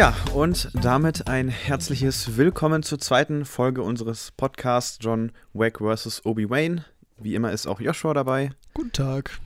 Ja, 0.00 0.14
und 0.32 0.70
damit 0.72 1.28
ein 1.28 1.50
herzliches 1.50 2.38
Willkommen 2.38 2.82
zur 2.82 2.98
zweiten 3.00 3.44
Folge 3.44 3.82
unseres 3.82 4.32
Podcasts 4.34 4.96
John 4.98 5.30
Wack 5.52 5.80
vs. 5.80 6.24
Obi-Wan. 6.24 6.86
Wie 7.18 7.34
immer 7.34 7.52
ist 7.52 7.66
auch 7.66 7.80
Joshua 7.80 8.14
dabei. 8.14 8.48
Guten 8.72 8.92
Tag. 8.92 9.38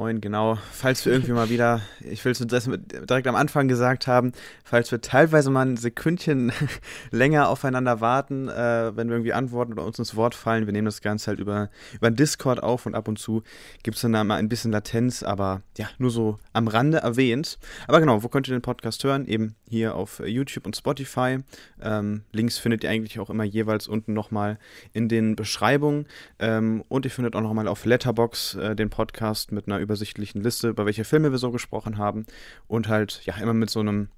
Moin, 0.00 0.22
genau. 0.22 0.56
Falls 0.72 1.04
wir 1.04 1.12
irgendwie 1.12 1.32
mal 1.32 1.50
wieder, 1.50 1.82
ich 2.00 2.24
will 2.24 2.32
es 2.32 2.38
direkt 2.38 3.26
am 3.26 3.34
Anfang 3.34 3.68
gesagt 3.68 4.06
haben, 4.06 4.32
falls 4.64 4.90
wir 4.90 5.02
teilweise 5.02 5.50
mal 5.50 5.66
ein 5.66 5.76
Sekündchen 5.76 6.52
länger 7.10 7.50
aufeinander 7.50 8.00
warten, 8.00 8.48
äh, 8.48 8.96
wenn 8.96 9.08
wir 9.08 9.16
irgendwie 9.16 9.34
antworten 9.34 9.74
oder 9.74 9.84
uns 9.84 9.98
ins 9.98 10.16
Wort 10.16 10.34
fallen, 10.34 10.64
wir 10.64 10.72
nehmen 10.72 10.86
das 10.86 11.02
Ganze 11.02 11.26
halt 11.26 11.38
über, 11.38 11.68
über 11.92 12.10
Discord 12.10 12.62
auf 12.62 12.86
und 12.86 12.94
ab 12.94 13.08
und 13.08 13.18
zu 13.18 13.42
gibt 13.82 13.96
es 13.96 14.00
dann 14.00 14.14
da 14.14 14.24
mal 14.24 14.36
ein 14.36 14.48
bisschen 14.48 14.72
Latenz, 14.72 15.22
aber 15.22 15.60
ja, 15.76 15.90
nur 15.98 16.10
so 16.10 16.38
am 16.54 16.66
Rande 16.66 16.96
erwähnt. 16.96 17.58
Aber 17.86 18.00
genau, 18.00 18.22
wo 18.22 18.28
könnt 18.28 18.48
ihr 18.48 18.56
den 18.56 18.62
Podcast 18.62 19.04
hören? 19.04 19.26
Eben 19.26 19.54
hier 19.68 19.96
auf 19.96 20.22
YouTube 20.24 20.64
und 20.64 20.74
Spotify. 20.74 21.40
Ähm, 21.82 22.22
Links 22.32 22.56
findet 22.56 22.84
ihr 22.84 22.90
eigentlich 22.90 23.20
auch 23.20 23.28
immer 23.28 23.44
jeweils 23.44 23.86
unten 23.86 24.14
nochmal 24.14 24.58
in 24.94 25.10
den 25.10 25.36
Beschreibungen. 25.36 26.06
Ähm, 26.38 26.84
und 26.88 27.04
ihr 27.04 27.10
findet 27.10 27.36
auch 27.36 27.42
nochmal 27.42 27.68
auf 27.68 27.84
Letterbox 27.84 28.54
äh, 28.54 28.74
den 28.74 28.88
Podcast 28.88 29.52
mit 29.52 29.66
einer 29.66 29.78
übersichtlichen 29.90 30.42
Liste, 30.42 30.68
über 30.68 30.86
welche 30.86 31.04
Filme 31.04 31.32
wir 31.32 31.38
so 31.38 31.50
gesprochen 31.50 31.98
haben 31.98 32.26
und 32.68 32.88
halt 32.88 33.20
ja 33.24 33.36
immer 33.36 33.54
mit 33.54 33.70
so 33.70 33.80
einem 33.80 34.08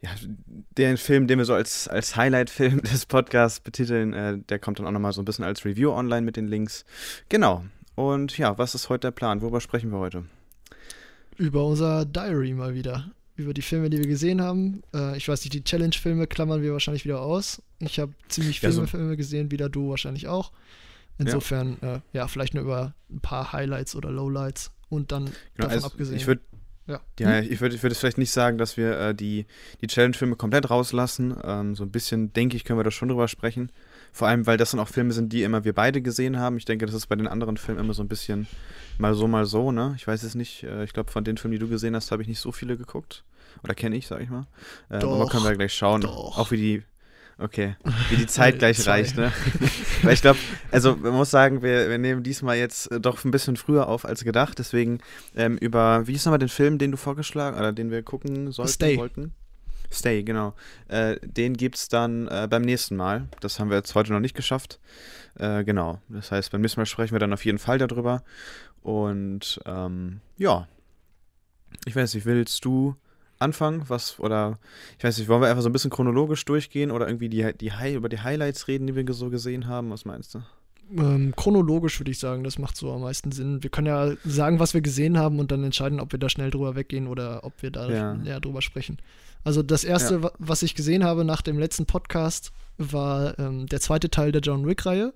ja, 0.00 0.10
den 0.76 0.96
Film, 0.96 1.26
den 1.26 1.38
wir 1.38 1.44
so 1.44 1.54
als, 1.54 1.88
als 1.88 2.16
Highlight-Film 2.16 2.82
des 2.92 3.06
Podcasts 3.06 3.60
betiteln, 3.60 4.12
äh, 4.12 4.38
der 4.38 4.58
kommt 4.58 4.78
dann 4.78 4.86
auch 4.86 4.92
nochmal 4.92 5.12
so 5.12 5.22
ein 5.22 5.24
bisschen 5.24 5.44
als 5.44 5.64
Review 5.64 5.90
online 5.90 6.22
mit 6.22 6.36
den 6.36 6.46
Links. 6.46 6.84
Genau. 7.28 7.64
Und 7.94 8.38
ja, 8.38 8.56
was 8.58 8.74
ist 8.74 8.88
heute 8.88 9.08
der 9.08 9.12
Plan? 9.12 9.40
Worüber 9.40 9.60
sprechen 9.60 9.90
wir 9.90 9.98
heute? 9.98 10.24
Über 11.36 11.64
unser 11.64 12.04
Diary 12.04 12.52
mal 12.54 12.74
wieder. 12.74 13.10
Über 13.34 13.54
die 13.54 13.62
Filme, 13.62 13.90
die 13.90 13.98
wir 13.98 14.06
gesehen 14.06 14.40
haben. 14.40 14.82
Äh, 14.94 15.16
ich 15.16 15.28
weiß 15.28 15.42
nicht, 15.44 15.54
die 15.54 15.64
Challenge-Filme 15.64 16.28
klammern 16.28 16.62
wir 16.62 16.72
wahrscheinlich 16.72 17.04
wieder 17.04 17.20
aus. 17.20 17.60
Ich 17.80 17.98
habe 17.98 18.12
ziemlich 18.28 18.60
viele 18.60 18.72
ja, 18.72 18.76
so 18.76 18.86
Filme 18.86 19.16
gesehen, 19.16 19.50
wieder 19.50 19.68
du 19.68 19.90
wahrscheinlich 19.90 20.28
auch. 20.28 20.52
Insofern, 21.18 21.76
ja. 21.82 21.96
Äh, 21.96 22.00
ja, 22.12 22.28
vielleicht 22.28 22.54
nur 22.54 22.62
über 22.62 22.94
ein 23.10 23.20
paar 23.20 23.52
Highlights 23.52 23.96
oder 23.96 24.10
Lowlights 24.10 24.70
und 24.88 25.12
dann 25.12 25.24
genau, 25.24 25.34
davon 25.56 25.70
also 25.72 25.86
abgesehen. 25.86 26.16
Ich 26.16 26.26
würde 26.26 26.42
ja. 26.88 27.00
ja, 27.20 27.40
ich 27.40 27.60
würde 27.60 27.80
würd 27.82 27.94
vielleicht 27.94 28.16
nicht 28.16 28.30
sagen, 28.30 28.56
dass 28.56 28.78
wir 28.78 28.98
äh, 28.98 29.14
die, 29.14 29.44
die 29.82 29.86
Challenge-Filme 29.86 30.36
komplett 30.36 30.70
rauslassen. 30.70 31.36
Ähm, 31.44 31.74
so 31.74 31.84
ein 31.84 31.90
bisschen, 31.90 32.32
denke 32.32 32.56
ich, 32.56 32.64
können 32.64 32.78
wir 32.78 32.84
da 32.84 32.90
schon 32.90 33.08
drüber 33.08 33.28
sprechen. 33.28 33.70
Vor 34.10 34.26
allem, 34.26 34.46
weil 34.46 34.56
das 34.56 34.70
dann 34.70 34.80
auch 34.80 34.88
Filme 34.88 35.12
sind, 35.12 35.30
die 35.34 35.42
immer 35.42 35.64
wir 35.64 35.74
beide 35.74 36.00
gesehen 36.00 36.38
haben. 36.38 36.56
Ich 36.56 36.64
denke, 36.64 36.86
das 36.86 36.94
ist 36.94 37.06
bei 37.06 37.16
den 37.16 37.28
anderen 37.28 37.58
Filmen 37.58 37.78
immer 37.78 37.92
so 37.92 38.02
ein 38.02 38.08
bisschen 38.08 38.46
mal 38.96 39.14
so, 39.14 39.28
mal 39.28 39.44
so, 39.44 39.70
ne? 39.70 39.92
Ich 39.96 40.06
weiß 40.06 40.22
es 40.22 40.34
nicht. 40.34 40.64
Äh, 40.64 40.84
ich 40.84 40.94
glaube, 40.94 41.10
von 41.10 41.24
den 41.24 41.36
Filmen, 41.36 41.52
die 41.52 41.58
du 41.58 41.68
gesehen 41.68 41.94
hast, 41.94 42.10
habe 42.10 42.22
ich 42.22 42.28
nicht 42.28 42.40
so 42.40 42.52
viele 42.52 42.78
geguckt. 42.78 43.22
Oder 43.62 43.74
kenne 43.74 43.96
ich, 43.96 44.06
sag 44.06 44.22
ich 44.22 44.30
mal. 44.30 44.46
Ähm, 44.90 45.00
doch, 45.00 45.14
aber 45.14 45.28
können 45.28 45.44
wir 45.44 45.54
gleich 45.54 45.74
schauen. 45.74 46.00
Doch. 46.00 46.38
Auch 46.38 46.50
wie 46.50 46.56
die, 46.56 46.82
Okay, 47.40 47.76
wie 48.10 48.16
die 48.16 48.26
Zeit 48.26 48.58
gleich 48.58 48.84
reicht, 48.84 49.16
ne? 49.16 49.32
Weil 50.02 50.14
ich 50.14 50.22
glaube, 50.22 50.40
also 50.72 50.96
man 50.96 51.12
muss 51.12 51.30
sagen, 51.30 51.62
wir, 51.62 51.88
wir 51.88 51.98
nehmen 51.98 52.24
diesmal 52.24 52.56
jetzt 52.56 52.90
äh, 52.90 53.00
doch 53.00 53.24
ein 53.24 53.30
bisschen 53.30 53.56
früher 53.56 53.88
auf 53.88 54.04
als 54.04 54.24
gedacht. 54.24 54.58
Deswegen 54.58 54.98
ähm, 55.36 55.56
über, 55.58 56.08
wie 56.08 56.14
ist 56.14 56.24
nochmal 56.24 56.40
den 56.40 56.48
Film, 56.48 56.78
den 56.78 56.90
du 56.90 56.96
vorgeschlagen 56.96 57.56
oder 57.56 57.72
den 57.72 57.92
wir 57.92 58.02
gucken 58.02 58.50
sollten, 58.50 58.72
Stay. 58.72 58.96
wollten? 58.96 59.32
Stay, 59.92 60.24
genau. 60.24 60.54
Äh, 60.88 61.16
den 61.22 61.54
gibt 61.54 61.76
es 61.76 61.88
dann 61.88 62.26
äh, 62.26 62.48
beim 62.50 62.62
nächsten 62.62 62.96
Mal. 62.96 63.28
Das 63.40 63.60
haben 63.60 63.70
wir 63.70 63.76
jetzt 63.76 63.94
heute 63.94 64.12
noch 64.12 64.20
nicht 64.20 64.34
geschafft. 64.34 64.80
Äh, 65.38 65.62
genau. 65.62 66.00
Das 66.08 66.32
heißt, 66.32 66.50
beim 66.50 66.60
nächsten 66.60 66.80
Mal 66.80 66.86
sprechen 66.86 67.14
wir 67.14 67.20
dann 67.20 67.32
auf 67.32 67.44
jeden 67.44 67.58
Fall 67.58 67.78
darüber. 67.78 68.24
Und 68.82 69.60
ähm, 69.64 70.20
ja. 70.36 70.66
Ich 71.86 71.94
weiß 71.94 72.14
nicht, 72.14 72.26
willst 72.26 72.64
du 72.64 72.96
anfangen? 73.38 73.84
Was, 73.88 74.18
oder 74.18 74.58
ich 74.98 75.04
weiß 75.04 75.18
nicht, 75.18 75.28
wollen 75.28 75.42
wir 75.42 75.48
einfach 75.48 75.62
so 75.62 75.68
ein 75.68 75.72
bisschen 75.72 75.90
chronologisch 75.90 76.44
durchgehen 76.44 76.90
oder 76.90 77.06
irgendwie 77.06 77.28
die, 77.28 77.52
die 77.58 77.72
High, 77.72 77.94
über 77.94 78.08
die 78.08 78.20
Highlights 78.20 78.68
reden, 78.68 78.86
die 78.86 78.94
wir 78.94 79.12
so 79.12 79.30
gesehen 79.30 79.66
haben? 79.66 79.90
Was 79.90 80.04
meinst 80.04 80.34
du? 80.34 80.42
Ähm, 80.96 81.34
chronologisch 81.36 82.00
würde 82.00 82.10
ich 82.10 82.18
sagen, 82.18 82.44
das 82.44 82.58
macht 82.58 82.76
so 82.76 82.90
am 82.92 83.02
meisten 83.02 83.30
Sinn. 83.30 83.62
Wir 83.62 83.70
können 83.70 83.88
ja 83.88 84.12
sagen, 84.24 84.58
was 84.58 84.72
wir 84.72 84.80
gesehen 84.80 85.18
haben 85.18 85.38
und 85.38 85.50
dann 85.50 85.62
entscheiden, 85.62 86.00
ob 86.00 86.12
wir 86.12 86.18
da 86.18 86.28
schnell 86.28 86.50
drüber 86.50 86.76
weggehen 86.76 87.08
oder 87.08 87.44
ob 87.44 87.62
wir 87.62 87.70
da 87.70 87.90
ja. 87.90 88.14
näher 88.14 88.40
drüber 88.40 88.62
sprechen. 88.62 88.98
Also 89.44 89.62
das 89.62 89.84
erste, 89.84 90.20
ja. 90.22 90.30
was 90.38 90.62
ich 90.62 90.74
gesehen 90.74 91.04
habe 91.04 91.24
nach 91.24 91.42
dem 91.42 91.58
letzten 91.58 91.84
Podcast, 91.84 92.52
war 92.78 93.38
ähm, 93.38 93.66
der 93.66 93.80
zweite 93.80 94.08
Teil 94.08 94.32
der 94.32 94.40
John 94.40 94.66
Wick-Reihe. 94.66 95.12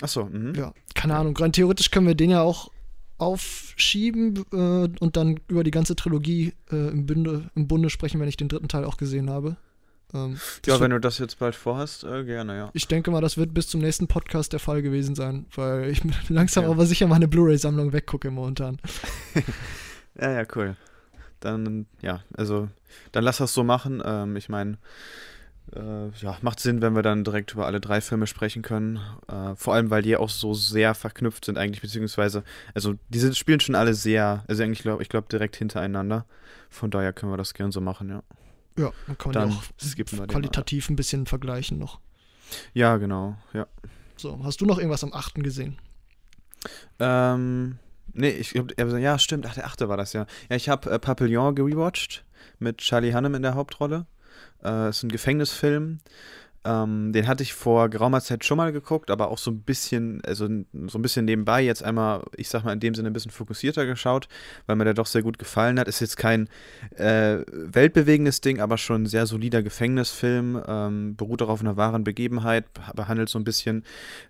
Achso, 0.00 0.24
mhm. 0.24 0.54
Ja, 0.54 0.72
keine 0.94 1.16
Ahnung. 1.16 1.36
Rein 1.36 1.52
theoretisch 1.52 1.90
können 1.90 2.06
wir 2.06 2.14
den 2.14 2.30
ja 2.30 2.42
auch 2.42 2.70
aufschieben 3.18 4.44
äh, 4.52 4.88
und 5.00 5.16
dann 5.16 5.40
über 5.48 5.64
die 5.64 5.70
ganze 5.70 5.96
Trilogie 5.96 6.52
äh, 6.70 6.88
im, 6.88 7.06
Bunde, 7.06 7.50
im 7.54 7.66
Bunde 7.66 7.90
sprechen, 7.90 8.20
wenn 8.20 8.28
ich 8.28 8.36
den 8.36 8.48
dritten 8.48 8.68
Teil 8.68 8.84
auch 8.84 8.96
gesehen 8.96 9.30
habe. 9.30 9.56
Ähm, 10.14 10.38
ja, 10.66 10.78
wenn 10.78 10.90
du 10.90 11.00
das 11.00 11.18
jetzt 11.18 11.38
bald 11.38 11.54
vorhast, 11.54 12.04
äh, 12.04 12.24
gerne, 12.24 12.56
ja. 12.56 12.70
Ich 12.74 12.86
denke 12.86 13.10
mal, 13.10 13.20
das 13.20 13.36
wird 13.36 13.54
bis 13.54 13.68
zum 13.68 13.80
nächsten 13.80 14.06
Podcast 14.06 14.52
der 14.52 14.60
Fall 14.60 14.82
gewesen 14.82 15.14
sein, 15.14 15.46
weil 15.54 15.90
ich 15.90 16.02
langsam 16.28 16.64
ja. 16.64 16.70
aber 16.70 16.86
sicher 16.86 17.06
meine 17.06 17.28
Blu-ray-Sammlung 17.28 17.92
weggucke 17.92 18.30
momentan. 18.30 18.78
ja, 20.20 20.32
ja, 20.32 20.46
cool. 20.54 20.76
Dann, 21.40 21.86
ja, 22.02 22.22
also, 22.36 22.68
dann 23.12 23.24
lass 23.24 23.38
das 23.38 23.52
so 23.52 23.64
machen. 23.64 24.02
Ähm, 24.04 24.36
ich 24.36 24.48
meine, 24.48 24.78
äh, 25.74 26.08
ja, 26.10 26.38
macht 26.42 26.60
Sinn, 26.60 26.80
wenn 26.80 26.94
wir 26.94 27.02
dann 27.02 27.24
direkt 27.24 27.52
über 27.52 27.66
alle 27.66 27.80
drei 27.80 28.00
Filme 28.00 28.26
sprechen 28.26 28.62
können. 28.62 29.00
Äh, 29.28 29.56
vor 29.56 29.74
allem, 29.74 29.90
weil 29.90 30.02
die 30.02 30.16
auch 30.16 30.28
so 30.28 30.54
sehr 30.54 30.94
verknüpft 30.94 31.44
sind 31.44 31.58
eigentlich, 31.58 31.80
beziehungsweise, 31.80 32.44
also 32.74 32.94
die 33.08 33.18
sind, 33.18 33.36
spielen 33.36 33.60
schon 33.60 33.74
alle 33.74 33.94
sehr, 33.94 34.44
also 34.48 34.62
eigentlich 34.62 34.82
glaube 34.82 35.02
ich 35.02 35.08
glaube 35.08 35.28
direkt 35.30 35.56
hintereinander. 35.56 36.26
Von 36.70 36.90
daher 36.90 37.12
können 37.12 37.32
wir 37.32 37.36
das 37.36 37.54
gern 37.54 37.72
so 37.72 37.80
machen, 37.80 38.08
ja. 38.10 38.22
Ja, 38.78 38.92
dann 39.06 39.18
kann 39.18 39.32
man 39.32 39.50
dann 39.50 40.22
auch 40.22 40.26
qualitativ 40.28 40.90
ein 40.90 40.96
bisschen 40.96 41.26
vergleichen 41.26 41.78
noch. 41.78 42.00
Ja, 42.74 42.96
genau, 42.98 43.36
ja. 43.52 43.66
So, 44.16 44.42
hast 44.44 44.60
du 44.60 44.66
noch 44.66 44.78
irgendwas 44.78 45.02
am 45.02 45.12
8. 45.12 45.36
gesehen? 45.36 45.78
Ähm, 46.98 47.78
nee, 48.12 48.30
ich 48.30 48.50
glaube, 48.50 49.00
ja, 49.00 49.18
stimmt, 49.18 49.46
ach, 49.46 49.54
der 49.54 49.66
8. 49.66 49.88
war 49.88 49.96
das 49.96 50.12
ja. 50.12 50.26
Ja, 50.48 50.56
ich 50.56 50.68
habe 50.68 50.90
äh, 50.90 50.98
Papillon 50.98 51.54
gerewatcht 51.54 52.24
mit 52.58 52.78
Charlie 52.78 53.12
Hannem 53.12 53.34
in 53.34 53.42
der 53.42 53.54
Hauptrolle. 53.54 54.06
Äh, 54.66 54.90
ist 54.90 55.02
ein 55.04 55.08
Gefängnisfilm. 55.10 55.98
Ähm, 56.66 57.12
den 57.12 57.28
hatte 57.28 57.44
ich 57.44 57.54
vor 57.54 57.88
geraumer 57.88 58.20
Zeit 58.20 58.44
schon 58.44 58.56
mal 58.56 58.72
geguckt, 58.72 59.10
aber 59.10 59.30
auch 59.30 59.38
so 59.38 59.52
ein 59.52 59.60
bisschen, 59.60 60.20
also 60.26 60.46
so 60.46 60.98
ein 60.98 61.02
bisschen 61.02 61.24
nebenbei, 61.24 61.62
jetzt 61.62 61.84
einmal, 61.84 62.24
ich 62.36 62.48
sag 62.48 62.64
mal 62.64 62.72
in 62.72 62.80
dem 62.80 62.94
Sinne 62.94 63.10
ein 63.10 63.12
bisschen 63.12 63.30
fokussierter 63.30 63.86
geschaut, 63.86 64.28
weil 64.66 64.74
mir 64.74 64.84
der 64.84 64.94
doch 64.94 65.06
sehr 65.06 65.22
gut 65.22 65.38
gefallen 65.38 65.78
hat. 65.78 65.86
Ist 65.86 66.00
jetzt 66.00 66.16
kein 66.16 66.48
äh, 66.96 67.38
weltbewegendes 67.48 68.40
Ding, 68.40 68.60
aber 68.60 68.78
schon 68.78 69.04
ein 69.04 69.06
sehr 69.06 69.26
solider 69.26 69.62
Gefängnisfilm, 69.62 70.60
ähm, 70.66 71.16
beruht 71.16 71.42
auch 71.42 71.48
auf 71.48 71.60
einer 71.60 71.76
wahren 71.76 72.02
Begebenheit, 72.02 72.64
behandelt 72.94 73.28
so 73.28 73.38
ein 73.38 73.44
bisschen, 73.44 73.84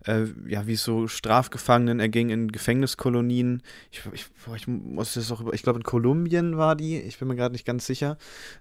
äh, 0.05 0.25
ja, 0.47 0.67
wie 0.67 0.75
es 0.75 0.85
so 0.85 1.09
Strafgefangenen 1.09 2.01
erging 2.01 2.29
in 2.29 2.53
Gefängniskolonien. 2.53 3.63
Ich, 3.91 4.03
ich, 4.13 4.27
boah, 4.45 4.57
ich 4.57 4.69
muss 4.69 5.15
das 5.15 5.33
auch, 5.33 5.53
ich 5.53 5.63
glaube 5.63 5.79
in 5.79 5.85
Kolumbien 5.85 6.59
war 6.59 6.77
die, 6.77 6.99
ich 7.01 7.19
bin 7.19 7.29
mir 7.29 7.37
gerade 7.37 7.53
nicht 7.53 7.65
ganz 7.65 7.87
sicher. 7.87 8.19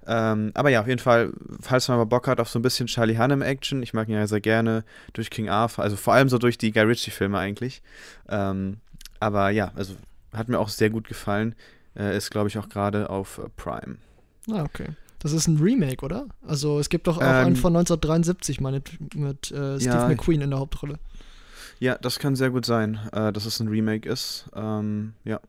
Ähm, 0.08 0.52
aber 0.54 0.70
ja, 0.70 0.82
auf 0.82 0.88
jeden 0.88 1.00
Fall, 1.00 1.34
falls 1.60 1.90
man 1.90 1.98
mal 1.98 2.06
Bock 2.06 2.28
hat 2.28 2.40
auf 2.40 2.50
so 2.50 2.60
ein 2.60 2.62
bisschen 2.62 2.88
Charlie 2.88 3.18
Hannem 3.18 3.42
Action. 3.66 3.84
Ich 3.84 3.94
mag 3.94 4.08
ihn 4.08 4.16
ja 4.16 4.28
sehr 4.28 4.42
gerne 4.42 4.84
durch 5.14 5.30
King 5.30 5.50
Arthur, 5.50 5.84
also 5.84 5.96
vor 5.96 6.14
allem 6.14 6.30
so 6.30 6.38
durch 6.38 6.58
die 6.58 6.72
Guy 6.72 6.84
Ritchie-Filme 6.84 7.38
eigentlich. 7.38 7.82
Ähm, 8.30 8.78
aber 9.20 9.50
ja, 9.50 9.72
also 9.76 9.96
hat 10.34 10.50
mir 10.50 10.60
auch 10.60 10.70
sehr 10.70 10.90
gut 10.90 11.08
gefallen. 11.08 11.56
Äh, 11.98 12.16
ist, 12.18 12.30
glaube 12.30 12.50
ich, 12.50 12.58
auch 12.58 12.70
gerade 12.70 13.10
auf 13.10 13.42
Prime. 13.58 13.98
Ah, 14.52 14.64
okay. 14.64 14.88
Das 15.20 15.32
ist 15.32 15.48
ein 15.48 15.58
Remake, 15.58 16.06
oder? 16.06 16.28
Also 16.46 16.80
es 16.80 16.90
gibt 16.90 17.08
doch 17.08 17.18
auch 17.18 17.22
ähm, 17.22 17.48
einen 17.48 17.56
von 17.56 17.76
1973 17.76 18.62
mal 18.62 18.74
mit, 18.74 19.16
mit 19.16 19.52
äh, 19.52 19.80
Steve 19.80 19.96
ja, 19.96 20.08
McQueen 20.08 20.42
in 20.42 20.52
der 20.52 20.60
Hauptrolle. 20.60 21.00
Ja, 21.80 21.98
das 21.98 22.20
kann 22.20 22.36
sehr 22.36 22.52
gut 22.52 22.66
sein, 22.66 23.00
äh, 23.12 23.34
dass 23.34 23.46
es 23.46 23.60
ein 23.60 23.68
Remake 23.68 24.08
ist. 24.08 24.50
Ähm, 24.56 25.14
ja, 25.24 25.40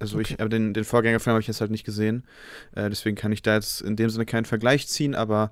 also 0.00 0.18
okay. 0.18 0.34
ich, 0.34 0.40
aber 0.40 0.48
den, 0.48 0.74
den 0.74 0.84
Vorgängerfilm 0.84 1.34
habe 1.34 1.40
ich 1.42 1.46
jetzt 1.46 1.60
halt 1.60 1.70
nicht 1.70 1.84
gesehen. 1.84 2.24
Äh, 2.72 2.88
deswegen 2.88 3.16
kann 3.16 3.32
ich 3.32 3.42
da 3.42 3.54
jetzt 3.54 3.82
in 3.82 3.96
dem 3.96 4.10
Sinne 4.10 4.26
keinen 4.26 4.46
Vergleich 4.46 4.88
ziehen, 4.88 5.14
aber 5.14 5.50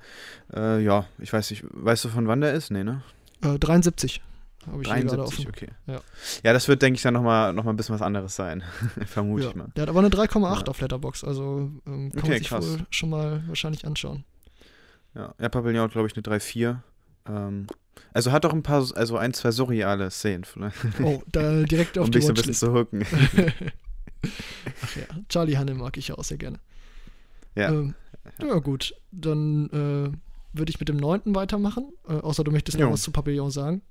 äh, 0.54 0.82
ja, 0.82 1.06
ich 1.18 1.32
weiß 1.32 1.50
nicht, 1.50 1.64
weißt 1.70 2.04
du 2.06 2.08
von 2.08 2.26
wann 2.26 2.40
der 2.40 2.54
ist? 2.54 2.70
Nee, 2.70 2.82
ne? 2.82 3.02
Äh, 3.42 3.58
73. 3.58 4.22
Habe 4.66 4.82
ich 4.82 4.88
73, 4.88 5.48
okay. 5.48 5.68
Ja. 5.86 6.00
ja, 6.42 6.52
das 6.52 6.66
wird, 6.68 6.82
denke 6.82 6.96
ich, 6.96 7.02
dann 7.02 7.14
nochmal 7.14 7.52
noch 7.52 7.64
mal 7.64 7.70
ein 7.70 7.76
bisschen 7.76 7.94
was 7.94 8.02
anderes 8.02 8.34
sein. 8.34 8.62
Vermute 9.06 9.44
ja. 9.44 9.50
ich 9.50 9.54
mal. 9.54 9.68
Der 9.76 9.82
hat 9.82 9.88
aber 9.88 10.00
eine 10.00 10.08
3,8 10.08 10.42
ja. 10.42 10.66
auf 10.66 10.80
Letterbox, 10.80 11.24
also 11.24 11.70
ähm, 11.86 12.10
kann 12.12 12.22
okay, 12.22 12.28
man 12.28 12.38
sich 12.38 12.48
krass. 12.48 12.66
wohl 12.66 12.86
schon 12.90 13.10
mal 13.10 13.42
wahrscheinlich 13.46 13.86
anschauen. 13.86 14.24
Ja, 15.14 15.34
ja 15.38 15.48
Pavillon 15.48 15.82
hat, 15.82 15.92
glaube 15.92 16.08
ich, 16.08 16.16
eine 16.16 16.22
3,4. 16.22 16.76
Ähm, 17.28 17.66
also 18.12 18.32
hat 18.32 18.46
auch 18.46 18.52
ein 18.52 18.62
paar, 18.62 18.86
also 18.94 19.16
ein, 19.16 19.32
zwei 19.34 19.50
surreale 19.50 20.10
Szenen. 20.10 20.44
Oh, 21.02 21.22
da 21.30 21.62
direkt 21.62 21.98
auf 21.98 22.06
um 22.06 22.10
die 22.10 22.18
dich 22.18 22.26
so 22.26 22.32
ein 22.32 22.34
bisschen 22.34 22.54
zu 22.54 22.72
hooken. 22.72 23.04
Ach 24.82 24.96
ja, 24.96 25.02
Charlie 25.28 25.56
Hanne 25.56 25.75
mag 25.75 25.96
ich 25.96 26.08
ja 26.08 26.16
auch 26.16 26.25
sehr 26.25 26.38
gerne. 26.38 26.58
Ja. 27.55 27.70
Ähm, 27.72 27.94
ja, 28.40 28.58
gut. 28.58 28.94
Dann 29.10 29.66
äh, 29.70 30.56
würde 30.56 30.70
ich 30.70 30.81
mit 30.81 30.88
dem 30.88 30.96
neunten 30.96 31.34
weitermachen. 31.34 31.93
Äh, 32.08 32.14
außer 32.14 32.44
du 32.44 32.50
möchtest 32.50 32.78
noch 32.78 32.93
was 32.93 33.02
zu 33.02 33.10
Papillon 33.10 33.50
sagen. 33.50 33.82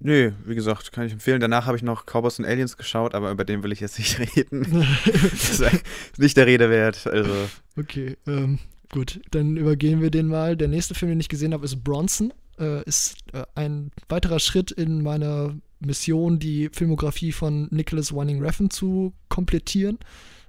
Nö, 0.00 0.30
wie 0.44 0.54
gesagt, 0.54 0.92
kann 0.92 1.06
ich 1.06 1.12
empfehlen. 1.12 1.40
Danach 1.40 1.66
habe 1.66 1.76
ich 1.76 1.82
noch 1.82 2.06
Cowboys 2.06 2.38
und 2.38 2.44
Aliens 2.44 2.76
geschaut, 2.76 3.14
aber 3.14 3.32
über 3.32 3.44
den 3.44 3.64
will 3.64 3.72
ich 3.72 3.80
jetzt 3.80 3.98
nicht 3.98 4.18
reden. 4.36 4.86
das 5.04 5.60
ist 5.60 5.82
nicht 6.18 6.36
der 6.36 6.46
Rede 6.46 6.70
wert. 6.70 7.06
Also. 7.06 7.32
Okay, 7.76 8.16
ähm, 8.26 8.60
gut. 8.92 9.20
Dann 9.32 9.56
übergehen 9.56 10.00
wir 10.00 10.10
den 10.10 10.28
mal. 10.28 10.56
Der 10.56 10.68
nächste 10.68 10.94
Film, 10.94 11.10
den 11.10 11.20
ich 11.20 11.28
gesehen 11.28 11.52
habe, 11.52 11.64
ist 11.64 11.82
Bronson. 11.82 12.32
Äh, 12.58 12.82
ist 12.84 13.16
äh, 13.32 13.44
ein 13.54 13.90
weiterer 14.08 14.40
Schritt 14.40 14.70
in 14.70 15.02
meiner 15.02 15.54
Mission, 15.80 16.38
die 16.38 16.70
Filmografie 16.72 17.32
von 17.32 17.68
Nicholas 17.70 18.12
Winding 18.12 18.42
Refn 18.42 18.70
zu 18.70 19.12
komplettieren. 19.28 19.98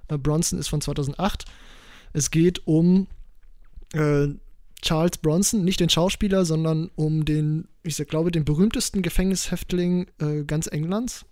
Äh, 0.08 0.18
Bronson 0.18 0.58
ist 0.58 0.68
von 0.68 0.80
2008. 0.80 1.44
Es 2.12 2.30
geht 2.30 2.66
um 2.66 3.06
äh, 3.92 4.28
Charles 4.82 5.18
Bronson, 5.18 5.64
nicht 5.64 5.80
den 5.80 5.90
Schauspieler, 5.90 6.44
sondern 6.44 6.90
um 6.96 7.24
den, 7.24 7.68
ich 7.82 7.96
glaube, 7.96 8.30
den 8.30 8.44
berühmtesten 8.44 9.02
Gefängnishäftling 9.02 10.06
äh, 10.20 10.44
ganz 10.44 10.66
Englands. 10.66 11.26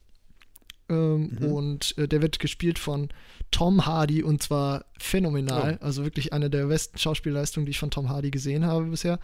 Ähm, 0.89 1.37
mhm. 1.39 1.53
Und 1.53 1.99
äh, 1.99 2.09
der 2.09 2.23
wird 2.23 2.39
gespielt 2.39 2.79
von 2.79 3.09
Tom 3.51 3.87
Hardy 3.87 4.23
und 4.23 4.43
zwar 4.43 4.85
phänomenal. 4.99 5.79
Oh. 5.81 5.85
Also 5.85 6.05
wirklich 6.05 6.33
eine 6.33 6.51
der 6.51 6.67
besten 6.67 6.99
Schauspielleistungen, 6.99 7.67
die 7.67 7.71
ich 7.71 7.79
von 7.79 7.91
Tom 7.91 8.09
Hardy 8.09 8.31
gesehen 8.31 8.65
habe 8.65 8.87
bisher. 8.87 9.19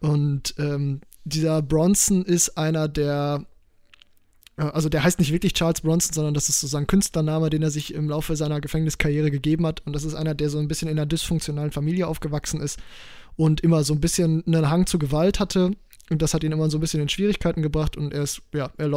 Und 0.00 0.54
ähm, 0.58 1.00
dieser 1.24 1.62
Bronson 1.62 2.24
ist 2.24 2.56
einer 2.56 2.88
der 2.88 3.46
äh, 4.56 4.62
also 4.62 4.88
der 4.88 5.04
heißt 5.04 5.18
nicht 5.18 5.32
wirklich 5.32 5.54
Charles 5.54 5.80
Bronson, 5.80 6.12
sondern 6.12 6.34
das 6.34 6.48
ist 6.48 6.60
so 6.60 6.66
sein 6.66 6.86
Künstlername, 6.86 7.50
den 7.50 7.62
er 7.62 7.70
sich 7.70 7.94
im 7.94 8.08
Laufe 8.08 8.36
seiner 8.36 8.60
Gefängniskarriere 8.60 9.30
gegeben 9.30 9.66
hat. 9.66 9.82
Und 9.86 9.92
das 9.92 10.04
ist 10.04 10.14
einer, 10.14 10.34
der 10.34 10.50
so 10.50 10.58
ein 10.58 10.68
bisschen 10.68 10.88
in 10.88 10.98
einer 10.98 11.06
dysfunktionalen 11.06 11.72
Familie 11.72 12.06
aufgewachsen 12.06 12.60
ist 12.60 12.78
und 13.36 13.60
immer 13.60 13.84
so 13.84 13.94
ein 13.94 14.00
bisschen 14.00 14.44
einen 14.46 14.70
Hang 14.70 14.86
zu 14.86 14.98
Gewalt 14.98 15.40
hatte. 15.40 15.72
Und 16.08 16.22
das 16.22 16.34
hat 16.34 16.44
ihn 16.44 16.52
immer 16.52 16.70
so 16.70 16.78
ein 16.78 16.80
bisschen 16.80 17.02
in 17.02 17.08
Schwierigkeiten 17.08 17.62
gebracht 17.62 17.96
und 17.96 18.14
er 18.14 18.22
ist, 18.22 18.40
ja, 18.54 18.70
er 18.76 18.88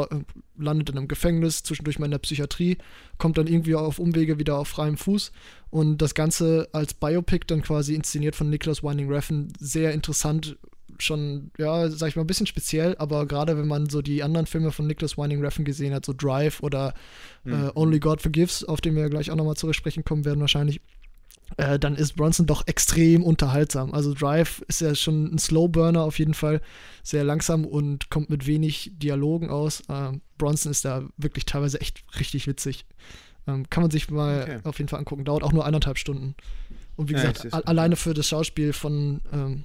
landet 0.60 0.92
in 0.92 0.98
einem 0.98 1.08
Gefängnis, 1.08 1.64
zwischendurch 1.64 1.98
mal 1.98 2.06
in 2.06 2.12
der 2.12 2.20
Psychiatrie, 2.20 2.78
kommt 3.18 3.40
dann 3.40 3.48
irgendwie 3.48 3.74
auf 3.74 3.98
Umwege 3.98 4.38
wieder 4.38 4.60
auf 4.60 4.68
freiem 4.68 4.96
Fuß 4.96 5.32
und 5.72 6.04
das 6.04 6.14
Ganze 6.14 6.70
als 6.72 6.94
Biopic 6.94 7.48
dann 7.48 7.64
quasi 7.64 7.96
inszeniert 7.96 8.36
von 8.36 8.52
Nicholas 8.52 8.84
Winding 8.84 9.12
Refn, 9.12 9.52
sehr 9.60 9.92
interessant, 9.92 10.56
schon, 11.04 11.52
ja, 11.58 11.90
sag 11.90 12.10
ich 12.10 12.16
mal, 12.16 12.24
ein 12.24 12.28
bisschen 12.28 12.48
speziell, 12.48 12.96
aber 12.98 13.26
gerade 13.26 13.58
wenn 13.58 13.68
man 13.68 13.90
so 13.90 14.02
die 14.02 14.24
anderen 14.24 14.46
Filme 14.46 14.72
von 14.72 14.88
Nicholas 14.88 15.18
Winding 15.18 15.42
Refn 15.44 15.66
gesehen 15.66 15.94
hat, 15.94 16.06
so 16.06 16.14
Drive 16.14 16.62
oder 16.62 16.94
mhm. 17.44 17.54
äh, 17.54 17.72
Only 17.76 18.00
God 18.00 18.22
Forgives, 18.22 18.64
auf 18.64 18.82
den 18.82 18.96
wir 18.96 19.10
gleich 19.10 19.32
auch 19.32 19.36
nochmal 19.36 19.56
zu 19.56 19.72
sprechen 19.74 20.04
kommen 20.04 20.26
werden 20.26 20.40
wahrscheinlich, 20.40 20.82
äh, 21.58 21.80
dann 21.80 21.96
ist 21.96 22.16
Bronson 22.16 22.46
doch 22.46 22.68
extrem 22.68 23.24
unterhaltsam. 23.24 23.94
Also 23.94 24.14
Drive 24.14 24.64
ist 24.68 24.82
ja 24.82 24.94
schon 24.96 25.34
ein 25.34 25.40
Slowburner 25.40 26.04
auf 26.04 26.20
jeden 26.20 26.34
Fall, 26.34 26.62
sehr 27.04 27.24
langsam 27.24 27.66
und 27.66 28.10
kommt 28.10 28.30
mit 28.30 28.46
wenig 28.46 28.92
Dialogen 28.96 29.50
aus. 29.50 29.82
Äh, 29.90 30.12
Bronson 30.38 30.72
ist 30.72 30.86
da 30.86 31.04
wirklich 31.18 31.46
teilweise 31.46 31.82
echt 31.82 32.04
richtig 32.20 32.48
witzig. 32.48 32.86
Ähm, 33.48 33.70
kann 33.70 33.82
man 33.82 33.92
sich 33.92 34.10
mal 34.10 34.44
okay. 34.44 34.60
auf 34.64 34.78
jeden 34.78 34.90
Fall 34.90 35.00
angucken. 35.00 35.26
Dauert 35.26 35.44
auch 35.44 35.54
nur 35.54 35.66
eineinhalb 35.66 35.98
Stunden. 35.98 36.36
Und 36.96 37.10
wie 37.10 37.14
ja, 37.14 37.32
gesagt, 37.32 37.54
alleine 37.54 37.96
für 37.96 38.14
das 38.14 38.28
Schauspiel 38.28 38.74
von 38.74 39.22
ähm, 39.32 39.64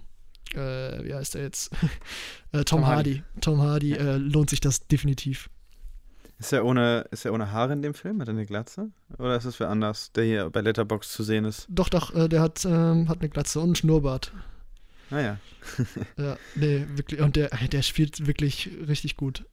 äh, 0.55 1.05
wie 1.05 1.15
heißt 1.15 1.35
er 1.37 1.43
jetzt? 1.43 1.73
äh, 2.53 2.65
Tom, 2.65 2.81
Tom, 2.81 2.87
Hardy. 2.87 3.15
Hardy. 3.17 3.41
Tom 3.41 3.61
Hardy 3.61 3.93
äh, 3.93 4.17
lohnt 4.17 4.51
sich 4.51 4.61
das 4.61 4.87
definitiv. 4.87 5.49
Ist 6.39 6.53
er 6.53 6.65
ohne, 6.65 7.07
ist 7.11 7.25
er 7.25 7.33
ohne 7.33 7.53
Haare 7.53 7.73
in 7.73 7.83
dem 7.83 7.95
Film? 7.95 8.21
Hat 8.21 8.29
er 8.29 8.35
eine 8.35 8.45
Glatze? 8.45 8.91
Oder 9.19 9.37
ist 9.37 9.45
es 9.45 9.57
für 9.57 9.69
anders, 9.69 10.13
der 10.13 10.25
hier 10.25 10.51
bei 10.51 10.61
Letterbox 10.61 11.13
zu 11.13 11.23
sehen 11.23 11.45
ist? 11.45 11.67
Doch, 11.71 11.89
doch, 11.89 12.15
äh, 12.15 12.29
der 12.29 12.43
hat, 12.43 12.65
ähm, 12.65 13.09
hat 13.09 13.21
eine 13.21 13.29
Glatze 13.29 13.61
und 13.61 13.67
einen 13.67 13.75
Schnurrbart. 13.77 14.33
Naja. 15.11 15.39
Ah, 15.79 15.83
ja, 16.23 16.37
nee, 16.57 16.87
wirklich. 16.97 17.21
Und 17.21 17.37
der, 17.37 17.49
der 17.49 17.83
spielt 17.83 18.27
wirklich 18.27 18.71
richtig 18.87 19.17
gut. 19.17 19.45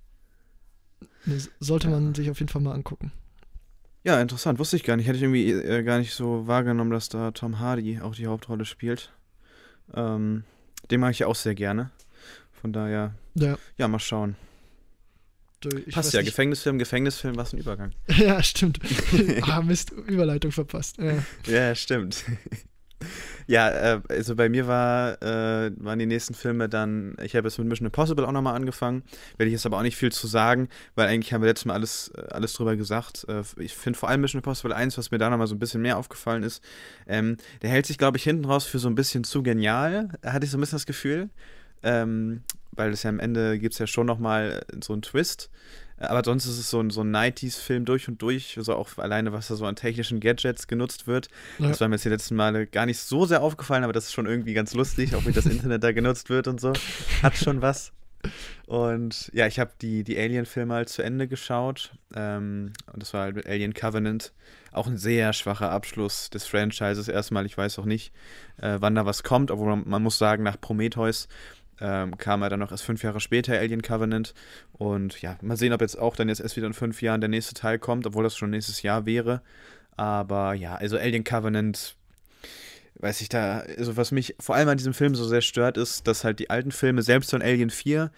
Nee, 1.26 1.38
sollte 1.60 1.88
ja. 1.88 1.94
man 1.94 2.16
sich 2.16 2.32
auf 2.32 2.40
jeden 2.40 2.50
Fall 2.50 2.62
mal 2.62 2.74
angucken. 2.74 3.12
Ja, 4.04 4.20
interessant. 4.20 4.58
Wusste 4.58 4.76
ich 4.76 4.84
gar 4.84 4.98
nicht. 4.98 5.08
Hätte 5.08 5.18
ich 5.18 5.24
irgendwie 5.24 5.52
äh, 5.52 5.84
gar 5.84 6.00
nicht 6.00 6.14
so 6.14 6.48
wahrgenommen, 6.48 6.90
dass 6.90 7.10
da 7.10 7.32
Tom 7.32 7.60
Hardy 7.60 8.00
auch 8.02 8.16
die 8.16 8.26
Hauptrolle 8.26 8.66
spielt. 8.66 9.14
Ähm, 9.94 10.44
den 10.90 11.00
mag 11.00 11.12
ich 11.12 11.20
ja 11.20 11.28
auch 11.28 11.36
sehr 11.36 11.56
gerne. 11.56 11.92
Von 12.52 12.74
daher, 12.74 13.16
ja, 13.36 13.58
ja 13.78 13.88
mal 13.88 14.00
schauen. 14.00 14.36
Ich 15.86 15.94
Passt 15.94 16.14
ja, 16.14 16.22
nicht. 16.22 16.30
Gefängnisfilm, 16.30 16.80
Gefängnisfilm, 16.80 17.38
was 17.38 17.54
ein 17.54 17.60
Übergang. 17.60 17.92
Ja, 18.18 18.42
stimmt. 18.42 18.80
ah, 19.44 19.62
Mist, 19.62 19.92
Überleitung 19.92 20.52
verpasst. 20.52 20.98
Ja, 20.98 21.24
ja 21.46 21.76
stimmt. 21.76 22.24
Ja, 23.48 23.70
äh, 23.70 24.02
also 24.10 24.36
bei 24.36 24.50
mir 24.50 24.68
war, 24.68 25.22
äh, 25.22 25.72
waren 25.78 26.00
die 26.00 26.06
nächsten 26.06 26.34
Filme 26.34 26.70
dann, 26.70 27.16
ich 27.22 27.36
habe 27.36 27.48
jetzt 27.48 27.58
mit 27.58 27.68
Mission 27.68 27.86
Impossible 27.88 28.26
auch 28.26 28.32
nochmal 28.32 28.56
angefangen, 28.56 29.04
werde 29.38 29.48
ich 29.48 29.54
jetzt 29.54 29.66
aber 29.66 29.78
auch 29.78 29.84
nicht 29.84 29.98
viel 29.98 30.12
zu 30.12 30.28
sagen, 30.28 30.70
weil 30.96 31.08
eigentlich 31.08 31.34
haben 31.34 31.42
wir 31.42 31.48
letztes 31.48 31.66
Mal 31.66 31.74
alles, 31.74 32.12
äh, 32.16 32.22
alles 32.32 32.54
drüber 32.54 32.76
gesagt. 32.76 33.26
Äh, 33.28 33.44
ich 33.58 33.76
finde 33.76 33.98
vor 33.98 34.10
allem 34.10 34.22
Mission 34.22 34.40
Impossible 34.40 34.74
1, 34.74 34.98
was 34.98 35.12
mir 35.12 35.18
da 35.18 35.30
nochmal 35.30 35.48
so 35.48 35.56
ein 35.56 35.60
bisschen 35.60 35.82
mehr 35.82 35.98
aufgefallen 35.98 36.44
ist, 36.44 36.64
ähm, 37.08 37.38
der 37.62 37.70
hält 37.70 37.86
sich, 37.86 37.98
glaube 37.98 38.18
ich, 38.18 38.24
hinten 38.24 38.46
raus 38.46 38.66
für 38.66 38.80
so 38.80 38.90
ein 38.90 38.96
bisschen 38.96 39.24
zu 39.24 39.44
genial, 39.44 40.10
hatte 40.26 40.46
ich 40.46 40.52
so 40.52 40.58
ein 40.58 40.62
bisschen 40.62 40.78
das 40.78 40.86
Gefühl. 40.86 41.30
Ähm, 41.84 42.44
weil 42.74 42.92
es 42.92 43.04
ja 43.04 43.10
am 43.10 43.20
Ende 43.20 43.60
gibt 43.60 43.74
es 43.74 43.80
ja 43.80 43.88
schon 43.88 44.06
nochmal 44.06 44.66
so 44.82 44.94
einen 44.94 45.02
Twist. 45.02 45.50
Aber 46.02 46.24
sonst 46.24 46.46
ist 46.46 46.58
es 46.58 46.70
so 46.70 46.80
ein, 46.80 46.90
so 46.90 47.02
ein 47.02 47.16
90s-Film 47.16 47.86
durch 47.86 48.08
und 48.08 48.22
durch, 48.22 48.58
so 48.60 48.76
auch 48.76 48.98
alleine, 48.98 49.34
was 49.34 49.48
da 49.48 49.56
so 49.56 49.66
an 49.66 49.76
technischen 49.76 50.20
Gadgets 50.20 50.68
genutzt 50.68 51.08
wird. 51.08 51.28
Ja. 51.60 51.68
Das 51.68 51.82
war 51.82 51.88
mir 51.88 51.96
jetzt 51.96 52.06
die 52.06 52.10
letzten 52.10 52.36
Male 52.36 52.68
gar 52.68 52.86
nicht 52.86 53.00
so 53.00 53.26
sehr 53.26 53.42
aufgefallen, 53.42 53.84
aber 53.84 53.94
das 53.94 54.06
ist 54.06 54.14
schon 54.14 54.26
irgendwie 54.26 54.54
ganz 54.54 54.74
lustig, 54.74 55.16
auch 55.16 55.26
wie 55.26 55.32
das 55.32 55.46
Internet 55.46 55.84
da 55.84 55.92
genutzt 55.92 56.30
wird 56.30 56.48
und 56.48 56.60
so. 56.60 56.74
Hat 57.24 57.38
schon 57.38 57.62
was. 57.62 57.92
Und 58.68 59.30
ja, 59.34 59.48
ich 59.48 59.60
habe 59.60 59.72
die, 59.82 60.04
die 60.04 60.18
Alien-Filme 60.18 60.74
halt 60.74 60.90
zu 60.90 61.02
Ende 61.02 61.28
geschaut. 61.28 61.92
Ähm, 62.16 62.74
und 62.94 63.02
das 63.02 63.14
war 63.14 63.24
halt 63.24 63.36
mit 63.36 63.48
Alien 63.48 63.74
Covenant. 63.74 64.32
Auch 64.72 64.88
ein 64.88 64.98
sehr 64.98 65.34
schwacher 65.34 65.72
Abschluss 65.72 66.30
des 66.30 66.46
Franchises 66.46 67.08
erstmal. 67.08 67.46
Ich 67.46 67.58
weiß 67.58 67.80
auch 67.80 67.86
nicht, 67.86 68.14
äh, 68.58 68.78
wann 68.80 68.96
da 68.96 69.06
was 69.06 69.24
kommt, 69.24 69.52
obwohl 69.52 69.68
man, 69.68 69.84
man 69.86 70.04
muss 70.04 70.18
sagen, 70.18 70.44
nach 70.44 70.60
Prometheus 70.60 71.28
ähm, 71.82 72.18
kam 72.18 72.42
er 72.42 72.50
dann 72.50 72.60
noch 72.60 72.72
erst 72.72 72.84
fünf 72.84 73.04
Jahre 73.04 73.20
später, 73.20 73.54
Alien 73.58 73.82
Covenant. 73.82 74.34
Und 74.74 75.22
ja, 75.22 75.38
mal 75.42 75.58
sehen, 75.58 75.74
ob 75.74 75.82
jetzt 75.82 75.98
auch 76.00 76.16
dann 76.16 76.30
jetzt 76.30 76.40
erst 76.40 76.56
wieder 76.56 76.68
in 76.68 76.74
fünf 76.74 77.02
Jahren 77.02 77.22
der 77.22 77.30
nächste 77.30 77.54
Teil 77.54 77.80
kommt, 77.80 78.06
obwohl 78.06 78.24
das 78.24 78.38
schon 78.38 78.52
nächstes 78.52 78.82
Jahr 78.82 79.06
wäre. 79.06 79.42
Aber 79.98 80.54
ja, 80.54 80.76
also 80.76 80.98
Alien 80.98 81.24
Covenant, 81.24 81.96
weiß 82.96 83.22
ich 83.22 83.30
da, 83.30 83.60
also 83.78 83.98
was 83.98 84.12
mich 84.12 84.36
vor 84.40 84.56
allem 84.56 84.70
an 84.70 84.78
diesem 84.78 84.94
Film 84.94 85.16
so 85.16 85.26
sehr 85.26 85.42
stört, 85.42 85.78
ist, 85.78 86.08
dass 86.08 86.24
halt 86.24 86.40
die 86.40 86.50
alten 86.50 86.72
Filme, 86.72 87.02
selbst 87.02 87.32
von 87.32 87.42
Alien 87.42 87.70
4, 87.70 88.12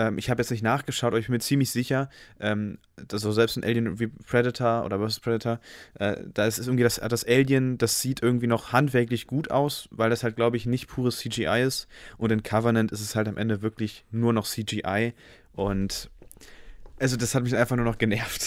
ähm, 0.00 0.16
ich 0.16 0.30
habe 0.30 0.40
jetzt 0.40 0.50
nicht 0.50 0.62
nachgeschaut, 0.62 1.08
aber 1.08 1.18
ich 1.18 1.26
bin 1.26 1.34
mir 1.34 1.40
ziemlich 1.40 1.70
sicher, 1.70 2.08
ähm, 2.40 2.78
dass 2.96 3.20
so 3.20 3.32
selbst 3.32 3.58
ein 3.58 3.64
Alien 3.64 4.00
wie 4.00 4.06
Predator 4.06 4.86
oder 4.86 4.98
vs. 4.98 5.20
Predator, 5.20 5.60
äh, 5.98 6.16
da 6.32 6.46
ist 6.46 6.58
irgendwie 6.58 6.84
das, 6.84 6.96
das 6.96 7.24
Alien, 7.24 7.76
das 7.76 8.00
sieht 8.00 8.22
irgendwie 8.22 8.46
noch 8.46 8.72
handwerklich 8.72 9.26
gut 9.26 9.50
aus, 9.50 9.88
weil 9.90 10.08
das 10.08 10.24
halt, 10.24 10.36
glaube 10.36 10.56
ich, 10.56 10.64
nicht 10.64 10.88
pures 10.88 11.18
CGI 11.18 11.62
ist. 11.66 11.86
Und 12.16 12.32
in 12.32 12.42
Covenant 12.42 12.92
ist 12.92 13.02
es 13.02 13.14
halt 13.14 13.28
am 13.28 13.36
Ende 13.36 13.60
wirklich 13.60 14.06
nur 14.10 14.32
noch 14.32 14.46
CGI. 14.46 15.12
Und 15.52 16.08
also 16.98 17.18
das 17.18 17.34
hat 17.34 17.42
mich 17.42 17.54
einfach 17.54 17.76
nur 17.76 17.84
noch 17.84 17.98
genervt. 17.98 18.42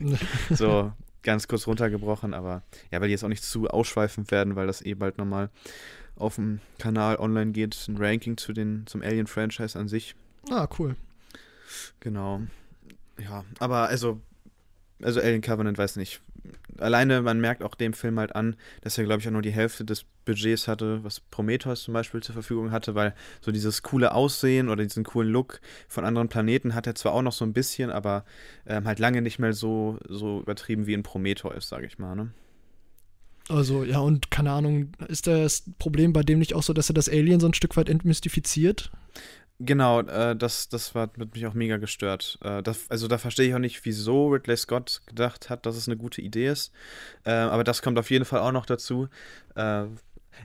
so 0.50 0.92
ganz 1.22 1.46
kurz 1.46 1.68
runtergebrochen, 1.68 2.34
aber 2.34 2.62
ja, 2.90 3.00
weil 3.00 3.08
die 3.08 3.12
jetzt 3.12 3.24
auch 3.24 3.28
nicht 3.28 3.44
zu 3.44 3.68
ausschweifend 3.68 4.32
werden, 4.32 4.56
weil 4.56 4.66
das 4.66 4.84
eh 4.84 4.94
bald 4.94 5.18
nochmal 5.18 5.50
auf 6.16 6.34
dem 6.34 6.58
Kanal 6.78 7.16
online 7.16 7.52
geht, 7.52 7.86
ein 7.88 7.96
Ranking 7.96 8.36
zu 8.36 8.52
den, 8.52 8.84
zum 8.86 9.02
Alien-Franchise 9.02 9.78
an 9.78 9.86
sich. 9.86 10.16
Ah, 10.50 10.68
cool. 10.78 10.96
Genau. 12.00 12.42
Ja, 13.18 13.44
aber 13.58 13.88
also, 13.88 14.20
also 15.02 15.20
Alien 15.20 15.42
Covenant 15.42 15.78
weiß 15.78 15.96
nicht. 15.96 16.20
Alleine, 16.78 17.22
man 17.22 17.40
merkt 17.40 17.62
auch 17.62 17.74
dem 17.74 17.92
Film 17.92 18.18
halt 18.20 18.36
an, 18.36 18.56
dass 18.82 18.96
er, 18.96 19.04
glaube 19.04 19.20
ich, 19.20 19.26
auch 19.26 19.32
nur 19.32 19.42
die 19.42 19.50
Hälfte 19.50 19.84
des 19.84 20.04
Budgets 20.24 20.68
hatte, 20.68 21.02
was 21.02 21.20
Prometheus 21.20 21.82
zum 21.82 21.94
Beispiel 21.94 22.22
zur 22.22 22.34
Verfügung 22.34 22.70
hatte, 22.70 22.94
weil 22.94 23.14
so 23.40 23.50
dieses 23.50 23.82
coole 23.82 24.12
Aussehen 24.12 24.68
oder 24.68 24.84
diesen 24.84 25.02
coolen 25.02 25.30
Look 25.30 25.60
von 25.88 26.04
anderen 26.04 26.28
Planeten 26.28 26.74
hat 26.74 26.86
er 26.86 26.94
zwar 26.94 27.12
auch 27.12 27.22
noch 27.22 27.32
so 27.32 27.44
ein 27.44 27.52
bisschen, 27.52 27.90
aber 27.90 28.24
ähm, 28.66 28.86
halt 28.86 29.00
lange 29.00 29.22
nicht 29.22 29.38
mehr 29.38 29.52
so, 29.52 29.98
so 30.08 30.40
übertrieben 30.40 30.86
wie 30.86 30.94
in 30.94 31.02
Prometheus, 31.02 31.68
sage 31.68 31.86
ich 31.86 31.98
mal, 31.98 32.14
ne? 32.14 32.30
Also, 33.48 33.82
ja, 33.82 33.98
und 34.00 34.30
keine 34.30 34.52
Ahnung, 34.52 34.92
ist 35.08 35.26
das 35.26 35.64
Problem 35.78 36.12
bei 36.12 36.22
dem 36.22 36.38
nicht 36.38 36.54
auch 36.54 36.62
so, 36.62 36.74
dass 36.74 36.90
er 36.90 36.94
das 36.94 37.08
Alien 37.08 37.40
so 37.40 37.46
ein 37.46 37.54
Stück 37.54 37.78
weit 37.78 37.88
entmystifiziert? 37.88 38.92
Genau, 39.60 40.00
äh, 40.02 40.36
das, 40.36 40.68
das 40.68 40.94
war, 40.94 41.02
hat 41.02 41.34
mich 41.34 41.46
auch 41.46 41.54
mega 41.54 41.78
gestört. 41.78 42.38
Äh, 42.42 42.62
das, 42.62 42.88
also 42.90 43.08
da 43.08 43.18
verstehe 43.18 43.48
ich 43.48 43.54
auch 43.54 43.58
nicht, 43.58 43.84
wieso 43.84 44.28
Ridley 44.28 44.56
Scott 44.56 45.00
gedacht 45.06 45.50
hat, 45.50 45.66
dass 45.66 45.76
es 45.76 45.88
eine 45.88 45.96
gute 45.96 46.22
Idee 46.22 46.48
ist. 46.48 46.72
Äh, 47.24 47.32
aber 47.32 47.64
das 47.64 47.82
kommt 47.82 47.98
auf 47.98 48.10
jeden 48.10 48.24
Fall 48.24 48.38
auch 48.40 48.52
noch 48.52 48.66
dazu. 48.66 49.08
Äh, 49.56 49.86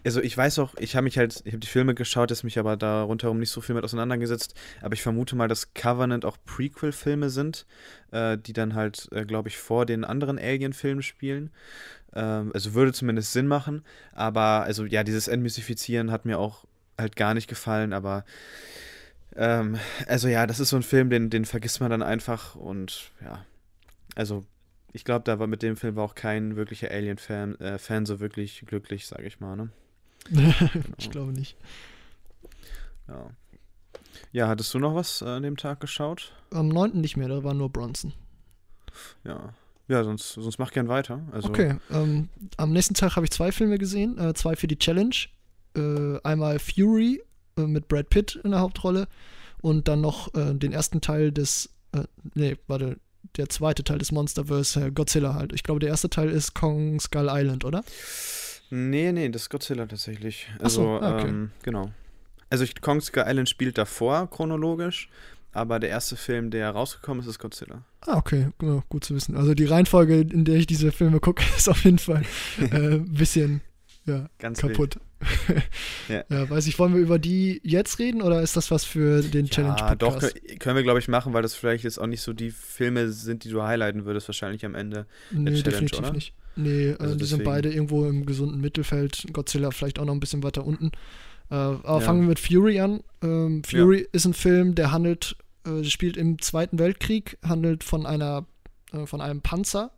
also 0.04 0.22
ich 0.22 0.36
weiß 0.36 0.58
auch, 0.60 0.74
ich 0.80 0.96
habe 0.96 1.04
mich 1.04 1.20
halt, 1.20 1.42
ich 1.46 1.54
habe 1.54 1.60
die 1.60 1.68
Filme 1.68 1.94
geschaut, 1.94 2.32
ist 2.32 2.44
mich 2.44 2.58
aber 2.58 2.76
da 2.76 3.04
rundherum 3.04 3.40
nicht 3.40 3.52
so 3.52 3.62
viel 3.62 3.76
mit 3.76 3.84
auseinandergesetzt. 3.84 4.56
Aber 4.82 4.94
ich 4.94 5.04
vermute 5.04 5.36
mal, 5.36 5.48
dass 5.48 5.76
Covenant 5.76 6.26
auch 6.26 6.38
Prequel-Filme 6.46 7.30
sind, 7.30 7.68
äh, 8.12 8.38
die 8.40 8.54
dann 8.54 8.74
halt, 8.74 9.10
äh, 9.12 9.26
glaube 9.26 9.50
ich, 9.50 9.58
vor 9.58 9.86
den 9.86 10.06
anderen 10.06 10.40
Alien-Filmen 10.40 11.04
spielen. 11.04 11.52
Ähm, 12.16 12.52
also 12.54 12.74
würde 12.74 12.94
zumindest 12.94 13.34
Sinn 13.34 13.48
machen. 13.48 13.84
Aber 14.14 14.64
also 14.64 14.86
ja, 14.86 15.04
dieses 15.04 15.28
Entmystifizieren 15.28 16.12
hat 16.12 16.26
mir 16.26 16.40
auch 16.40 16.66
halt 16.98 17.16
gar 17.16 17.36
nicht 17.36 17.48
gefallen. 17.48 17.94
Aber 17.94 18.26
ähm, 19.36 19.78
also 20.08 20.28
ja, 20.28 20.46
das 20.48 20.60
ist 20.60 20.70
so 20.70 20.76
ein 20.76 20.84
Film, 20.84 21.10
den, 21.10 21.30
den 21.30 21.46
vergisst 21.46 21.80
man 21.82 21.90
dann 21.90 22.04
einfach 22.04 22.56
und 22.56 23.12
ja, 23.24 23.46
also 24.16 24.46
ich 24.92 25.04
glaube, 25.04 25.24
da 25.26 25.40
war 25.40 25.48
mit 25.48 25.64
dem 25.64 25.76
Film 25.76 25.96
war 25.96 26.04
auch 26.04 26.16
kein 26.16 26.56
wirklicher 26.56 26.92
Alien-Fan 26.92 27.60
äh, 27.60 27.78
Fan 27.80 28.06
so 28.06 28.20
wirklich 28.20 28.64
glücklich, 28.66 29.08
sage 29.08 29.26
ich 29.26 29.40
mal, 29.40 29.56
ne? 29.56 29.70
ich 30.98 31.10
glaube 31.10 31.32
nicht. 31.32 31.58
Ja. 33.08 33.30
Ja, 34.32 34.48
hattest 34.48 34.74
du 34.74 34.80
noch 34.80 34.96
was 34.96 35.22
äh, 35.22 35.26
an 35.26 35.44
dem 35.44 35.58
Tag 35.58 35.80
geschaut? 35.80 36.32
Am 36.52 36.70
9. 36.70 37.02
nicht 37.02 37.18
mehr, 37.18 37.28
da 37.28 37.44
war 37.44 37.54
nur 37.54 37.70
Bronson. 37.72 38.14
Ja. 39.24 39.54
Ja, 39.88 40.04
sonst, 40.04 40.34
sonst 40.34 40.60
mach 40.60 40.72
gern 40.72 40.88
weiter. 40.88 41.22
Also 41.32 41.50
okay, 41.50 41.76
ähm, 41.92 42.30
am 42.56 42.72
nächsten 42.72 42.94
Tag 42.94 43.16
habe 43.16 43.26
ich 43.26 43.32
zwei 43.32 43.52
Filme 43.52 43.78
gesehen, 43.78 44.18
äh, 44.18 44.34
zwei 44.34 44.56
für 44.56 44.68
die 44.68 44.78
Challenge. 44.78 45.16
Äh, 45.76 46.20
einmal 46.24 46.60
Fury 46.60 47.22
mit 47.56 47.88
Brad 47.88 48.10
Pitt 48.10 48.40
in 48.44 48.52
der 48.52 48.60
Hauptrolle 48.60 49.08
und 49.62 49.88
dann 49.88 50.02
noch 50.02 50.34
äh, 50.36 50.54
den 50.54 50.74
ersten 50.74 51.02
Teil 51.02 51.32
des, 51.32 51.70
äh, 51.94 52.04
nee, 52.34 52.58
warte, 52.68 52.98
der 53.38 53.50
zweite 53.50 53.84
Teil 53.84 53.98
des 53.98 54.12
Monsterverse, 54.12 54.92
Godzilla 54.92 55.34
halt. 55.34 55.54
Ich 55.54 55.64
glaube, 55.64 55.80
der 55.80 55.90
erste 55.90 56.10
Teil 56.10 56.30
ist 56.30 56.54
Kong 56.54 57.00
Skull 57.00 57.30
Island, 57.30 57.66
oder? 57.66 57.84
Nee, 58.70 59.12
nee, 59.12 59.30
das 59.30 59.44
ist 59.44 59.50
Godzilla 59.50 59.86
tatsächlich. 59.86 60.48
Also, 60.60 60.84
so, 60.84 60.90
ah, 61.00 61.16
okay. 61.16 61.30
ähm, 61.30 61.52
genau. 61.64 61.92
Also 62.50 62.64
ich, 62.64 62.80
Kong 62.82 63.02
Skull 63.02 63.24
Island 63.26 63.50
spielt 63.50 63.78
davor 63.78 64.30
chronologisch, 64.30 65.10
aber 65.54 65.80
der 65.80 65.90
erste 65.90 66.16
Film, 66.16 66.52
der 66.52 66.72
rausgekommen 66.72 67.22
ist, 67.22 67.28
ist 67.28 67.40
Godzilla. 67.40 67.84
Ah, 68.02 68.18
okay, 68.18 68.50
genau, 68.58 68.84
gut 68.90 69.06
zu 69.06 69.16
wissen. 69.16 69.38
Also 69.38 69.54
die 69.54 69.66
Reihenfolge, 69.66 70.20
in 70.20 70.46
der 70.46 70.56
ich 70.56 70.68
diese 70.68 70.92
Filme 70.92 71.20
gucke, 71.20 71.44
ist 71.58 71.70
auf 71.70 71.84
jeden 71.86 72.00
Fall 72.00 72.24
ein 72.60 72.72
äh, 72.72 72.98
bisschen 73.00 73.62
ja, 74.06 74.28
Ganz 74.40 74.60
kaputt. 74.60 75.00
ja. 76.10 76.24
ja. 76.30 76.50
weiß 76.50 76.68
ich, 76.68 76.78
wollen 76.78 76.94
wir 76.94 77.02
über 77.02 77.20
die 77.20 77.62
jetzt 77.64 78.00
reden 78.00 78.22
oder 78.22 78.42
ist 78.42 78.58
das 78.58 78.70
was 78.72 78.84
für 78.84 79.22
den 79.22 79.46
ja, 79.46 79.52
Challenge-Podcast? 79.52 80.36
doch, 80.36 80.60
können 80.60 80.76
wir, 80.76 80.84
glaube 80.84 81.00
ich, 81.00 81.08
machen, 81.08 81.34
weil 81.34 81.42
das 81.42 81.56
vielleicht 81.56 81.86
jetzt 81.86 82.00
auch 82.00 82.08
nicht 82.08 82.22
so 82.22 82.34
die 82.34 82.52
Filme 82.52 83.10
sind, 83.12 83.46
die 83.46 83.50
du 83.50 83.64
highlighten 83.64 84.06
würdest, 84.06 84.28
wahrscheinlich 84.28 84.66
am 84.66 84.76
Ende 84.76 85.06
nee, 85.32 85.52
der 85.52 85.54
Challenge, 85.54 85.64
definitiv 85.64 86.00
oder? 86.00 86.12
nicht. 86.12 86.34
Nee, 86.56 86.90
äh, 86.90 86.98
also 86.98 87.14
die 87.14 87.20
deswegen. 87.20 87.26
sind 87.26 87.44
beide 87.46 87.72
irgendwo 87.72 88.06
im 88.06 88.26
gesunden 88.26 88.60
Mittelfeld. 88.62 89.26
Godzilla 89.32 89.72
vielleicht 89.72 90.00
auch 90.00 90.06
noch 90.06 90.14
ein 90.14 90.20
bisschen 90.20 90.44
weiter 90.44 90.66
unten. 90.66 90.92
Äh, 91.50 91.56
aber 91.56 92.00
ja. 92.00 92.02
fangen 92.02 92.22
wir 92.22 92.30
mit 92.30 92.40
Fury 92.40 92.80
an. 92.80 93.02
Ähm, 93.22 93.64
Fury 93.64 94.08
ist 94.12 94.26
ein 94.26 94.34
Film, 94.34 94.76
der 94.76 94.92
handelt, 94.92 95.36
äh, 95.66 95.84
spielt 95.84 96.18
im 96.18 96.40
Zweiten 96.40 96.80
Weltkrieg, 96.80 97.38
handelt 97.44 97.84
von 97.84 98.06
einer, 98.06 98.46
äh, 98.92 99.06
von 99.06 99.22
einem 99.22 99.42
Panzer, 99.42 99.92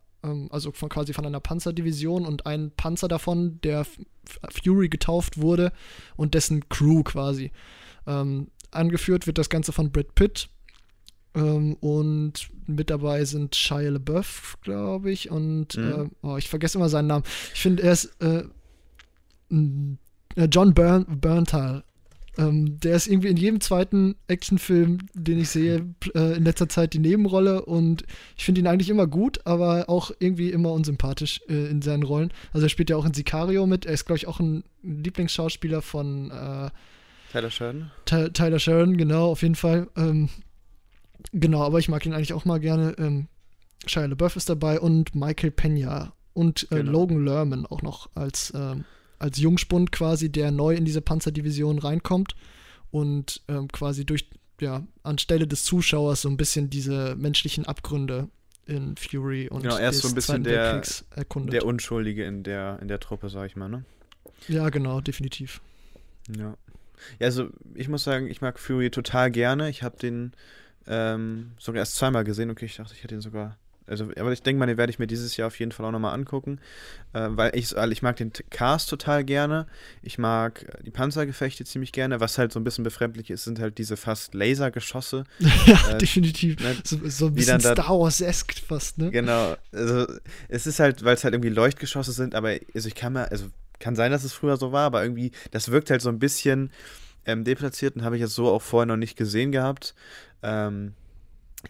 also 0.50 0.72
von, 0.72 0.90
quasi 0.90 1.14
von 1.14 1.26
einer 1.26 1.40
Panzerdivision 1.40 2.26
und 2.26 2.46
ein 2.46 2.72
Panzer 2.72 3.08
davon, 3.08 3.60
der 3.62 3.86
Fury 4.64 4.90
getauft 4.90 5.40
wurde 5.40 5.72
und 6.16 6.34
dessen 6.34 6.68
Crew 6.70 7.04
quasi. 7.04 7.52
Ähm, 8.08 8.48
angeführt 8.72 9.28
wird 9.28 9.38
das 9.38 9.50
Ganze 9.50 9.72
von 9.72 9.92
Brad 9.92 10.16
Pitt. 10.16 10.50
Ähm, 11.36 11.76
und 11.76 12.50
mit 12.66 12.90
dabei 12.90 13.26
sind 13.26 13.56
Shia 13.56 13.90
LaBeouf, 13.90 14.58
glaube 14.62 15.12
ich, 15.12 15.30
und 15.30 15.76
mhm. 15.76 16.12
äh, 16.24 16.28
oh, 16.28 16.38
ich 16.38 16.50
vergesse 16.50 16.78
immer 16.78 16.90
seinen 16.90 17.08
Namen. 17.08 17.26
Ich 17.54 17.62
finde, 17.62 17.84
er 17.84 17.92
ist 17.92 18.16
äh, 18.22 18.44
äh 20.36 20.48
John 20.50 20.74
Bern 20.74 21.06
Berntal 21.20 21.84
ähm, 22.38 22.80
der 22.80 22.96
ist 22.96 23.08
irgendwie 23.08 23.30
in 23.30 23.38
jedem 23.38 23.62
zweiten 23.62 24.16
Actionfilm, 24.28 25.00
den 25.14 25.40
ich 25.40 25.50
sehe, 25.50 25.86
äh, 26.14 26.38
in 26.38 26.44
letzter 26.44 26.70
Zeit 26.70 26.94
die 26.94 27.00
Nebenrolle 27.00 27.66
und 27.66 28.04
ich 28.38 28.46
finde 28.46 28.62
ihn 28.62 28.68
eigentlich 28.68 28.90
immer 28.90 29.08
gut, 29.08 29.46
aber 29.46 29.90
auch 29.90 30.12
irgendwie 30.20 30.52
immer 30.52 30.72
unsympathisch 30.72 31.42
äh, 31.48 31.68
in 31.68 31.82
seinen 31.82 32.04
Rollen. 32.04 32.32
Also 32.54 32.66
er 32.66 32.70
spielt 32.70 32.90
ja 32.90 32.98
auch 32.98 33.06
in 33.06 33.14
Sicario 33.14 33.66
mit. 33.68 33.86
Er 33.86 33.94
ist, 33.94 34.06
glaube 34.06 34.18
ich, 34.18 34.28
auch 34.28 34.40
ein 34.40 34.64
Lieblingsschauspieler 34.84 35.82
von 35.82 36.32
äh, 36.32 36.70
Tyler 37.32 37.52
Sheridan. 37.52 37.92
Ty 38.06 38.32
Tyler 38.32 38.60
Sheridan, 38.60 38.98
genau, 38.98 39.32
auf 39.32 39.42
jeden 39.42 39.56
Fall. 39.56 39.88
Ähm, 39.96 40.30
genau, 41.34 41.64
aber 41.64 41.80
ich 41.80 41.90
mag 41.90 42.06
ihn 42.06 42.14
eigentlich 42.14 42.34
auch 42.34 42.46
mal 42.46 42.60
gerne. 42.60 42.96
Ähm, 42.98 43.28
Shia 43.86 44.06
LaBeouf 44.06 44.36
ist 44.36 44.50
dabei 44.50 44.80
und 44.80 45.16
Michael 45.16 45.52
Pena 45.52 46.14
und 46.34 46.68
äh, 46.72 46.78
genau. 46.78 46.92
Logan 46.92 47.26
Lerman 47.26 47.66
auch 47.66 47.82
noch 47.82 48.10
als 48.16 48.54
ähm, 48.56 48.86
als 49.20 49.40
Jungspund 49.40 49.92
quasi, 49.92 50.32
der 50.32 50.52
neu 50.52 50.76
in 50.76 50.86
diese 50.86 51.02
Panzerdivision 51.02 51.80
reinkommt 51.80 52.36
und 52.92 53.42
ähm, 53.48 53.68
quasi 53.70 54.06
durch, 54.06 54.30
ja, 54.60 54.84
anstelle 55.04 55.48
des 55.48 55.64
Zuschauers 55.64 56.22
so 56.22 56.30
ein 56.30 56.38
bisschen 56.38 56.70
diese 56.70 57.16
menschlichen 57.16 57.66
Abgründe 57.66 58.30
in 58.66 58.96
Fury 58.98 59.48
und 59.48 59.62
genau, 59.62 59.78
er 59.78 59.90
ist 59.90 60.02
so 60.02 60.08
ein 60.08 60.16
bisschen 60.16 60.44
der, 60.44 60.82
der 61.34 61.66
Unschuldige 61.66 62.24
in 62.24 62.44
der, 62.44 62.80
in 62.82 62.88
der 62.88 63.00
Truppe, 63.00 63.30
sag 63.30 63.46
ich 63.46 63.56
mal, 63.56 63.70
ne? 63.70 63.86
Ja, 64.48 64.70
genau, 64.70 65.02
definitiv. 65.02 65.62
Ja. 66.36 66.56
Ja, 67.20 67.28
also 67.28 67.50
ich 67.74 67.88
muss 67.88 68.04
sagen, 68.04 68.28
ich 68.28 68.42
mag 68.42 68.60
Fury 68.60 68.90
total 68.90 69.32
gerne. 69.32 69.70
Ich 69.70 69.84
habe 69.84 69.98
den 69.98 70.34
ähm, 70.88 71.52
sogar 71.60 71.80
erst 71.80 71.96
zweimal 71.96 72.24
gesehen. 72.24 72.50
Okay, 72.50 72.66
ich 72.66 72.78
dachte, 72.78 72.94
ich 72.94 73.04
hätte 73.04 73.16
ihn 73.16 73.22
sogar 73.22 73.58
also, 73.88 74.10
aber 74.18 74.32
ich 74.32 74.42
denke 74.42 74.60
mal, 74.60 74.66
den 74.66 74.78
werde 74.78 74.92
ich 74.92 75.00
mir 75.00 75.08
dieses 75.08 75.38
Jahr 75.38 75.48
auf 75.48 75.60
jeden 75.60 75.72
Fall 75.72 75.86
auch 75.86 75.92
nochmal 75.92 76.14
angucken, 76.14 76.60
äh, 77.14 77.28
weil 77.30 77.56
ich, 77.56 77.78
also 77.78 77.92
ich 77.92 78.02
mag 78.02 78.16
den 78.16 78.32
Cast 78.50 78.90
total 78.90 79.24
gerne. 79.24 79.68
Ich 80.02 80.18
mag 80.18 80.64
äh, 80.64 80.84
die 80.84 80.92
Panzergefechte 80.92 81.66
ziemlich 81.66 81.92
gerne. 81.92 82.20
Was 82.20 82.38
halt 82.38 82.52
so 82.52 82.60
ein 82.60 82.64
bisschen 82.64 82.84
befremdlich 82.84 83.30
ist, 83.30 83.44
sind 83.44 83.60
halt 83.60 83.78
diese 83.78 83.96
fast 83.96 84.34
Lasergeschosse. 84.34 85.26
ja, 85.66 85.92
äh, 85.92 85.98
definitiv. 85.98 86.60
Ne, 86.60 86.76
so, 86.84 86.98
so, 87.08 87.28
ein 87.28 87.36
bisschen 87.36 87.60
Star 87.60 88.00
Wars-esque 88.00 88.56
fast, 88.68 88.98
ne? 88.98 89.12
Genau. 89.12 89.56
Also, 89.72 90.08
es 90.48 90.66
ist 90.66 90.80
halt, 90.80 91.04
weil 91.04 91.16
es 91.16 91.24
halt 91.24 91.34
irgendwie 91.34 91.50
Leuchtgeschosse 91.50 92.12
sind, 92.12 92.34
aber 92.34 92.56
also 92.74 92.88
ich 92.88 92.96
kann 92.96 93.14
mir, 93.14 93.32
also 93.32 93.46
kann 93.80 93.96
sein, 93.96 94.12
dass 94.12 94.24
es 94.24 94.34
früher 94.34 94.58
so 94.58 94.72
war, 94.72 94.86
aber 94.86 95.04
irgendwie, 95.04 95.32
das 95.52 95.70
wirkt 95.70 95.92
halt 95.92 96.02
so 96.02 96.10
ein 96.10 96.20
bisschen 96.20 96.72
ähm, 97.26 97.44
deplatziert 97.44 97.96
und 97.96 98.04
habe 98.04 98.16
ich 98.16 98.22
jetzt 98.22 98.36
so 98.36 98.48
auch 98.48 98.62
vorher 98.62 98.86
noch 98.86 98.98
nicht 98.98 99.18
gesehen 99.18 99.52
gehabt. 99.52 99.94
Ähm, 100.44 100.94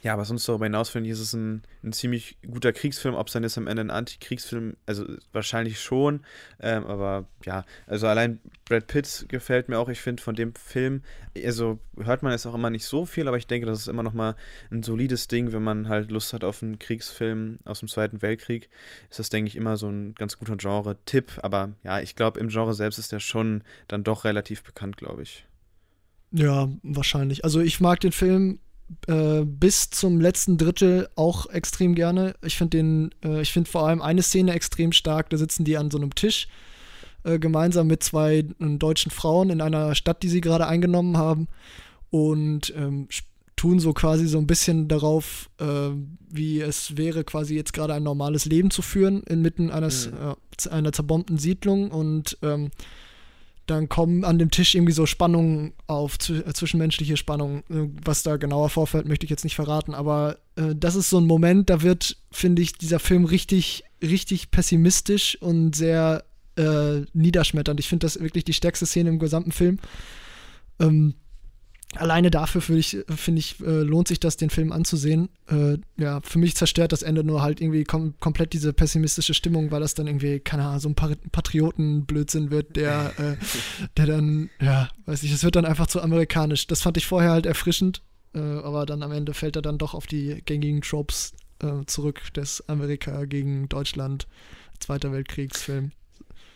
ja, 0.02 0.14
aber 0.14 0.26
sonst 0.26 0.48
darüber 0.48 0.66
hinaus 0.66 0.90
finde 0.90 1.10
ich, 1.10 1.14
ist 1.14 1.20
es 1.20 1.34
ein, 1.34 1.64
ein 1.84 1.94
ziemlich 1.94 2.38
guter 2.46 2.74
Kriegsfilm. 2.74 3.16
Ob 3.16 3.28
es 3.28 3.34
dann 3.34 3.44
jetzt 3.44 3.58
am 3.58 3.68
Ende 3.68 3.82
ein 3.82 3.92
Antikriegsfilm, 3.92 4.76
also 4.86 5.06
wahrscheinlich 5.32 5.80
schon. 5.80 6.22
Ähm, 6.60 6.86
aber 6.86 7.26
ja, 7.46 7.66
also 7.88 8.08
allein 8.08 8.40
Brad 8.66 8.88
Pitt 8.88 9.26
gefällt 9.28 9.70
mir 9.70 9.80
auch. 9.80 9.90
Ich 9.90 10.02
finde 10.02 10.22
von 10.22 10.36
dem 10.36 10.54
Film, 10.56 11.02
also 11.44 11.80
hört 11.98 12.24
man 12.24 12.32
jetzt 12.32 12.46
auch 12.46 12.56
immer 12.56 12.70
nicht 12.70 12.86
so 12.86 13.06
viel, 13.06 13.28
aber 13.28 13.38
ich 13.38 13.48
denke, 13.48 13.68
das 13.68 13.80
ist 13.80 13.88
immer 13.88 14.04
noch 14.04 14.14
mal 14.14 14.36
ein 14.72 14.84
solides 14.84 15.28
Ding, 15.28 15.52
wenn 15.52 15.64
man 15.64 15.90
halt 15.90 16.12
Lust 16.12 16.34
hat 16.34 16.44
auf 16.44 16.62
einen 16.62 16.80
Kriegsfilm 16.80 17.60
aus 17.66 17.80
dem 17.80 17.90
Zweiten 17.90 18.22
Weltkrieg. 18.22 18.70
Ist 19.10 19.20
das, 19.20 19.30
denke 19.30 19.48
ich, 19.48 19.56
immer 19.56 19.78
so 19.78 19.88
ein 19.88 20.16
ganz 20.16 20.38
guter 20.38 20.58
Genre-Tipp. 20.58 21.40
Aber 21.42 21.72
ja, 21.84 22.00
ich 22.00 22.16
glaube, 22.16 22.40
im 22.40 22.50
Genre 22.50 22.74
selbst 22.74 22.98
ist 22.98 23.12
der 23.12 23.20
schon 23.20 23.64
dann 23.88 24.04
doch 24.04 24.24
relativ 24.24 24.64
bekannt, 24.64 24.98
glaube 24.98 25.24
ich. 25.24 25.46
Ja, 26.32 26.70
wahrscheinlich. 26.84 27.44
Also 27.44 27.62
ich 27.62 27.80
mag 27.80 28.00
den 28.02 28.12
Film 28.12 28.60
äh, 29.08 29.44
bis 29.44 29.90
zum 29.90 30.22
letzten 30.22 30.58
Drittel 30.58 31.10
auch 31.16 31.48
extrem 31.50 31.96
gerne. 31.96 32.36
Ich 32.44 32.58
finde 32.58 32.78
den, 32.78 33.16
äh, 33.24 33.42
ich 33.42 33.52
finde 33.52 33.70
vor 33.70 33.88
allem 33.88 34.02
eine 34.02 34.22
Szene 34.22 34.54
extrem 34.54 34.92
stark. 34.92 35.30
Da 35.30 35.38
sitzen 35.38 35.64
die 35.64 35.78
an 35.78 35.92
so 35.92 35.98
einem 35.98 36.14
Tisch 36.14 36.48
äh, 37.24 37.40
gemeinsam 37.40 37.88
mit 37.88 38.04
zwei 38.04 38.38
äh, 38.38 38.46
deutschen 38.60 39.12
Frauen 39.12 39.50
in 39.50 39.62
einer 39.62 39.96
Stadt, 39.96 40.24
die 40.24 40.30
sie 40.30 40.42
gerade 40.42 40.68
eingenommen 40.68 41.18
haben 41.18 41.48
und 42.12 42.74
ähm, 42.76 43.08
tun 43.56 43.80
so 43.80 43.94
quasi 43.94 44.28
so 44.28 44.38
ein 44.38 44.48
bisschen 44.48 44.88
darauf, 44.88 45.50
äh, 45.60 45.90
wie 46.30 46.62
es 46.62 46.98
wäre, 46.98 47.24
quasi 47.24 47.56
jetzt 47.56 47.74
gerade 47.74 47.94
ein 47.94 48.04
normales 48.04 48.46
Leben 48.46 48.70
zu 48.70 48.82
führen 48.82 49.24
inmitten 49.24 49.72
eines 49.72 50.12
mhm. 50.12 50.36
Einer 50.72 50.94
zerbombten 50.94 51.38
Siedlung 51.38 51.92
und 51.92 52.38
ähm, 52.42 52.70
dann 53.66 53.90
kommen 53.90 54.24
an 54.24 54.38
dem 54.38 54.52
Tisch 54.52 54.76
irgendwie 54.76 54.94
so 54.94 55.06
Spannungen 55.06 55.74
auf, 55.88 56.18
äh, 56.30 56.54
zwischenmenschliche 56.54 57.18
Spannungen. 57.18 57.60
Äh, 57.70 57.90
was 58.04 58.24
da 58.24 58.38
genauer 58.38 58.70
vorfällt, 58.70 59.08
möchte 59.08 59.26
ich 59.26 59.30
jetzt 59.30 59.44
nicht 59.44 59.56
verraten, 59.56 59.94
aber 59.94 60.38
äh, 60.56 60.76
das 60.76 60.96
ist 60.96 61.10
so 61.10 61.18
ein 61.18 61.26
Moment, 61.26 61.70
da 61.70 61.82
wird, 61.82 62.18
finde 62.32 62.62
ich, 62.62 62.74
dieser 62.74 63.00
Film 63.00 63.26
richtig, 63.26 63.84
richtig 64.02 64.52
pessimistisch 64.52 65.38
und 65.42 65.76
sehr 65.76 66.24
äh, 66.58 67.02
niederschmetternd. 67.14 67.80
Ich 67.80 67.90
finde 67.90 68.06
das 68.06 68.20
wirklich 68.20 68.46
die 68.46 68.54
stärkste 68.54 68.86
Szene 68.86 69.10
im 69.10 69.20
gesamten 69.20 69.52
Film. 69.52 69.80
Ähm, 70.80 71.16
alleine 71.98 72.32
dafür 72.32 72.62
finde 72.62 72.80
ich, 72.80 72.98
find 73.16 73.40
ich 73.40 73.60
äh, 73.62 73.82
lohnt 73.82 74.08
sich 74.08 74.20
das, 74.20 74.38
den 74.38 74.50
Film 74.50 74.72
anzusehen. 74.72 75.30
Äh, 75.50 75.78
ja, 75.98 76.22
für 76.22 76.40
mich 76.40 76.56
zerstört 76.56 76.92
das 76.92 77.02
Ende 77.02 77.24
nur 77.24 77.42
halt 77.42 77.62
irgendwie 77.62 77.84
kom 77.84 78.14
komplett 78.20 78.54
diese 78.54 78.74
pessimistische 78.74 79.34
Stimmung, 79.34 79.72
weil 79.72 79.82
das 79.82 79.94
dann 79.94 80.08
irgendwie, 80.08 80.40
keine 80.40 80.66
Ahnung, 80.66 80.80
so 80.80 80.90
ein 80.90 80.96
Patriotenblödsinn 81.32 82.52
wird, 82.52 82.76
der, 82.76 83.14
äh, 83.20 83.36
der 83.98 84.06
dann, 84.06 84.50
ja, 84.60 84.90
weiß 85.06 85.24
ich, 85.24 85.32
es 85.32 85.44
wird 85.44 85.56
dann 85.56 85.66
einfach 85.66 85.88
zu 85.88 86.02
amerikanisch. 86.02 86.68
Das 86.68 86.82
fand 86.82 86.98
ich 86.98 87.06
vorher 87.06 87.32
halt 87.32 87.46
erfrischend, 87.46 88.02
äh, 88.34 88.40
aber 88.40 88.86
dann 88.86 89.04
am 89.04 89.12
Ende 89.12 89.34
fällt 89.34 89.56
er 89.56 89.62
dann 89.62 89.78
doch 89.78 89.94
auf 89.94 90.08
die 90.08 90.42
gängigen 90.46 90.82
Tropes 90.82 91.34
äh, 91.62 91.86
zurück 91.86 92.34
des 92.34 92.68
Amerika 92.70 93.26
gegen 93.26 93.70
Deutschland, 93.70 94.28
Zweiter 94.80 95.12
Weltkriegsfilm. 95.12 95.92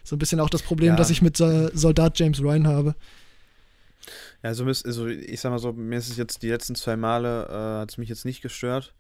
So 0.03 0.15
ein 0.15 0.19
bisschen 0.19 0.39
auch 0.39 0.50
das 0.50 0.62
Problem, 0.62 0.89
ja. 0.89 0.96
das 0.96 1.10
ich 1.10 1.22
mit 1.22 1.38
Soldat 1.38 2.17
James 2.19 2.41
Ryan 2.41 2.67
habe. 2.67 2.96
Ja, 4.43 4.50
also, 4.50 4.65
also 4.65 5.08
ich 5.08 5.39
sag 5.41 5.51
mal 5.51 5.60
so, 5.60 5.74
mir 5.74 5.98
ist 5.98 6.10
es 6.10 6.17
jetzt 6.17 6.41
die 6.43 6.50
letzten 6.50 6.75
zwei 6.75 6.96
Male, 6.96 7.46
äh, 7.50 7.81
hat 7.81 7.91
es 7.91 7.98
mich 7.98 8.10
jetzt 8.10 8.25
nicht 8.25 8.41
gestört. 8.41 8.93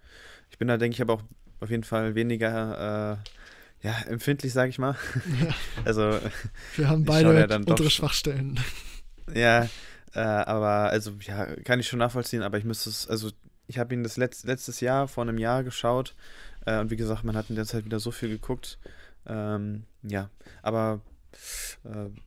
Ich 0.49 0.57
bin 0.57 0.67
da, 0.67 0.77
denke 0.77 0.95
ich, 0.95 1.01
aber 1.01 1.13
auch 1.13 1.23
auf 1.59 1.69
jeden 1.69 1.83
Fall 1.83 2.15
weniger 2.15 3.21
äh, 3.21 3.87
ja, 3.87 3.95
empfindlich, 4.07 4.53
sage 4.53 4.69
ich 4.69 4.79
mal. 4.79 4.95
Ja. 5.41 5.53
also 5.85 6.19
wir 6.75 6.89
haben 6.89 7.05
beide 7.05 7.39
ja 7.39 7.55
unsere 7.55 7.89
Schwachstellen. 7.89 8.59
Ja, 9.33 9.69
äh, 10.13 10.19
aber 10.19 10.89
also 10.89 11.11
ja, 11.21 11.45
kann 11.63 11.79
ich 11.79 11.87
schon 11.87 11.99
nachvollziehen, 11.99 12.41
aber 12.41 12.57
ich 12.57 12.65
müsste 12.65 12.89
es, 12.89 13.07
also 13.07 13.29
ich 13.67 13.77
habe 13.77 13.93
ihn 13.93 14.03
das 14.03 14.17
letzt, 14.17 14.45
letztes 14.45 14.79
Jahr, 14.81 15.07
vor 15.07 15.23
einem 15.23 15.37
Jahr 15.37 15.63
geschaut 15.63 16.15
äh, 16.65 16.79
und 16.79 16.89
wie 16.91 16.95
gesagt, 16.95 17.23
man 17.23 17.37
hat 17.37 17.49
in 17.49 17.55
der 17.55 17.65
Zeit 17.65 17.85
wieder 17.85 17.99
so 17.99 18.11
viel 18.11 18.29
geguckt. 18.29 18.79
Ähm, 19.27 19.83
ja, 20.01 20.29
aber 20.63 21.01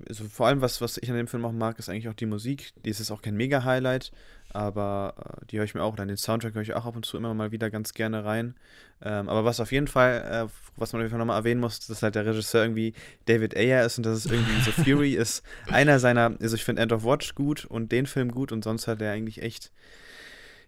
also 0.08 0.24
vor 0.24 0.46
allem, 0.46 0.60
was, 0.60 0.80
was 0.80 0.98
ich 0.98 1.10
an 1.10 1.16
dem 1.16 1.26
Film 1.26 1.44
auch 1.44 1.52
mag, 1.52 1.78
ist 1.78 1.88
eigentlich 1.88 2.08
auch 2.08 2.14
die 2.14 2.26
Musik. 2.26 2.72
Die 2.84 2.90
ist 2.90 2.98
jetzt 2.98 3.10
auch 3.10 3.22
kein 3.22 3.36
Mega-Highlight, 3.36 4.12
aber 4.52 5.14
äh, 5.42 5.46
die 5.46 5.58
höre 5.58 5.64
ich 5.64 5.74
mir 5.74 5.82
auch, 5.82 5.92
oder 5.92 6.06
den 6.06 6.16
Soundtrack 6.16 6.54
höre 6.54 6.62
ich 6.62 6.74
auch 6.74 6.86
ab 6.86 6.96
und 6.96 7.04
zu 7.04 7.16
immer 7.16 7.34
mal 7.34 7.52
wieder 7.52 7.70
ganz 7.70 7.92
gerne 7.92 8.24
rein. 8.24 8.54
Ähm, 9.02 9.28
aber 9.28 9.44
was 9.44 9.60
auf 9.60 9.72
jeden 9.72 9.88
Fall, 9.88 10.48
äh, 10.48 10.52
was 10.76 10.92
man 10.92 11.00
auf 11.00 11.04
jeden 11.04 11.10
Fall 11.10 11.18
nochmal 11.18 11.38
erwähnen 11.38 11.60
muss, 11.60 11.86
dass 11.86 12.02
halt 12.02 12.14
der 12.14 12.24
Regisseur 12.24 12.62
irgendwie 12.62 12.94
David 13.26 13.56
Ayer 13.56 13.84
ist 13.84 13.98
und 13.98 14.06
dass 14.06 14.18
es 14.18 14.26
irgendwie 14.26 14.60
so 14.62 14.70
Fury 14.70 15.14
ist. 15.14 15.42
Einer 15.66 15.98
seiner, 15.98 16.34
also 16.40 16.54
ich 16.54 16.64
finde 16.64 16.82
End 16.82 16.92
of 16.92 17.04
Watch 17.04 17.34
gut 17.34 17.64
und 17.64 17.92
den 17.92 18.06
Film 18.06 18.30
gut 18.30 18.52
und 18.52 18.64
sonst 18.64 18.86
hat 18.86 19.02
er 19.02 19.12
eigentlich 19.12 19.42
echt, 19.42 19.70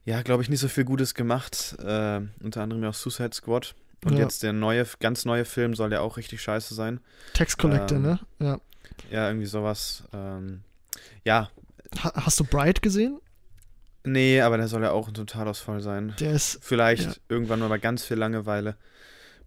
ja, 0.05 0.23
glaube 0.23 0.43
ich, 0.43 0.50
nicht 0.50 0.61
so 0.61 0.69
viel 0.69 0.85
Gutes 0.85 1.14
gemacht. 1.14 1.76
Äh, 1.79 2.21
unter 2.43 2.62
anderem 2.62 2.85
auch 2.85 2.95
Suicide 2.95 3.35
Squad. 3.35 3.75
Und 4.05 4.15
ja. 4.15 4.21
jetzt 4.21 4.43
der 4.43 4.53
neue, 4.53 4.87
ganz 5.01 5.25
neue 5.25 5.45
Film 5.45 5.75
soll 5.75 5.93
ja 5.93 6.01
auch 6.01 6.17
richtig 6.17 6.43
scheiße 6.43 6.75
sein. 6.75 7.01
Tax 7.33 7.57
Collector, 7.57 7.97
ähm, 7.97 8.03
ne? 8.03 8.21
Ja. 8.39 8.61
Ja, 9.11 9.29
irgendwie 9.29 9.47
sowas. 9.47 10.05
Ähm, 10.13 10.63
ja. 11.25 11.51
Ha 12.03 12.13
hast 12.15 12.39
du 12.41 12.45
Bright 12.45 12.83
gesehen? 12.83 13.21
Nee, 14.05 14.41
aber 14.43 14.59
der 14.59 14.69
soll 14.69 14.83
ja 14.83 14.91
auch 14.91 15.09
ein 15.09 15.15
Totalausfall 15.15 15.81
sein. 15.81 16.15
Der 16.21 16.33
ist. 16.33 16.59
Vielleicht 16.61 17.05
ja. 17.05 17.15
irgendwann 17.29 17.61
mal 17.61 17.69
bei 17.69 17.79
ganz 17.79 18.05
viel 18.05 18.19
Langeweile. 18.19 18.77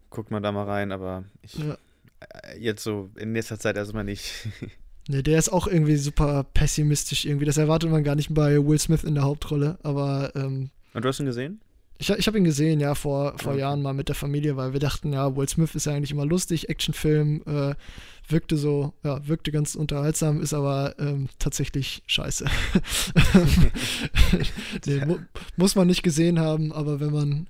Guckt 0.10 0.32
man 0.32 0.42
da 0.42 0.52
mal 0.52 0.66
rein, 0.66 0.92
aber 0.92 1.26
ich. 1.42 1.56
Ja. 1.56 1.78
Äh, 2.20 2.58
jetzt 2.58 2.84
so 2.84 3.12
in 3.16 3.32
nächster 3.32 3.60
Zeit 3.60 3.78
erstmal 3.78 4.04
nicht. 4.04 4.32
Nee, 5.10 5.22
der 5.22 5.40
ist 5.40 5.54
auch 5.54 5.68
irgendwie 5.68 5.96
super 5.96 6.44
pessimistisch 6.54 7.24
irgendwie. 7.24 7.46
Das 7.46 7.56
erwartet 7.56 7.90
man 7.90 8.04
gar 8.04 8.16
nicht 8.16 8.34
bei 8.34 8.58
Will 8.58 8.78
Smith 8.78 9.06
in 9.06 9.16
der 9.16 9.24
Hauptrolle, 9.24 9.80
aber. 9.82 10.34
Ähm, 10.36 10.70
Und 10.94 11.06
du 11.06 11.08
hast 11.08 11.22
ihn 11.22 11.26
gesehen? 11.26 11.62
Ich, 12.00 12.10
ich 12.10 12.28
habe 12.28 12.38
ihn 12.38 12.44
gesehen, 12.44 12.80
ja, 12.80 12.96
vor, 12.96 13.38
vor 13.38 13.54
okay. 13.54 13.62
Jahren 13.62 13.82
mal 13.82 13.94
mit 13.94 14.08
der 14.08 14.16
Familie, 14.16 14.56
weil 14.56 14.74
wir 14.74 14.80
dachten, 14.80 15.14
ja, 15.14 15.36
Will 15.36 15.50
Smith 15.50 15.76
ist 15.76 15.86
ja 15.86 15.94
eigentlich 15.94 16.12
immer 16.12 16.26
lustig, 16.26 16.70
Actionfilm, 16.70 17.42
äh, 17.46 17.76
wirkte 18.28 18.58
so, 18.58 18.94
ja, 19.04 19.26
wirkte 19.28 19.52
ganz 19.52 19.76
unterhaltsam, 19.76 20.42
ist 20.42 20.54
aber 20.54 20.96
ähm, 21.00 21.30
tatsächlich 21.40 22.04
scheiße. 22.06 22.46
nee, 24.86 25.06
mu 25.06 25.18
muss 25.56 25.76
man 25.76 25.88
nicht 25.88 26.04
gesehen 26.04 26.40
haben, 26.40 26.72
aber 26.72 27.00
wenn 27.00 27.12
man, 27.12 27.48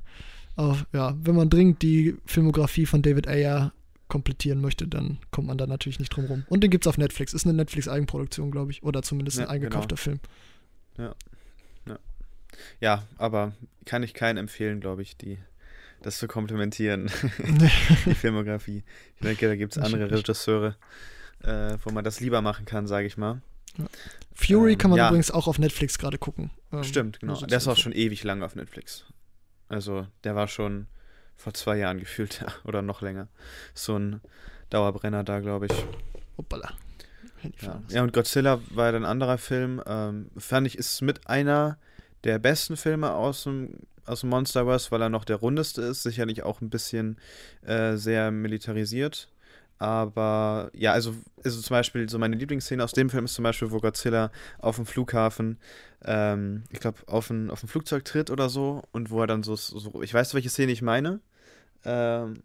auch, 0.56 0.77
ja, 0.94 1.16
wenn 1.22 1.36
man 1.36 1.50
dringend 1.50 1.82
die 1.82 2.16
Filmografie 2.25 2.86
von 2.86 3.01
David 3.01 3.27
Ayer 3.27 3.74
komplettieren 4.08 4.62
möchte, 4.62 4.88
dann 4.88 5.18
kommt 5.32 5.48
man 5.48 5.58
da 5.58 5.68
natürlich 5.68 6.00
nicht 6.00 6.16
drum 6.16 6.25
rum. 6.25 6.44
Und 6.48 6.63
den 6.63 6.72
gibt 6.72 6.86
es 6.86 6.88
auf 6.88 6.98
Netflix. 6.98 7.34
Ist 7.34 7.46
eine 7.46 7.54
Netflix-Eigenproduktion, 7.54 8.51
glaube 8.51 8.72
ich. 8.72 8.84
Oder 8.84 9.04
zumindest 9.04 9.39
ein 9.39 9.46
ja, 9.46 9.50
eingekaufter 9.50 9.96
genau. 9.96 10.01
Film. 10.01 10.20
Ja. 10.98 11.16
Ja, 12.80 13.04
aber 13.18 13.54
kann 13.86 14.04
ich 14.04 14.14
keinen 14.14 14.38
empfehlen, 14.38 14.80
glaube 14.80 15.02
ich, 15.02 15.18
die 15.18 15.38
das 16.02 16.20
zu 16.20 16.28
komplementieren, 16.28 17.10
die 18.06 18.14
Filmografie. 18.14 18.84
Ich 19.16 19.22
denke, 19.22 19.48
da 19.48 19.56
gibt 19.56 19.76
es 19.76 19.82
andere 19.82 20.12
Regisseure, 20.12 20.76
äh, 21.43 21.78
wo 21.84 21.91
man 21.91 22.04
das 22.04 22.20
lieber 22.20 22.41
machen 22.41 22.65
kann, 22.65 22.88
sage 22.88 23.08
ich 23.08 23.17
mal. 23.17 23.41
Ja. 23.78 23.86
Fury 24.34 24.74
ähm, 24.74 24.78
kann 24.78 24.91
man 24.91 25.00
ja. 25.00 25.08
übrigens 25.08 25.32
auch 25.32 25.48
auf 25.48 25.60
Netflix 25.60 25.98
gerade 25.98 26.17
gucken. 26.17 26.52
Ähm, 26.72 26.84
Stimmt, 26.84 27.20
genau. 27.20 27.39
Der 27.41 27.58
ist 27.58 27.67
auch 27.67 27.78
schon 27.78 27.93
ewig 27.93 28.24
lang 28.24 28.43
auf 28.43 28.56
Netflix. 28.56 29.06
Also, 29.70 30.08
der 30.24 30.36
war 30.36 30.48
schon 30.48 30.88
vor 31.36 31.54
zwei 31.54 31.78
Jahren 31.78 32.00
gefühlt, 32.00 32.46
oder 32.63 32.82
noch 32.82 33.02
länger. 33.02 33.28
So 33.74 33.98
ein 33.98 34.22
Dauerbrenner 34.70 35.24
da, 35.24 35.39
glaube 35.39 35.67
ich. 35.67 35.74
Hoppala. 36.38 36.74
Ja. 37.62 37.82
ja. 37.89 38.04
und 38.04 38.13
Godzilla 38.13 38.60
war 38.72 38.91
ja 38.91 38.96
ein 38.96 39.06
anderer 39.06 39.38
Film. 39.38 39.82
Ähm, 39.86 40.32
fand 40.38 40.67
ich, 40.67 40.78
ist 40.78 41.02
mit 41.02 41.28
einer 41.28 41.78
der 42.28 42.40
besten 42.40 42.78
Filme 42.78 43.13
aus 43.13 43.44
dem, 43.44 43.70
aus 44.06 44.22
dem 44.22 44.30
Monsterverse, 44.30 44.92
weil 44.92 45.02
er 45.02 45.10
noch 45.10 45.26
der 45.26 45.38
rundeste 45.38 45.82
ist, 45.82 46.04
sicherlich 46.04 46.44
auch 46.44 46.62
ein 46.62 46.70
bisschen 46.70 47.18
äh, 47.66 47.96
sehr 47.96 48.32
militarisiert. 48.32 49.30
Aber 49.80 50.72
ja, 50.74 50.92
also, 50.92 51.13
also 51.44 51.62
zum 51.62 51.74
Beispiel, 51.74 52.10
so 52.10 52.18
meine 52.18 52.36
Lieblingsszene 52.36 52.84
aus 52.84 52.94
dem 52.94 53.10
Film 53.10 53.26
ist 53.26 53.36
zum 53.36 53.44
Beispiel, 53.44 53.72
wo 53.72 53.80
Godzilla 53.80 54.32
auf 54.60 54.78
dem 54.78 54.86
Flughafen, 54.86 55.60
ähm, 56.04 56.63
ich 56.72 56.80
glaube, 56.80 57.00
auf 57.06 57.30
ein, 57.30 57.50
auf 57.52 57.63
ein 57.63 57.68
Flugzeug 57.68 58.04
tritt 58.04 58.32
oder 58.32 58.50
so 58.50 58.84
und 58.92 59.12
wo 59.12 59.22
er 59.22 59.28
dann 59.28 59.44
so, 59.44 59.56
so 59.56 60.02
ich 60.02 60.13
weiß, 60.13 60.34
welche 60.34 60.50
Szene 60.50 60.72
ich 60.72 60.82
meine. 60.82 61.20
Ähm, 61.86 62.42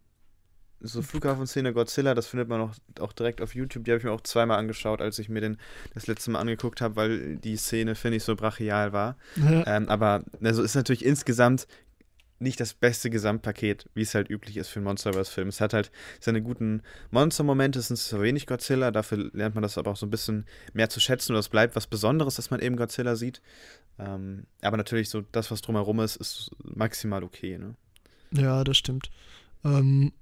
so 0.83 1.03
Flughafenszene 1.03 1.73
Godzilla, 1.73 2.15
das 2.15 2.27
findet 2.27 2.49
man 2.49 2.61
auch, 2.61 2.75
auch 3.01 3.13
direkt 3.13 3.41
auf 3.41 3.55
YouTube. 3.55 3.85
Die 3.85 3.91
habe 3.93 3.99
ich 3.99 4.05
mir 4.05 4.13
auch 4.13 4.21
zweimal 4.21 4.59
angeschaut, 4.59 5.01
als 5.01 5.19
ich 5.19 5.29
mir 5.29 5.41
den 5.41 5.59
das 5.95 6.07
letzte 6.07 6.31
Mal 6.31 6.41
angeguckt 6.41 6.81
habe, 6.81 6.97
weil 6.97 7.37
die 7.37 7.57
Szene, 7.57 7.95
finde 7.95 8.17
ich, 8.17 8.25
so 8.25 8.37
brachial 8.37 8.93
war. 8.93 9.17
Ja. 9.37 9.67
Ähm, 9.67 9.89
aber 9.89 10.25
also 10.43 10.63
ist 10.63 10.75
natürlich 10.75 11.05
insgesamt 11.05 11.67
nicht 12.43 12.61
das 12.61 12.75
beste 12.75 13.09
Gesamtpaket, 13.09 13.89
wie 13.95 14.03
es 14.03 14.15
halt 14.15 14.29
üblich 14.29 14.57
ist 14.57 14.69
für 14.69 14.81
einen 14.81 14.85
Monsterverse-Film. 14.85 15.49
Es 15.49 15.61
hat 15.61 15.73
halt 15.73 15.93
seine 16.21 16.43
guten 16.43 16.83
Monster-Momente, 17.11 17.79
es 17.79 17.89
sind 17.89 17.97
zwar 17.97 18.23
wenig 18.23 18.47
Godzilla, 18.47 18.91
dafür 18.91 19.31
lernt 19.33 19.55
man 19.55 19.63
das 19.63 19.79
aber 19.79 19.93
auch 19.93 19.97
so 19.97 20.07
ein 20.07 20.11
bisschen 20.11 20.45
mehr 20.73 20.91
zu 20.91 21.01
schätzen 21.01 21.33
oder 21.33 21.41
es 21.41 21.49
bleibt 21.49 21.77
was 21.77 21.87
Besonderes, 21.87 22.35
dass 22.35 22.51
man 22.51 22.61
eben 22.61 22.77
Godzilla 22.77 23.15
sieht. 23.15 23.41
Ähm, 23.99 24.47
aber 24.61 24.77
natürlich 24.77 25.09
so 25.09 25.23
das, 25.33 25.51
was 25.51 25.63
drumherum 25.63 26.01
ist, 26.01 26.17
ist 26.17 26.51
maximal 26.65 27.23
okay, 27.23 27.59
ne? 27.59 27.77
Ja, 28.33 28.65
das 28.65 28.77
stimmt. 28.77 29.11
Ähm, 29.65 30.13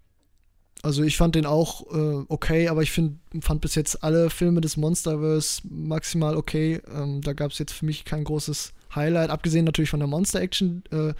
also 0.82 1.02
ich 1.02 1.16
fand 1.16 1.34
den 1.34 1.46
auch 1.46 1.82
äh, 1.92 2.24
okay, 2.28 2.68
aber 2.68 2.82
ich 2.82 2.90
find, 2.90 3.18
fand 3.40 3.60
bis 3.60 3.74
jetzt 3.74 4.02
alle 4.02 4.30
Filme 4.30 4.60
des 4.60 4.76
Monsterverse 4.76 5.62
maximal 5.68 6.36
okay. 6.36 6.80
Ähm, 6.94 7.20
da 7.20 7.32
gab 7.32 7.50
es 7.50 7.58
jetzt 7.58 7.72
für 7.72 7.84
mich 7.84 8.04
kein 8.04 8.24
großes 8.24 8.72
Highlight, 8.94 9.30
abgesehen 9.30 9.64
natürlich 9.64 9.90
von 9.90 10.00
der 10.00 10.08
Monster-Action. 10.08 10.82
Äh, 10.90 11.14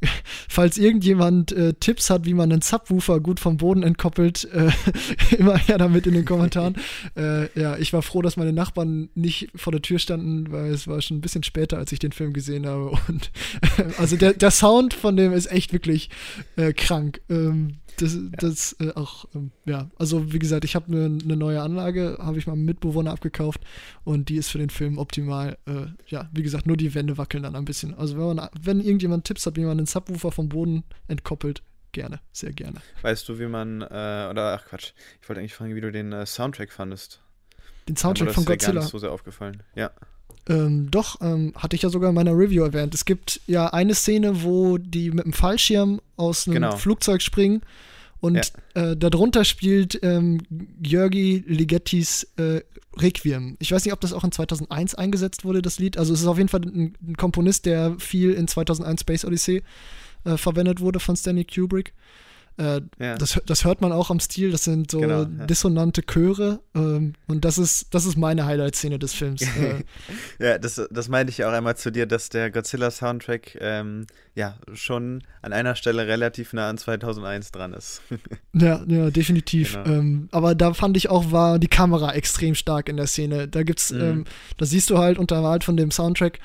falls 0.48 0.76
irgendjemand 0.76 1.52
äh, 1.52 1.74
Tipps 1.74 2.10
hat, 2.10 2.24
wie 2.24 2.34
man 2.34 2.52
einen 2.52 2.62
Subwoofer 2.62 3.20
gut 3.20 3.40
vom 3.40 3.56
Boden 3.56 3.82
entkoppelt, 3.82 4.48
äh, 4.52 4.70
immer 5.36 5.56
her 5.56 5.78
damit 5.78 6.06
in 6.06 6.14
den 6.14 6.24
Kommentaren. 6.24 6.76
äh, 7.16 7.48
ja, 7.58 7.76
ich 7.78 7.92
war 7.92 8.02
froh, 8.02 8.22
dass 8.22 8.36
meine 8.36 8.52
Nachbarn 8.52 9.08
nicht 9.14 9.48
vor 9.54 9.72
der 9.72 9.82
Tür 9.82 9.98
standen, 9.98 10.52
weil 10.52 10.70
es 10.70 10.86
war 10.86 11.00
schon 11.00 11.18
ein 11.18 11.20
bisschen 11.20 11.42
später, 11.42 11.78
als 11.78 11.92
ich 11.92 11.98
den 11.98 12.12
Film 12.12 12.32
gesehen 12.32 12.66
habe. 12.66 12.90
Und 13.08 13.30
also 13.98 14.16
der, 14.16 14.34
der 14.34 14.50
Sound 14.50 14.94
von 14.94 15.16
dem 15.16 15.32
ist 15.32 15.50
echt 15.50 15.72
wirklich 15.72 16.10
äh, 16.56 16.72
krank. 16.72 17.20
Ähm, 17.28 17.78
das, 18.02 18.16
das 18.32 18.76
äh, 18.80 18.92
auch, 18.94 19.26
ähm, 19.34 19.50
ja, 19.64 19.90
also 19.98 20.32
wie 20.32 20.38
gesagt, 20.38 20.64
ich 20.64 20.74
habe 20.74 20.86
eine 20.86 21.08
ne 21.08 21.36
neue 21.36 21.60
Anlage, 21.60 22.18
habe 22.20 22.38
ich 22.38 22.46
meinem 22.46 22.64
Mitbewohner 22.64 23.10
abgekauft 23.10 23.60
und 24.04 24.28
die 24.28 24.36
ist 24.36 24.50
für 24.50 24.58
den 24.58 24.70
Film 24.70 24.98
optimal. 24.98 25.58
Äh, 25.66 25.86
ja, 26.06 26.28
wie 26.32 26.42
gesagt, 26.42 26.66
nur 26.66 26.76
die 26.76 26.94
Wände 26.94 27.18
wackeln 27.18 27.42
dann 27.42 27.56
ein 27.56 27.64
bisschen. 27.64 27.94
Also 27.94 28.16
wenn 28.18 28.36
man, 28.36 28.48
wenn 28.60 28.80
irgendjemand 28.80 29.24
Tipps 29.24 29.46
hat, 29.46 29.56
wie 29.56 29.64
man 29.64 29.78
einen 29.78 29.86
Subwoofer 29.86 30.32
vom 30.32 30.48
Boden 30.48 30.84
entkoppelt, 31.08 31.62
gerne, 31.92 32.20
sehr 32.32 32.52
gerne. 32.52 32.80
Weißt 33.02 33.28
du, 33.28 33.38
wie 33.38 33.46
man, 33.46 33.82
äh, 33.82 34.28
oder 34.30 34.58
ach 34.58 34.66
Quatsch, 34.66 34.92
ich 35.20 35.28
wollte 35.28 35.40
eigentlich 35.40 35.54
fragen, 35.54 35.74
wie 35.74 35.80
du 35.80 35.90
den 35.90 36.12
äh, 36.12 36.26
Soundtrack 36.26 36.72
fandest. 36.72 37.20
Den 37.88 37.96
Soundtrack 37.96 38.32
von 38.32 38.44
Godzilla. 38.44 38.74
Das 38.74 38.86
ist 38.86 38.90
so 38.90 38.98
sehr 38.98 39.12
aufgefallen, 39.12 39.62
ja. 39.74 39.90
Ähm, 40.48 40.90
doch, 40.90 41.20
ähm, 41.20 41.52
hatte 41.56 41.76
ich 41.76 41.82
ja 41.82 41.90
sogar 41.90 42.08
in 42.10 42.14
meiner 42.14 42.32
Review 42.32 42.62
erwähnt. 42.62 42.94
Es 42.94 43.04
gibt 43.04 43.40
ja 43.46 43.68
eine 43.68 43.94
Szene, 43.94 44.42
wo 44.42 44.78
die 44.78 45.10
mit 45.10 45.24
dem 45.24 45.32
Fallschirm 45.32 46.00
aus 46.16 46.46
einem 46.46 46.54
genau. 46.54 46.76
Flugzeug 46.76 47.20
springen 47.20 47.62
und 48.20 48.52
ja. 48.74 48.90
äh, 48.90 48.96
darunter 48.96 49.44
spielt 49.44 49.98
ähm, 50.02 50.38
Jörgi 50.82 51.44
Ligettis 51.46 52.26
äh, 52.36 52.60
Requiem. 52.96 53.56
Ich 53.60 53.70
weiß 53.70 53.84
nicht, 53.84 53.94
ob 53.94 54.00
das 54.00 54.12
auch 54.12 54.24
in 54.24 54.32
2001 54.32 54.94
eingesetzt 54.96 55.44
wurde, 55.44 55.62
das 55.62 55.78
Lied. 55.78 55.96
Also 55.96 56.12
es 56.12 56.20
ist 56.20 56.26
auf 56.26 56.36
jeden 56.38 56.48
Fall 56.48 56.62
ein, 56.62 56.94
ein 57.06 57.16
Komponist, 57.16 57.66
der 57.66 57.96
viel 57.98 58.32
in 58.32 58.48
2001 58.48 59.02
Space 59.02 59.24
Odyssey 59.24 59.62
äh, 60.24 60.36
verwendet 60.36 60.80
wurde 60.80 61.00
von 61.00 61.16
Stanley 61.16 61.44
Kubrick. 61.44 61.92
Äh, 62.58 62.80
ja. 62.98 63.14
das, 63.16 63.40
das 63.46 63.64
hört 63.64 63.80
man 63.80 63.92
auch 63.92 64.10
am 64.10 64.18
Stil, 64.18 64.50
das 64.50 64.64
sind 64.64 64.90
so 64.90 64.98
genau, 64.98 65.22
ja. 65.22 65.46
dissonante 65.46 66.02
Chöre 66.02 66.58
ähm, 66.74 67.12
und 67.28 67.44
das 67.44 67.56
ist, 67.56 67.94
das 67.94 68.04
ist 68.04 68.16
meine 68.16 68.46
Highlight-Szene 68.46 68.98
des 68.98 69.14
Films. 69.14 69.42
Äh. 69.58 69.82
ja, 70.38 70.58
das, 70.58 70.80
das 70.90 71.08
meinte 71.08 71.30
ich 71.30 71.44
auch 71.44 71.52
einmal 71.52 71.76
zu 71.76 71.90
dir, 71.90 72.06
dass 72.06 72.28
der 72.28 72.50
Godzilla-Soundtrack 72.50 73.58
ähm, 73.60 74.06
ja 74.34 74.56
schon 74.72 75.22
an 75.42 75.52
einer 75.52 75.74
Stelle 75.74 76.06
relativ 76.06 76.52
nah 76.52 76.68
an 76.68 76.78
2001 76.78 77.50
dran 77.50 77.72
ist. 77.74 78.02
ja, 78.52 78.82
ja, 78.86 79.10
definitiv. 79.10 79.74
Genau. 79.74 79.98
Ähm, 79.98 80.28
aber 80.30 80.54
da 80.54 80.74
fand 80.74 80.96
ich 80.96 81.10
auch, 81.10 81.32
war 81.32 81.58
die 81.58 81.68
Kamera 81.68 82.14
extrem 82.14 82.54
stark 82.54 82.88
in 82.88 82.96
der 82.96 83.06
Szene. 83.06 83.48
Da 83.48 83.62
gibt's, 83.62 83.90
mhm. 83.92 84.00
ähm, 84.00 84.24
da 84.56 84.66
siehst 84.66 84.90
du 84.90 84.98
halt 84.98 85.18
unter 85.18 85.42
halt 85.42 85.64
von 85.64 85.76
dem 85.76 85.90
Soundtrack, 85.90 86.38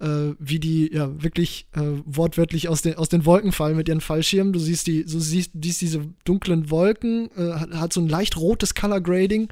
äh, 0.00 0.34
wie 0.38 0.58
die 0.58 0.92
ja 0.92 1.22
wirklich 1.22 1.66
äh, 1.74 1.80
wortwörtlich 2.04 2.68
aus 2.68 2.82
den, 2.82 2.96
aus 2.96 3.08
den 3.08 3.24
Wolken 3.24 3.52
fallen 3.52 3.76
mit 3.76 3.88
ihren 3.88 4.00
Fallschirmen. 4.00 4.52
Du 4.52 4.58
siehst 4.58 4.86
die, 4.86 5.04
so 5.06 5.18
siehst, 5.18 5.52
siehst 5.60 5.80
diese 5.80 6.06
dunklen 6.24 6.70
Wolken, 6.70 7.30
äh, 7.36 7.52
hat, 7.52 7.70
hat, 7.72 7.92
so 7.92 8.00
ein 8.00 8.08
leicht 8.08 8.36
rotes 8.36 8.74
Color 8.74 9.00
Grading. 9.00 9.48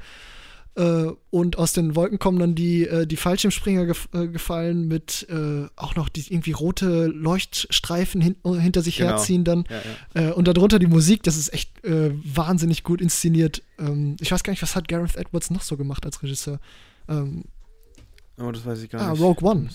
Äh, 0.75 1.11
und 1.29 1.57
aus 1.57 1.71
den 1.71 1.95
Wolken 1.95 2.19
kommen 2.19 2.37
dann 2.37 2.53
die, 2.53 2.85
äh, 2.85 3.07
die 3.07 3.15
Fallschirmspringer 3.15 3.85
gef 3.85 4.09
äh, 4.13 4.27
gefallen 4.27 4.87
mit 4.87 5.25
auch 5.75 5.95
noch 5.95 6.09
die 6.09 6.25
irgendwie 6.27 6.51
rote 6.51 7.07
Leuchtstreifen 7.07 8.21
hin 8.21 8.35
hinter 8.43 8.81
sich 8.81 8.97
genau. 8.97 9.11
herziehen 9.11 9.43
dann. 9.43 9.65
Ja, 10.15 10.21
ja. 10.21 10.31
und 10.33 10.47
darunter 10.47 10.79
die 10.79 10.87
Musik, 10.87 11.23
das 11.23 11.37
ist 11.37 11.53
echt 11.53 11.71
wahnsinnig 11.83 12.83
gut 12.83 13.01
inszeniert. 13.01 13.63
Ähm, 13.79 14.17
ich 14.19 14.31
weiß 14.31 14.43
gar 14.43 14.51
nicht, 14.51 14.61
was 14.61 14.75
hat 14.75 14.87
Gareth 14.87 15.15
Edwards 15.15 15.49
noch 15.49 15.61
so 15.61 15.77
gemacht 15.77 16.05
als 16.05 16.21
Regisseur. 16.21 16.59
Ähm, 17.07 17.45
oh, 18.37 18.51
das 18.51 18.65
weiß 18.65 18.81
ich 18.81 18.89
gar 18.89 19.01
ah, 19.01 19.11
nicht. 19.11 19.21
Ah, 19.21 19.23
Rogue 19.23 19.49
One. 19.49 19.69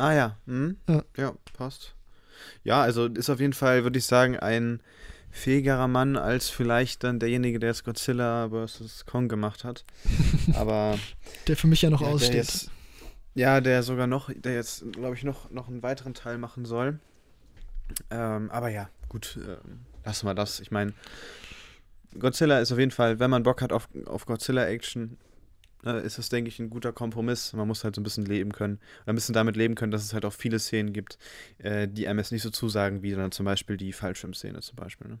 Ah 0.00 0.14
ja. 0.14 0.36
Hm? 0.46 0.78
ja. 0.88 1.04
Ja, 1.16 1.34
passt. 1.52 1.94
Ja, 2.64 2.80
also 2.80 3.06
ist 3.06 3.28
auf 3.28 3.38
jeden 3.38 3.52
Fall, 3.52 3.84
würde 3.84 3.98
ich 3.98 4.06
sagen, 4.06 4.38
ein 4.38 4.80
fähigerer 5.30 5.88
Mann 5.88 6.16
als 6.16 6.48
vielleicht 6.48 7.04
dann 7.04 7.18
derjenige, 7.18 7.58
der 7.58 7.70
es 7.70 7.84
Godzilla 7.84 8.48
vs. 8.48 9.04
Kong 9.04 9.28
gemacht 9.28 9.62
hat. 9.62 9.84
Aber. 10.54 10.98
der 11.46 11.56
für 11.56 11.66
mich 11.66 11.82
ja 11.82 11.90
noch 11.90 12.00
ja, 12.00 12.08
aussteht. 12.08 12.34
Jetzt, 12.34 12.70
ja, 13.34 13.60
der 13.60 13.82
sogar 13.82 14.06
noch, 14.06 14.30
der 14.34 14.54
jetzt, 14.54 14.90
glaube 14.92 15.16
ich, 15.16 15.22
noch, 15.22 15.50
noch 15.50 15.68
einen 15.68 15.82
weiteren 15.82 16.14
Teil 16.14 16.38
machen 16.38 16.64
soll. 16.64 16.98
Ähm, 18.10 18.50
aber 18.50 18.70
ja, 18.70 18.88
gut, 19.10 19.38
ähm, 19.38 19.80
lassen 20.04 20.26
wir 20.26 20.34
das. 20.34 20.60
Ich 20.60 20.70
meine, 20.70 20.94
Godzilla 22.18 22.58
ist 22.60 22.72
auf 22.72 22.78
jeden 22.78 22.90
Fall, 22.90 23.18
wenn 23.18 23.30
man 23.30 23.42
Bock 23.42 23.60
hat 23.60 23.72
auf, 23.72 23.86
auf 24.06 24.24
Godzilla-Action, 24.24 25.18
äh, 25.84 26.04
ist 26.04 26.18
das, 26.18 26.28
denke 26.28 26.48
ich, 26.48 26.58
ein 26.58 26.70
guter 26.70 26.92
Kompromiss. 26.92 27.52
Man 27.52 27.68
muss 27.68 27.84
halt 27.84 27.94
so 27.94 28.00
ein 28.00 28.04
bisschen 28.04 28.24
leben 28.24 28.52
können. 28.52 28.78
Oder 29.02 29.12
ein 29.12 29.14
bisschen 29.14 29.34
damit 29.34 29.56
leben 29.56 29.74
können, 29.74 29.92
dass 29.92 30.04
es 30.04 30.12
halt 30.12 30.24
auch 30.24 30.32
viele 30.32 30.58
Szenen 30.58 30.92
gibt, 30.92 31.18
äh, 31.58 31.88
die 31.88 32.08
einem 32.08 32.18
jetzt 32.18 32.32
nicht 32.32 32.42
so 32.42 32.50
zusagen, 32.50 33.02
wie 33.02 33.12
dann 33.12 33.32
zum 33.32 33.46
Beispiel 33.46 33.76
die 33.76 33.92
Fallschirmszene 33.92 34.60
zum 34.60 34.76
Beispiel. 34.76 35.08
Ne? 35.08 35.18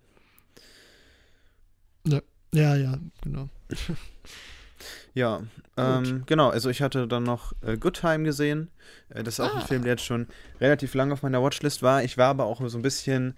Ja, 2.06 2.20
ja, 2.52 2.76
ja, 2.76 2.98
genau. 3.22 3.48
ja, 5.14 5.42
ähm, 5.76 6.24
genau. 6.26 6.50
Also 6.50 6.68
ich 6.70 6.82
hatte 6.82 7.06
dann 7.06 7.22
noch 7.22 7.52
äh, 7.62 7.76
Good 7.76 8.00
Time 8.00 8.24
gesehen. 8.24 8.70
Äh, 9.10 9.22
das 9.22 9.34
ist 9.34 9.40
auch 9.40 9.54
ah. 9.54 9.60
ein 9.60 9.66
Film, 9.66 9.82
der 9.82 9.92
jetzt 9.92 10.04
schon 10.04 10.26
relativ 10.60 10.94
lange 10.94 11.12
auf 11.12 11.22
meiner 11.22 11.42
Watchlist 11.42 11.82
war. 11.82 12.02
Ich 12.02 12.18
war 12.18 12.28
aber 12.28 12.44
auch 12.44 12.60
so 12.68 12.78
ein 12.78 12.82
bisschen, 12.82 13.34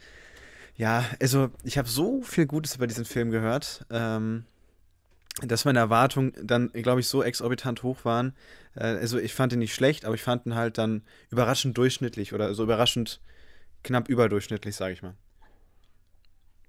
ja, 0.76 1.04
also 1.20 1.50
ich 1.64 1.78
habe 1.78 1.88
so 1.88 2.22
viel 2.22 2.46
Gutes 2.46 2.76
über 2.76 2.86
diesen 2.86 3.04
Film 3.04 3.30
gehört. 3.30 3.84
Ähm, 3.90 4.44
dass 5.40 5.64
meine 5.64 5.78
Erwartungen 5.78 6.32
dann, 6.42 6.70
glaube 6.72 7.00
ich, 7.00 7.08
so 7.08 7.22
exorbitant 7.22 7.82
hoch 7.82 8.04
waren. 8.04 8.34
Äh, 8.74 8.84
also 8.84 9.18
ich 9.18 9.34
fand 9.34 9.52
ihn 9.52 9.60
nicht 9.60 9.74
schlecht, 9.74 10.04
aber 10.04 10.14
ich 10.14 10.22
fand 10.22 10.46
ihn 10.46 10.54
halt 10.54 10.78
dann 10.78 11.02
überraschend 11.30 11.76
durchschnittlich 11.78 12.32
oder 12.32 12.54
so 12.54 12.62
überraschend 12.62 13.20
knapp 13.82 14.08
überdurchschnittlich, 14.08 14.76
sage 14.76 14.92
ich 14.92 15.02
mal. 15.02 15.14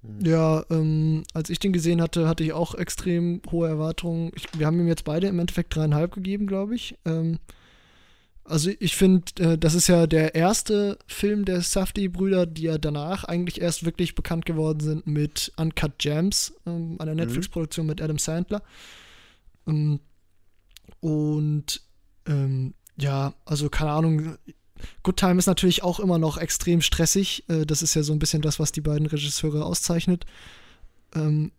Hm. 0.01 0.25
Ja, 0.25 0.65
ähm, 0.69 1.23
als 1.33 1.49
ich 1.49 1.59
den 1.59 1.73
gesehen 1.73 2.01
hatte, 2.01 2.27
hatte 2.27 2.43
ich 2.43 2.53
auch 2.53 2.75
extrem 2.75 3.41
hohe 3.51 3.67
Erwartungen. 3.67 4.31
Ich, 4.35 4.47
wir 4.57 4.65
haben 4.65 4.79
ihm 4.79 4.87
jetzt 4.87 5.05
beide 5.05 5.27
im 5.27 5.39
Endeffekt 5.39 5.75
dreieinhalb 5.75 6.13
gegeben, 6.13 6.47
glaube 6.47 6.75
ich. 6.75 6.97
Ähm, 7.05 7.39
also 8.45 8.71
ich 8.79 8.95
finde, 8.95 9.25
äh, 9.39 9.57
das 9.57 9.73
ist 9.73 9.87
ja 9.87 10.05
der 10.05 10.35
erste 10.35 10.97
Film 11.07 11.45
der 11.45 11.61
Safdie-Brüder, 11.61 12.45
die 12.45 12.63
ja 12.63 12.77
danach 12.77 13.23
eigentlich 13.23 13.61
erst 13.61 13.85
wirklich 13.85 14.15
bekannt 14.15 14.45
geworden 14.45 14.81
sind 14.81 15.07
mit 15.07 15.53
Uncut 15.55 15.97
Gems, 15.97 16.53
ähm, 16.65 16.97
einer 16.99 17.13
mhm. 17.13 17.21
Netflix-Produktion 17.21 17.85
mit 17.85 18.01
Adam 18.01 18.17
Sandler. 18.17 18.61
Ähm, 19.65 20.01
und 20.99 21.81
ähm, 22.27 22.73
ja, 22.97 23.33
also 23.45 23.69
keine 23.69 23.91
Ahnung, 23.91 24.37
Good 25.03 25.17
Time 25.17 25.39
ist 25.39 25.47
natürlich 25.47 25.83
auch 25.83 26.01
immer 26.01 26.17
noch 26.17 26.37
extrem 26.37 26.81
stressig. 26.81 27.45
Äh, 27.47 27.65
das 27.65 27.81
ist 27.81 27.93
ja 27.93 28.03
so 28.03 28.11
ein 28.11 28.19
bisschen 28.19 28.41
das, 28.41 28.59
was 28.59 28.73
die 28.73 28.81
beiden 28.81 29.07
Regisseure 29.07 29.65
auszeichnet. 29.65 30.25
Ähm, 31.15 31.53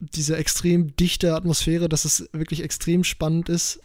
diese 0.00 0.36
extrem 0.36 0.96
dichte 0.96 1.34
Atmosphäre, 1.34 1.88
dass 1.88 2.04
es 2.04 2.28
wirklich 2.32 2.62
extrem 2.64 3.04
spannend 3.04 3.48
ist 3.48 3.80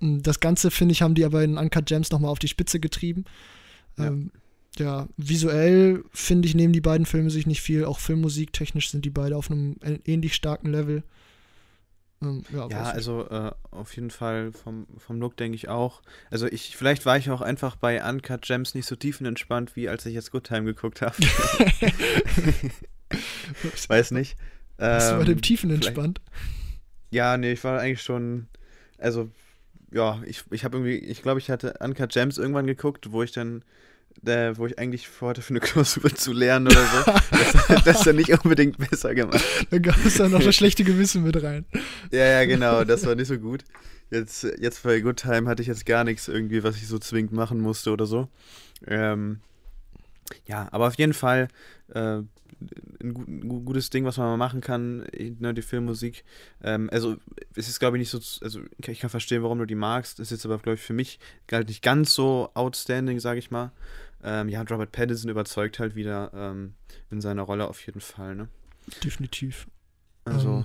das 0.00 0.40
Ganze, 0.40 0.70
finde 0.70 0.92
ich, 0.92 1.02
haben 1.02 1.14
die 1.14 1.24
aber 1.24 1.42
in 1.42 1.56
Uncut 1.56 1.86
Gems 1.86 2.10
nochmal 2.10 2.30
auf 2.30 2.38
die 2.38 2.48
Spitze 2.48 2.80
getrieben. 2.80 3.24
Ja, 3.96 4.06
ähm, 4.08 4.30
ja 4.78 5.08
visuell, 5.16 6.04
finde 6.12 6.48
ich, 6.48 6.54
nehmen 6.54 6.72
die 6.72 6.80
beiden 6.80 7.06
Filme 7.06 7.30
sich 7.30 7.46
nicht 7.46 7.62
viel. 7.62 7.84
Auch 7.84 7.98
Filmmusik 7.98 8.52
technisch 8.52 8.90
sind 8.90 9.04
die 9.04 9.10
beide 9.10 9.36
auf 9.36 9.50
einem 9.50 9.76
ähnlich 10.04 10.34
starken 10.34 10.70
Level. 10.70 11.02
Ähm, 12.22 12.44
ja, 12.52 12.68
ja 12.68 12.82
also 12.84 13.28
äh, 13.28 13.52
auf 13.70 13.94
jeden 13.94 14.10
Fall 14.10 14.52
vom, 14.52 14.86
vom 14.98 15.20
Look 15.20 15.36
denke 15.36 15.56
ich 15.56 15.68
auch. 15.68 16.02
Also 16.30 16.46
ich, 16.46 16.76
vielleicht 16.76 17.06
war 17.06 17.18
ich 17.18 17.30
auch 17.30 17.40
einfach 17.40 17.76
bei 17.76 18.02
Uncut 18.06 18.42
Gems 18.42 18.74
nicht 18.74 18.86
so 18.86 18.96
tiefenentspannt, 18.96 19.76
wie 19.76 19.88
als 19.88 20.06
ich 20.06 20.14
jetzt 20.14 20.30
Good 20.30 20.44
Time 20.44 20.64
geguckt 20.64 21.02
habe. 21.02 21.14
Weiß 23.88 24.10
nicht. 24.12 24.36
Bist 24.78 25.06
ähm, 25.06 25.12
du 25.12 25.18
bei 25.18 25.24
dem 25.24 25.36
ähm, 25.36 25.42
tiefenentspannt? 25.42 26.20
Ja, 27.10 27.36
nee, 27.36 27.52
ich 27.52 27.64
war 27.64 27.80
eigentlich 27.80 28.02
schon, 28.02 28.46
also 28.98 29.30
ja, 29.92 30.20
ich, 30.26 30.44
ich 30.50 30.64
habe 30.64 30.78
irgendwie, 30.78 30.96
ich 30.96 31.22
glaube, 31.22 31.40
ich 31.40 31.50
hatte 31.50 31.74
Uncut 31.80 32.12
Gems 32.12 32.38
irgendwann 32.38 32.66
geguckt, 32.66 33.12
wo 33.12 33.22
ich 33.22 33.32
dann, 33.32 33.62
äh, 34.24 34.56
wo 34.56 34.66
ich 34.66 34.78
eigentlich 34.78 35.08
vorhatte, 35.08 35.42
für 35.42 35.50
eine 35.50 35.60
Klausur 35.60 36.14
zu 36.14 36.32
lernen 36.32 36.66
oder 36.66 36.84
so. 36.86 37.12
das, 37.68 37.84
das 37.84 38.04
ja 38.04 38.12
nicht 38.12 38.30
unbedingt 38.44 38.78
besser 38.78 39.14
gemacht. 39.14 39.44
Da 39.70 39.78
gab 39.78 40.04
es 40.04 40.16
dann 40.16 40.30
noch 40.32 40.42
das 40.42 40.54
schlechte 40.54 40.84
Gewissen 40.84 41.22
mit 41.22 41.42
rein. 41.42 41.64
Ja, 42.10 42.24
ja, 42.24 42.44
genau, 42.44 42.84
das 42.84 43.06
war 43.06 43.14
nicht 43.14 43.28
so 43.28 43.38
gut. 43.38 43.64
Jetzt, 44.10 44.44
jetzt 44.58 44.82
bei 44.84 45.00
Good 45.00 45.16
Time 45.16 45.48
hatte 45.48 45.62
ich 45.62 45.68
jetzt 45.68 45.84
gar 45.84 46.04
nichts 46.04 46.28
irgendwie, 46.28 46.62
was 46.62 46.76
ich 46.76 46.86
so 46.86 46.98
zwingend 46.98 47.32
machen 47.32 47.60
musste 47.60 47.90
oder 47.90 48.06
so. 48.06 48.28
Ähm, 48.86 49.40
ja, 50.46 50.68
aber 50.70 50.88
auf 50.88 50.94
jeden 50.94 51.14
Fall 51.14 51.48
äh, 51.88 52.22
ein, 53.02 53.14
gut, 53.14 53.28
ein, 53.28 53.64
gutes 53.64 53.90
Ding, 53.90 54.04
was 54.04 54.16
man 54.16 54.28
mal 54.28 54.36
machen 54.36 54.60
kann, 54.60 55.06
ne, 55.38 55.54
die 55.54 55.62
Filmmusik. 55.62 56.24
Ähm, 56.62 56.88
also 56.92 57.16
es 57.54 57.68
ist, 57.68 57.78
glaube 57.78 57.96
ich, 57.96 58.00
nicht 58.00 58.10
so, 58.10 58.44
also 58.44 58.60
ich 58.78 59.00
kann 59.00 59.10
verstehen, 59.10 59.42
warum 59.42 59.58
du 59.58 59.66
die 59.66 59.74
magst. 59.74 60.20
Ist 60.20 60.30
jetzt 60.30 60.44
aber, 60.44 60.58
glaube 60.58 60.76
ich, 60.76 60.82
für 60.82 60.92
mich 60.92 61.18
halt 61.50 61.68
nicht 61.68 61.82
ganz 61.82 62.14
so 62.14 62.50
outstanding, 62.54 63.20
sage 63.20 63.38
ich 63.38 63.50
mal. 63.50 63.72
Ähm, 64.22 64.48
ja, 64.48 64.62
Robert 64.62 64.92
Pattinson 64.92 65.30
überzeugt 65.30 65.78
halt 65.78 65.94
wieder 65.94 66.32
ähm, 66.34 66.74
in 67.10 67.20
seiner 67.20 67.42
Rolle 67.42 67.68
auf 67.68 67.84
jeden 67.84 68.00
Fall, 68.00 68.34
ne? 68.34 68.48
Definitiv. 69.04 69.66
Also. 70.24 70.48
Ähm. 70.48 70.64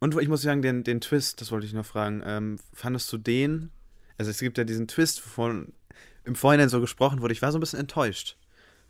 Und 0.00 0.20
ich 0.20 0.28
muss 0.28 0.42
sagen, 0.42 0.60
den, 0.60 0.84
den 0.84 1.00
Twist, 1.00 1.40
das 1.40 1.50
wollte 1.50 1.66
ich 1.66 1.72
noch 1.72 1.86
fragen, 1.86 2.22
ähm, 2.26 2.58
fandest 2.74 3.10
du 3.10 3.16
den, 3.16 3.70
also 4.18 4.30
es 4.30 4.38
gibt 4.38 4.58
ja 4.58 4.64
diesen 4.64 4.86
Twist, 4.86 5.24
wovon 5.24 5.72
im 6.24 6.34
Vorhinein 6.34 6.68
so 6.68 6.80
gesprochen 6.80 7.22
wurde, 7.22 7.32
ich 7.32 7.40
war 7.40 7.52
so 7.52 7.58
ein 7.58 7.60
bisschen 7.60 7.80
enttäuscht 7.80 8.36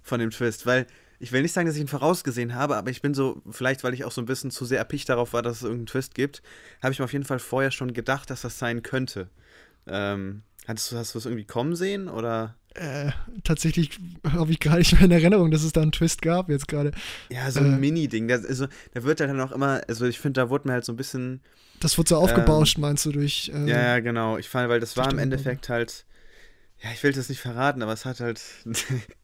von 0.04 0.20
dem 0.20 0.30
Twist, 0.30 0.66
weil 0.66 0.86
ich 1.18 1.32
will 1.32 1.42
nicht 1.42 1.52
sagen, 1.52 1.66
dass 1.66 1.76
ich 1.76 1.80
ihn 1.80 1.88
vorausgesehen 1.88 2.54
habe, 2.54 2.76
aber 2.76 2.90
ich 2.90 3.02
bin 3.02 3.14
so, 3.14 3.42
vielleicht 3.50 3.82
weil 3.82 3.94
ich 3.94 4.04
auch 4.04 4.12
so 4.12 4.20
ein 4.20 4.26
bisschen 4.26 4.50
zu 4.50 4.64
sehr 4.64 4.78
erpicht 4.78 5.08
darauf 5.08 5.32
war, 5.32 5.42
dass 5.42 5.58
es 5.58 5.62
irgendeinen 5.62 5.86
Twist 5.86 6.14
gibt, 6.14 6.42
habe 6.82 6.92
ich 6.92 6.98
mir 6.98 7.06
auf 7.06 7.12
jeden 7.12 7.24
Fall 7.24 7.38
vorher 7.38 7.70
schon 7.70 7.92
gedacht, 7.92 8.30
dass 8.30 8.42
das 8.42 8.58
sein 8.58 8.82
könnte. 8.82 9.28
Ähm, 9.86 10.42
hast, 10.66 10.92
du, 10.92 10.96
hast 10.96 11.14
du 11.14 11.18
das 11.18 11.26
irgendwie 11.26 11.46
kommen 11.46 11.74
sehen 11.74 12.08
oder? 12.08 12.56
Äh, 12.74 13.12
tatsächlich 13.44 14.00
habe 14.28 14.50
ich 14.50 14.58
gar 14.58 14.76
nicht 14.76 14.92
mehr 14.92 15.02
in 15.02 15.12
Erinnerung, 15.12 15.50
dass 15.52 15.62
es 15.62 15.72
da 15.72 15.80
einen 15.80 15.92
Twist 15.92 16.22
gab 16.22 16.48
jetzt 16.48 16.66
gerade. 16.66 16.90
Ja, 17.30 17.48
so 17.50 17.60
ein 17.60 17.74
äh, 17.74 17.78
Mini-Ding. 17.78 18.30
Also, 18.32 18.66
da 18.92 19.04
wird 19.04 19.20
dann 19.20 19.40
auch 19.40 19.52
immer, 19.52 19.80
also 19.86 20.06
ich 20.06 20.18
finde, 20.18 20.40
da 20.40 20.50
wurde 20.50 20.66
mir 20.66 20.74
halt 20.74 20.84
so 20.84 20.92
ein 20.92 20.96
bisschen. 20.96 21.40
Das 21.78 21.96
wurde 21.98 22.08
so 22.08 22.16
aufgebauscht, 22.16 22.76
ähm, 22.76 22.82
meinst 22.82 23.06
du, 23.06 23.12
durch. 23.12 23.52
Äh, 23.54 23.68
ja, 23.68 23.80
ja, 23.80 24.00
genau. 24.00 24.38
Ich 24.38 24.48
fand, 24.48 24.68
weil 24.68 24.80
das 24.80 24.96
war 24.96 25.10
im 25.10 25.18
Endeffekt 25.18 25.68
halt. 25.68 26.04
Ja, 26.82 26.90
ich 26.92 27.02
will 27.04 27.12
das 27.12 27.28
nicht 27.28 27.40
verraten, 27.40 27.80
aber 27.80 27.92
es 27.92 28.04
hat 28.04 28.18
halt. 28.18 28.42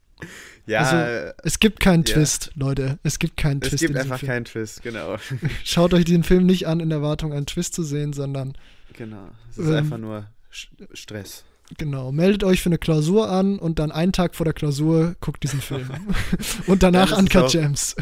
Ja. 0.67 0.81
Also, 0.81 1.33
es 1.43 1.59
gibt 1.59 1.81
keinen 1.81 2.05
ja. 2.05 2.15
Twist, 2.15 2.53
Leute. 2.55 2.99
Es 3.03 3.19
gibt 3.19 3.37
keinen 3.37 3.61
Twist. 3.61 3.75
Es 3.75 3.81
gibt 3.81 3.97
einfach 3.97 4.21
keinen 4.21 4.45
Twist, 4.45 4.83
genau. 4.83 5.17
Schaut 5.65 5.95
euch 5.95 6.05
diesen 6.05 6.23
Film 6.23 6.47
nicht 6.47 6.67
an 6.67 6.81
in 6.81 6.91
der 6.91 6.99
Erwartung, 6.99 7.33
einen 7.33 7.47
Twist 7.47 7.75
zu 7.75 7.83
sehen, 7.83 8.13
sondern. 8.13 8.57
Genau. 8.93 9.29
Es 9.51 9.59
ist 9.59 9.69
ähm, 9.69 9.75
einfach 9.75 9.99
nur 9.99 10.27
Stress. 10.51 11.45
Genau. 11.79 12.13
Meldet 12.13 12.45
euch 12.45 12.63
für 12.63 12.69
eine 12.69 12.79
Klausur 12.79 13.31
an 13.31 13.59
und 13.59 13.79
dann 13.79 13.93
einen 13.93 14.13
Tag 14.13 14.35
vor 14.35 14.45
der 14.45 14.55
Klausur 14.55 15.15
guckt 15.21 15.43
diesen 15.43 15.61
Film. 15.61 15.89
und 16.67 16.83
danach 16.83 17.17
Uncut 17.17 17.51
Gems. 17.51 17.97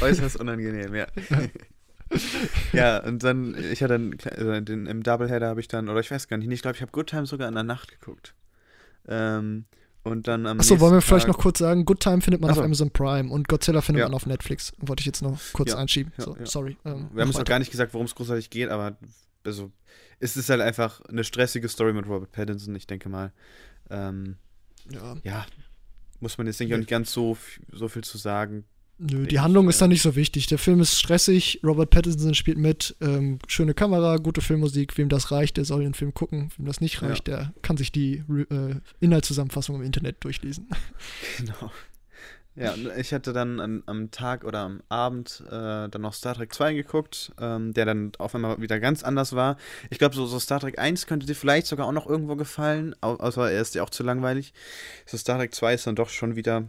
Äußerst 0.00 0.36
unangenehm, 0.36 0.94
ja. 0.94 1.06
ja, 2.72 2.98
und 2.98 3.22
dann, 3.22 3.56
ich 3.72 3.82
hatte 3.82 3.94
dann, 3.94 4.16
also 4.36 4.60
den, 4.60 4.86
im 4.86 5.02
Doubleheader 5.02 5.48
habe 5.48 5.60
ich 5.60 5.68
dann, 5.68 5.88
oder 5.88 6.00
ich 6.00 6.10
weiß 6.10 6.28
gar 6.28 6.36
nicht, 6.36 6.50
ich 6.50 6.62
glaube, 6.62 6.76
ich 6.76 6.82
habe 6.82 6.92
Good 6.92 7.08
Time 7.08 7.26
sogar 7.26 7.48
in 7.48 7.54
der 7.54 7.64
Nacht 7.64 7.90
geguckt. 7.90 8.34
Ähm, 9.06 9.64
Und 10.04 10.28
dann 10.28 10.46
am 10.46 10.60
Achso, 10.60 10.78
wollen 10.80 10.92
wir 10.92 10.96
nächsten 10.96 11.08
vielleicht 11.08 11.26
Tag- 11.26 11.36
noch 11.36 11.42
kurz 11.42 11.58
sagen, 11.58 11.84
Good 11.86 12.00
Time 12.00 12.20
findet 12.20 12.40
man 12.40 12.50
Ach 12.50 12.54
so. 12.56 12.60
auf 12.60 12.64
Amazon 12.66 12.90
Prime 12.90 13.30
und 13.30 13.48
Godzilla 13.48 13.80
findet 13.80 14.00
Ja. 14.02 14.06
man 14.08 14.14
auf 14.14 14.26
Netflix. 14.26 14.72
Wollte 14.78 15.00
ich 15.00 15.06
jetzt 15.06 15.22
noch 15.22 15.38
kurz 15.54 15.70
Ja, 15.70 15.78
einschieben. 15.78 16.12
so, 16.18 16.36
sorry. 16.44 16.76
Ähm, 16.84 17.08
Wir 17.12 17.22
haben 17.22 17.28
uns 17.30 17.38
noch 17.38 17.44
gar 17.44 17.58
nicht 17.58 17.70
gesagt, 17.70 17.94
worum 17.94 18.04
es 18.06 18.14
großartig 18.14 18.50
geht, 18.50 18.68
aber 18.68 18.96
also, 19.44 19.72
es 20.20 20.36
ist 20.36 20.48
halt 20.50 20.60
einfach 20.60 21.00
eine 21.02 21.24
stressige 21.24 21.68
Story 21.68 21.92
mit 21.94 22.06
Robert 22.06 22.30
Pattinson, 22.32 22.74
ich 22.76 22.86
denke 22.86 23.08
mal. 23.08 23.32
Ähm, 23.90 24.36
Ja. 25.22 25.46
muss 26.20 26.36
man 26.38 26.46
jetzt 26.46 26.60
denke 26.60 26.72
ich 26.72 26.74
auch 26.74 26.78
nicht 26.80 26.90
ganz 26.90 27.10
so, 27.12 27.36
so 27.72 27.88
viel 27.88 28.04
zu 28.04 28.18
sagen. 28.18 28.64
Nö, 28.98 29.26
die 29.26 29.40
Handlung 29.40 29.68
ist 29.68 29.80
ja. 29.80 29.86
da 29.86 29.88
nicht 29.88 30.02
so 30.02 30.14
wichtig. 30.14 30.46
Der 30.46 30.58
Film 30.58 30.80
ist 30.80 30.98
stressig, 30.98 31.60
Robert 31.64 31.90
Pattinson 31.90 32.34
spielt 32.34 32.58
mit, 32.58 32.94
ähm, 33.00 33.38
schöne 33.48 33.74
Kamera, 33.74 34.18
gute 34.18 34.40
Filmmusik. 34.40 34.96
Wem 34.96 35.08
das 35.08 35.30
reicht, 35.32 35.56
der 35.56 35.64
soll 35.64 35.82
den 35.82 35.94
Film 35.94 36.14
gucken. 36.14 36.50
Wem 36.56 36.66
das 36.66 36.80
nicht 36.80 37.00
Ja. 37.00 37.08
reicht, 37.08 37.26
der 37.26 37.52
kann 37.62 37.76
sich 37.76 37.90
die 37.90 38.22
äh, 38.50 38.76
Inhaltszusammenfassung 39.00 39.76
im 39.76 39.82
Internet 39.82 40.22
durchlesen. 40.22 40.68
Genau. 41.38 41.72
Ja, 42.56 42.76
ich 42.96 43.12
hatte 43.12 43.32
dann 43.32 43.58
an, 43.58 43.82
am 43.86 44.12
Tag 44.12 44.44
oder 44.44 44.60
am 44.60 44.80
Abend 44.88 45.42
äh, 45.48 45.88
dann 45.88 46.00
noch 46.02 46.12
Star 46.12 46.36
Trek 46.36 46.54
2 46.54 46.74
geguckt, 46.74 47.32
ähm, 47.40 47.74
der 47.74 47.84
dann 47.84 48.12
auf 48.18 48.32
einmal 48.36 48.60
wieder 48.60 48.78
ganz 48.78 49.02
anders 49.02 49.32
war. 49.34 49.56
Ich 49.90 49.98
glaube, 49.98 50.14
so, 50.14 50.24
so 50.26 50.38
Star 50.38 50.60
Trek 50.60 50.78
1 50.78 51.08
könnte 51.08 51.26
dir 51.26 51.34
vielleicht 51.34 51.66
sogar 51.66 51.88
auch 51.88 51.92
noch 51.92 52.06
irgendwo 52.06 52.36
gefallen, 52.36 52.94
au 53.00 53.14
außer 53.16 53.50
er 53.50 53.60
ist 53.60 53.74
ja 53.74 53.82
auch 53.82 53.90
zu 53.90 54.04
langweilig. 54.04 54.52
So 55.04 55.16
Star 55.16 55.38
Trek 55.38 55.52
2 55.52 55.74
ist 55.74 55.86
dann 55.88 55.96
doch 55.96 56.10
schon 56.10 56.36
wieder 56.36 56.68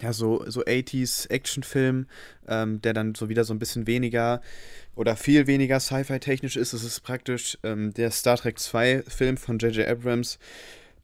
ja, 0.00 0.12
so, 0.12 0.44
so 0.48 0.62
80s 0.64 1.30
Actionfilm, 1.30 2.06
ähm, 2.46 2.80
der 2.82 2.92
dann 2.92 3.14
so 3.14 3.28
wieder 3.28 3.44
so 3.44 3.52
ein 3.54 3.58
bisschen 3.58 3.86
weniger 3.86 4.40
oder 4.94 5.16
viel 5.16 5.46
weniger 5.46 5.80
Sci-Fi-technisch 5.80 6.56
ist. 6.56 6.72
Es 6.72 6.84
ist 6.84 7.00
praktisch 7.00 7.58
ähm, 7.62 7.94
der 7.94 8.10
Star 8.10 8.36
Trek 8.36 8.58
2 8.58 9.04
Film 9.06 9.36
von 9.36 9.58
J.J. 9.58 9.86
Abrams 9.88 10.38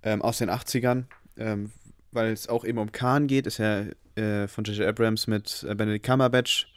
ähm, 0.03 0.23
aus 0.23 0.39
den 0.39 0.51
80ern, 0.51 1.05
ähm, 1.39 1.71
weil 2.13 2.33
es 2.33 2.49
auch 2.49 2.65
eben 2.65 2.79
um 2.79 2.93
Khan 2.93 3.27
geht, 3.27 3.47
ist 3.47 3.59
ja 3.59 3.85
äh, 4.17 4.49
von 4.49 4.65
J.J. 4.65 4.87
Abrams 4.87 5.27
mit 5.27 5.65
äh, 5.69 5.75
Benedict 5.75 6.07
Cumberbatch. 6.07 6.69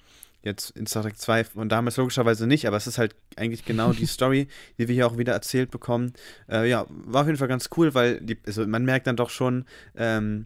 Jetzt 0.43 0.69
in 0.77 0.85
Star 0.87 1.03
Trek 1.03 1.17
2 1.17 1.43
von 1.43 1.67
damals 1.67 1.97
logischerweise 1.97 2.47
nicht, 2.47 2.67
aber 2.67 2.77
es 2.77 2.87
ist 2.87 2.97
halt 2.97 3.15
eigentlich 3.35 3.65
genau 3.65 3.91
die 3.91 4.05
Story, 4.05 4.47
die 4.77 4.87
wir 4.87 4.95
hier 4.95 5.07
auch 5.07 5.17
wieder 5.17 5.33
erzählt 5.33 5.71
bekommen. 5.71 6.13
Äh, 6.49 6.69
ja, 6.69 6.85
war 6.89 7.21
auf 7.21 7.27
jeden 7.27 7.39
Fall 7.39 7.47
ganz 7.47 7.69
cool, 7.75 7.93
weil 7.93 8.21
die, 8.21 8.37
also 8.45 8.65
man 8.65 8.85
merkt 8.85 9.07
dann 9.07 9.17
doch 9.17 9.29
schon, 9.29 9.65
ähm, 9.95 10.45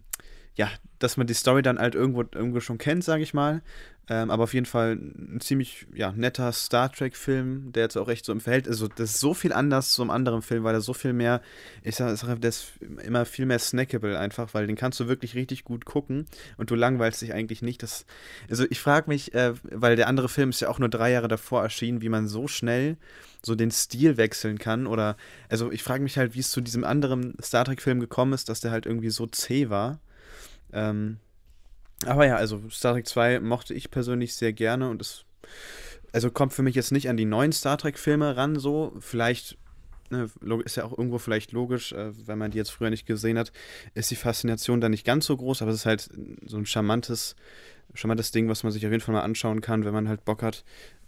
ja, 0.54 0.70
dass 0.98 1.16
man 1.16 1.26
die 1.26 1.34
Story 1.34 1.62
dann 1.62 1.78
halt 1.78 1.94
irgendwo, 1.94 2.20
irgendwo 2.22 2.60
schon 2.60 2.78
kennt, 2.78 3.04
sage 3.04 3.22
ich 3.22 3.34
mal. 3.34 3.62
Ähm, 4.08 4.30
aber 4.30 4.42
auf 4.44 4.52
jeden 4.52 4.66
Fall 4.66 4.94
ein 4.94 5.40
ziemlich 5.40 5.86
ja, 5.94 6.10
netter 6.10 6.50
Star 6.52 6.90
Trek-Film, 6.90 7.70
der 7.72 7.84
jetzt 7.84 7.96
auch 7.96 8.08
echt 8.08 8.24
so 8.24 8.32
im 8.32 8.40
Verhältnis, 8.40 8.74
also 8.74 8.88
das 8.88 9.10
ist 9.10 9.20
so 9.20 9.32
viel 9.32 9.52
anders 9.52 9.92
zum 9.92 10.10
anderen 10.10 10.42
Film, 10.42 10.64
weil 10.64 10.74
er 10.74 10.80
so 10.80 10.92
viel 10.92 11.12
mehr, 11.12 11.40
ich 11.84 11.94
sag, 11.94 12.16
sag 12.16 12.40
der 12.40 12.48
ist 12.48 12.72
immer 13.04 13.24
viel 13.24 13.46
mehr 13.46 13.60
snackable 13.60 14.18
einfach, 14.18 14.54
weil 14.54 14.66
den 14.66 14.74
kannst 14.74 14.98
du 14.98 15.06
wirklich 15.06 15.36
richtig 15.36 15.62
gut 15.62 15.84
gucken 15.84 16.26
und 16.56 16.70
du 16.70 16.74
langweilst 16.74 17.22
dich 17.22 17.32
eigentlich 17.32 17.62
nicht. 17.62 17.82
Das, 17.84 18.04
also 18.50 18.64
ich 18.68 18.80
frage 18.80 19.08
mich, 19.08 19.34
äh, 19.34 19.54
weil 19.62 19.94
der 19.94 20.08
andere 20.08 20.28
Film 20.28 20.50
ist 20.50 20.60
ja 20.60 20.68
auch 20.68 20.80
nur 20.80 20.88
drei 20.88 21.12
Jahre 21.12 21.28
davor 21.28 21.62
erschienen, 21.62 22.02
wie 22.02 22.08
man 22.08 22.26
so 22.26 22.48
schnell 22.48 22.96
so 23.40 23.54
den 23.54 23.70
Stil 23.70 24.16
wechseln 24.16 24.58
kann 24.58 24.88
oder, 24.88 25.16
also 25.48 25.70
ich 25.70 25.84
frage 25.84 26.02
mich 26.02 26.18
halt, 26.18 26.34
wie 26.34 26.40
es 26.40 26.50
zu 26.50 26.60
diesem 26.60 26.82
anderen 26.82 27.36
Star 27.40 27.64
Trek-Film 27.64 28.00
gekommen 28.00 28.32
ist, 28.32 28.48
dass 28.48 28.60
der 28.60 28.72
halt 28.72 28.84
irgendwie 28.84 29.10
so 29.10 29.26
zäh 29.26 29.70
war. 29.70 30.00
Ähm, 30.72 31.18
aber 32.04 32.26
ja, 32.26 32.36
also 32.36 32.60
Star 32.70 32.94
Trek 32.94 33.06
2 33.06 33.40
mochte 33.40 33.74
ich 33.74 33.90
persönlich 33.90 34.34
sehr 34.34 34.52
gerne 34.52 34.88
und 34.88 35.00
es 35.00 35.24
also 36.12 36.30
kommt 36.30 36.52
für 36.52 36.62
mich 36.62 36.74
jetzt 36.74 36.92
nicht 36.92 37.08
an 37.08 37.16
die 37.16 37.24
neuen 37.24 37.52
Star 37.52 37.78
Trek-Filme 37.78 38.36
ran, 38.36 38.58
so. 38.58 38.92
Vielleicht, 39.00 39.56
ne, 40.10 40.28
ist 40.64 40.76
ja 40.76 40.84
auch 40.84 40.96
irgendwo 40.96 41.18
vielleicht 41.18 41.52
logisch, 41.52 41.92
äh, 41.92 42.12
wenn 42.26 42.38
man 42.38 42.50
die 42.50 42.58
jetzt 42.58 42.70
früher 42.70 42.90
nicht 42.90 43.06
gesehen 43.06 43.38
hat, 43.38 43.50
ist 43.94 44.10
die 44.10 44.16
Faszination 44.16 44.80
da 44.80 44.88
nicht 44.88 45.06
ganz 45.06 45.26
so 45.26 45.36
groß, 45.36 45.62
aber 45.62 45.70
es 45.70 45.78
ist 45.78 45.86
halt 45.86 46.10
so 46.44 46.58
ein 46.58 46.66
charmantes, 46.66 47.34
charmantes 47.94 48.30
Ding, 48.30 48.48
was 48.48 48.62
man 48.62 48.72
sich 48.72 48.84
auf 48.84 48.92
jeden 48.92 49.02
Fall 49.02 49.14
mal 49.14 49.22
anschauen 49.22 49.62
kann, 49.62 49.84
wenn 49.84 49.94
man 49.94 50.08
halt 50.08 50.24
Bock 50.24 50.42
hat. 50.42 50.64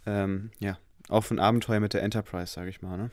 Ähm, 0.07 0.51
ja, 0.59 0.77
auf 1.07 1.29
ein 1.29 1.39
Abenteuer 1.39 1.79
mit 1.79 1.93
der 1.93 2.03
Enterprise, 2.03 2.51
sage 2.51 2.69
ich 2.69 2.81
mal, 2.81 2.97
ne? 2.97 3.11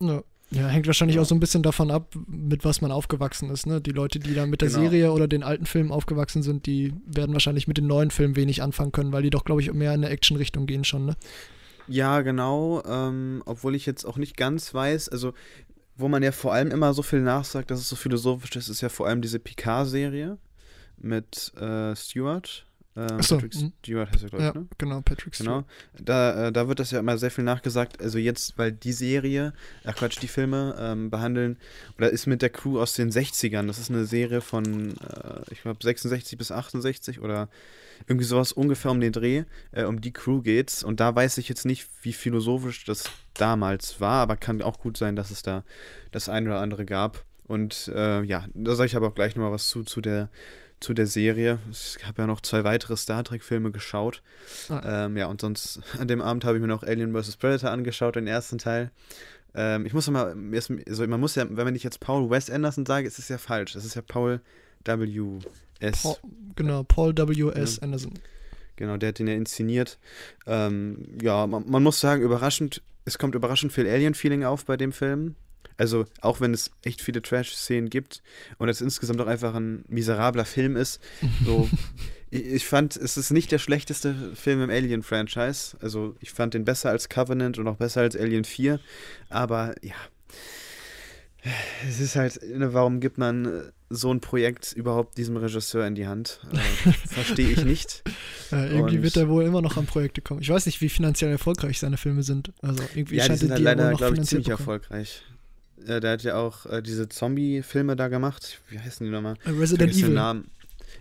Ja. 0.00 0.22
Ja, 0.54 0.68
hängt 0.68 0.86
wahrscheinlich 0.86 1.16
Ja. 1.16 1.22
auch 1.22 1.26
so 1.26 1.34
ein 1.34 1.40
bisschen 1.40 1.62
davon 1.62 1.90
ab, 1.90 2.14
mit 2.26 2.64
was 2.64 2.80
man 2.82 2.92
aufgewachsen 2.92 3.48
ist. 3.50 3.66
Ne? 3.66 3.80
Die 3.80 3.90
Leute, 3.90 4.18
die 4.18 4.34
da 4.34 4.44
mit 4.46 4.60
der 4.60 4.68
Genau. 4.68 4.80
Serie 4.80 5.12
oder 5.12 5.26
den 5.26 5.42
alten 5.42 5.64
Filmen 5.66 5.90
aufgewachsen 5.90 6.42
sind, 6.42 6.66
die 6.66 6.92
werden 7.06 7.32
wahrscheinlich 7.32 7.66
mit 7.68 7.78
den 7.78 7.86
neuen 7.86 8.10
Filmen 8.10 8.36
wenig 8.36 8.62
anfangen 8.62 8.92
können, 8.92 9.12
weil 9.12 9.22
die 9.22 9.30
doch, 9.30 9.44
glaube 9.44 9.62
ich, 9.62 9.72
mehr 9.72 9.94
in 9.94 10.04
eine 10.04 10.10
Action-Richtung 10.12 10.66
gehen 10.66 10.84
schon. 10.84 11.06
Ne? 11.06 11.16
Ja, 11.88 12.20
genau. 12.20 12.82
Ähm, 12.86 13.42
obwohl 13.46 13.74
ich 13.74 13.86
jetzt 13.86 14.04
auch 14.04 14.18
nicht 14.18 14.36
ganz 14.36 14.74
weiß, 14.74 15.08
also 15.08 15.32
wo 15.96 16.08
man 16.08 16.22
ja 16.22 16.32
vor 16.32 16.52
allem 16.52 16.70
immer 16.70 16.92
so 16.94 17.02
viel 17.02 17.20
nachsagt, 17.20 17.70
dass 17.70 17.80
es 17.80 17.88
so 17.88 17.96
philosophisch 17.96 18.54
ist, 18.56 18.68
ist 18.68 18.80
ja 18.82 18.88
vor 18.88 19.06
allem 19.06 19.22
diese 19.22 19.38
Picard-Serie 19.38 20.38
mit 20.98 21.52
äh, 21.56 21.94
Stewart. 21.96 22.66
Ähm, 22.94 23.22
so, 23.22 23.36
Patrick 23.36 23.54
mhm. 23.54 23.72
Stewart 23.78 24.10
heißt 24.12 24.22
er, 24.24 24.28
glaube 24.28 24.44
Ja, 24.44 24.50
ich, 24.50 24.54
ne? 24.54 24.66
genau, 24.76 25.00
Patrick 25.00 25.32
Genau. 25.38 25.64
Stewart. 25.94 26.08
Da, 26.08 26.48
äh, 26.48 26.52
da 26.52 26.68
wird 26.68 26.78
das 26.78 26.90
ja 26.90 26.98
immer 26.98 27.16
sehr 27.16 27.30
viel 27.30 27.44
nachgesagt. 27.44 28.00
Also 28.02 28.18
jetzt, 28.18 28.58
weil 28.58 28.72
die 28.72 28.92
Serie, 28.92 29.54
ach 29.84 29.94
Quatsch, 29.96 30.20
die 30.20 30.28
Filme 30.28 30.76
ähm, 30.78 31.08
behandeln, 31.10 31.56
oder 31.96 32.10
ist 32.10 32.26
mit 32.26 32.42
der 32.42 32.50
Crew 32.50 32.78
aus 32.78 32.92
den 32.92 33.10
60ern. 33.10 33.66
Das 33.66 33.78
ist 33.78 33.90
eine 33.90 34.04
Serie 34.04 34.40
von, 34.42 34.90
äh, 34.90 35.40
ich 35.50 35.62
glaube, 35.62 35.78
66 35.82 36.36
bis 36.36 36.52
68 36.52 37.20
oder 37.20 37.48
irgendwie 38.06 38.26
sowas 38.26 38.52
ungefähr 38.52 38.90
um 38.90 39.00
den 39.00 39.12
Dreh. 39.12 39.44
Äh, 39.70 39.84
um 39.84 40.00
die 40.00 40.12
Crew 40.12 40.42
geht's. 40.42 40.84
Und 40.84 41.00
da 41.00 41.14
weiß 41.14 41.38
ich 41.38 41.48
jetzt 41.48 41.64
nicht, 41.64 41.88
wie 42.02 42.12
philosophisch 42.12 42.84
das 42.84 43.04
damals 43.34 44.00
war, 44.00 44.20
aber 44.22 44.36
kann 44.36 44.60
auch 44.60 44.78
gut 44.78 44.96
sein, 44.98 45.16
dass 45.16 45.30
es 45.30 45.42
da 45.42 45.64
das 46.10 46.28
eine 46.28 46.50
oder 46.50 46.60
andere 46.60 46.84
gab. 46.84 47.24
Und 47.46 47.90
äh, 47.94 48.22
ja, 48.22 48.44
da 48.54 48.74
sage 48.74 48.86
ich 48.86 48.96
aber 48.96 49.08
auch 49.08 49.14
gleich 49.14 49.34
nochmal 49.36 49.52
was 49.52 49.68
zu, 49.68 49.82
zu 49.82 50.00
der 50.00 50.28
zu 50.82 50.94
der 50.94 51.06
Serie. 51.06 51.58
Ich 51.70 52.04
habe 52.04 52.22
ja 52.22 52.26
noch 52.26 52.40
zwei 52.40 52.64
weitere 52.64 52.96
Star 52.96 53.24
Trek-Filme 53.24 53.70
geschaut. 53.70 54.22
Ah. 54.68 55.06
Ähm, 55.06 55.16
ja, 55.16 55.26
und 55.26 55.40
sonst 55.40 55.80
an 55.98 56.08
dem 56.08 56.20
Abend 56.20 56.44
habe 56.44 56.56
ich 56.56 56.60
mir 56.60 56.68
noch 56.68 56.82
Alien 56.82 57.14
vs. 57.14 57.36
Predator 57.36 57.70
angeschaut, 57.70 58.16
den 58.16 58.26
ersten 58.26 58.58
Teil. 58.58 58.90
Ähm, 59.54 59.86
ich 59.86 59.92
muss 59.92 60.08
mal, 60.10 60.34
also 60.88 61.06
man 61.06 61.20
muss 61.20 61.34
ja, 61.34 61.46
wenn 61.48 61.74
ich 61.74 61.82
jetzt 61.82 62.00
Paul 62.00 62.30
Wes 62.30 62.50
Anderson 62.50 62.86
sage, 62.86 63.06
ist 63.06 63.18
es 63.18 63.28
ja 63.28 63.38
falsch. 63.38 63.72
Das 63.74 63.84
ist 63.84 63.94
ja 63.94 64.02
Paul 64.02 64.40
W. 64.84 65.38
S. 65.80 66.02
Paul, 66.02 66.16
genau, 66.56 66.82
Paul 66.84 67.16
W.S. 67.16 67.76
Ja. 67.76 67.82
Anderson. 67.82 68.12
Genau, 68.76 68.96
der 68.96 69.10
hat 69.10 69.18
den 69.18 69.28
ja 69.28 69.34
inszeniert. 69.34 69.98
Ähm, 70.46 71.04
ja, 71.20 71.46
man, 71.46 71.68
man 71.68 71.82
muss 71.82 72.00
sagen, 72.00 72.22
überraschend, 72.22 72.82
es 73.04 73.18
kommt 73.18 73.34
überraschend 73.34 73.72
viel 73.72 73.86
Alien-Feeling 73.86 74.44
auf 74.44 74.64
bei 74.64 74.76
dem 74.76 74.92
Film. 74.92 75.36
Also, 75.76 76.04
auch 76.20 76.40
wenn 76.40 76.52
es 76.54 76.70
echt 76.84 77.00
viele 77.00 77.22
Trash-Szenen 77.22 77.90
gibt 77.90 78.22
und 78.58 78.68
es 78.68 78.80
insgesamt 78.80 79.20
auch 79.20 79.26
einfach 79.26 79.54
ein 79.54 79.84
miserabler 79.88 80.44
Film 80.44 80.76
ist, 80.76 81.00
so, 81.44 81.68
ich, 82.30 82.66
fand, 82.66 82.96
es 82.96 83.16
ist 83.16 83.30
nicht 83.30 83.52
der 83.52 83.58
schlechteste 83.58 84.14
Film 84.34 84.62
im 84.62 84.70
Alien-Franchise. 84.70 85.76
Also, 85.80 86.16
ich 86.20 86.30
fand 86.30 86.54
den 86.54 86.64
besser 86.64 86.90
als 86.90 87.08
Covenant 87.08 87.58
und 87.58 87.66
auch 87.68 87.76
besser 87.76 88.00
als 88.02 88.16
Alien 88.16 88.44
4. 88.44 88.80
Aber 89.28 89.74
ja, 89.82 89.94
es 91.88 91.98
ist 92.00 92.14
halt, 92.14 92.40
ne, 92.56 92.72
warum 92.72 93.00
gibt 93.00 93.18
man 93.18 93.72
so 93.90 94.12
ein 94.14 94.20
Projekt 94.20 94.72
überhaupt 94.72 95.18
diesem 95.18 95.36
Regisseur 95.36 95.84
in 95.86 95.94
die 95.96 96.06
Hand? 96.06 96.40
Äh, 96.52 96.92
Verstehe 97.08 97.48
ich 97.50 97.64
nicht. 97.64 98.02
Äh, 98.52 98.66
irgendwie 98.68 98.96
Und- 98.98 99.02
wird 99.04 99.16
er 99.16 99.30
wohl 99.30 99.44
immer 99.44 99.62
noch 99.62 99.78
an 99.78 99.86
Projekte 99.86 100.20
kommen. 100.20 100.42
Ich 100.42 100.50
weiß 100.50 100.66
nicht, 100.66 100.82
wie 100.82 100.90
finanziell 100.90 101.30
erfolgreich 101.30 101.78
seine 101.78 101.96
Filme 101.96 102.22
sind. 102.22 102.52
Also 102.60 102.82
irgendwie 102.94 103.16
ja, 103.16 103.26
die 103.26 103.36
sind 103.36 103.48
er 103.48 103.54
halt 103.54 103.64
ja 103.64 103.72
leider, 103.72 103.94
glaube 103.96 104.16
ich, 104.18 104.24
ziemlich 104.24 104.46
bekommen. 104.48 104.58
erfolgreich. 104.80 105.22
Äh, 105.86 106.00
der 106.00 106.12
hat 106.12 106.22
ja 106.22 106.36
auch 106.36 106.66
äh, 106.66 106.82
diese 106.82 107.08
Zombie-Filme 107.08 107.96
da 107.96 108.08
gemacht. 108.08 108.60
Wie 108.68 108.78
heißen 108.78 109.04
die 109.04 109.12
nochmal? 109.12 109.34
Resident 109.46 109.94
den 109.94 110.04
Evil. 110.04 110.14
Namen. 110.14 110.50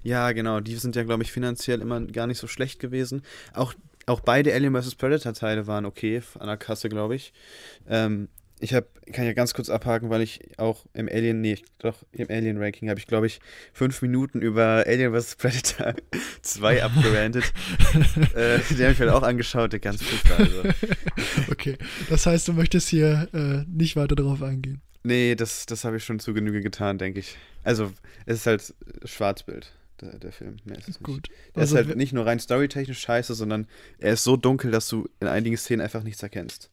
Ja, 0.03 0.31
genau. 0.31 0.59
Die 0.59 0.75
sind 0.75 0.95
ja, 0.95 1.03
glaube 1.03 1.23
ich, 1.23 1.31
finanziell 1.31 1.81
immer 1.81 2.01
gar 2.01 2.27
nicht 2.27 2.39
so 2.39 2.47
schlecht 2.47 2.79
gewesen. 2.79 3.23
Auch, 3.53 3.73
auch 4.05 4.21
beide 4.21 4.53
Alien 4.53 4.79
vs. 4.79 4.95
Predator-Teile 4.95 5.67
waren 5.67 5.85
okay 5.85 6.21
an 6.39 6.47
der 6.47 6.57
Kasse, 6.57 6.89
glaube 6.89 7.15
ich. 7.15 7.33
Ähm, 7.87 8.29
ich 8.61 8.73
hab, 8.73 8.85
kann 9.11 9.25
ja 9.25 9.33
ganz 9.33 9.53
kurz 9.53 9.69
abhaken, 9.69 10.09
weil 10.09 10.21
ich 10.21 10.39
auch 10.57 10.85
im 10.93 11.09
Alien, 11.09 11.41
nee, 11.41 11.57
doch, 11.79 12.03
im 12.11 12.29
Alien-Ranking 12.29 12.89
habe 12.89 12.99
ich, 12.99 13.07
glaube 13.07 13.25
ich, 13.25 13.39
fünf 13.73 14.01
Minuten 14.01 14.41
über 14.41 14.83
Alien 14.85 15.13
vs. 15.13 15.35
Predator 15.37 15.95
2 16.43 16.83
abgerantet. 16.83 17.51
äh, 18.35 18.59
den 18.59 18.81
habe 18.83 18.91
ich 18.91 18.99
mir 18.99 19.13
auch 19.13 19.23
angeschaut, 19.23 19.73
der 19.73 19.79
ganz 19.79 20.01
furchtbar. 20.03 20.39
Also. 20.39 20.63
Okay, 21.51 21.77
das 22.09 22.25
heißt, 22.25 22.47
du 22.47 22.53
möchtest 22.53 22.87
hier 22.89 23.27
äh, 23.33 23.63
nicht 23.69 23.95
weiter 23.95 24.15
drauf 24.15 24.41
eingehen. 24.41 24.81
Nee, 25.03 25.35
das, 25.35 25.65
das 25.65 25.83
habe 25.83 25.97
ich 25.97 26.03
schon 26.03 26.19
zu 26.19 26.33
Genüge 26.33 26.61
getan, 26.61 26.97
denke 26.97 27.19
ich. 27.19 27.37
Also, 27.63 27.91
es 28.25 28.37
ist 28.37 28.45
halt 28.45 28.73
Schwarzbild, 29.05 29.71
der, 29.99 30.19
der 30.19 30.31
Film. 30.31 30.57
Mehr 30.65 30.77
ist 30.77 30.87
es 30.87 30.99
nicht. 30.99 31.03
Gut. 31.03 31.29
Er 31.53 31.61
Also, 31.61 31.77
ist 31.77 31.87
halt 31.87 31.97
nicht 31.97 32.13
nur 32.13 32.25
rein 32.25 32.39
storytechnisch 32.39 32.99
scheiße, 32.99 33.33
sondern 33.33 33.67
er 33.97 34.13
ist 34.13 34.23
so 34.23 34.37
dunkel, 34.37 34.71
dass 34.71 34.87
du 34.87 35.09
in 35.19 35.27
einigen 35.27 35.57
Szenen 35.57 35.81
einfach 35.81 36.03
nichts 36.03 36.21
erkennst. 36.21 36.69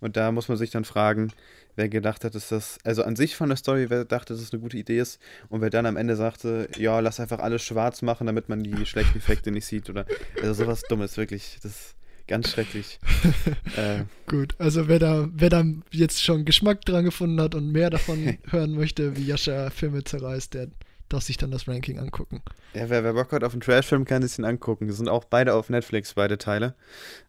Und 0.00 0.16
da 0.16 0.32
muss 0.32 0.48
man 0.48 0.56
sich 0.56 0.70
dann 0.70 0.84
fragen, 0.84 1.32
wer 1.76 1.88
gedacht 1.88 2.24
hat, 2.24 2.34
dass 2.34 2.48
das, 2.48 2.78
also 2.84 3.02
an 3.02 3.16
sich 3.16 3.36
von 3.36 3.48
der 3.48 3.56
Story, 3.56 3.90
wer 3.90 4.04
dachte, 4.04 4.32
dass 4.32 4.42
es 4.42 4.52
eine 4.52 4.60
gute 4.60 4.76
Idee 4.76 4.98
ist 4.98 5.20
und 5.48 5.60
wer 5.60 5.70
dann 5.70 5.86
am 5.86 5.96
Ende 5.96 6.16
sagte, 6.16 6.68
ja, 6.76 7.00
lass 7.00 7.20
einfach 7.20 7.38
alles 7.38 7.62
schwarz 7.62 8.02
machen, 8.02 8.26
damit 8.26 8.48
man 8.48 8.62
die 8.62 8.86
schlechten 8.86 9.18
Effekte 9.18 9.50
nicht 9.50 9.66
sieht 9.66 9.88
oder, 9.90 10.06
also 10.42 10.54
sowas 10.54 10.82
Dummes, 10.88 11.16
wirklich, 11.16 11.58
das 11.62 11.72
ist 11.72 11.94
ganz 12.26 12.50
schrecklich. 12.50 12.98
äh, 13.76 14.04
Gut, 14.26 14.54
also 14.58 14.88
wer 14.88 14.98
da, 14.98 15.28
wer 15.32 15.50
da 15.50 15.64
jetzt 15.90 16.22
schon 16.22 16.44
Geschmack 16.44 16.82
dran 16.82 17.04
gefunden 17.04 17.40
hat 17.40 17.54
und 17.54 17.72
mehr 17.72 17.90
davon 17.90 18.38
hören 18.50 18.72
möchte, 18.72 19.16
wie 19.16 19.26
Jascha 19.26 19.70
Filme 19.70 20.04
zerreißt, 20.04 20.54
der 20.54 20.68
darf 21.08 21.24
sich 21.24 21.36
dann 21.36 21.50
das 21.50 21.66
Ranking 21.66 21.98
angucken. 21.98 22.40
Ja, 22.72 22.88
wer, 22.88 23.02
wer 23.02 23.14
Bock 23.14 23.32
hat 23.32 23.42
auf 23.42 23.52
einen 23.52 23.60
Trash-Film, 23.60 24.04
kann 24.04 24.22
sich 24.22 24.36
den 24.36 24.44
angucken. 24.44 24.86
Die 24.86 24.92
sind 24.92 25.08
auch 25.08 25.24
beide 25.24 25.54
auf 25.54 25.68
Netflix, 25.68 26.14
beide 26.14 26.38
Teile. 26.38 26.74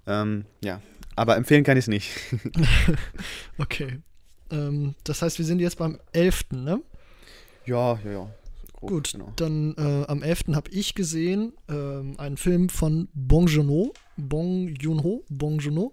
Ähm, 0.06 0.46
ja, 0.64 0.82
aber 1.16 1.36
empfehlen 1.36 1.64
kann 1.64 1.78
ich 1.78 1.86
es 1.86 1.88
nicht. 1.88 2.12
okay. 3.58 4.00
Ähm, 4.52 4.96
das 5.04 5.22
heißt, 5.22 5.38
wir 5.38 5.46
sind 5.46 5.60
jetzt 5.60 5.78
beim 5.78 6.00
11., 6.14 6.52
ne? 6.52 6.82
Ja, 7.66 8.00
ja, 8.04 8.12
ja. 8.12 8.30
Grob, 8.74 8.90
Gut, 8.90 9.12
genau. 9.12 9.32
dann 9.36 9.76
äh, 9.78 10.06
am 10.08 10.24
11. 10.24 10.56
habe 10.56 10.72
ich 10.72 10.96
gesehen 10.96 11.54
ähm, 11.70 12.16
einen 12.18 12.38
Film 12.38 12.70
von 12.70 13.10
Bong 13.14 13.48
Joon-ho, 13.48 13.94
Bong 14.18 14.70
Joon-ho, 14.70 15.24
Bong 15.30 15.60
Joon-ho, 15.60 15.92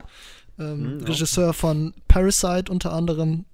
ähm, 0.59 0.96
mhm, 0.96 1.04
Regisseur 1.04 1.52
von 1.52 1.92
Parasite 2.09 2.72
unter 2.72 2.92
anderem, 2.92 3.44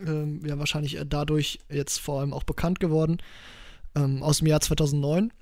ähm, 0.00 0.42
ja 0.44 0.58
wahrscheinlich 0.58 1.00
dadurch 1.06 1.60
jetzt 1.70 1.98
vor 1.98 2.20
allem 2.20 2.34
auch 2.34 2.42
bekannt 2.42 2.78
geworden, 2.78 3.18
ähm, 3.94 4.22
aus 4.22 4.38
dem 4.38 4.48
Jahr 4.48 4.60
2009. 4.60 5.32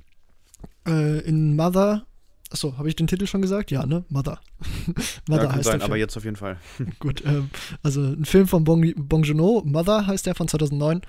Äh, 0.87 1.21
in 1.21 1.57
Mother, 1.57 2.07
achso, 2.53 2.77
habe 2.79 2.89
ich 2.89 2.97
den 2.97 3.07
Titel 3.07 3.27
schon 3.27 3.43
gesagt? 3.43 3.71
Ja, 3.71 3.87
ne? 3.87 4.05
Mother. 4.09 4.41
Mother 5.29 5.45
ja, 5.45 5.53
heißt 5.53 5.65
sein, 5.65 5.83
aber 5.83 5.97
jetzt 5.97 6.17
auf 6.17 6.25
jeden 6.25 6.37
Fall. 6.37 6.59
Gut, 6.99 7.23
ähm, 7.25 7.51
also 7.83 8.03
ein 8.03 8.25
Film 8.25 8.47
von 8.47 8.65
Bong, 8.65 8.93
Bong 8.97 9.25
Joon-ho, 9.25 9.63
Mother 9.65 10.07
heißt 10.07 10.27
der 10.27 10.35
von 10.35 10.49
2009, 10.49 11.03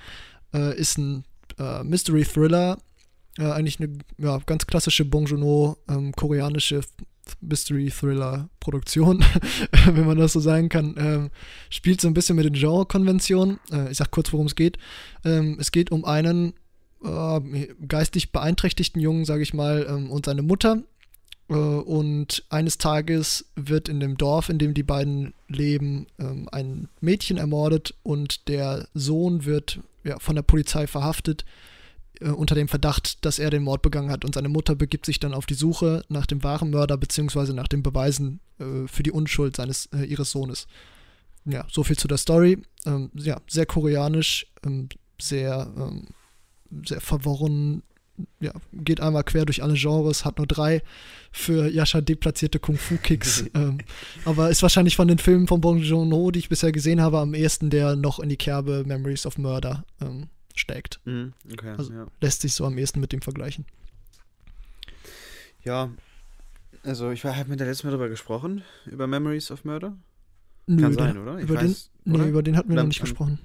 äh, 0.53 0.77
ist 0.77 0.97
ein 0.97 1.23
äh, 1.59 1.83
Mystery 1.83 2.23
Thriller, 2.23 2.77
äh, 3.37 3.45
eigentlich 3.45 3.79
eine 3.79 3.97
ja, 4.17 4.39
ganz 4.45 4.65
klassische 4.65 5.05
Bong 5.05 5.25
Joon-ho 5.25 5.77
ähm, 5.89 6.11
koreanische 6.13 6.81
Mystery 7.41 7.89
Thriller 7.89 8.49
Produktion, 8.59 9.23
wenn 9.85 10.05
man 10.05 10.17
das 10.17 10.33
so 10.33 10.39
sagen 10.39 10.69
kann, 10.69 10.95
ähm, 10.97 11.29
spielt 11.69 12.01
so 12.01 12.07
ein 12.07 12.13
bisschen 12.13 12.35
mit 12.35 12.45
den 12.45 12.53
Genre-Konventionen. 12.53 13.59
Äh, 13.71 13.91
ich 13.91 13.97
sag 13.97 14.11
kurz, 14.11 14.33
worum 14.33 14.47
es 14.47 14.55
geht. 14.55 14.77
Ähm, 15.23 15.57
es 15.59 15.71
geht 15.71 15.91
um 15.91 16.05
einen 16.05 16.53
äh, 17.03 17.67
geistig 17.87 18.31
beeinträchtigten 18.31 19.01
Jungen, 19.01 19.25
sage 19.25 19.43
ich 19.43 19.53
mal, 19.53 19.85
ähm, 19.89 20.09
und 20.09 20.25
seine 20.25 20.41
Mutter. 20.41 20.83
Äh, 21.49 21.53
und 21.53 22.43
eines 22.49 22.77
Tages 22.77 23.45
wird 23.55 23.89
in 23.89 23.99
dem 23.99 24.17
Dorf, 24.17 24.49
in 24.49 24.57
dem 24.57 24.73
die 24.73 24.83
beiden 24.83 25.33
leben, 25.47 26.07
ähm, 26.19 26.47
ein 26.51 26.89
Mädchen 27.01 27.37
ermordet 27.37 27.95
und 28.03 28.47
der 28.47 28.87
Sohn 28.93 29.45
wird 29.45 29.79
ja, 30.03 30.19
von 30.19 30.35
der 30.35 30.43
Polizei 30.43 30.87
verhaftet 30.87 31.45
äh, 32.19 32.29
unter 32.29 32.55
dem 32.55 32.67
Verdacht, 32.67 33.23
dass 33.25 33.39
er 33.39 33.49
den 33.49 33.63
Mord 33.63 33.81
begangen 33.81 34.11
hat. 34.11 34.25
Und 34.25 34.35
seine 34.35 34.49
Mutter 34.49 34.75
begibt 34.75 35.05
sich 35.05 35.19
dann 35.19 35.33
auf 35.33 35.45
die 35.45 35.53
Suche 35.53 36.03
nach 36.09 36.25
dem 36.25 36.43
wahren 36.43 36.69
Mörder 36.69 36.97
beziehungsweise 36.97 37.53
nach 37.53 37.67
den 37.67 37.83
Beweisen 37.83 38.39
äh, 38.59 38.87
für 38.87 39.03
die 39.03 39.11
Unschuld 39.11 39.55
seines, 39.55 39.89
ihres 40.07 40.31
Sohnes. 40.31 40.67
Ja, 41.45 41.65
so 41.69 41.83
viel 41.83 41.97
zu 41.97 42.07
der 42.07 42.17
Story. 42.17 42.61
Ähm, 42.85 43.11
ja, 43.15 43.41
sehr 43.49 43.65
koreanisch, 43.65 44.47
ähm, 44.65 44.87
sehr, 45.19 45.71
sehr 46.85 46.99
verworren. 46.99 47.83
Ja, 48.39 48.53
geht 48.71 49.01
einmal 49.01 49.23
quer 49.23 49.45
durch 49.45 49.63
alle 49.63 49.73
Genres, 49.73 50.23
hat 50.23 50.37
nur 50.37 50.45
drei 50.45 50.83
für 51.31 51.67
Yasha 51.67 52.01
deplatzierte 52.01 52.59
Kung-Fu-Kicks. 52.59 53.45
ähm, 53.55 53.79
aber 54.23 54.51
ist 54.51 54.61
wahrscheinlich 54.61 54.95
von 54.95 55.07
den 55.07 55.17
Filmen 55.17 55.47
von 55.47 55.61
Bong 55.61 55.79
Joon-ho, 55.79 56.29
die 56.29 56.39
ich 56.39 56.49
bisher 56.49 56.71
gesehen 56.71 57.01
habe, 57.01 57.19
am 57.19 57.33
ehesten 57.33 57.71
der 57.71 57.95
noch 57.95 58.19
in 58.19 58.29
die 58.29 58.37
Kerbe 58.37 58.83
Memories 58.85 59.25
of 59.25 59.39
Murder 59.39 59.83
ähm, 59.99 60.27
steckt. 60.53 60.99
Mhm, 61.05 61.33
okay, 61.51 61.69
also 61.69 61.91
ja. 61.91 62.07
lässt 62.21 62.41
sich 62.41 62.53
so 62.53 62.65
am 62.65 62.77
ehesten 62.77 62.99
mit 62.99 63.11
dem 63.11 63.21
vergleichen. 63.21 63.65
Ja, 65.63 65.89
also 66.83 67.11
ich 67.11 67.23
habe 67.23 67.49
mit 67.49 67.59
der 67.59 67.67
letzten 67.67 67.87
Mal 67.87 67.91
darüber 67.91 68.09
gesprochen, 68.09 68.63
über 68.85 69.07
Memories 69.07 69.49
of 69.49 69.65
Murder. 69.65 69.97
Nö, 70.67 70.81
Kann 70.81 70.93
sein, 70.93 71.17
oder? 71.17 71.39
Ich 71.39 71.45
über, 71.45 71.55
weiß, 71.55 71.91
den, 72.05 72.13
oder? 72.13 72.23
Nee, 72.23 72.29
über 72.29 72.43
den 72.43 72.57
hatten 72.57 72.69
wir 72.69 72.75
noch 72.75 72.83
nicht 72.83 73.01
gesprochen. 73.01 73.39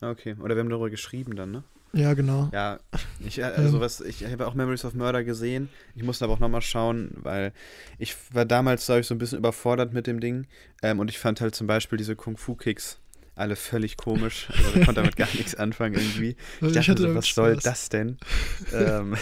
Okay, 0.00 0.36
oder 0.40 0.54
wir 0.54 0.60
haben 0.60 0.70
darüber 0.70 0.90
geschrieben 0.90 1.36
dann, 1.36 1.50
ne? 1.52 1.64
Ja, 1.96 2.14
genau. 2.14 2.50
Ja, 2.52 2.78
ich, 3.26 3.42
also 3.42 3.76
ähm. 3.76 3.80
was, 3.80 4.00
ich 4.00 4.24
habe 4.24 4.46
auch 4.46 4.54
Memories 4.54 4.84
of 4.84 4.94
Murder 4.94 5.24
gesehen. 5.24 5.68
Ich 5.94 6.02
musste 6.02 6.24
aber 6.24 6.34
auch 6.34 6.38
nochmal 6.38 6.62
schauen, 6.62 7.10
weil 7.14 7.52
ich 7.98 8.14
war 8.32 8.44
damals, 8.44 8.86
glaube 8.86 9.00
ich, 9.00 9.06
so 9.06 9.14
ein 9.14 9.18
bisschen 9.18 9.38
überfordert 9.38 9.92
mit 9.92 10.06
dem 10.06 10.20
Ding. 10.20 10.46
Ähm, 10.82 11.00
und 11.00 11.08
ich 11.08 11.18
fand 11.18 11.40
halt 11.40 11.54
zum 11.54 11.66
Beispiel 11.66 11.96
diese 11.96 12.16
Kung-Fu-Kicks 12.16 13.00
alle 13.36 13.54
völlig 13.54 13.96
komisch. 13.96 14.48
Also 14.50 14.80
ich 14.80 14.86
konnte 14.86 14.94
damit 15.02 15.16
gar 15.16 15.28
nichts 15.34 15.54
anfangen 15.54 15.94
irgendwie. 15.94 16.36
Ich 16.62 16.72
dachte 16.72 16.92
ich 16.92 16.98
so, 16.98 17.14
was 17.14 17.28
Spaß. 17.28 17.34
soll 17.34 17.56
das 17.56 17.88
denn? 17.90 18.18
ähm, 18.72 19.14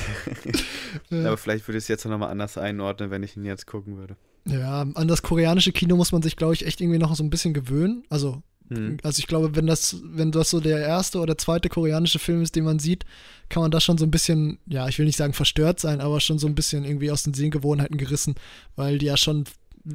ja. 1.11 1.27
Aber 1.27 1.37
vielleicht 1.37 1.67
würde 1.67 1.79
ich 1.79 1.85
es 1.85 1.89
jetzt 1.89 2.05
nochmal 2.07 2.31
anders 2.31 2.57
einordnen, 2.57 3.11
wenn 3.11 3.23
ich 3.23 3.37
ihn 3.37 3.45
jetzt 3.45 3.67
gucken 3.67 3.97
würde. 3.97 4.17
Ja, 4.47 4.83
an 4.83 5.09
das 5.09 5.23
koreanische 5.23 5.73
Kino 5.73 5.97
muss 5.97 6.13
man 6.13 6.23
sich, 6.23 6.37
glaube 6.37 6.55
ich, 6.55 6.65
echt 6.67 6.81
irgendwie 6.81 6.99
noch 6.99 7.15
so 7.17 7.25
ein 7.25 7.31
bisschen 7.31 7.55
gewöhnen. 7.55 8.05
Also, 8.09 8.43
hm. 8.69 8.99
also 9.03 9.19
ich 9.19 9.27
glaube, 9.27 9.57
wenn 9.57 9.67
das, 9.67 9.97
wenn 10.05 10.33
das 10.33 10.51
so 10.51 10.61
der 10.61 10.79
erste 10.79 11.19
oder 11.19 11.37
zweite 11.37 11.69
koreanische 11.69 12.19
Film 12.19 12.43
ist, 12.43 12.57
den 12.57 12.65
man 12.65 12.79
sieht, 12.79 13.05
kann 13.49 13.63
man 13.63 13.71
da 13.71 13.81
schon 13.81 13.99
so 13.99 14.05
ein 14.05 14.11
bisschen, 14.11 14.59
ja, 14.67 14.89
ich 14.89 14.99
will 14.99 15.07
nicht 15.07 15.19
sagen 15.19 15.35
verstört 15.35 15.81
sein, 15.81 16.01
aber 16.01 16.21
schon 16.21 16.39
so 16.39 16.47
ein 16.47 16.55
bisschen 16.55 16.85
irgendwie 16.85 17.11
aus 17.11 17.23
den 17.23 17.35
Sehgewohnheiten 17.35 17.99
gerissen, 17.99 18.35
weil 18.77 18.99
die 18.99 19.07
ja 19.07 19.17
schon 19.17 19.45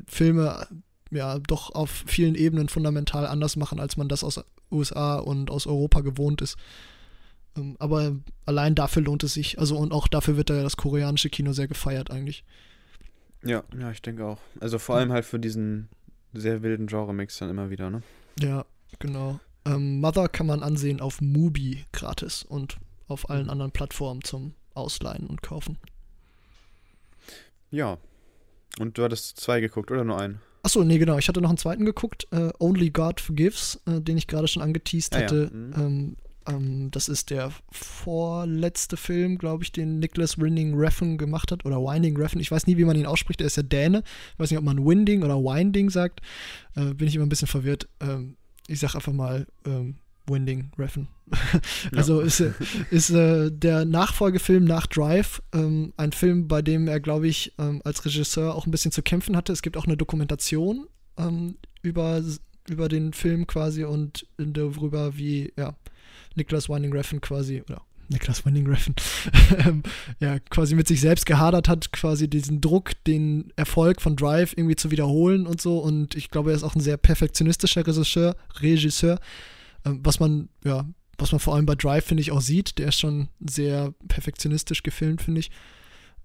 Filme 0.08 0.68
ja 1.12 1.40
doch 1.40 1.74
auf 1.74 2.04
vielen 2.06 2.36
Ebenen 2.36 2.70
fundamental 2.70 3.26
anders 3.26 3.56
machen, 3.56 3.80
als 3.80 3.98
man 3.98 4.08
das 4.08 4.24
aus 4.24 4.44
USA 4.72 5.18
und 5.18 5.50
aus 5.50 5.66
Europa 5.66 6.02
gewohnt 6.02 6.42
ist. 6.42 6.58
Ähm, 7.58 7.76
aber 7.80 8.16
allein 8.46 8.76
dafür 8.76 9.02
lohnt 9.02 9.24
es 9.24 9.34
sich. 9.34 9.60
Also 9.60 9.78
und 9.78 9.92
auch 9.92 10.08
dafür 10.08 10.38
wird 10.38 10.50
da 10.50 10.56
ja 10.56 10.64
das 10.64 10.78
koreanische 10.78 11.30
Kino 11.30 11.54
sehr 11.54 11.68
gefeiert 11.68 12.12
eigentlich. 12.12 12.44
Ja, 13.44 13.64
ja, 13.80 13.92
ich 13.92 14.02
denke 14.02 14.26
auch. 14.26 14.40
Also 14.60 14.80
vor 14.80 14.98
allem 14.98 15.12
halt 15.12 15.26
für 15.26 15.40
diesen 15.40 15.90
sehr 16.34 16.62
wilden 16.62 16.88
Genre-Mix 16.88 17.38
dann 17.40 17.50
immer 17.50 17.70
wieder, 17.70 17.90
ne? 17.90 18.04
Ja, 18.42 18.66
genau. 19.00 19.40
Ähm, 19.66 20.00
Mother 20.00 20.30
kann 20.30 20.48
man 20.48 20.64
ansehen 20.64 21.02
auf 21.02 21.22
Mubi 21.22 21.86
gratis 21.92 22.44
und 22.44 22.78
auf 23.08 23.30
allen 23.30 23.46
mhm. 23.46 23.50
anderen 23.50 23.72
Plattformen 23.72 24.24
zum 24.24 24.54
Ausleihen 24.74 25.28
und 25.28 25.42
Kaufen. 25.42 25.78
Ja. 27.72 27.98
Und 28.80 28.98
du 28.98 29.04
hattest 29.04 29.40
zwei 29.40 29.60
geguckt 29.60 29.92
oder 29.92 30.04
nur 30.04 30.20
einen? 30.20 30.42
Achso, 30.64 30.84
nee, 30.84 30.98
genau. 30.98 31.18
Ich 31.18 31.28
hatte 31.28 31.42
noch 31.42 31.50
einen 31.50 31.58
zweiten 31.58 31.86
geguckt, 31.86 32.28
äh, 32.32 32.52
Only 32.60 32.90
God 32.90 33.20
Forgives, 33.20 33.80
äh, 33.86 34.02
den 34.02 34.18
ich 34.18 34.28
gerade 34.28 34.48
schon 34.48 34.62
angeteased 34.62 35.16
ah, 35.16 35.20
hatte. 35.20 35.50
Ja. 35.52 35.58
Mhm. 35.58 35.74
Ähm, 35.76 36.18
ähm, 36.48 36.92
das 36.92 37.10
ist 37.10 37.30
der 37.30 37.52
vorletzte 37.72 38.98
Film, 38.98 39.38
glaube 39.38 39.64
ich, 39.64 39.72
den 39.72 40.00
Nicholas 40.00 40.38
Winding 40.38 40.76
Refn 40.76 41.18
gemacht 41.18 41.52
hat. 41.52 41.66
Oder 41.66 41.78
Winding 41.78 42.18
Refn. 42.18 42.40
Ich 42.40 42.52
weiß 42.52 42.68
nie, 42.68 42.78
wie 42.78 42.86
man 42.86 42.98
ihn 42.98 43.06
ausspricht. 43.06 43.40
Der 43.40 43.48
ist 43.48 43.58
ja 43.58 43.64
Däne. 43.64 44.04
Ich 44.34 44.40
weiß 44.40 44.52
nicht, 44.52 44.58
ob 44.58 44.66
man 44.66 44.86
Winding 44.86 45.24
oder 45.24 45.36
Winding 45.36 45.90
sagt. 45.90 46.22
Äh, 46.76 46.94
bin 46.94 47.08
ich 47.08 47.16
immer 47.16 47.26
ein 47.26 47.30
bisschen 47.30 47.48
verwirrt. 47.48 47.88
Ähm, 48.00 48.36
ich 48.68 48.80
sag 48.80 48.96
einfach 48.96 49.14
mal 49.14 49.48
ähm, 49.66 49.96
Winding 50.28 50.72
Refn. 50.78 51.08
also 51.96 52.22
ja. 52.22 52.28
ist, 52.28 52.44
ist 52.92 53.10
äh, 53.10 53.52
der 53.52 53.86
Nachfolgefilm 53.86 54.64
nach 54.64 54.88
Drive 54.88 55.42
ähm, 55.54 55.94
ein 55.98 56.12
Film, 56.12 56.48
bei 56.48 56.62
dem 56.62 56.88
er, 56.88 57.00
glaube 57.00 57.28
ich, 57.28 57.54
ähm, 57.58 57.82
als 57.84 58.06
Regisseur 58.06 58.56
auch 58.56 58.66
ein 58.66 58.72
bisschen 58.72 58.92
zu 58.92 59.02
kämpfen 59.02 59.36
hatte. 59.36 59.54
Es 59.54 59.62
gibt 59.62 59.78
auch 59.78 59.86
eine 59.86 59.98
Dokumentation 59.98 60.88
ähm, 61.18 61.56
über, 61.82 62.24
über 62.68 62.90
den 62.90 63.14
Film 63.14 63.48
quasi 63.48 63.84
und 63.84 64.28
darüber, 64.38 65.18
wie 65.18 65.54
ja, 65.58 65.76
Nicholas 66.36 66.70
Winding 66.70 66.94
Refn 66.94 67.22
quasi, 67.22 67.62
oder 67.62 67.82
Niklas 68.10 68.46
Winding 68.46 68.68
Refn, 68.68 68.96
ähm, 69.66 69.84
ja, 70.20 70.40
quasi 70.40 70.76
mit 70.76 70.88
sich 70.88 71.00
selbst 71.00 71.26
gehadert 71.26 71.68
hat, 71.68 71.92
quasi 71.92 72.28
diesen 72.28 72.60
Druck, 72.60 72.92
den 73.06 73.54
Erfolg 73.56 74.02
von 74.02 74.16
Drive 74.16 74.54
irgendwie 74.56 74.76
zu 74.76 74.90
wiederholen 74.92 75.46
und 75.46 75.62
so. 75.62 75.78
Und 75.80 76.16
ich 76.16 76.30
glaube, 76.30 76.52
er 76.52 76.56
ist 76.56 76.64
auch 76.64 76.76
ein 76.76 76.82
sehr 76.82 76.98
perfektionistischer 76.98 77.86
Regisseur, 77.86 78.36
Regisseur 78.62 79.20
ähm, 79.86 80.00
was 80.04 80.20
man, 80.20 80.50
ja, 80.64 80.86
was 81.18 81.32
man 81.32 81.40
vor 81.40 81.56
allem 81.56 81.66
bei 81.66 81.76
Drive, 81.76 82.06
finde 82.06 82.22
ich, 82.22 82.32
auch 82.32 82.42
sieht. 82.42 82.78
Der 82.78 82.88
ist 82.88 83.00
schon 83.00 83.30
sehr 83.40 83.94
perfektionistisch 84.08 84.84
gefilmt, 84.84 85.22
finde 85.22 85.42
ich. 85.42 85.52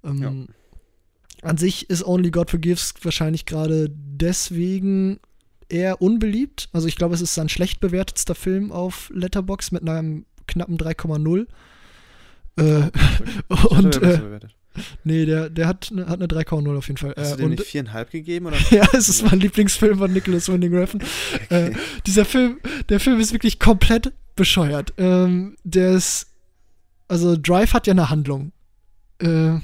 Ähm, 0.03 0.23
ja. 0.23 1.49
An 1.49 1.59
sich 1.59 1.91
ist 1.91 2.07
Only 2.07 2.31
God 2.31 2.51
Forgives 2.51 2.95
wahrscheinlich 3.03 3.45
gerade 3.45 3.91
deswegen 3.91 5.21
eher 5.69 6.03
unbeliebt. 6.03 6.69
Also 6.73 6.89
ich 6.89 6.97
glaube, 6.97 7.15
es 7.15 7.21
ist 7.21 7.35
sein 7.35 7.49
schlecht 7.49 7.81
bewertetster 7.81 8.35
Film 8.35 8.73
auf 8.73 9.11
Letterbox 9.15 9.73
mit 9.73 9.89
einem 9.89 10.27
knappen 10.47 10.79
3,0. 10.79 11.47
Äh, 12.57 12.91
und 13.69 14.03
äh, 14.03 14.41
Nee, 15.05 15.25
der, 15.25 15.51
der 15.51 15.69
hat, 15.69 15.91
eine, 15.93 16.09
hat 16.09 16.21
eine 16.21 16.27
3,0 16.27 16.77
auf 16.77 16.89
jeden 16.89 16.99
Fall. 16.99 17.15
Hast 17.17 17.35
äh, 17.35 17.37
du 17.37 17.43
dem 17.43 17.51
nicht 17.51 17.63
4,5 17.63 18.11
gegeben? 18.11 18.47
Oder? 18.47 18.57
ja, 18.71 18.87
es 18.93 19.09
ist 19.09 19.23
mein 19.23 19.39
Lieblingsfilm 19.39 19.99
von 19.99 20.13
Nicholas 20.13 20.49
Winding 20.49 20.75
Refn. 20.75 21.01
Okay. 21.45 21.69
Äh, 21.69 21.75
dieser 22.07 22.25
Film, 22.25 22.59
der 22.89 22.99
Film 22.99 23.21
ist 23.21 23.33
wirklich 23.33 23.59
komplett 23.61 24.13
bescheuert. 24.35 24.93
Ähm, 24.99 25.57
der 25.63 25.93
ist, 25.93 26.27
also 27.07 27.37
Drive 27.37 27.73
hat 27.73 27.87
ja 27.87 27.93
eine 27.93 28.11
Handlung. 28.11 28.53
Äh, 29.19 29.59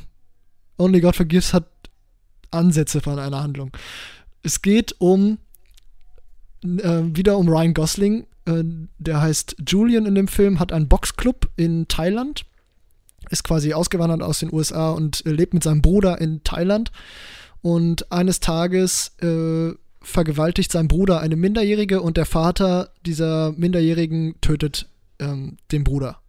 Only 0.79 1.01
God 1.01 1.17
Forgives 1.17 1.53
hat 1.53 1.67
Ansätze 2.51 3.01
von 3.01 3.19
einer 3.19 3.43
Handlung. 3.43 3.73
Es 4.43 4.63
geht 4.63 4.95
um, 4.99 5.39
äh, 6.63 7.03
wieder 7.17 7.39
um 7.39 7.49
Ryan 7.49 7.75
Gosling. 7.75 8.27
Äh, 8.47 8.63
der 8.99 9.21
heißt 9.21 9.57
Julian 9.67 10.07
in 10.07 10.15
dem 10.15 10.29
Film, 10.29 10.61
hat 10.61 10.73
einen 10.73 10.89
Boxclub 10.89 11.49
in 11.57 11.89
Thailand 11.89 12.45
ist 13.29 13.45
quasi 13.45 13.73
ausgewandert 13.75 14.23
aus 14.23 14.41
den 14.41 14.53
USA 14.53 14.91
und 14.91 15.25
äh, 15.27 15.31
lebt 15.31 15.55
mit 15.55 15.63
seinem 15.63 15.83
Bruder 15.83 16.21
in 16.21 16.43
Thailand. 16.43 16.91
Und 17.63 18.11
eines 18.11 18.41
Tages 18.41 19.13
äh, 19.21 19.73
vergewaltigt 20.03 20.73
sein 20.73 20.89
Bruder 20.89 21.21
eine 21.21 21.37
Minderjährige 21.37 22.01
und 22.01 22.17
der 22.17 22.25
Vater 22.25 22.93
dieser 23.05 23.53
Minderjährigen 23.53 24.35
tötet 24.41 24.89
ähm, 25.19 25.59
den 25.71 25.85
Bruder. 25.85 26.21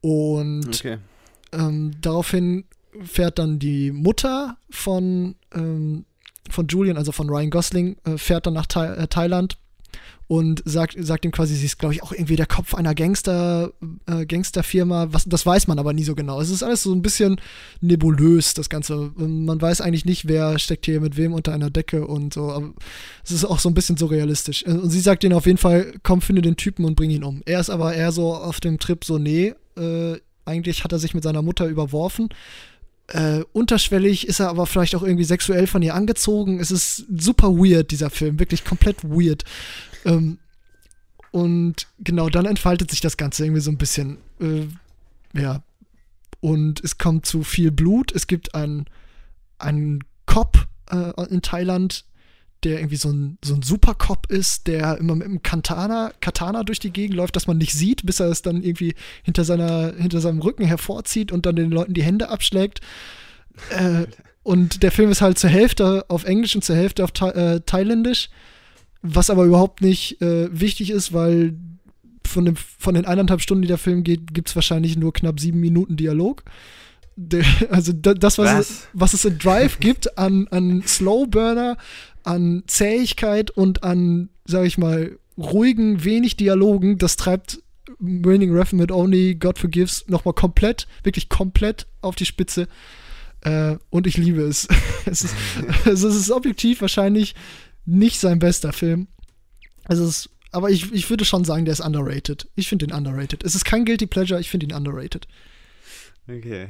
Und 0.00 0.68
Okay. 0.68 0.98
ähm, 1.52 1.92
daraufhin 2.00 2.64
fährt 3.02 3.38
dann 3.38 3.58
die 3.58 3.90
Mutter 3.90 4.56
von, 4.70 5.34
ähm, 5.52 6.04
von 6.52 6.66
Julian, 6.68 6.96
also 6.96 7.12
von 7.12 7.28
Ryan 7.28 7.50
Gosling, 7.50 7.96
äh, 8.04 8.18
fährt 8.18 8.46
dann 8.46 8.54
nach 8.54 8.66
Thai 8.66 8.86
äh, 8.88 9.08
Thailand 9.08 9.58
und 10.28 10.62
sagt, 10.64 10.96
sagt 10.98 11.24
ihm 11.24 11.30
quasi, 11.30 11.54
sie 11.54 11.66
ist, 11.66 11.78
glaube 11.78 11.94
ich, 11.94 12.02
auch 12.02 12.12
irgendwie 12.12 12.34
der 12.34 12.46
Kopf 12.46 12.74
einer 12.74 12.94
Gangster, 12.94 13.72
äh, 14.06 14.26
Gangsterfirma. 14.26 15.08
Was, 15.12 15.24
das 15.24 15.46
weiß 15.46 15.68
man 15.68 15.78
aber 15.78 15.92
nie 15.92 16.02
so 16.02 16.16
genau. 16.16 16.40
Es 16.40 16.50
ist 16.50 16.64
alles 16.64 16.82
so 16.82 16.92
ein 16.92 17.02
bisschen 17.02 17.40
nebulös, 17.80 18.54
das 18.54 18.68
Ganze. 18.68 19.12
Man 19.16 19.60
weiß 19.60 19.80
eigentlich 19.80 20.04
nicht, 20.04 20.26
wer 20.26 20.58
steckt 20.58 20.86
hier 20.86 21.00
mit 21.00 21.16
wem 21.16 21.32
unter 21.32 21.52
einer 21.52 21.70
Decke 21.70 22.06
und 22.06 22.34
so. 22.34 22.50
Aber 22.50 22.72
es 23.24 23.30
ist 23.30 23.44
auch 23.44 23.60
so 23.60 23.68
ein 23.68 23.74
bisschen 23.74 23.96
surrealistisch. 23.96 24.64
Und 24.66 24.90
sie 24.90 25.00
sagt 25.00 25.22
ihnen 25.22 25.34
auf 25.34 25.46
jeden 25.46 25.58
Fall, 25.58 25.94
komm, 26.02 26.20
finde 26.20 26.42
den 26.42 26.56
Typen 26.56 26.84
und 26.84 26.96
bring 26.96 27.10
ihn 27.10 27.22
um. 27.22 27.42
Er 27.46 27.60
ist 27.60 27.70
aber 27.70 27.94
eher 27.94 28.10
so 28.10 28.34
auf 28.34 28.58
dem 28.58 28.80
Trip 28.80 29.04
so, 29.04 29.18
nee, 29.18 29.54
äh, 29.76 30.16
eigentlich 30.44 30.82
hat 30.82 30.92
er 30.92 30.98
sich 30.98 31.14
mit 31.14 31.22
seiner 31.22 31.42
Mutter 31.42 31.66
überworfen. 31.66 32.30
Äh, 33.08 33.42
unterschwellig 33.52 34.26
ist 34.26 34.40
er 34.40 34.48
aber 34.48 34.66
vielleicht 34.66 34.94
auch 34.96 35.02
irgendwie 35.02 35.24
sexuell 35.24 35.66
von 35.66 35.82
ihr 35.82 35.94
angezogen. 35.94 36.58
Es 36.58 36.70
ist 36.70 37.04
super 37.16 37.52
weird, 37.52 37.90
dieser 37.90 38.10
Film. 38.10 38.38
Wirklich 38.40 38.64
komplett 38.64 39.04
weird. 39.04 39.44
Ähm, 40.04 40.38
und 41.30 41.86
genau, 41.98 42.30
dann 42.30 42.46
entfaltet 42.46 42.90
sich 42.90 43.00
das 43.00 43.16
Ganze 43.16 43.44
irgendwie 43.44 43.60
so 43.60 43.70
ein 43.70 43.78
bisschen. 43.78 44.18
Äh, 44.40 44.66
ja. 45.38 45.62
Und 46.40 46.82
es 46.82 46.98
kommt 46.98 47.26
zu 47.26 47.42
viel 47.42 47.70
Blut. 47.70 48.10
Es 48.12 48.26
gibt 48.26 48.54
einen, 48.54 48.86
einen 49.58 50.02
Cop 50.26 50.66
äh, 50.90 51.12
in 51.28 51.42
Thailand, 51.42 52.05
der 52.64 52.78
irgendwie 52.78 52.96
so 52.96 53.10
ein, 53.10 53.38
so 53.44 53.54
ein 53.54 53.62
Supercop 53.62 54.30
ist, 54.30 54.66
der 54.66 54.98
immer 54.98 55.14
mit 55.14 55.26
einem 55.26 55.42
Katana, 55.42 56.12
Katana 56.20 56.64
durch 56.64 56.78
die 56.78 56.92
Gegend 56.92 57.16
läuft, 57.16 57.36
dass 57.36 57.46
man 57.46 57.58
nicht 57.58 57.72
sieht, 57.72 58.06
bis 58.06 58.20
er 58.20 58.28
es 58.28 58.42
dann 58.42 58.62
irgendwie 58.62 58.94
hinter, 59.22 59.44
seiner, 59.44 59.94
hinter 59.94 60.20
seinem 60.20 60.40
Rücken 60.40 60.64
hervorzieht 60.64 61.32
und 61.32 61.46
dann 61.46 61.56
den 61.56 61.70
Leuten 61.70 61.94
die 61.94 62.02
Hände 62.02 62.28
abschlägt. 62.28 62.80
Äh, 63.70 64.06
und 64.42 64.82
der 64.82 64.92
Film 64.92 65.10
ist 65.10 65.22
halt 65.22 65.38
zur 65.38 65.50
Hälfte 65.50 66.04
auf 66.08 66.24
Englisch 66.24 66.54
und 66.54 66.62
zur 66.62 66.76
Hälfte 66.76 67.02
auf 67.04 67.12
Tha 67.12 67.30
äh, 67.30 67.60
Thailändisch, 67.60 68.30
was 69.02 69.30
aber 69.30 69.44
überhaupt 69.44 69.82
nicht 69.82 70.20
äh, 70.22 70.48
wichtig 70.52 70.90
ist, 70.90 71.12
weil 71.12 71.54
von, 72.26 72.44
dem, 72.44 72.56
von 72.56 72.94
den 72.94 73.06
eineinhalb 73.06 73.40
Stunden, 73.40 73.62
die 73.62 73.68
der 73.68 73.78
Film 73.78 74.04
geht, 74.04 74.34
gibt 74.34 74.48
es 74.48 74.56
wahrscheinlich 74.56 74.96
nur 74.96 75.12
knapp 75.12 75.40
sieben 75.40 75.60
Minuten 75.60 75.96
Dialog. 75.96 76.44
Der, 77.16 77.44
also 77.70 77.92
das, 77.92 78.38
was, 78.38 78.46
Was? 78.46 78.70
Es, 78.70 78.88
was 78.92 79.14
es 79.14 79.24
in 79.24 79.38
Drive 79.38 79.80
gibt 79.80 80.18
an, 80.18 80.48
an 80.48 80.82
Slowburner, 80.86 81.76
an 82.26 82.64
Zähigkeit 82.66 83.50
und 83.50 83.84
an, 83.84 84.30
sag 84.44 84.66
ich 84.66 84.78
mal, 84.78 85.18
ruhigen, 85.38 86.04
wenig 86.04 86.36
Dialogen, 86.36 86.98
das 86.98 87.16
treibt 87.16 87.62
Raining 88.00 88.52
Reffen 88.52 88.78
mit 88.78 88.90
Only 88.90 89.36
God 89.36 89.58
Forgives 89.58 90.04
nochmal 90.08 90.34
komplett, 90.34 90.88
wirklich 91.04 91.28
komplett 91.28 91.86
auf 92.00 92.16
die 92.16 92.26
Spitze. 92.26 92.68
Äh, 93.42 93.76
und 93.90 94.06
ich 94.06 94.16
liebe 94.16 94.42
es. 94.42 94.66
es, 95.06 95.22
ist, 95.22 95.34
also 95.84 96.08
es 96.08 96.16
ist 96.16 96.30
objektiv 96.30 96.80
wahrscheinlich 96.80 97.34
nicht 97.84 98.18
sein 98.18 98.40
bester 98.40 98.72
Film. 98.72 99.06
Es 99.88 100.00
ist, 100.00 100.30
aber 100.50 100.70
ich, 100.70 100.92
ich 100.92 101.08
würde 101.08 101.24
schon 101.24 101.44
sagen, 101.44 101.64
der 101.64 101.72
ist 101.72 101.80
underrated. 101.80 102.48
Ich 102.56 102.68
finde 102.68 102.86
ihn 102.86 102.92
underrated. 102.92 103.44
Es 103.44 103.54
ist 103.54 103.64
kein 103.64 103.84
Guilty 103.84 104.06
Pleasure, 104.06 104.40
ich 104.40 104.50
finde 104.50 104.66
ihn 104.66 104.72
underrated. 104.72 105.28
Okay. 106.28 106.68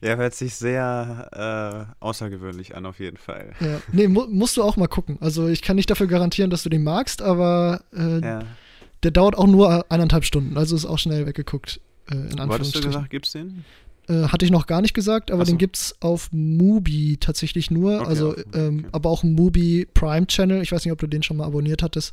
Ja, 0.00 0.16
hört 0.16 0.34
sich 0.34 0.54
sehr 0.54 1.88
äh, 1.98 2.04
außergewöhnlich 2.04 2.76
an, 2.76 2.84
auf 2.86 2.98
jeden 2.98 3.16
Fall. 3.16 3.52
Ja. 3.60 3.80
Nee, 3.92 4.08
mu 4.08 4.26
musst 4.28 4.56
du 4.56 4.62
auch 4.62 4.76
mal 4.76 4.86
gucken. 4.88 5.18
Also 5.20 5.48
ich 5.48 5.62
kann 5.62 5.76
nicht 5.76 5.90
dafür 5.90 6.06
garantieren, 6.06 6.50
dass 6.50 6.62
du 6.62 6.68
den 6.68 6.84
magst, 6.84 7.22
aber 7.22 7.80
äh, 7.96 8.20
Ja. 8.20 8.42
der 9.02 9.10
dauert 9.10 9.36
auch 9.36 9.46
nur 9.46 9.90
eineinhalb 9.90 10.24
Stunden. 10.24 10.58
Also 10.58 10.76
ist 10.76 10.86
auch 10.86 10.98
schnell 10.98 11.26
weggeguckt. 11.26 11.80
Äh, 12.10 12.14
in 12.32 12.40
hattest 12.40 12.74
du 12.74 12.80
gesagt, 12.80 13.10
gibt's 13.10 13.32
den? 13.32 13.64
Äh, 14.08 14.24
hatte 14.24 14.44
ich 14.44 14.50
noch 14.50 14.66
gar 14.66 14.82
nicht 14.82 14.92
gesagt, 14.92 15.30
aber 15.30 15.46
so. 15.46 15.52
den 15.52 15.58
gibt's 15.58 15.94
auf 16.00 16.28
Mubi 16.32 17.16
tatsächlich 17.18 17.70
nur. 17.70 18.00
Okay, 18.00 18.08
also, 18.08 18.36
ähm, 18.52 18.80
okay. 18.80 18.88
aber 18.92 19.08
auch 19.08 19.22
ein 19.22 19.32
Mubi 19.32 19.88
Prime 19.94 20.26
Channel. 20.26 20.60
Ich 20.60 20.72
weiß 20.72 20.84
nicht, 20.84 20.92
ob 20.92 20.98
du 20.98 21.06
den 21.06 21.22
schon 21.22 21.38
mal 21.38 21.46
abonniert 21.46 21.82
hattest. 21.82 22.12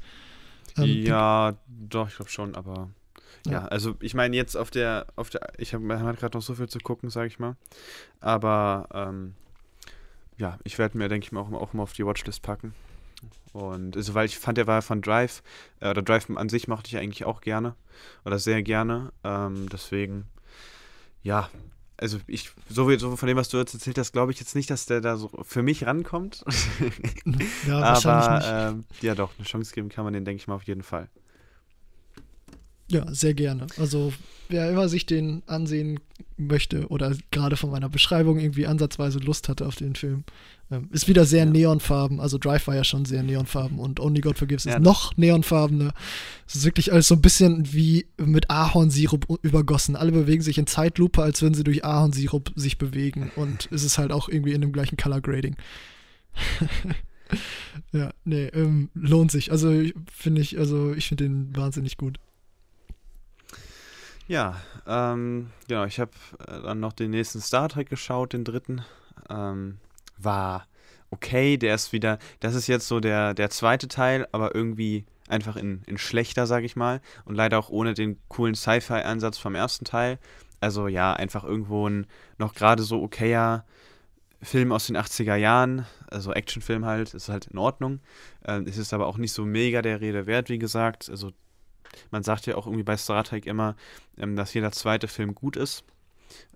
Ähm, 0.77 1.03
ja, 1.05 1.57
doch, 1.67 2.07
ich 2.07 2.15
glaube 2.15 2.31
schon, 2.31 2.55
aber. 2.55 2.89
Ja, 3.45 3.51
Ja. 3.53 3.65
also 3.65 3.95
ich 3.99 4.13
meine 4.13 4.35
jetzt 4.35 4.55
auf 4.55 4.71
der, 4.71 5.07
auf 5.15 5.29
der, 5.29 5.41
ich 5.57 5.73
habe 5.73 5.83
man 5.83 6.03
hat 6.03 6.19
gerade 6.19 6.37
noch 6.37 6.43
so 6.43 6.55
viel 6.55 6.69
zu 6.69 6.79
gucken, 6.79 7.09
sage 7.09 7.27
ich 7.27 7.39
mal. 7.39 7.55
Aber 8.19 8.87
ähm, 8.93 9.35
ja, 10.37 10.57
ich 10.63 10.77
werde 10.77 10.97
mir, 10.97 11.09
denke 11.09 11.25
ich 11.25 11.31
mal, 11.31 11.41
auch, 11.41 11.49
mal- 11.49 11.59
auch 11.59 11.73
mal 11.73 11.83
auf 11.83 11.93
die 11.93 12.05
Watchlist 12.05 12.41
packen. 12.41 12.73
Und 13.53 13.97
also, 13.97 14.13
weil 14.13 14.25
ich 14.25 14.37
fand, 14.39 14.57
der 14.57 14.65
war 14.67 14.81
von 14.81 15.01
Drive, 15.01 15.43
äh, 15.81 15.89
oder 15.89 16.01
Drive 16.01 16.29
an 16.29 16.49
sich 16.49 16.67
mochte 16.67 16.87
ich 16.89 16.97
eigentlich 16.97 17.25
auch 17.25 17.41
gerne. 17.41 17.75
Oder 18.25 18.39
sehr 18.39 18.63
gerne. 18.63 19.11
Ähm, 19.23 19.67
deswegen, 19.69 20.25
ja, 21.21 21.49
also 21.97 22.17
ich, 22.25 22.51
so, 22.69 22.89
wie, 22.89 22.97
so 22.97 23.15
von 23.17 23.27
dem, 23.27 23.37
was 23.37 23.49
du 23.49 23.57
jetzt 23.57 23.73
erzählt 23.75 23.97
hast, 23.99 24.13
glaube 24.13 24.31
ich 24.31 24.39
jetzt 24.39 24.55
nicht, 24.55 24.69
dass 24.71 24.85
der 24.87 25.01
da 25.01 25.17
so 25.17 25.29
für 25.43 25.61
mich 25.61 25.85
rankommt. 25.85 26.43
ja, 27.67 27.81
wahrscheinlich 27.81 28.29
Aber 28.29 28.33
nicht. 28.39 28.47
ähm, 28.47 28.85
ja 29.01 29.13
doch, 29.15 29.31
eine 29.37 29.45
Chance 29.45 29.73
geben 29.75 29.89
kann 29.89 30.03
man 30.05 30.13
den, 30.13 30.25
denke 30.25 30.41
ich 30.41 30.47
mal, 30.47 30.55
auf 30.55 30.63
jeden 30.63 30.81
Fall. 30.83 31.09
Ja, 32.91 33.13
sehr 33.13 33.33
gerne. 33.33 33.67
Also, 33.77 34.13
wer 34.49 34.69
immer 34.69 34.89
sich 34.89 35.05
den 35.05 35.43
ansehen 35.47 35.99
möchte 36.37 36.87
oder 36.87 37.15
gerade 37.31 37.55
von 37.57 37.71
meiner 37.71 37.89
Beschreibung 37.89 38.39
irgendwie 38.39 38.67
ansatzweise 38.67 39.19
Lust 39.19 39.47
hatte 39.49 39.65
auf 39.65 39.75
den 39.75 39.95
Film, 39.95 40.23
ähm, 40.71 40.89
ist 40.91 41.07
wieder 41.07 41.25
sehr 41.25 41.45
Ja. 41.45 41.49
neonfarben. 41.51 42.19
Also, 42.19 42.37
Drive 42.37 42.67
war 42.67 42.75
ja 42.75 42.83
schon 42.83 43.05
sehr 43.05 43.23
neonfarben 43.23 43.79
und 43.79 43.99
Only 43.99 44.21
God 44.21 44.37
Forgives 44.37 44.65
Ja, 44.65 44.75
ist 44.75 44.81
noch 44.81 45.15
neonfarbener. 45.17 45.93
Es 46.47 46.55
ist 46.55 46.65
wirklich 46.65 46.91
alles 46.91 47.07
so 47.07 47.15
ein 47.15 47.21
bisschen 47.21 47.71
wie 47.73 48.05
mit 48.17 48.49
Ahornsirup 48.49 49.25
übergossen. 49.41 49.95
Alle 49.95 50.11
bewegen 50.11 50.41
sich 50.41 50.57
in 50.57 50.67
Zeitlupe, 50.67 51.21
als 51.23 51.41
würden 51.41 51.53
sie 51.53 51.63
durch 51.63 51.83
Ahornsirup 51.85 52.51
sich 52.55 52.77
bewegen. 52.77 53.31
Und 53.35 53.67
es 53.71 53.83
ist 53.83 53.97
halt 53.97 54.11
auch 54.11 54.29
irgendwie 54.29 54.53
in 54.53 54.61
dem 54.61 54.71
gleichen 54.73 54.97
Color 54.97 55.21
Grading. 55.21 55.55
ja, 57.93 58.11
nee, 58.23 58.45
ähm, 58.47 58.89
lohnt 58.93 59.31
sich. 59.31 59.51
Also, 59.51 59.73
finde 60.13 60.41
ich, 60.41 60.57
also, 60.57 60.93
ich 60.93 61.07
finde 61.07 61.25
den 61.25 61.55
wahnsinnig 61.55 61.97
gut. 61.97 62.17
Ja, 64.31 64.55
ähm, 64.87 65.49
genau, 65.67 65.83
ich 65.83 65.99
habe 65.99 66.11
äh, 66.47 66.61
dann 66.61 66.79
noch 66.79 66.93
den 66.93 67.11
nächsten 67.11 67.41
Star 67.41 67.67
Trek 67.67 67.89
geschaut, 67.89 68.31
den 68.31 68.45
dritten. 68.45 68.81
Ähm, 69.29 69.79
war 70.17 70.67
okay, 71.09 71.57
der 71.57 71.75
ist 71.75 71.91
wieder, 71.91 72.17
das 72.39 72.55
ist 72.55 72.67
jetzt 72.67 72.87
so 72.87 73.01
der, 73.01 73.33
der 73.33 73.49
zweite 73.49 73.89
Teil, 73.89 74.25
aber 74.31 74.55
irgendwie 74.55 75.03
einfach 75.27 75.57
in, 75.57 75.83
in 75.85 75.97
schlechter, 75.97 76.47
sag 76.47 76.63
ich 76.63 76.77
mal. 76.77 77.01
Und 77.25 77.35
leider 77.35 77.59
auch 77.59 77.67
ohne 77.67 77.93
den 77.93 78.21
coolen 78.29 78.55
Sci-Fi-Ansatz 78.55 79.37
vom 79.37 79.53
ersten 79.53 79.83
Teil. 79.83 80.17
Also 80.61 80.87
ja, 80.87 81.11
einfach 81.11 81.43
irgendwo 81.43 81.89
ein 81.89 82.07
noch 82.37 82.53
gerade 82.53 82.83
so 82.83 83.03
okayer 83.03 83.65
Film 84.41 84.71
aus 84.71 84.87
den 84.87 84.95
80er 84.95 85.35
Jahren, 85.35 85.85
also 86.09 86.31
Actionfilm 86.31 86.85
halt, 86.85 87.13
ist 87.13 87.27
halt 87.27 87.47
in 87.47 87.57
Ordnung. 87.57 87.99
Ähm, 88.45 88.65
es 88.65 88.77
ist 88.77 88.93
aber 88.93 89.07
auch 89.07 89.17
nicht 89.17 89.33
so 89.33 89.43
mega 89.43 89.81
der 89.81 89.99
Rede 89.99 90.25
wert, 90.25 90.47
wie 90.47 90.57
gesagt. 90.57 91.09
Also 91.09 91.31
man 92.11 92.23
sagt 92.23 92.45
ja 92.45 92.55
auch 92.55 92.65
irgendwie 92.67 92.83
bei 92.83 92.97
Star 92.97 93.23
Trek 93.23 93.45
immer, 93.45 93.75
ähm, 94.17 94.35
dass 94.35 94.53
jeder 94.53 94.71
zweite 94.71 95.07
Film 95.07 95.35
gut 95.35 95.55
ist. 95.55 95.83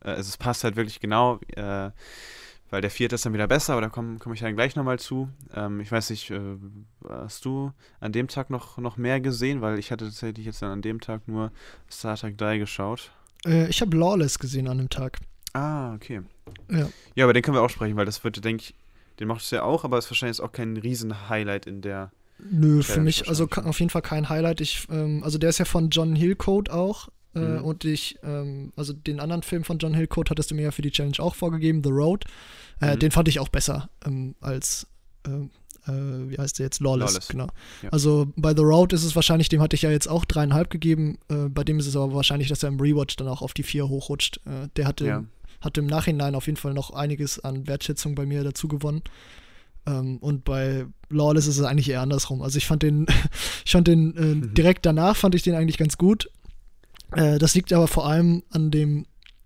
Äh, 0.04 0.10
also 0.12 0.30
es 0.30 0.38
passt 0.38 0.64
halt 0.64 0.76
wirklich 0.76 1.00
genau, 1.00 1.40
äh, 1.56 1.92
weil 2.70 2.82
der 2.82 2.92
vierte 2.92 3.16
ist 3.16 3.26
dann 3.26 3.34
wieder 3.34 3.48
besser, 3.48 3.74
aber 3.74 3.82
da 3.82 3.90
komme 3.90 4.18
komm 4.20 4.34
ich 4.34 4.40
dann 4.40 4.56
gleich 4.56 4.76
nochmal 4.76 5.00
zu. 5.00 5.30
Ähm, 5.54 5.80
ich 5.80 5.92
weiß 5.92 6.10
nicht, 6.10 6.32
äh, 6.32 6.58
hast 7.08 7.46
du 7.46 7.72
an 8.00 8.12
dem 8.12 8.28
Tag 8.28 8.50
noch, 8.50 8.78
noch 8.78 8.98
mehr 8.98 9.22
gesehen? 9.22 9.62
Weil 9.62 9.80
ich 9.80 9.92
hatte 9.92 10.06
tatsächlich 10.06 10.46
jetzt 10.46 10.62
dann 10.62 10.72
an 10.72 10.82
dem 10.82 11.00
Tag 11.00 11.28
nur 11.28 11.52
Star 11.90 12.18
Trek 12.18 12.38
3 12.38 12.58
geschaut. 12.58 13.12
Äh, 13.46 13.70
ich 13.70 13.82
habe 13.82 13.96
Lawless 13.96 14.40
gesehen 14.40 14.68
an 14.68 14.80
dem 14.80 14.90
Tag. 14.90 15.20
Ah, 15.54 15.94
okay. 15.94 16.22
Ja. 16.70 16.90
Ja, 17.16 17.26
aber 17.26 17.34
den 17.34 17.44
können 17.44 17.56
wir 17.56 17.62
auch 17.62 17.70
sprechen, 17.70 17.96
weil 17.96 18.06
das 18.06 18.24
wird, 18.24 18.44
denke 18.44 18.64
ich, 18.64 18.76
den 19.20 19.28
macht 19.28 19.42
es 19.42 19.52
ja 19.52 19.64
auch, 19.64 19.84
aber 19.84 19.98
ist 19.98 20.10
wahrscheinlich 20.10 20.42
auch 20.42 20.52
kein 20.52 20.76
Riesen-Highlight 20.78 21.66
in 21.68 21.82
der. 21.82 22.12
Nö, 22.38 22.84
für 22.84 23.00
mich, 23.02 23.28
also 23.30 23.48
auf 23.50 23.80
jeden 23.80 23.90
Fall 23.90 24.02
kein 24.02 24.30
Highlight. 24.30 24.62
Ich, 24.62 24.88
ähm, 24.92 25.24
also 25.24 25.38
der 25.38 25.50
ist 25.50 25.58
ja 25.60 25.66
von 25.66 25.90
John 25.90 26.16
Hillcoat 26.16 26.70
auch. 26.70 27.08
Äh, 27.34 27.40
Mhm. 27.40 27.64
Und 27.66 27.84
ich, 27.86 28.18
ähm, 28.24 28.72
also 28.76 28.94
den 28.94 29.20
anderen 29.20 29.44
Film 29.44 29.64
von 29.64 29.78
John 29.78 29.94
Hillcoat 29.94 30.30
hattest 30.30 30.52
du 30.52 30.56
mir 30.56 30.64
ja 30.64 30.72
für 30.72 30.82
die 30.82 30.92
Challenge 30.92 31.18
auch 31.20 31.36
vorgegeben, 31.36 31.82
The 31.84 31.90
Road. 31.92 32.24
Äh, 32.82 32.96
Mhm. 32.96 33.00
Den 33.00 33.12
fand 33.12 33.28
ich 33.28 33.40
auch 33.40 33.50
besser 33.50 33.90
ähm, 34.06 34.36
als, 34.42 34.88
ähm, 35.28 35.50
äh, 35.88 35.92
wie 35.92 36.38
heißt 36.38 36.60
der 36.60 36.66
jetzt? 36.68 36.80
Lawless, 36.82 37.12
Lawless, 37.14 37.28
genau. 37.28 37.48
ja. 37.84 37.90
Also 37.92 38.32
bei 38.38 38.54
The 38.56 38.64
Road 38.64 38.94
ist 38.94 39.04
es 39.04 39.16
wahrscheinlich, 39.16 39.50
dem 39.50 39.62
hatte 39.62 39.76
ich 39.76 39.82
ja 39.82 39.92
jetzt 39.92 40.08
auch 40.08 40.24
dreieinhalb 40.26 40.70
gegeben. 40.70 41.18
Äh, 41.30 41.50
bei 41.50 41.64
dem 41.64 41.78
ist 41.80 41.88
es 41.88 41.96
aber 41.96 42.14
wahrscheinlich, 42.14 42.48
dass 42.50 42.64
er 42.64 42.70
im 42.70 42.80
Rewatch 42.80 43.16
dann 43.18 43.28
auch 43.28 43.42
auf 43.42 43.54
die 43.54 43.64
vier 43.64 43.88
hochrutscht. 43.90 44.38
Äh, 44.46 44.70
der 44.78 44.88
hatte, 44.88 45.06
Ja. 45.06 45.24
hat 45.62 45.78
im 45.78 45.88
Nachhinein 45.88 46.36
auf 46.36 46.46
jeden 46.48 46.58
Fall 46.58 46.74
noch 46.74 46.92
einiges 46.92 47.40
an 47.44 47.68
Wertschätzung 47.68 48.16
bei 48.16 48.26
mir 48.26 48.44
dazu 48.46 48.68
gewonnen. 48.68 49.02
Ähm, 49.88 50.18
und 50.18 50.44
bei 50.46 50.86
Lawless 51.10 51.48
ist 51.48 51.58
es 51.60 51.66
eigentlich 51.66 51.90
eher 51.90 52.02
andersrum. 52.02 52.42
Also 52.42 52.58
ich 52.58 52.66
fand 52.66 52.84
den, 52.84 53.06
ich 53.66 53.72
fand 53.72 53.88
den 53.88 54.16
äh, 54.44 54.54
direkt 54.54 54.86
danach 54.86 55.16
fand 55.16 55.36
ich 55.36 55.44
den 55.44 55.56
eigentlich 55.56 55.78
ganz 55.78 55.98
gut. 55.98 56.30
Äh, 57.12 57.38
das 57.40 57.54
liegt 57.56 57.72
aber 57.74 57.88
vor 57.88 58.08
allem 58.08 58.44
an 58.50 58.72
dem, 58.72 59.06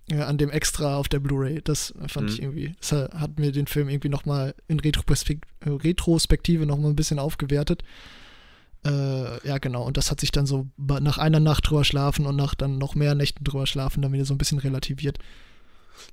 äh, 0.09 0.21
an 0.21 0.37
dem 0.37 0.49
Extra 0.49 0.95
auf 0.97 1.09
der 1.09 1.19
Blu-ray. 1.19 1.61
Das 1.63 1.93
fand 2.07 2.27
Mhm. 2.27 2.33
ich 2.33 2.41
irgendwie, 2.41 2.75
das 2.79 2.91
hat- 2.93 3.37
mir 3.37 3.51
den 3.51 3.67
Film 3.67 3.89
irgendwie 3.89 4.09
nochmal 4.09 4.55
in 4.67 4.79
Retrospek 4.79 5.45
äh, 5.65 5.69
Retrospektive 5.69 6.65
nochmal 6.65 6.91
ein 6.91 6.95
bisschen 6.95 7.19
aufgewertet. 7.19 7.83
Äh, 8.85 9.45
ja, 9.47 9.57
genau. 9.57 9.83
Und 9.85 9.97
das 9.97 10.09
hat 10.09 10.21
sich 10.21 10.31
dann 10.31 10.45
so 10.45 10.67
nach 10.77 11.17
einer 11.17 11.41
Nacht 11.41 11.69
drüber 11.69 11.83
schlafen 11.83 12.25
und 12.25 12.37
nach 12.37 12.55
dann 12.55 12.77
noch 12.77 12.95
mehr 12.95 13.13
Nächten 13.13 13.43
drüber 13.43 13.67
schlafen 13.67 14.01
dann 14.01 14.13
wieder 14.13 14.23
so 14.25 14.33
ein 14.33 14.37
bisschen 14.37 14.59
relativiert. 14.59 15.19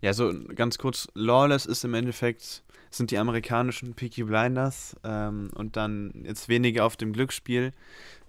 Ja, 0.01 0.13
so 0.13 0.33
ganz 0.55 0.79
kurz, 0.79 1.09
Lawless 1.15 1.67
ist 1.67 1.85
im 1.85 1.95
Endeffekt, 1.95 2.63
sind 2.91 3.11
die 3.11 3.19
amerikanischen 3.19 3.95
Peaky 3.95 4.25
Blinders 4.25 4.97
ähm, 5.05 5.51
und 5.55 5.77
dann 5.77 6.25
jetzt 6.25 6.49
weniger 6.49 6.85
auf 6.85 6.97
dem 6.97 7.13
Glücksspiel, 7.13 7.73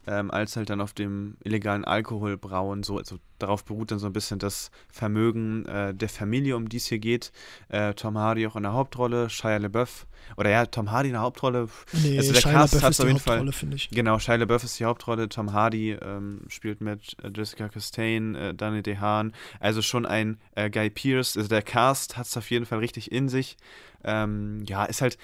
ähm, 0.08 0.32
als 0.32 0.56
halt 0.56 0.70
dann 0.70 0.82
auf 0.82 0.94
dem 0.94 1.36
illegalen 1.44 1.84
Alkoholbrauen. 1.86 2.84
So, 2.84 2.98
also 2.98 3.18
darauf 3.40 3.66
beruht 3.66 3.92
dann 3.92 4.00
so 4.00 4.08
ein 4.08 4.14
bisschen 4.14 4.40
das 4.40 4.72
Vermögen 4.90 5.66
äh, 5.66 5.94
der 5.94 6.10
Familie, 6.10 6.56
um 6.56 6.70
die 6.70 6.78
es 6.78 6.88
hier 6.88 7.00
geht. 7.00 7.32
Äh, 7.70 7.94
Tom 7.94 8.18
Hardy 8.18 8.48
auch 8.48 8.56
in 8.56 8.64
der 8.64 8.74
Hauptrolle, 8.74 9.30
Shia 9.30 9.58
LaBeouf. 9.58 10.08
Oder 10.38 10.50
ja, 10.50 10.66
Tom 10.66 10.92
Hardy 10.92 11.10
in 11.10 11.14
der 11.14 11.22
Hauptrolle. 11.22 11.68
Nee, 11.92 12.18
also 12.18 12.34
der 12.34 12.42
Shia 12.42 12.52
Cast 12.52 12.82
hat 12.82 13.00
auf 13.00 13.08
jeden 13.08 13.20
Fall. 13.20 13.46
Genau, 13.92 14.18
Shia 14.18 14.36
LaBeouf 14.36 14.64
ist 14.64 14.80
die 14.80 14.86
Hauptrolle. 14.86 15.30
Tom 15.30 15.52
Hardy 15.52 15.92
ähm, 15.92 16.42
spielt 16.48 16.82
mit 16.82 17.16
äh, 17.24 17.30
Jessica 17.36 17.70
Chastain, 17.70 18.36
äh, 18.36 18.54
Danny 18.54 18.82
DeHaan. 18.82 19.34
Also 19.60 19.82
schon 19.82 20.06
ein 20.06 20.40
äh, 20.56 20.70
Guy 20.70 20.90
Pearce. 20.90 21.38
Also 21.38 21.50
der 21.50 21.62
Cast 21.62 22.18
hat 22.18 22.28
es 22.28 22.38
auf 22.38 22.50
jeden 22.50 22.66
Fall 22.66 22.80
richtig 22.80 23.12
in 23.12 23.30
sich. 23.30 23.58
Ähm, 24.04 24.64
ja, 24.66 24.86
ist 24.86 25.02
halt 25.02 25.18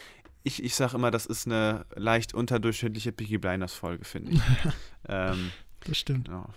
ich, 0.43 0.63
ich 0.63 0.75
sage 0.75 0.95
immer, 0.95 1.11
das 1.11 1.25
ist 1.25 1.47
eine 1.47 1.85
leicht 1.95 2.33
unterdurchschnittliche 2.33 3.11
Peaky 3.11 3.37
Blinders 3.37 3.73
Folge, 3.73 4.05
finde 4.05 4.33
ich. 4.33 4.41
ähm, 5.07 5.51
das 5.85 5.97
stimmt. 5.97 6.27
Ja. 6.27 6.49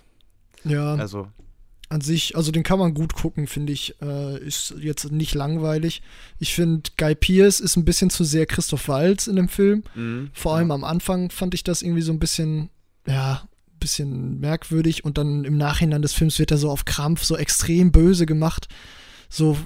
ja. 0.64 0.94
Also. 0.94 1.28
An 1.88 2.00
sich, 2.00 2.36
also 2.36 2.50
den 2.50 2.64
kann 2.64 2.80
man 2.80 2.94
gut 2.94 3.14
gucken, 3.14 3.46
finde 3.46 3.72
ich. 3.72 3.94
Äh, 4.02 4.44
ist 4.44 4.74
jetzt 4.80 5.12
nicht 5.12 5.34
langweilig. 5.34 6.02
Ich 6.40 6.52
finde, 6.52 6.90
Guy 6.96 7.14
Pierce 7.14 7.60
ist 7.60 7.76
ein 7.76 7.84
bisschen 7.84 8.10
zu 8.10 8.24
sehr 8.24 8.46
Christoph 8.46 8.88
Waltz 8.88 9.28
in 9.28 9.36
dem 9.36 9.48
Film. 9.48 9.84
Mhm, 9.94 10.30
Vor 10.32 10.56
allem 10.56 10.68
ja. 10.68 10.74
am 10.74 10.82
Anfang 10.82 11.30
fand 11.30 11.54
ich 11.54 11.62
das 11.62 11.82
irgendwie 11.82 12.02
so 12.02 12.12
ein 12.12 12.18
bisschen, 12.18 12.70
ja, 13.06 13.48
bisschen 13.78 14.40
merkwürdig 14.40 15.04
und 15.04 15.16
dann 15.16 15.44
im 15.44 15.56
Nachhinein 15.56 16.02
des 16.02 16.12
Films 16.12 16.40
wird 16.40 16.50
er 16.50 16.58
so 16.58 16.70
auf 16.70 16.86
Krampf 16.86 17.22
so 17.22 17.36
extrem 17.36 17.92
böse 17.92 18.26
gemacht. 18.26 18.66
So, 19.28 19.56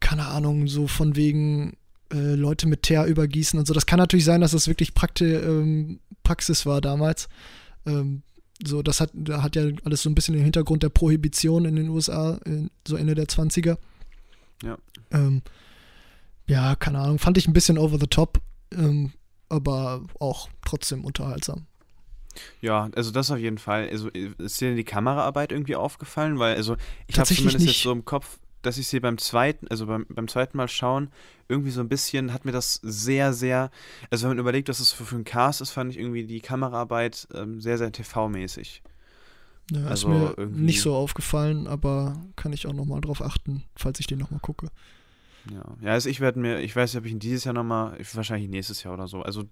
keine 0.00 0.26
Ahnung, 0.26 0.68
so 0.68 0.86
von 0.86 1.14
wegen, 1.14 1.76
äh, 2.12 2.34
Leute 2.34 2.66
mit 2.66 2.82
Teer 2.82 3.04
übergießen 3.06 3.58
und 3.58 3.66
so. 3.66 3.74
Das 3.74 3.86
kann 3.86 3.98
natürlich 3.98 4.24
sein, 4.24 4.40
dass 4.40 4.52
das 4.52 4.68
wirklich 4.68 4.94
Prakti 4.94 5.24
ähm, 5.24 6.00
Praxis 6.22 6.66
war 6.66 6.80
damals. 6.80 7.28
Ähm, 7.86 8.22
so, 8.64 8.82
das 8.82 9.00
hat, 9.00 9.10
da 9.14 9.42
hat 9.42 9.56
ja 9.56 9.64
alles 9.84 10.02
so 10.02 10.10
ein 10.10 10.14
bisschen 10.14 10.34
den 10.34 10.44
Hintergrund 10.44 10.82
der 10.82 10.88
Prohibition 10.88 11.64
in 11.64 11.76
den 11.76 11.88
USA, 11.88 12.38
in, 12.44 12.70
so 12.86 12.96
Ende 12.96 13.14
der 13.14 13.26
20er. 13.26 13.76
Ja. 14.62 14.78
Ähm, 15.10 15.42
ja, 16.48 16.74
keine 16.76 17.00
Ahnung, 17.00 17.18
fand 17.18 17.38
ich 17.38 17.46
ein 17.46 17.52
bisschen 17.52 17.78
over 17.78 17.98
the 17.98 18.06
top, 18.06 18.40
ähm, 18.72 19.12
aber 19.48 20.02
auch 20.20 20.48
trotzdem 20.64 21.04
unterhaltsam. 21.04 21.66
Ja, 22.60 22.90
also 22.94 23.10
das 23.10 23.30
auf 23.30 23.38
jeden 23.38 23.58
Fall. 23.58 23.88
Also 23.88 24.08
ist 24.08 24.60
dir 24.60 24.74
die 24.74 24.84
Kameraarbeit 24.84 25.52
irgendwie 25.52 25.76
aufgefallen? 25.76 26.38
Weil, 26.38 26.56
also 26.56 26.76
ich 27.06 27.18
habe 27.18 27.26
zumindest 27.26 27.60
nicht. 27.60 27.76
jetzt 27.76 27.82
so 27.82 27.92
im 27.92 28.04
Kopf, 28.04 28.38
dass 28.66 28.78
ich 28.78 28.88
sie 28.88 29.00
beim 29.00 29.18
zweiten, 29.18 29.68
also 29.68 29.86
beim, 29.86 30.06
beim 30.08 30.28
zweiten 30.28 30.56
Mal 30.56 30.68
schauen, 30.68 31.10
irgendwie 31.48 31.70
so 31.70 31.80
ein 31.80 31.88
bisschen, 31.88 32.32
hat 32.32 32.44
mir 32.44 32.52
das 32.52 32.80
sehr, 32.82 33.32
sehr, 33.32 33.70
also 34.10 34.24
wenn 34.24 34.30
man 34.30 34.38
überlegt, 34.38 34.68
dass 34.68 34.80
es 34.80 34.92
für, 34.92 35.14
einen 35.14 35.24
Cast 35.24 35.60
ist, 35.60 35.70
fand 35.70 35.92
ich 35.92 35.98
irgendwie 35.98 36.24
die 36.24 36.40
Kameraarbeit 36.40 37.28
ähm, 37.34 37.60
sehr, 37.60 37.78
sehr 37.78 37.92
TV-mäßig. 37.92 38.82
Ja, 39.70 39.86
also 39.86 40.08
ist 40.08 40.14
mir 40.14 40.34
irgendwie... 40.36 40.62
nicht 40.62 40.80
so 40.80 40.94
aufgefallen, 40.94 41.66
aber 41.66 42.20
kann 42.36 42.52
ich 42.52 42.66
auch 42.66 42.72
nochmal 42.72 43.00
drauf 43.00 43.22
achten, 43.22 43.64
falls 43.74 44.00
ich 44.00 44.06
den 44.06 44.18
nochmal 44.18 44.40
gucke. 44.40 44.68
Ja, 45.50 45.64
ja 45.80 45.92
also 45.92 46.08
ich 46.08 46.20
werde 46.20 46.38
mir, 46.38 46.60
ich 46.60 46.74
weiß 46.74 46.92
nicht, 46.92 47.00
ob 47.00 47.06
ich 47.06 47.12
ihn 47.12 47.18
dieses 47.18 47.44
Jahr 47.44 47.54
nochmal, 47.54 47.96
wahrscheinlich 48.12 48.50
nächstes 48.50 48.82
Jahr 48.82 48.94
oder 48.94 49.06
so, 49.06 49.22
also 49.22 49.44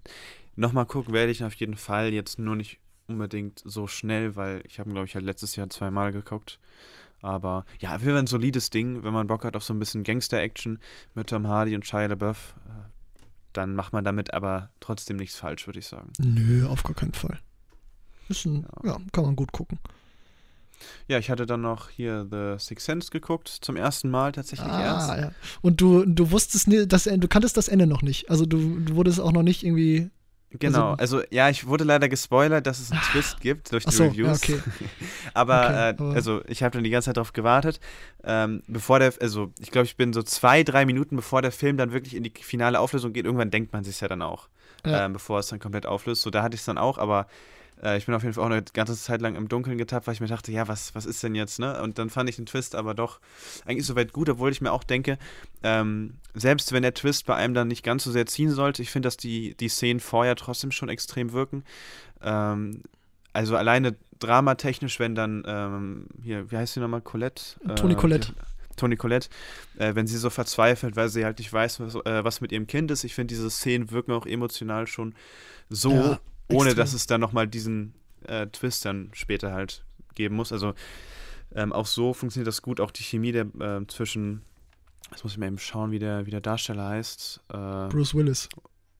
nochmal 0.55 0.85
gucken 0.85 1.13
werde 1.13 1.31
ich 1.31 1.43
auf 1.43 1.53
jeden 1.55 1.77
Fall, 1.77 2.13
jetzt 2.13 2.39
nur 2.39 2.55
nicht 2.55 2.79
unbedingt 3.07 3.61
so 3.63 3.87
schnell, 3.87 4.35
weil 4.35 4.61
ich 4.67 4.79
habe, 4.79 4.89
glaube 4.89 5.05
ich, 5.05 5.15
halt 5.15 5.25
letztes 5.25 5.55
Jahr 5.55 5.69
zweimal 5.69 6.11
geguckt. 6.11 6.59
Aber 7.21 7.65
ja, 7.79 8.01
wir 8.01 8.15
ein 8.15 8.27
solides 8.27 8.69
Ding, 8.69 9.03
wenn 9.03 9.13
man 9.13 9.27
Bock 9.27 9.45
hat 9.45 9.55
auf 9.55 9.63
so 9.63 9.73
ein 9.73 9.79
bisschen 9.79 10.03
Gangster-Action 10.03 10.79
mit 11.13 11.27
Tom 11.27 11.47
Hardy 11.47 11.75
und 11.75 11.85
Shia 11.85 12.05
LaBeouf, 12.05 12.55
äh, 12.67 12.85
dann 13.53 13.75
macht 13.75 13.93
man 13.93 14.03
damit 14.03 14.33
aber 14.33 14.69
trotzdem 14.79 15.17
nichts 15.17 15.35
falsch, 15.35 15.65
würde 15.65 15.79
ich 15.79 15.87
sagen. 15.87 16.11
Nö, 16.19 16.67
auf 16.67 16.83
gar 16.83 16.93
keinen 16.93 17.13
Fall. 17.13 17.39
Ist 18.29 18.45
ein, 18.45 18.67
ja. 18.83 18.91
ja, 18.91 18.97
kann 19.11 19.23
man 19.23 19.35
gut 19.35 19.51
gucken. 19.51 19.79
Ja, 21.07 21.19
ich 21.19 21.29
hatte 21.29 21.45
dann 21.45 21.61
noch 21.61 21.89
hier 21.89 22.27
The 22.29 22.63
Sixth 22.63 22.85
Sense 22.85 23.09
geguckt, 23.09 23.47
zum 23.47 23.75
ersten 23.75 24.09
Mal 24.09 24.31
tatsächlich 24.31 24.67
ah, 24.67 24.83
erst. 24.83 25.09
Ja. 25.09 25.31
Und 25.61 25.79
du, 25.81 26.05
du 26.05 26.31
wusstest, 26.31 26.67
das, 26.87 27.03
du 27.03 27.27
kanntest 27.27 27.57
das 27.57 27.67
Ende 27.67 27.87
noch 27.87 28.01
nicht. 28.01 28.29
Also 28.29 28.45
du, 28.45 28.79
du 28.79 28.95
wurdest 28.95 29.19
auch 29.19 29.31
noch 29.31 29.43
nicht 29.43 29.63
irgendwie 29.63 30.09
Genau, 30.51 30.91
also, 30.91 31.17
also, 31.17 31.27
ja, 31.31 31.49
ich 31.49 31.67
wurde 31.67 31.83
leider 31.83 32.07
gespoilert, 32.07 32.65
dass 32.65 32.79
es 32.79 32.91
einen 32.91 33.01
ah. 33.01 33.11
Twist 33.11 33.41
gibt 33.41 33.71
durch 33.71 33.85
die 33.85 33.91
so, 33.91 34.05
Reviews. 34.05 34.47
Ja, 34.47 34.55
okay. 34.55 34.63
aber, 35.33 35.63
okay, 35.63 35.73
äh, 35.73 35.89
aber, 35.89 36.15
also 36.15 36.41
ich 36.47 36.63
habe 36.63 36.71
dann 36.71 36.83
die 36.83 36.89
ganze 36.89 37.07
Zeit 37.07 37.17
darauf 37.17 37.33
gewartet, 37.33 37.79
ähm, 38.23 38.63
bevor 38.67 38.99
der, 38.99 39.13
also 39.19 39.51
ich 39.59 39.71
glaube, 39.71 39.85
ich 39.85 39.97
bin 39.97 40.13
so 40.13 40.23
zwei, 40.23 40.63
drei 40.63 40.85
Minuten 40.85 41.15
bevor 41.15 41.41
der 41.41 41.51
Film 41.51 41.77
dann 41.77 41.91
wirklich 41.91 42.15
in 42.15 42.23
die 42.23 42.31
finale 42.41 42.79
Auflösung 42.79 43.11
geht. 43.13 43.25
Irgendwann 43.25 43.51
denkt 43.51 43.73
man 43.73 43.83
sich 43.83 43.99
ja 43.99 44.07
dann 44.07 44.21
auch, 44.21 44.47
ja. 44.85 45.05
ähm, 45.05 45.13
bevor 45.13 45.39
es 45.39 45.47
dann 45.47 45.59
komplett 45.59 45.85
auflöst. 45.85 46.21
So, 46.21 46.29
da 46.29 46.41
hatte 46.41 46.55
ich 46.55 46.61
es 46.61 46.65
dann 46.65 46.77
auch, 46.77 46.97
aber 46.97 47.27
äh, 47.85 47.97
ich 47.97 48.07
bin 48.07 48.15
auf 48.15 48.23
jeden 48.23 48.33
Fall 48.33 48.43
auch 48.43 48.49
eine 48.49 48.63
ganze 48.73 48.97
Zeit 48.97 49.21
lang 49.21 49.35
im 49.35 49.47
Dunkeln 49.47 49.77
getappt, 49.77 50.07
weil 50.07 50.15
ich 50.15 50.21
mir 50.21 50.27
dachte, 50.27 50.51
ja, 50.51 50.67
was, 50.67 50.95
was 50.95 51.05
ist 51.05 51.21
denn 51.23 51.35
jetzt, 51.35 51.59
ne? 51.59 51.81
Und 51.81 51.99
dann 51.99 52.09
fand 52.09 52.29
ich 52.29 52.35
den 52.35 52.45
Twist 52.45 52.75
aber 52.75 52.93
doch 52.95 53.19
eigentlich 53.65 53.85
soweit 53.85 54.11
gut, 54.11 54.27
obwohl 54.29 54.51
ich 54.51 54.61
mir 54.61 54.71
auch 54.71 54.83
denke, 54.83 55.17
ähm, 55.63 56.15
selbst 56.33 56.71
wenn 56.71 56.81
der 56.81 56.93
Twist 56.93 57.25
bei 57.25 57.35
einem 57.35 57.53
dann 57.53 57.67
nicht 57.67 57.83
ganz 57.83 58.03
so 58.03 58.11
sehr 58.11 58.25
ziehen 58.25 58.49
sollte, 58.49 58.81
ich 58.81 58.89
finde, 58.89 59.07
dass 59.07 59.17
die, 59.17 59.55
die 59.55 59.69
Szenen 59.69 59.99
vorher 59.99 60.35
trotzdem 60.35 60.71
schon 60.71 60.89
extrem 60.89 61.31
wirken. 61.31 61.63
Ähm, 62.21 62.81
also 63.33 63.55
alleine 63.55 63.95
dramatechnisch, 64.19 64.99
wenn 64.99 65.13
dann, 65.13 65.43
ähm, 65.45 66.07
hier, 66.23 66.49
wie 66.51 66.57
heißt 66.57 66.73
sie 66.73 66.79
nochmal, 66.79 67.01
Colette? 67.01 67.43
Toni 67.75 67.93
äh, 67.93 67.97
Colette. 67.97 68.33
Toni 68.77 68.97
Colette, 68.97 69.29
äh, 69.77 69.95
wenn 69.95 70.07
sie 70.07 70.17
so 70.17 70.29
verzweifelt, 70.29 70.95
weil 70.95 71.09
sie 71.09 71.23
halt 71.23 71.39
nicht 71.39 71.51
weiß, 71.51 71.79
was, 71.79 71.95
äh, 71.95 72.23
was 72.23 72.41
mit 72.41 72.51
ihrem 72.51 72.67
Kind 72.67 72.91
ist. 72.91 73.03
Ich 73.03 73.15
finde, 73.15 73.33
diese 73.33 73.49
Szenen 73.49 73.91
wirken 73.91 74.11
auch 74.11 74.25
emotional 74.25 74.87
schon 74.87 75.15
so 75.69 75.91
ja. 75.91 76.19
Ohne 76.49 76.69
Extrem. 76.69 76.77
dass 76.77 76.93
es 76.93 77.07
dann 77.07 77.21
nochmal 77.21 77.47
diesen 77.47 77.93
äh, 78.27 78.47
Twist 78.47 78.85
dann 78.85 79.09
später 79.13 79.51
halt 79.51 79.83
geben 80.13 80.35
muss. 80.35 80.51
Also 80.51 80.73
ähm, 81.53 81.73
auch 81.73 81.85
so 81.85 82.13
funktioniert 82.13 82.47
das 82.47 82.61
gut. 82.61 82.79
Auch 82.79 82.91
die 82.91 83.03
Chemie 83.03 83.31
der, 83.31 83.45
äh, 83.59 83.85
zwischen, 83.87 84.41
jetzt 85.11 85.23
muss 85.23 85.33
ich 85.33 85.37
mal 85.37 85.47
eben 85.47 85.57
schauen, 85.57 85.91
wie 85.91 85.99
der, 85.99 86.25
wie 86.25 86.31
der 86.31 86.41
Darsteller 86.41 86.89
heißt. 86.89 87.41
Äh, 87.49 87.87
Bruce 87.87 88.13
Willis. 88.15 88.49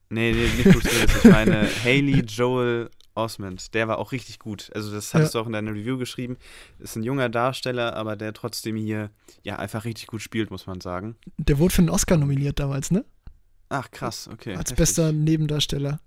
Nee, 0.10 0.32
nee, 0.34 0.48
nicht 0.56 0.72
Bruce 0.72 0.86
Willis. 0.86 1.24
Ich 1.24 1.32
meine 1.32 1.68
Haley 1.84 2.22
Joel 2.22 2.90
Osmond. 3.16 3.74
Der 3.74 3.88
war 3.88 3.98
auch 3.98 4.12
richtig 4.12 4.40
gut. 4.40 4.70
Also 4.76 4.92
das 4.92 5.14
hattest 5.14 5.34
ja. 5.34 5.40
du 5.40 5.44
auch 5.44 5.48
in 5.48 5.54
deiner 5.54 5.72
Review 5.72 5.98
geschrieben. 5.98 6.38
Ist 6.80 6.96
ein 6.96 7.04
junger 7.04 7.30
Darsteller, 7.30 7.96
aber 7.96 8.16
der 8.16 8.34
trotzdem 8.34 8.76
hier 8.76 9.10
ja 9.44 9.58
einfach 9.58 9.86
richtig 9.86 10.08
gut 10.08 10.22
spielt, 10.22 10.52
muss 10.52 10.68
man 10.68 10.82
sagen. 10.82 11.16
Der 11.38 11.58
wurde 11.58 11.74
für 11.74 11.80
einen 11.80 11.90
Oscar 11.90 12.18
nominiert 12.18 12.60
damals, 12.60 12.92
ne? 12.92 13.06
Ach 13.70 13.90
krass, 13.90 14.30
okay. 14.32 14.52
Als 14.52 14.72
heftig. 14.72 14.78
bester 14.78 15.12
Nebendarsteller. 15.12 16.00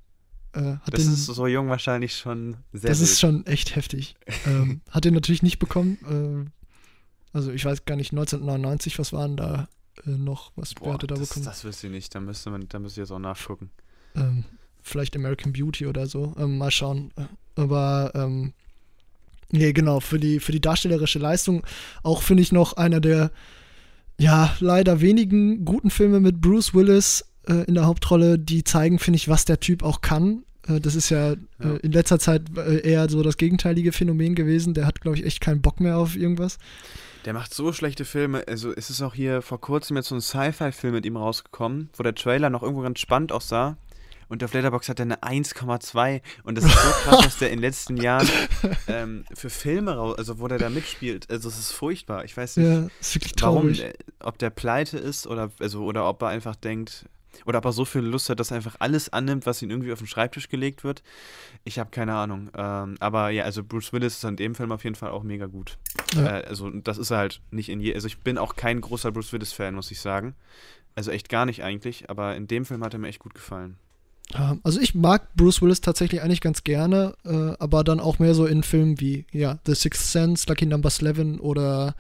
Äh, 0.53 0.77
das 0.91 1.05
den, 1.05 1.13
ist 1.13 1.27
so 1.27 1.47
jung 1.47 1.69
wahrscheinlich 1.69 2.17
schon 2.17 2.57
sehr. 2.73 2.91
Das 2.91 3.01
wild. 3.01 3.11
ist 3.11 3.21
schon 3.21 3.47
echt 3.47 3.77
heftig. 3.77 4.17
ähm, 4.47 4.81
hat 4.91 5.05
den 5.05 5.15
natürlich 5.15 5.43
nicht 5.43 5.59
bekommen. 5.59 5.99
Äh, 6.09 7.37
also 7.37 7.53
ich 7.53 7.65
weiß 7.65 7.85
gar 7.85 7.97
nicht, 7.97 8.13
1999, 8.13 8.99
was 8.99 9.13
waren 9.13 9.37
da 9.37 9.69
äh, 10.07 10.11
noch, 10.11 10.53
was 10.57 10.75
Boah, 10.75 10.95
hatte 10.95 11.07
da 11.07 11.15
das, 11.15 11.29
bekommen? 11.29 11.47
Das 11.47 11.65
wüsste 11.65 11.89
ich 11.89 11.93
nicht, 11.93 12.15
da 12.15 12.21
müsste 12.21 12.51
man, 12.51 12.69
da 12.69 12.79
müsste 12.79 13.01
ich 13.01 13.09
jetzt 13.09 13.13
auch 13.13 13.19
nachgucken. 13.19 13.71
Ähm, 14.15 14.45
vielleicht 14.83 15.15
American 15.17 15.53
Beauty 15.53 15.87
oder 15.87 16.07
so. 16.07 16.35
Ähm, 16.39 16.59
mal 16.59 16.71
schauen. 16.71 17.13
Aber 17.57 18.13
ähm, 18.15 18.55
nee, 19.51 19.73
genau, 19.73 20.01
für 20.01 20.19
die, 20.19 20.41
für 20.41 20.53
die 20.53 20.61
darstellerische 20.61 21.19
Leistung 21.19 21.67
auch 22.03 22.23
finde 22.23 22.43
ich 22.43 22.53
noch 22.53 22.75
einer 22.75 23.01
der 23.01 23.31
ja, 24.21 24.57
leider 24.59 25.01
wenigen 25.01 25.65
guten 25.65 25.91
Filme 25.91 26.19
mit 26.19 26.41
Bruce 26.41 26.75
Willis 26.75 27.25
äh, 27.49 27.65
in 27.65 27.75
der 27.75 27.87
Hauptrolle, 27.87 28.39
die 28.39 28.65
zeigen, 28.65 28.99
finde 28.99 29.17
ich, 29.17 29.29
was 29.29 29.45
der 29.45 29.61
Typ 29.61 29.83
auch 29.83 30.01
kann. 30.01 30.45
Äh, 30.67 30.81
das 30.81 30.95
ist 30.95 31.11
ja, 31.11 31.31
ja. 31.31 31.37
Äh, 31.61 31.77
in 31.79 31.93
letzter 31.93 32.19
Zeit 32.19 32.43
äh, 32.57 32.81
eher 32.81 33.09
so 33.09 33.23
das 33.23 33.37
gegenteilige 33.37 33.93
Phänomen 33.93 34.35
gewesen. 34.35 34.75
Der 34.75 34.87
hat, 34.87 35.01
glaube 35.01 35.17
ich, 35.17 35.25
echt 35.25 35.41
keinen 35.41 35.63
Bock 35.63 35.81
mehr 35.81 35.99
auf 35.99 36.17
irgendwas. 36.17 36.59
Der 37.25 37.33
macht 37.33 37.53
so 37.53 37.73
schlechte 37.73 38.05
Filme. 38.05 38.45
Also 38.47 38.73
es 38.75 38.91
ist 38.91 39.03
auch 39.03 39.15
hier 39.15 39.43
vor 39.43 39.61
kurzem 39.61 39.97
jetzt 39.97 40.09
so 40.09 40.15
ein 40.15 40.21
Sci-Fi-Film 40.21 40.95
mit 40.95 41.07
ihm 41.07 41.17
rausgekommen, 41.17 41.91
wo 41.97 42.03
der 42.03 42.15
Trailer 42.15 42.51
noch 42.51 42.63
irgendwo 42.63 42.83
ganz 42.83 43.01
spannend 43.01 43.33
aussah. 43.33 43.77
Und 44.29 44.45
auf 44.45 44.53
Letterbox 44.53 44.91
hat 44.91 45.01
er 45.01 45.05
eine 45.05 45.23
1,2. 45.23 46.21
Und 46.43 46.59
das 46.59 46.65
ist 46.65 46.73
so 46.73 46.89
krass, 46.89 47.25
was 47.25 47.39
der 47.39 47.49
in 47.49 47.57
den 47.57 47.63
letzten 47.63 47.97
Jahren 47.97 48.29
ähm, 48.87 49.25
für 49.33 49.49
Filme 49.49 49.97
raus, 49.97 50.19
also 50.19 50.39
wo 50.39 50.49
der 50.49 50.59
da 50.59 50.69
mitspielt. 50.69 51.31
Also 51.31 51.49
es 51.49 51.59
ist 51.59 51.73
furchtbar. 51.73 52.27
Ich 52.27 52.37
weiß 52.37 52.59
nicht, 52.59 52.69
ja, 52.69 52.89
warum, 53.41 53.75
ob 54.21 54.39
der 54.39 54.51
pleite 54.51 54.99
ist 54.99 55.27
oder, 55.27 55.51
also, 55.61 55.83
oder 55.83 56.07
ob 56.07 56.21
er 56.23 56.29
einfach 56.29 56.57
denkt, 56.57 57.07
oder 57.47 57.59
ob 57.59 57.65
er 57.65 57.73
so 57.73 57.85
viel 57.85 58.03
Lust 58.03 58.29
hat, 58.29 58.41
dass 58.41 58.51
er 58.51 58.57
einfach 58.57 58.77
alles 58.79 59.13
annimmt, 59.13 59.47
was 59.47 59.63
ihm 59.63 59.71
irgendwie 59.71 59.93
auf 59.93 59.99
den 59.99 60.07
Schreibtisch 60.07 60.49
gelegt 60.49 60.85
wird. 60.85 61.03
Ich 61.65 61.79
habe 61.79 61.91
keine 61.91 62.15
Ahnung. 62.15 62.51
Ähm, 62.57 62.97
aber 63.01 63.31
ja, 63.31 63.45
also 63.45 63.63
Bruce 63.65 63.93
Willis 63.93 64.17
ist 64.17 64.25
an 64.25 64.37
dem 64.37 64.55
Film 64.55 64.73
auf 64.73 64.85
jeden 64.85 64.97
Fall 64.97 65.11
auch 65.11 65.23
mega 65.23 65.47
gut. 65.47 65.79
Ja. 66.15 66.39
Äh, 66.39 66.45
also 66.45 66.71
das 66.71 66.99
ist 66.99 67.11
er 67.11 67.19
halt 67.19 67.41
nicht 67.51 67.69
in 67.69 67.81
je. 67.81 67.95
Also 67.95 68.07
ich 68.07 68.19
bin 68.19 68.39
auch 68.39 68.57
kein 68.57 68.81
großer 68.81 69.13
Bruce 69.13 69.33
Willis-Fan, 69.33 69.75
muss 69.75 69.91
ich 69.91 70.01
sagen. 70.01 70.35
Also 70.95 71.11
echt 71.11 71.29
gar 71.29 71.47
nicht 71.47 71.63
eigentlich, 71.63 72.11
aber 72.11 72.35
in 72.37 72.47
dem 72.47 72.65
Film 72.65 72.83
hat 72.83 72.93
er 72.93 72.99
mir 72.99 73.09
echt 73.09 73.21
gut 73.21 73.35
gefallen. 73.35 73.77
Also 74.63 74.81
ich 74.81 74.95
mag 74.95 75.35
Bruce 75.37 75.63
Willis 75.63 75.81
tatsächlich 75.81 76.21
eigentlich 76.21 76.43
ganz 76.43 76.63
gerne, 76.63 77.15
äh, 77.25 77.55
aber 77.59 77.83
dann 77.83 77.99
auch 77.99 78.19
mehr 78.19 78.35
so 78.35 78.45
in 78.45 78.63
Filmen 78.63 79.01
wie 79.01 79.25
ja, 79.33 79.59
The 79.65 79.75
Sixth 79.75 80.11
Sense, 80.11 80.45
Lucky 80.49 80.67
Number 80.67 80.91
11 80.91 81.41
oder 81.41 81.95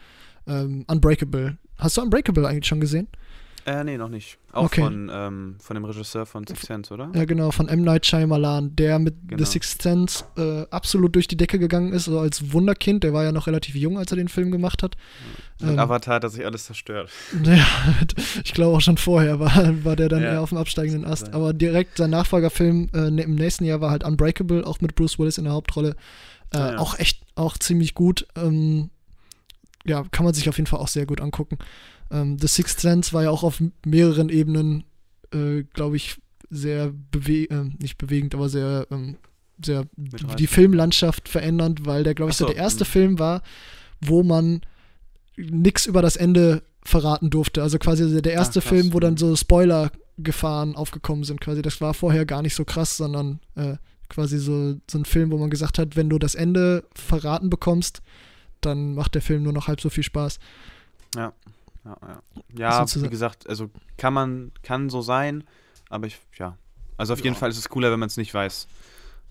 ähm, 0.46 0.84
Unbreakable. 0.88 1.56
Hast 1.78 1.96
du 1.96 2.02
Unbreakable 2.02 2.46
eigentlich 2.46 2.66
schon 2.66 2.80
gesehen? 2.80 3.08
Äh, 3.68 3.84
nee, 3.84 3.98
noch 3.98 4.08
nicht. 4.08 4.38
Auch 4.52 4.64
okay. 4.64 4.80
von, 4.80 5.10
ähm, 5.12 5.56
von 5.60 5.74
dem 5.74 5.84
Regisseur 5.84 6.24
von 6.24 6.46
Sixth 6.46 6.64
Sense, 6.64 6.92
oder? 6.92 7.10
Ja, 7.14 7.26
genau, 7.26 7.50
von 7.50 7.68
M. 7.68 7.82
Night 7.82 8.06
Shyamalan, 8.06 8.74
der 8.76 8.98
mit 8.98 9.14
genau. 9.28 9.44
The 9.44 9.44
Sixth 9.44 9.82
Sense 9.82 10.24
äh, 10.38 10.66
absolut 10.70 11.14
durch 11.14 11.28
die 11.28 11.36
Decke 11.36 11.58
gegangen 11.58 11.92
ist, 11.92 12.06
so 12.06 12.18
als 12.18 12.50
Wunderkind. 12.54 13.04
Der 13.04 13.12
war 13.12 13.24
ja 13.24 13.32
noch 13.32 13.46
relativ 13.46 13.74
jung, 13.74 13.98
als 13.98 14.10
er 14.10 14.16
den 14.16 14.28
Film 14.28 14.50
gemacht 14.50 14.82
hat. 14.82 14.96
Mit 15.60 15.72
ähm, 15.72 15.78
Avatar 15.78 16.14
hat 16.14 16.24
er 16.24 16.30
sich 16.30 16.46
alles 16.46 16.64
zerstört. 16.64 17.10
Ja, 17.44 17.66
ich 18.42 18.54
glaube 18.54 18.76
auch 18.76 18.80
schon 18.80 18.96
vorher 18.96 19.38
war, 19.38 19.54
war 19.84 19.96
der 19.96 20.08
dann 20.08 20.22
ja. 20.22 20.32
eher 20.32 20.40
auf 20.40 20.48
dem 20.48 20.58
absteigenden 20.58 21.04
Ast. 21.04 21.34
Aber 21.34 21.52
direkt 21.52 21.98
sein 21.98 22.10
Nachfolgerfilm 22.10 22.88
äh, 22.94 23.10
ne, 23.10 23.22
im 23.22 23.34
nächsten 23.34 23.64
Jahr 23.64 23.82
war 23.82 23.90
halt 23.90 24.02
Unbreakable, 24.02 24.66
auch 24.66 24.80
mit 24.80 24.94
Bruce 24.94 25.18
Willis 25.18 25.36
in 25.36 25.44
der 25.44 25.52
Hauptrolle. 25.52 25.94
Äh, 26.54 26.58
ja. 26.58 26.78
Auch 26.78 26.98
echt, 26.98 27.20
auch 27.34 27.58
ziemlich 27.58 27.94
gut. 27.94 28.26
Ähm, 28.34 28.88
ja, 29.84 30.04
kann 30.10 30.24
man 30.24 30.34
sich 30.34 30.48
auf 30.48 30.56
jeden 30.56 30.66
Fall 30.66 30.80
auch 30.80 30.88
sehr 30.88 31.06
gut 31.06 31.20
angucken. 31.20 31.58
Ähm, 32.10 32.38
The 32.38 32.48
Sixth 32.48 32.80
Sense 32.80 33.12
war 33.12 33.24
ja 33.24 33.30
auch 33.30 33.42
auf 33.42 33.62
mehreren 33.84 34.28
Ebenen, 34.28 34.84
äh, 35.32 35.62
glaube 35.74 35.96
ich, 35.96 36.16
sehr 36.50 36.92
bewegend, 37.10 37.52
äh, 37.52 37.82
nicht 37.82 37.98
bewegend, 37.98 38.34
aber 38.34 38.48
sehr, 38.48 38.86
ähm, 38.90 39.16
sehr 39.62 39.86
die 39.96 40.46
Filmlandschaft 40.46 41.28
verändernd, 41.28 41.84
weil 41.84 42.04
der, 42.04 42.14
glaube 42.14 42.30
ich, 42.30 42.36
so, 42.36 42.46
der 42.46 42.56
erste 42.56 42.84
mh. 42.84 42.90
Film 42.90 43.18
war, 43.18 43.42
wo 44.00 44.22
man 44.22 44.62
nichts 45.36 45.86
über 45.86 46.00
das 46.00 46.16
Ende 46.16 46.62
verraten 46.84 47.30
durfte. 47.30 47.62
Also 47.62 47.78
quasi 47.78 48.22
der 48.22 48.32
erste 48.32 48.60
ah, 48.60 48.62
Film, 48.62 48.92
wo 48.92 49.00
dann 49.00 49.16
so 49.16 49.36
Spoiler-Gefahren 49.36 50.74
aufgekommen 50.74 51.24
sind. 51.24 51.40
Quasi, 51.40 51.60
das 51.60 51.80
war 51.80 51.92
vorher 51.92 52.24
gar 52.24 52.42
nicht 52.42 52.54
so 52.54 52.64
krass, 52.64 52.96
sondern 52.96 53.40
äh, 53.56 53.76
quasi 54.08 54.38
so, 54.38 54.76
so 54.90 54.98
ein 54.98 55.04
Film, 55.04 55.30
wo 55.32 55.38
man 55.38 55.50
gesagt 55.50 55.78
hat, 55.78 55.96
wenn 55.96 56.08
du 56.08 56.18
das 56.18 56.34
Ende 56.34 56.84
verraten 56.94 57.50
bekommst, 57.50 58.00
dann 58.60 58.94
macht 58.94 59.14
der 59.14 59.22
Film 59.22 59.42
nur 59.42 59.52
noch 59.52 59.68
halb 59.68 59.80
so 59.80 59.90
viel 59.90 60.04
Spaß. 60.04 60.38
Ja 61.14 61.32
ja, 61.84 61.96
ja. 62.02 62.22
Ja, 62.56 62.86
wie 62.94 63.08
gesagt, 63.08 63.48
also 63.48 63.70
kann 63.96 64.14
man, 64.14 64.52
kann 64.62 64.90
so 64.90 65.00
sein, 65.02 65.44
aber 65.88 66.06
ich, 66.06 66.18
ja. 66.38 66.56
Also 66.96 67.12
auf 67.12 67.22
jeden 67.22 67.36
Fall 67.36 67.50
ist 67.50 67.58
es 67.58 67.68
cooler, 67.68 67.92
wenn 67.92 68.00
man 68.00 68.08
es 68.08 68.16
nicht 68.16 68.34
weiß. 68.34 68.66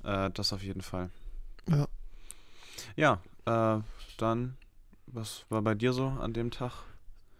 Äh, 0.03 0.29
das 0.33 0.53
auf 0.53 0.63
jeden 0.63 0.81
Fall. 0.81 1.09
Ja. 1.69 1.87
Ja, 2.95 3.21
äh, 3.45 3.81
dann, 4.17 4.57
was 5.07 5.45
war 5.49 5.61
bei 5.61 5.75
dir 5.75 5.93
so 5.93 6.07
an 6.07 6.33
dem 6.33 6.51
Tag? 6.51 6.71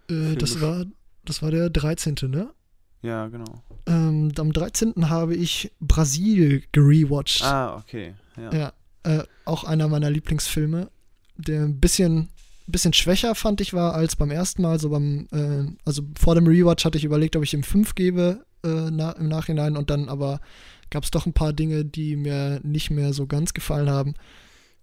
Äh, 0.10 0.36
das 0.36 0.60
war, 0.62 0.86
das 1.24 1.42
war 1.42 1.52
der 1.52 1.70
13., 1.70 2.16
ne? 2.24 2.54
Ja, 3.02 3.28
genau. 3.28 3.64
Ähm, 3.86 4.32
am 4.38 4.52
13. 4.52 5.10
habe 5.10 5.36
ich 5.36 5.72
Brasil 5.80 6.64
gerewatcht. 6.72 7.44
Ah, 7.44 7.78
okay. 7.78 8.16
Ja. 8.36 8.54
ja 8.54 8.74
äh, 9.04 9.24
auch 9.46 9.64
einer 9.64 9.88
meiner 9.88 10.10
Lieblingsfilme, 10.10 10.90
der 11.38 11.64
ein 11.64 11.80
bisschen 11.80 12.30
bisschen 12.72 12.94
schwächer 12.94 13.36
fand 13.36 13.62
ich 13.62 13.74
war 13.74 13.94
als 13.94 14.16
beim 14.16 14.32
ersten 14.32 14.62
Mal. 14.62 14.80
So 14.80 14.90
beim, 14.90 15.28
äh, 15.32 15.72
also 15.86 16.04
vor 16.20 16.36
dem 16.36 16.48
Rewatch 16.48 16.86
hatte 16.86 16.98
ich 16.98 17.04
überlegt, 17.04 17.36
ob 17.36 17.44
ich 17.44 17.54
ihm 17.54 17.64
5 17.64 17.96
gebe 17.96 18.46
äh, 18.64 18.92
na, 18.92 19.12
im 19.12 19.28
Nachhinein 19.28 19.78
und 19.78 19.90
dann 19.90 20.10
aber 20.10 20.40
gab 20.90 21.04
es 21.04 21.12
doch 21.12 21.26
ein 21.26 21.34
paar 21.34 21.54
Dinge, 21.54 21.86
die 21.86 22.16
mir 22.16 22.60
nicht 22.64 22.92
mehr 22.92 23.14
so 23.14 23.28
ganz 23.28 23.54
gefallen 23.54 23.90
haben. 23.90 24.14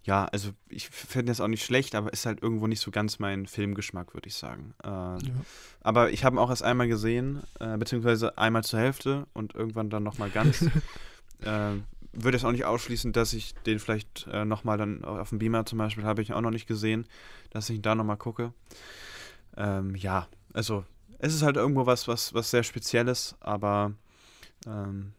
Ja, 0.02 0.26
also 0.26 0.50
ich 0.68 0.90
finde 0.90 1.30
das 1.30 1.40
auch 1.40 1.48
nicht 1.48 1.64
schlecht, 1.64 1.94
aber 1.94 2.12
ist 2.12 2.26
halt 2.26 2.42
irgendwo 2.42 2.66
nicht 2.66 2.80
so 2.80 2.90
ganz 2.90 3.18
mein 3.18 3.46
Filmgeschmack, 3.46 4.12
würde 4.12 4.28
ich 4.28 4.34
sagen. 4.34 4.74
Äh, 4.84 4.88
ja. 4.88 5.18
Aber 5.80 6.10
ich 6.10 6.24
habe 6.24 6.36
ihn 6.36 6.40
auch 6.40 6.50
erst 6.50 6.62
einmal 6.62 6.88
gesehen, 6.88 7.42
äh, 7.58 7.78
beziehungsweise 7.78 8.36
einmal 8.36 8.64
zur 8.64 8.80
Hälfte 8.80 9.26
und 9.32 9.54
irgendwann 9.54 9.88
dann 9.88 10.02
nochmal 10.02 10.28
ganz. 10.28 10.62
äh, 11.40 11.72
würde 12.14 12.36
es 12.36 12.44
auch 12.44 12.52
nicht 12.52 12.64
ausschließen, 12.64 13.12
dass 13.12 13.32
ich 13.32 13.54
den 13.66 13.78
vielleicht 13.78 14.26
äh, 14.30 14.44
nochmal 14.44 14.78
dann 14.78 15.04
auf 15.04 15.30
dem 15.30 15.38
Beamer 15.38 15.66
zum 15.66 15.78
Beispiel 15.78 16.04
habe 16.04 16.22
ich 16.22 16.32
auch 16.32 16.40
noch 16.40 16.50
nicht 16.50 16.66
gesehen, 16.66 17.06
dass 17.50 17.68
ich 17.70 17.76
ihn 17.76 17.82
da 17.82 17.94
nochmal 17.94 18.16
gucke. 18.16 18.52
Ähm, 19.56 19.94
ja, 19.94 20.28
also 20.52 20.84
es 21.18 21.34
ist 21.34 21.42
halt 21.42 21.56
irgendwo 21.56 21.86
was, 21.86 22.08
was, 22.08 22.34
was 22.34 22.50
sehr 22.50 22.62
Spezielles, 22.62 23.36
aber 23.40 23.92
ähm, 24.66 25.12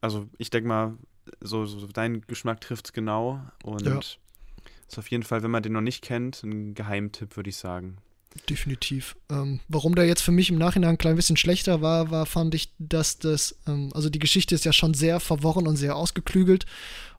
also 0.00 0.28
ich 0.38 0.50
denke 0.50 0.68
mal, 0.68 0.94
so, 1.40 1.66
so 1.66 1.86
dein 1.86 2.20
Geschmack 2.22 2.60
trifft 2.60 2.86
es 2.86 2.92
genau 2.92 3.40
und 3.64 3.84
ja. 3.84 3.98
ist 3.98 4.18
auf 4.98 5.10
jeden 5.10 5.24
Fall, 5.24 5.42
wenn 5.42 5.50
man 5.50 5.62
den 5.62 5.72
noch 5.72 5.80
nicht 5.80 6.02
kennt, 6.02 6.42
ein 6.42 6.74
Geheimtipp, 6.74 7.36
würde 7.36 7.50
ich 7.50 7.56
sagen. 7.56 7.98
Definitiv. 8.48 9.16
Ähm, 9.30 9.60
warum 9.68 9.94
der 9.94 10.06
jetzt 10.06 10.22
für 10.22 10.32
mich 10.32 10.50
im 10.50 10.58
Nachhinein 10.58 10.90
ein 10.90 10.98
klein 10.98 11.16
bisschen 11.16 11.36
schlechter 11.36 11.82
war, 11.82 12.10
war, 12.10 12.26
fand 12.26 12.54
ich, 12.54 12.70
dass 12.78 13.18
das, 13.18 13.56
ähm, 13.66 13.90
also 13.94 14.10
die 14.10 14.18
Geschichte 14.18 14.54
ist 14.54 14.64
ja 14.64 14.72
schon 14.72 14.94
sehr 14.94 15.20
verworren 15.20 15.66
und 15.66 15.76
sehr 15.76 15.96
ausgeklügelt. 15.96 16.66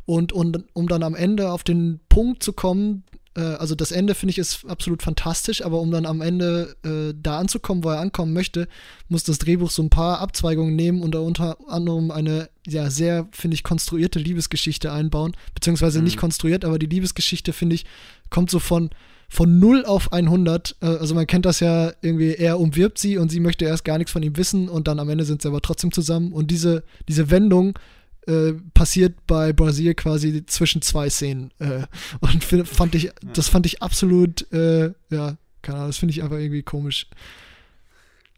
Und, 0.06 0.32
und 0.32 0.64
um 0.74 0.88
dann 0.88 1.04
am 1.04 1.16
Ende 1.16 1.52
auf 1.52 1.64
den 1.64 2.00
Punkt 2.08 2.42
zu 2.42 2.54
kommen, 2.54 3.04
äh, 3.38 3.42
also 3.42 3.76
das 3.76 3.92
Ende 3.92 4.16
finde 4.16 4.32
ich 4.32 4.38
ist 4.38 4.66
absolut 4.66 5.04
fantastisch, 5.04 5.64
aber 5.64 5.80
um 5.80 5.92
dann 5.92 6.06
am 6.06 6.22
Ende 6.22 6.76
äh, 6.84 7.14
da 7.22 7.40
anzukommen, 7.40 7.84
wo 7.84 7.90
er 7.90 8.00
ankommen 8.00 8.34
möchte, 8.34 8.68
muss 9.08 9.24
das 9.24 9.38
Drehbuch 9.38 9.70
so 9.70 9.84
ein 9.84 9.90
paar 9.90 10.20
Abzweigungen 10.20 10.76
nehmen 10.76 11.02
und 11.02 11.14
da 11.14 11.20
unter 11.20 11.58
anderem 11.68 12.12
eine 12.12 12.50
ja 12.66 12.90
sehr, 12.90 13.28
finde 13.32 13.56
ich, 13.56 13.64
konstruierte 13.64 14.20
Liebesgeschichte 14.20 14.92
einbauen. 14.92 15.36
Beziehungsweise 15.54 16.00
mhm. 16.00 16.06
nicht 16.06 16.18
konstruiert, 16.18 16.66
aber 16.66 16.80
die 16.80 16.88
Liebesgeschichte, 16.88 17.54
finde 17.54 17.76
ich, 17.76 17.86
kommt 18.30 18.50
so 18.50 18.60
von 18.60 18.90
von 19.30 19.60
0 19.60 19.86
auf 19.86 20.14
100, 20.14 20.78
äh, 20.82 20.86
also 20.86 21.14
man 21.14 21.28
kennt 21.28 21.46
das 21.46 21.60
ja 21.60 21.92
irgendwie, 22.02 22.34
er 22.34 22.60
umwirbt 22.60 22.98
sie 22.98 23.18
und 23.18 23.30
sie 23.30 23.40
möchte 23.40 23.66
erst 23.66 23.84
gar 23.84 23.98
nichts 23.98 24.12
von 24.12 24.24
ihm 24.24 24.38
wissen 24.38 24.70
und 24.70 24.88
dann 24.88 25.00
am 25.00 25.10
Ende 25.10 25.26
sind 25.26 25.42
sie 25.42 25.48
aber 25.48 25.62
trotzdem 25.62 25.92
zusammen 25.92 26.32
und 26.32 26.50
diese, 26.50 26.84
diese 27.08 27.30
Wendung 27.30 27.78
äh, 28.26 28.54
passiert 28.74 29.26
bei 29.28 29.54
Brasil 29.54 29.96
quasi 29.96 30.46
zwischen 30.46 30.82
zwei 30.82 31.10
Szenen 31.10 31.52
äh, 31.60 31.84
und 32.20 32.44
fand 32.44 32.96
ich, 32.96 33.12
das 33.34 33.50
fand 33.50 33.66
ich 33.66 33.82
absolut, 33.82 34.52
äh, 34.54 34.94
ja, 35.10 35.38
keine 35.62 35.78
Ahnung, 35.78 35.90
das 35.90 35.98
finde 35.98 36.12
ich 36.12 36.24
einfach 36.24 36.38
irgendwie 36.38 36.64
komisch. 36.64 37.08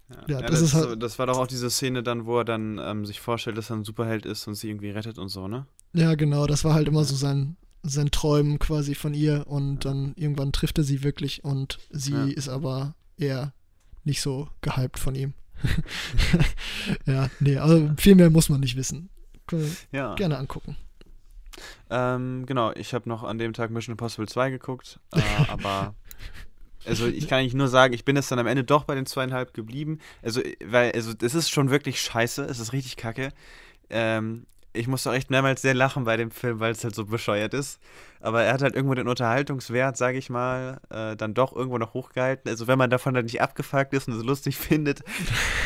Ja, 0.10 0.40
ja, 0.40 0.42
das, 0.42 0.52
das, 0.52 0.62
ist 0.62 0.74
halt, 0.74 1.04
das 1.04 1.20
war 1.20 1.28
doch 1.28 1.38
auch 1.38 1.48
diese 1.48 1.70
Szene 1.70 2.02
dann, 2.02 2.26
wo 2.26 2.40
er 2.40 2.46
dann 2.46 2.80
ähm, 2.84 3.06
sich 3.06 3.20
vorstellt, 3.20 3.58
dass 3.58 3.70
er 3.70 3.76
ein 3.76 3.84
Superheld 3.84 4.26
ist 4.26 4.48
und 4.48 4.56
sie 4.56 4.70
irgendwie 4.70 4.90
rettet 4.90 5.20
und 5.20 5.30
so, 5.30 5.48
ne? 5.48 5.68
Ja, 5.94 6.16
genau, 6.16 6.48
das 6.48 6.64
war 6.64 6.74
halt 6.74 6.88
immer 6.88 7.04
so 7.04 7.16
sein, 7.16 7.58
sein 7.84 8.12
Träumen 8.12 8.60
quasi 8.60 8.96
von 8.96 9.14
ihr 9.14 9.48
und 9.48 9.86
dann 9.86 10.14
irgendwann 10.16 10.52
trifft 10.52 10.78
er 10.78 10.84
sie 10.84 11.04
wirklich 11.04 11.44
und 11.44 11.80
sie 11.90 12.14
ja. 12.14 12.26
ist 12.26 12.50
aber 12.50 12.96
eher 13.18 13.54
nicht 14.04 14.22
so 14.22 14.50
gehypt 14.62 15.00
von 15.00 15.16
ihm. 15.16 15.34
ja, 17.06 17.30
nee, 17.40 17.58
also 17.58 17.92
viel 17.98 18.16
mehr 18.16 18.30
muss 18.30 18.50
man 18.50 18.62
nicht 18.62 18.76
wissen. 18.76 19.10
Ja. 19.92 20.16
Gerne 20.16 20.38
angucken. 20.38 20.78
Ähm, 21.90 22.46
genau, 22.46 22.72
ich 22.74 22.94
habe 22.94 23.10
noch 23.10 23.24
an 23.24 23.38
dem 23.38 23.54
Tag 23.54 23.72
Mission 23.72 23.94
Impossible 23.94 24.28
2 24.28 24.52
geguckt, 24.52 25.00
äh, 25.14 25.22
aber 25.48 25.96
also 26.86 27.08
ich 27.08 27.28
kann 27.28 27.40
eigentlich 27.40 27.54
nur 27.54 27.68
sagen, 27.68 27.94
ich 27.94 28.06
bin 28.06 28.16
jetzt 28.16 28.32
dann 28.32 28.40
am 28.40 28.48
Ende 28.48 28.64
doch 28.64 28.84
bei 28.86 28.96
den 28.96 29.06
zweieinhalb 29.06 29.54
geblieben. 29.54 30.00
Also, 30.22 30.42
weil, 30.66 30.92
also 30.94 31.14
es 31.22 31.36
ist 31.36 31.50
schon 31.50 31.70
wirklich 31.70 32.02
scheiße, 32.02 32.44
es 32.46 32.60
ist 32.60 32.74
richtig 32.74 32.96
kacke. 32.96 33.32
Ähm, 33.90 34.46
ich 34.74 34.88
musste 34.88 35.10
auch 35.10 35.14
echt 35.14 35.32
mehrmals 35.32 35.62
sehr 35.62 35.74
lachen 35.74 36.04
bei 36.04 36.16
dem 36.16 36.32
Film, 36.32 36.60
weil 36.60 36.72
es 36.72 36.84
halt 36.84 36.94
so 36.94 37.06
bescheuert 37.06 37.54
ist. 37.54 37.80
Aber 38.22 38.44
er 38.44 38.54
hat 38.54 38.62
halt 38.62 38.76
irgendwo 38.76 38.94
den 38.94 39.08
Unterhaltungswert, 39.08 39.98
sage 39.98 40.18
ich 40.18 40.30
mal, 40.30 40.80
äh, 40.90 41.16
dann 41.16 41.34
doch 41.34 41.56
irgendwo 41.56 41.78
noch 41.78 41.94
hochgehalten. 41.94 42.50
Also 42.50 42.68
wenn 42.68 42.78
man 42.78 42.90
davon 42.90 43.14
dann 43.14 43.26
nicht 43.26 43.42
abgefuckt 43.42 43.94
ist 43.94 44.08
und 44.08 44.16
es 44.16 44.24
lustig 44.24 44.58
findet, 44.58 45.02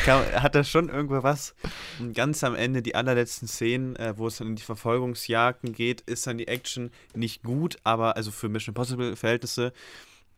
kann, 0.04 0.24
hat 0.40 0.54
er 0.54 0.64
schon 0.64 0.88
irgendwo 0.88 1.22
was. 1.22 1.54
Und 1.98 2.14
ganz 2.14 2.42
am 2.44 2.54
Ende, 2.54 2.80
die 2.80 2.94
allerletzten 2.94 3.48
Szenen, 3.48 3.96
äh, 3.96 4.14
wo 4.16 4.28
es 4.28 4.38
dann 4.38 4.48
in 4.48 4.56
die 4.56 4.62
Verfolgungsjagden 4.62 5.72
geht, 5.72 6.00
ist 6.02 6.26
dann 6.26 6.38
die 6.38 6.48
Action 6.48 6.90
nicht 7.14 7.42
gut, 7.42 7.76
aber 7.84 8.16
also 8.16 8.30
für 8.30 8.48
Mission 8.48 8.72
Impossible 8.72 9.16
Verhältnisse 9.16 9.72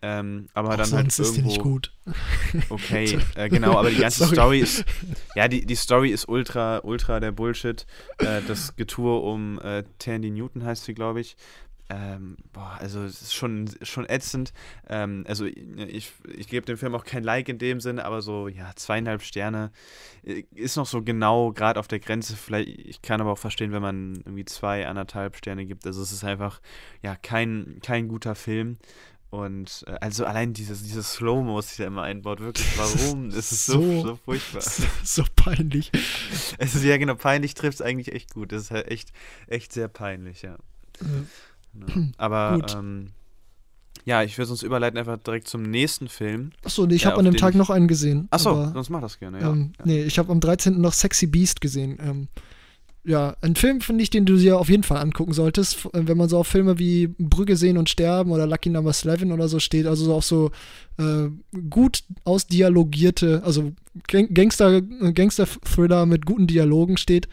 ähm, 0.03 0.49
aber 0.53 0.70
Auch 0.70 0.76
dann 0.76 0.92
halt 0.92 1.18
irgendwo. 1.18 1.22
Ist 1.22 1.44
nicht 1.44 1.61
gut. 1.61 1.92
Okay, 2.68 3.18
äh, 3.34 3.49
genau, 3.49 3.78
aber 3.78 3.90
die 3.90 3.97
ganze 3.97 4.26
Story 4.26 4.61
ist. 4.61 4.84
Ja, 5.34 5.49
die, 5.49 5.66
die 5.66 5.74
Story 5.74 6.11
ist 6.11 6.28
ultra, 6.28 6.80
ultra 6.84 7.18
der 7.20 7.32
Bullshit. 7.32 7.86
Äh, 8.18 8.42
das 8.47 8.76
Getour 8.76 9.24
um 9.24 9.59
äh, 9.61 9.84
Tandy 9.99 10.30
Newton 10.30 10.64
heißt 10.64 10.84
sie, 10.84 10.94
glaube 10.94 11.20
ich. 11.20 11.36
Ähm, 11.88 12.36
boah, 12.53 12.76
also 12.80 13.05
es 13.05 13.22
ist 13.22 13.34
schon, 13.34 13.70
schon 13.82 14.09
ätzend. 14.09 14.53
Ähm, 14.88 15.24
also 15.28 15.44
ich, 15.44 16.12
ich 16.36 16.49
gebe 16.49 16.66
dem 16.66 16.76
Film 16.78 16.94
auch 16.97 17.05
kein 17.05 17.22
Like 17.22 17.49
in 17.49 17.59
dem 17.59 17.80
Sinne, 17.80 18.05
aber 18.05 18.22
so, 18.22 18.49
ja, 18.49 18.72
zweieinhalb 18.74 19.22
Sterne 19.22 19.70
äh, 20.24 20.42
ist 20.55 20.76
noch 20.76 20.86
so 20.86 21.03
genau 21.03 21.53
gerade 21.53 21.78
auf 21.78 21.86
der 21.86 22.01
Grenze. 22.01 22.36
Vielleicht, 22.36 22.68
ich 22.68 23.03
kann 23.03 23.20
aber 23.20 23.32
auch 23.32 23.38
verstehen, 23.38 23.70
wenn 23.70 23.82
man 23.82 24.16
irgendwie 24.24 24.44
zwei, 24.44 24.86
anderthalb 24.86 25.36
Sterne 25.36 25.64
gibt. 25.64 25.86
Also 25.86 26.03
es 26.03 26.11
ist 26.11 26.24
einfach, 26.24 26.61
ja, 27.03 27.14
kein, 27.14 27.78
kein 27.82 28.09
guter 28.09 28.34
Film. 28.34 28.78
Und 29.30 29.84
äh, 29.86 29.96
also 30.00 30.24
allein 30.24 30.52
dieses, 30.52 30.82
dieses 30.82 31.14
Slow-Mo, 31.14 31.56
was 31.56 31.68
sich 31.68 31.78
da 31.78 31.84
immer 31.84 32.02
einbaut, 32.02 32.40
wirklich, 32.40 32.66
warum? 32.78 33.28
Es 33.28 33.52
ist 33.52 33.66
so, 33.66 33.80
so, 33.80 34.02
so 34.02 34.16
furchtbar. 34.24 34.62
So 35.04 35.24
peinlich. 35.34 35.90
Es 36.58 36.74
ist 36.74 36.84
ja 36.84 36.96
genau, 36.96 37.14
peinlich 37.14 37.54
trifft 37.54 37.80
es 37.80 37.82
eigentlich 37.82 38.12
echt 38.12 38.32
gut. 38.32 38.52
Das 38.52 38.62
ist 38.62 38.70
halt 38.70 38.88
echt, 38.90 39.12
echt 39.46 39.72
sehr 39.72 39.88
peinlich, 39.88 40.42
ja. 40.42 40.56
ja. 41.00 42.02
Aber 42.16 42.64
ähm, 42.74 43.10
ja, 44.04 44.22
ich 44.22 44.38
würde 44.38 44.52
uns 44.52 44.62
überleiten 44.62 44.98
einfach 44.98 45.18
direkt 45.18 45.48
zum 45.48 45.62
nächsten 45.62 46.08
Film. 46.08 46.52
Achso, 46.64 46.86
nee, 46.86 46.94
ich 46.94 47.06
habe 47.06 47.18
an 47.18 47.24
dem 47.24 47.36
Tag 47.36 47.54
noch 47.56 47.70
einen 47.70 47.88
gesehen. 47.88 48.28
Achso, 48.30 48.70
sonst 48.72 48.88
mach 48.88 49.00
das 49.00 49.18
gerne, 49.18 49.40
ja. 49.40 49.50
Ähm, 49.50 49.72
ja. 49.78 49.84
Nee, 49.84 50.02
ich 50.04 50.18
habe 50.18 50.30
am 50.30 50.40
13. 50.40 50.80
noch 50.80 50.92
Sexy 50.92 51.26
Beast 51.26 51.60
gesehen. 51.60 51.98
Ähm, 52.00 52.28
ja, 53.07 53.36
ein 53.40 53.54
Film, 53.54 53.80
finde 53.80 54.02
ich, 54.02 54.11
den 54.11 54.26
du 54.26 54.36
dir 54.36 54.59
auf 54.59 54.68
jeden 54.68 54.82
Fall 54.82 54.98
angucken 54.98 55.32
solltest, 55.32 55.88
wenn 55.92 56.16
man 56.16 56.28
so 56.28 56.38
auf 56.38 56.48
Filme 56.48 56.80
wie 56.80 57.07
Brügge 57.07 57.57
sehen 57.57 57.78
und 57.78 57.88
sterben 57.88 58.32
oder 58.32 58.48
Lucky 58.48 58.68
Number 58.68 58.90
11 58.90 59.22
oder 59.32 59.46
so 59.46 59.61
steht, 59.61 59.86
also 59.86 60.04
so 60.04 60.14
auf 60.14 60.24
so 60.24 60.50
äh, 60.98 61.28
gut 61.70 62.02
ausdialogierte, 62.24 63.42
also 63.44 63.72
Gangster, 64.09 64.82
Gangster-Thriller 64.82 66.04
mit 66.04 66.26
guten 66.26 66.48
Dialogen 66.48 66.96
steht. 66.96 67.28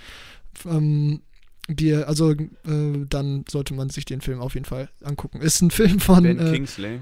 Ähm, 0.70 1.22
die, 1.68 1.96
also 1.96 2.32
äh, 2.32 3.06
dann 3.10 3.46
sollte 3.50 3.74
man 3.74 3.90
sich 3.90 4.06
den 4.06 4.22
Film 4.22 4.42
auf 4.42 4.54
jeden 4.54 4.66
Fall 4.66 4.90
angucken. 5.04 5.42
Ist 5.42 5.62
ein 5.62 5.72
Film 5.72 6.00
von 6.00 6.24
Ben 6.24 6.40
äh, 6.40 6.52
Kingsley. 6.52 7.00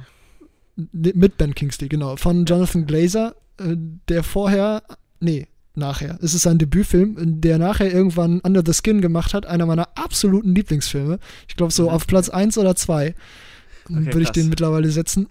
Mit 0.93 1.37
Ben 1.37 1.53
Kingsley, 1.55 1.89
genau. 1.89 2.15
Von 2.15 2.45
Jonathan 2.45 2.85
Glazer, 2.85 3.35
äh, 3.57 3.75
der 4.07 4.23
vorher, 4.23 4.83
nee, 5.19 5.47
nachher. 5.75 6.17
Es 6.21 6.33
ist 6.33 6.43
sein 6.43 6.57
Debütfilm, 6.57 7.41
der 7.41 7.57
nachher 7.57 7.91
irgendwann 7.91 8.39
Under 8.41 8.63
the 8.65 8.73
Skin 8.73 9.01
gemacht 9.01 9.33
hat, 9.33 9.45
einer 9.45 9.65
meiner 9.65 9.89
absoluten 9.95 10.53
Lieblingsfilme. 10.53 11.19
Ich 11.47 11.55
glaube 11.55 11.71
so 11.71 11.89
auf 11.89 12.07
Platz 12.07 12.29
1 12.29 12.57
oder 12.57 12.75
2 12.75 13.15
okay, 13.89 14.05
würde 14.05 14.21
ich 14.21 14.31
den 14.31 14.49
mittlerweile 14.49 14.89
setzen. 14.89 15.27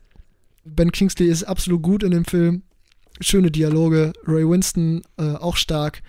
Ben 0.65 0.93
Kingsley 0.93 1.29
ist 1.29 1.45
absolut 1.45 1.83
gut 1.83 2.03
in 2.03 2.11
dem 2.11 2.25
Film. 2.25 2.63
Schöne 3.21 3.51
Dialoge. 3.51 4.13
Ray 4.27 4.49
Winston 4.49 5.03
äh, 5.19 5.35
auch 5.35 5.57
stark. 5.57 6.03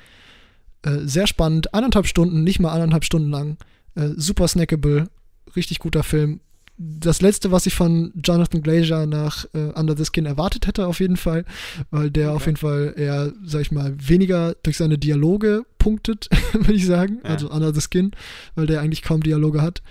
Äh, 0.83 0.99
sehr 1.03 1.27
spannend. 1.27 1.73
Eineinhalb 1.73 2.07
Stunden, 2.07 2.43
nicht 2.43 2.59
mal 2.59 2.73
eineinhalb 2.73 3.03
Stunden 3.03 3.29
lang. 3.29 3.57
Äh, 3.95 4.09
super 4.15 4.47
snackable. 4.47 5.09
Richtig 5.55 5.79
guter 5.79 6.03
Film 6.03 6.39
das 6.83 7.21
letzte, 7.21 7.51
was 7.51 7.67
ich 7.67 7.75
von 7.75 8.11
Jonathan 8.15 8.63
Glazer 8.63 9.05
nach 9.05 9.45
äh, 9.53 9.71
Under 9.79 9.95
the 9.95 10.05
Skin 10.05 10.25
erwartet 10.25 10.65
hätte, 10.65 10.87
auf 10.87 10.99
jeden 10.99 11.17
Fall, 11.17 11.45
weil 11.91 12.09
der 12.09 12.29
okay. 12.29 12.35
auf 12.35 12.45
jeden 12.47 12.57
Fall 12.57 12.93
eher, 12.97 13.33
sag 13.43 13.61
ich 13.61 13.71
mal, 13.71 13.93
weniger 13.97 14.55
durch 14.63 14.77
seine 14.77 14.97
Dialoge 14.97 15.63
punktet, 15.77 16.27
würde 16.53 16.73
ich 16.73 16.85
sagen, 16.85 17.19
ja. 17.23 17.29
also 17.29 17.51
Under 17.51 17.73
the 17.73 17.81
Skin, 17.81 18.11
weil 18.55 18.65
der 18.65 18.81
eigentlich 18.81 19.03
kaum 19.03 19.21
Dialoge 19.21 19.61
hat. 19.61 19.83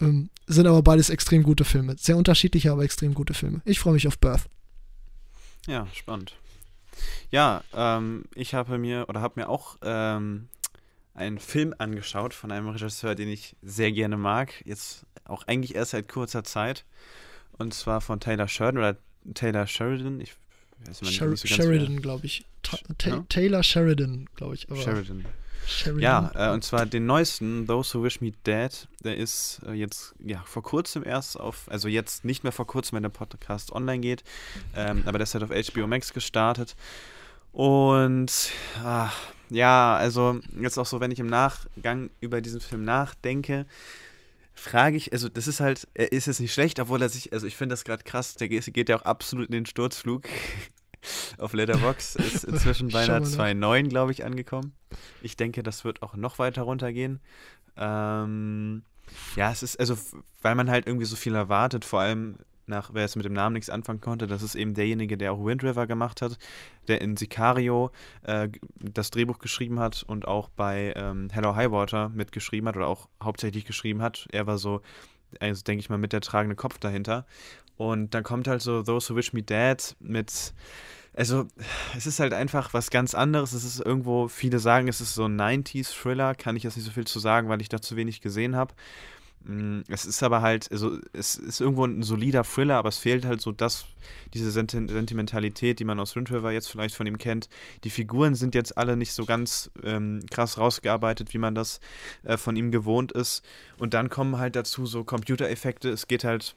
Ähm, 0.00 0.30
sind 0.46 0.66
aber 0.66 0.82
beides 0.82 1.10
extrem 1.10 1.42
gute 1.42 1.64
Filme. 1.64 1.96
Sehr 1.98 2.16
unterschiedliche, 2.16 2.72
aber 2.72 2.84
extrem 2.84 3.14
gute 3.14 3.34
Filme. 3.34 3.60
Ich 3.64 3.80
freue 3.80 3.94
mich 3.94 4.06
auf 4.06 4.18
Birth. 4.18 4.44
Ja, 5.66 5.86
spannend. 5.92 6.34
Ja, 7.30 7.62
ähm, 7.74 8.24
ich 8.34 8.54
habe 8.54 8.78
mir 8.78 9.06
oder 9.08 9.20
habe 9.20 9.40
mir 9.40 9.48
auch 9.48 9.76
ähm, 9.82 10.48
einen 11.16 11.38
Film 11.38 11.74
angeschaut 11.78 12.34
von 12.34 12.52
einem 12.52 12.68
Regisseur, 12.68 13.14
den 13.14 13.28
ich 13.28 13.56
sehr 13.62 13.90
gerne 13.90 14.16
mag. 14.16 14.52
Jetzt 14.64 15.06
auch 15.24 15.46
eigentlich 15.46 15.74
erst 15.74 15.92
seit 15.92 16.08
kurzer 16.08 16.44
Zeit. 16.44 16.84
Und 17.58 17.74
zwar 17.74 18.00
von 18.00 18.20
Taylor 18.20 18.48
Sheridan 18.48 18.78
oder 18.78 18.96
Taylor 19.34 19.66
Sheridan. 19.66 20.20
Ich 20.20 20.34
weiß 20.86 21.02
nicht 21.02 21.16
Sher 21.16 21.36
so 21.36 21.46
Sheridan, 21.46 22.02
glaube 22.02 22.26
ich. 22.26 22.44
Ta 22.62 22.78
Ta 22.98 23.10
ja? 23.10 23.24
Taylor 23.28 23.62
Sheridan, 23.62 24.28
glaube 24.34 24.54
ich. 24.54 24.66
Sheridan. 24.74 25.24
Sheridan. 25.66 26.02
Ja, 26.02 26.30
äh, 26.34 26.52
und 26.52 26.62
zwar 26.62 26.86
den 26.86 27.06
neuesten, 27.06 27.66
Those 27.66 27.98
Who 27.98 28.04
Wish 28.04 28.20
Me 28.20 28.32
Dead, 28.46 28.70
der 29.02 29.16
ist 29.16 29.62
äh, 29.66 29.72
jetzt 29.72 30.14
ja 30.24 30.42
vor 30.46 30.62
kurzem 30.62 31.02
erst 31.02 31.40
auf, 31.40 31.68
also 31.68 31.88
jetzt 31.88 32.24
nicht 32.24 32.44
mehr 32.44 32.52
vor 32.52 32.66
kurzem, 32.68 32.96
wenn 32.96 33.02
der 33.02 33.10
Podcast 33.10 33.72
online 33.72 34.00
geht, 34.00 34.22
ähm, 34.76 35.02
aber 35.06 35.18
der 35.18 35.24
ist 35.24 35.34
halt 35.34 35.42
auf 35.42 35.50
HBO 35.50 35.88
Max 35.88 36.12
gestartet. 36.12 36.76
Und 37.52 38.50
ach, 38.84 39.18
ja, 39.50 39.96
also 39.96 40.40
jetzt 40.60 40.78
auch 40.78 40.86
so, 40.86 41.00
wenn 41.00 41.10
ich 41.10 41.20
im 41.20 41.26
Nachgang 41.26 42.10
über 42.20 42.40
diesen 42.40 42.60
Film 42.60 42.84
nachdenke, 42.84 43.66
frage 44.54 44.96
ich, 44.96 45.12
also 45.12 45.28
das 45.28 45.46
ist 45.46 45.60
halt, 45.60 45.86
er 45.94 46.12
ist 46.12 46.26
jetzt 46.26 46.40
nicht 46.40 46.52
schlecht, 46.52 46.80
obwohl 46.80 47.02
er 47.02 47.08
sich, 47.08 47.32
also 47.32 47.46
ich 47.46 47.56
finde 47.56 47.74
das 47.74 47.84
gerade 47.84 48.02
krass, 48.02 48.34
der 48.34 48.48
geht 48.48 48.88
ja 48.88 48.96
auch 48.96 49.02
absolut 49.02 49.46
in 49.46 49.52
den 49.52 49.66
Sturzflug. 49.66 50.24
Auf 51.38 51.52
Letterbox 51.52 52.16
ist 52.16 52.44
inzwischen 52.44 52.88
bei 52.88 53.04
einer 53.04 53.20
2.9, 53.20 53.88
glaube 53.88 54.10
ich, 54.10 54.24
angekommen. 54.24 54.72
Ich 55.22 55.36
denke, 55.36 55.62
das 55.62 55.84
wird 55.84 56.02
auch 56.02 56.16
noch 56.16 56.38
weiter 56.40 56.62
runtergehen. 56.62 57.20
Ähm, 57.76 58.82
ja, 59.36 59.52
es 59.52 59.62
ist, 59.62 59.78
also, 59.78 59.96
weil 60.42 60.56
man 60.56 60.68
halt 60.68 60.86
irgendwie 60.86 61.06
so 61.06 61.14
viel 61.14 61.34
erwartet, 61.34 61.84
vor 61.84 62.00
allem 62.00 62.38
nach, 62.68 62.94
wer 62.94 63.04
es 63.04 63.16
mit 63.16 63.24
dem 63.24 63.32
Namen 63.32 63.54
nichts 63.54 63.70
anfangen 63.70 64.00
konnte, 64.00 64.26
das 64.26 64.42
ist 64.42 64.54
eben 64.54 64.74
derjenige, 64.74 65.16
der 65.16 65.32
auch 65.32 65.44
Wind 65.44 65.62
River 65.62 65.86
gemacht 65.86 66.22
hat, 66.22 66.38
der 66.88 67.00
in 67.00 67.16
Sicario 67.16 67.90
äh, 68.22 68.48
das 68.78 69.10
Drehbuch 69.10 69.38
geschrieben 69.38 69.78
hat 69.78 70.02
und 70.02 70.26
auch 70.26 70.48
bei 70.48 70.92
ähm, 70.96 71.28
Hello 71.32 71.54
Highwater 71.54 72.08
mitgeschrieben 72.08 72.68
hat 72.68 72.76
oder 72.76 72.88
auch 72.88 73.08
hauptsächlich 73.22 73.64
geschrieben 73.64 74.02
hat. 74.02 74.26
Er 74.32 74.46
war 74.46 74.58
so, 74.58 74.82
also 75.40 75.62
denke 75.62 75.80
ich 75.80 75.90
mal, 75.90 75.98
mit 75.98 76.12
der 76.12 76.20
tragende 76.20 76.56
Kopf 76.56 76.78
dahinter. 76.78 77.26
Und 77.76 78.14
dann 78.14 78.22
kommt 78.22 78.48
halt 78.48 78.62
so 78.62 78.82
Those 78.82 79.12
Who 79.12 79.16
Wish 79.16 79.32
Me 79.32 79.42
Dead 79.42 79.96
mit 80.00 80.54
also 81.16 81.46
es 81.96 82.06
ist 82.06 82.20
halt 82.20 82.34
einfach 82.34 82.74
was 82.74 82.90
ganz 82.90 83.14
anderes. 83.14 83.54
Es 83.54 83.64
ist 83.64 83.80
irgendwo, 83.80 84.28
viele 84.28 84.58
sagen, 84.58 84.86
es 84.86 85.00
ist 85.00 85.14
so 85.14 85.24
ein 85.24 85.40
90s-Thriller, 85.40 86.34
kann 86.34 86.56
ich 86.56 86.62
jetzt 86.62 86.76
nicht 86.76 86.84
so 86.84 86.92
viel 86.92 87.06
zu 87.06 87.18
sagen, 87.18 87.48
weil 87.48 87.62
ich 87.62 87.70
da 87.70 87.80
zu 87.80 87.96
wenig 87.96 88.20
gesehen 88.20 88.54
habe. 88.54 88.74
Mm, 89.44 89.82
es 89.88 90.04
ist 90.04 90.22
aber 90.22 90.42
halt, 90.42 90.70
also 90.72 90.98
es 91.12 91.36
ist 91.36 91.60
irgendwo 91.60 91.84
ein 91.84 92.02
solider 92.02 92.42
Thriller, 92.42 92.76
aber 92.76 92.88
es 92.88 92.98
fehlt 92.98 93.24
halt 93.24 93.40
so 93.40 93.52
das, 93.52 93.86
diese 94.34 94.50
Sentimentalität, 94.50 95.78
die 95.78 95.84
man 95.84 96.00
aus 96.00 96.16
Wind 96.16 96.30
River 96.30 96.50
jetzt 96.52 96.68
vielleicht 96.68 96.94
von 96.94 97.06
ihm 97.06 97.18
kennt. 97.18 97.48
Die 97.84 97.90
Figuren 97.90 98.34
sind 98.34 98.54
jetzt 98.54 98.76
alle 98.76 98.96
nicht 98.96 99.12
so 99.12 99.24
ganz 99.24 99.70
ähm, 99.84 100.20
krass 100.30 100.58
rausgearbeitet, 100.58 101.32
wie 101.32 101.38
man 101.38 101.54
das 101.54 101.80
äh, 102.24 102.36
von 102.36 102.56
ihm 102.56 102.70
gewohnt 102.70 103.12
ist. 103.12 103.44
Und 103.78 103.94
dann 103.94 104.10
kommen 104.10 104.38
halt 104.38 104.56
dazu 104.56 104.86
so 104.86 105.04
Computereffekte. 105.04 105.90
Es 105.90 106.08
geht 106.08 106.24
halt 106.24 106.56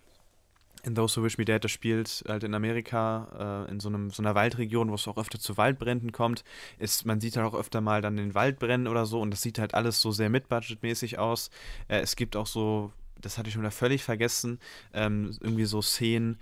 in 0.83 0.95
Those 0.95 1.19
Who 1.19 1.25
Wish 1.25 1.37
Me 1.37 1.45
Dead, 1.45 1.63
das 1.63 1.71
spielt 1.71 2.23
halt 2.27 2.43
in 2.43 2.53
Amerika, 2.53 3.65
äh, 3.67 3.71
in 3.71 3.79
so, 3.79 3.89
einem, 3.89 4.09
so 4.09 4.21
einer 4.21 4.35
Waldregion, 4.35 4.89
wo 4.89 4.95
es 4.95 5.07
auch 5.07 5.17
öfter 5.17 5.39
zu 5.39 5.57
Waldbränden 5.57 6.11
kommt. 6.11 6.43
Ist, 6.77 7.05
man 7.05 7.19
sieht 7.21 7.37
halt 7.37 7.45
auch 7.45 7.57
öfter 7.57 7.81
mal 7.81 8.01
dann 8.01 8.17
den 8.17 8.33
Wald 8.35 8.59
brennen 8.59 8.87
oder 8.87 9.05
so 9.05 9.21
und 9.21 9.31
das 9.31 9.41
sieht 9.41 9.59
halt 9.59 9.73
alles 9.73 10.01
so 10.01 10.11
sehr 10.11 10.29
mitbudgetmäßig 10.29 11.19
aus. 11.19 11.49
Äh, 11.87 11.99
es 11.99 12.15
gibt 12.15 12.35
auch 12.35 12.47
so, 12.47 12.91
das 13.19 13.37
hatte 13.37 13.49
ich 13.49 13.53
schon 13.53 13.63
wieder 13.63 13.71
völlig 13.71 14.03
vergessen, 14.03 14.59
ähm, 14.93 15.35
irgendwie 15.41 15.65
so 15.65 15.81
Szenen, 15.81 16.37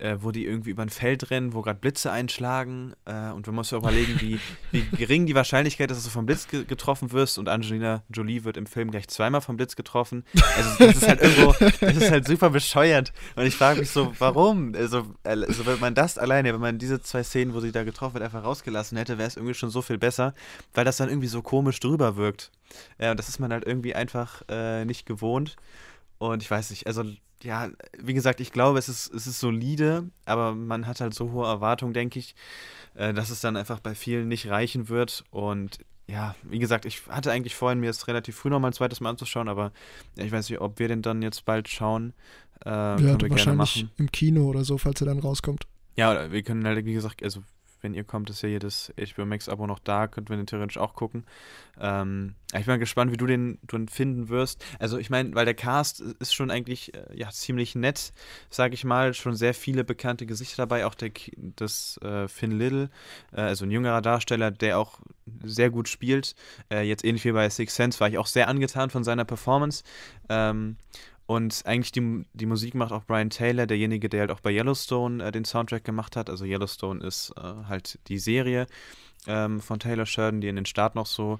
äh, 0.00 0.16
wo 0.20 0.30
die 0.30 0.46
irgendwie 0.46 0.70
über 0.70 0.82
ein 0.82 0.88
Feld 0.88 1.30
rennen, 1.30 1.52
wo 1.52 1.62
gerade 1.62 1.78
Blitze 1.78 2.10
einschlagen. 2.10 2.94
Äh, 3.04 3.30
und 3.30 3.46
du 3.46 3.52
musst 3.52 3.72
dir 3.72 3.76
überlegen, 3.76 4.20
wie, 4.20 4.40
wie 4.70 4.82
gering 4.96 5.26
die 5.26 5.34
Wahrscheinlichkeit 5.34 5.90
ist, 5.90 5.98
dass 5.98 6.04
du 6.04 6.10
vom 6.10 6.26
Blitz 6.26 6.48
ge 6.48 6.64
getroffen 6.64 7.12
wirst. 7.12 7.38
Und 7.38 7.48
Angelina 7.48 8.02
Jolie 8.08 8.44
wird 8.44 8.56
im 8.56 8.66
Film 8.66 8.90
gleich 8.90 9.08
zweimal 9.08 9.40
vom 9.40 9.56
Blitz 9.56 9.76
getroffen. 9.76 10.24
Also 10.56 10.86
das 10.86 10.96
ist 10.96 11.08
halt 11.08 11.20
irgendwo, 11.20 11.52
das 11.58 11.96
ist 11.96 12.10
halt 12.10 12.26
super 12.26 12.50
bescheuert. 12.50 13.12
Und 13.36 13.46
ich 13.46 13.56
frage 13.56 13.80
mich 13.80 13.90
so, 13.90 14.12
warum? 14.18 14.74
Also, 14.74 15.06
also 15.24 15.66
wenn 15.66 15.80
man 15.80 15.94
das 15.94 16.18
alleine, 16.18 16.52
wenn 16.52 16.60
man 16.60 16.78
diese 16.78 17.00
zwei 17.00 17.22
Szenen, 17.22 17.54
wo 17.54 17.60
sie 17.60 17.72
da 17.72 17.84
getroffen 17.84 18.14
wird, 18.14 18.24
einfach 18.24 18.44
rausgelassen 18.44 18.96
hätte, 18.98 19.18
wäre 19.18 19.28
es 19.28 19.36
irgendwie 19.36 19.54
schon 19.54 19.70
so 19.70 19.82
viel 19.82 19.98
besser, 19.98 20.34
weil 20.74 20.84
das 20.84 20.96
dann 20.96 21.08
irgendwie 21.08 21.28
so 21.28 21.42
komisch 21.42 21.80
drüber 21.80 22.16
wirkt. 22.16 22.50
Ja, 22.98 23.10
und 23.10 23.18
das 23.18 23.28
ist 23.28 23.38
man 23.38 23.52
halt 23.52 23.66
irgendwie 23.66 23.94
einfach 23.94 24.42
äh, 24.48 24.84
nicht 24.84 25.06
gewohnt. 25.06 25.56
Und 26.18 26.42
ich 26.42 26.50
weiß 26.50 26.70
nicht, 26.70 26.86
also 26.86 27.02
ja, 27.42 27.70
wie 27.98 28.14
gesagt, 28.14 28.40
ich 28.40 28.52
glaube, 28.52 28.78
es 28.78 28.88
ist, 28.88 29.12
es 29.12 29.26
ist 29.26 29.40
solide, 29.40 30.10
aber 30.24 30.54
man 30.54 30.86
hat 30.86 31.00
halt 31.00 31.14
so 31.14 31.32
hohe 31.32 31.46
Erwartungen, 31.46 31.94
denke 31.94 32.18
ich, 32.18 32.34
äh, 32.94 33.12
dass 33.12 33.30
es 33.30 33.40
dann 33.40 33.56
einfach 33.56 33.80
bei 33.80 33.94
vielen 33.94 34.28
nicht 34.28 34.48
reichen 34.48 34.88
wird. 34.88 35.24
Und 35.30 35.78
ja, 36.06 36.34
wie 36.42 36.58
gesagt, 36.58 36.84
ich 36.84 37.06
hatte 37.08 37.30
eigentlich 37.30 37.54
vorhin 37.54 37.80
mir 37.80 37.90
es 37.90 38.08
relativ 38.08 38.36
früh 38.36 38.50
noch 38.50 38.60
mal 38.60 38.68
ein 38.68 38.72
zweites 38.74 39.00
Mal 39.00 39.10
anzuschauen, 39.10 39.48
aber 39.48 39.72
ich 40.16 40.32
weiß 40.32 40.50
nicht, 40.50 40.60
ob 40.60 40.78
wir 40.78 40.88
den 40.88 41.02
dann 41.02 41.22
jetzt 41.22 41.44
bald 41.44 41.68
schauen. 41.68 42.12
Äh, 42.64 42.70
ja, 42.70 42.98
wahrscheinlich 42.98 43.44
gerne 43.44 43.56
machen. 43.56 43.90
im 43.96 44.10
Kino 44.12 44.44
oder 44.44 44.64
so, 44.64 44.76
falls 44.76 45.00
er 45.00 45.06
dann 45.06 45.18
rauskommt. 45.18 45.66
Ja, 45.96 46.30
wir 46.30 46.42
können 46.42 46.66
halt, 46.66 46.84
wie 46.84 46.92
gesagt, 46.92 47.22
also 47.22 47.42
wenn 47.82 47.94
ihr 47.94 48.04
kommt, 48.04 48.30
ist 48.30 48.42
ja 48.42 48.58
das 48.58 48.92
HBO 48.96 49.26
Max 49.26 49.48
Abo 49.48 49.66
noch 49.66 49.78
da, 49.78 50.06
könnt 50.06 50.28
wir 50.30 50.36
den 50.36 50.46
theoretisch 50.46 50.78
auch 50.78 50.94
gucken. 50.94 51.24
Ähm, 51.80 52.34
ich 52.58 52.66
bin 52.66 52.80
gespannt, 52.80 53.12
wie 53.12 53.16
du 53.16 53.26
den, 53.26 53.58
du 53.66 53.78
den 53.78 53.88
finden 53.88 54.28
wirst. 54.28 54.64
Also 54.78 54.98
ich 54.98 55.10
meine, 55.10 55.34
weil 55.34 55.44
der 55.44 55.54
Cast 55.54 56.00
ist 56.00 56.34
schon 56.34 56.50
eigentlich 56.50 56.94
äh, 56.94 57.06
ja 57.14 57.30
ziemlich 57.30 57.74
nett, 57.74 58.12
sage 58.50 58.74
ich 58.74 58.84
mal, 58.84 59.14
schon 59.14 59.34
sehr 59.34 59.54
viele 59.54 59.84
bekannte 59.84 60.26
Gesichter 60.26 60.62
dabei, 60.62 60.86
auch 60.86 60.94
der 60.94 61.10
das 61.56 61.98
äh, 62.02 62.28
Finn 62.28 62.52
Little, 62.52 62.90
äh, 63.32 63.40
also 63.40 63.64
ein 63.64 63.70
jüngerer 63.70 64.02
Darsteller, 64.02 64.50
der 64.50 64.78
auch 64.78 65.00
sehr 65.42 65.70
gut 65.70 65.88
spielt. 65.88 66.34
Äh, 66.70 66.82
jetzt 66.82 67.04
ähnlich 67.04 67.24
wie 67.24 67.32
bei 67.32 67.48
Six 67.48 67.74
Sense 67.74 68.00
war 68.00 68.08
ich 68.08 68.18
auch 68.18 68.26
sehr 68.26 68.48
angetan 68.48 68.90
von 68.90 69.04
seiner 69.04 69.24
Performance. 69.24 69.84
Ähm, 70.28 70.76
und 71.30 71.62
eigentlich 71.64 71.92
die, 71.92 72.24
die 72.32 72.46
Musik 72.46 72.74
macht 72.74 72.90
auch 72.90 73.04
Brian 73.04 73.30
Taylor, 73.30 73.68
derjenige, 73.68 74.08
der 74.08 74.22
halt 74.22 74.30
auch 74.32 74.40
bei 74.40 74.50
Yellowstone 74.50 75.24
äh, 75.24 75.30
den 75.30 75.44
Soundtrack 75.44 75.84
gemacht 75.84 76.16
hat. 76.16 76.28
Also 76.28 76.44
Yellowstone 76.44 77.06
ist 77.06 77.32
äh, 77.36 77.40
halt 77.68 78.00
die 78.08 78.18
Serie 78.18 78.66
ähm, 79.28 79.60
von 79.60 79.78
Taylor 79.78 80.06
Sheridan, 80.06 80.40
die 80.40 80.48
in 80.48 80.56
den 80.56 80.66
Staaten 80.66 80.98
noch 80.98 81.06
so 81.06 81.38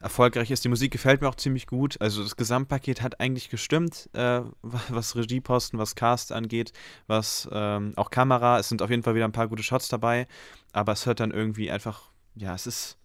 erfolgreich 0.00 0.52
ist. 0.52 0.62
Die 0.62 0.68
Musik 0.68 0.92
gefällt 0.92 1.20
mir 1.20 1.28
auch 1.28 1.34
ziemlich 1.34 1.66
gut. 1.66 2.00
Also 2.00 2.22
das 2.22 2.36
Gesamtpaket 2.36 3.02
hat 3.02 3.18
eigentlich 3.18 3.50
gestimmt, 3.50 4.08
äh, 4.12 4.42
was 4.62 5.16
Regieposten, 5.16 5.80
was 5.80 5.96
Cast 5.96 6.30
angeht, 6.30 6.72
was 7.08 7.48
ähm, 7.50 7.92
auch 7.96 8.10
Kamera. 8.10 8.60
Es 8.60 8.68
sind 8.68 8.82
auf 8.82 8.90
jeden 8.90 9.02
Fall 9.02 9.16
wieder 9.16 9.24
ein 9.24 9.32
paar 9.32 9.48
gute 9.48 9.64
Shots 9.64 9.88
dabei, 9.88 10.28
aber 10.72 10.92
es 10.92 11.06
hört 11.06 11.18
dann 11.18 11.32
irgendwie 11.32 11.72
einfach, 11.72 12.02
ja, 12.36 12.54
es 12.54 12.68
ist 12.68 12.98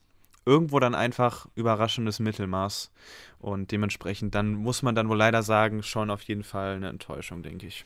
irgendwo 0.50 0.80
dann 0.80 0.95
einfach 0.95 1.47
überraschendes 1.56 2.20
Mittelmaß. 2.20 2.91
Und 3.39 3.72
dementsprechend, 3.72 4.36
dann 4.36 4.56
muss 4.56 4.82
man 4.82 4.95
dann 4.95 5.08
wohl 5.08 5.18
leider 5.18 5.43
sagen, 5.43 5.84
schon 5.84 6.10
auf 6.10 6.24
jeden 6.24 6.43
Fall 6.43 6.76
eine 6.76 6.89
Enttäuschung, 6.89 7.43
denke 7.43 7.68
ich. 7.68 7.86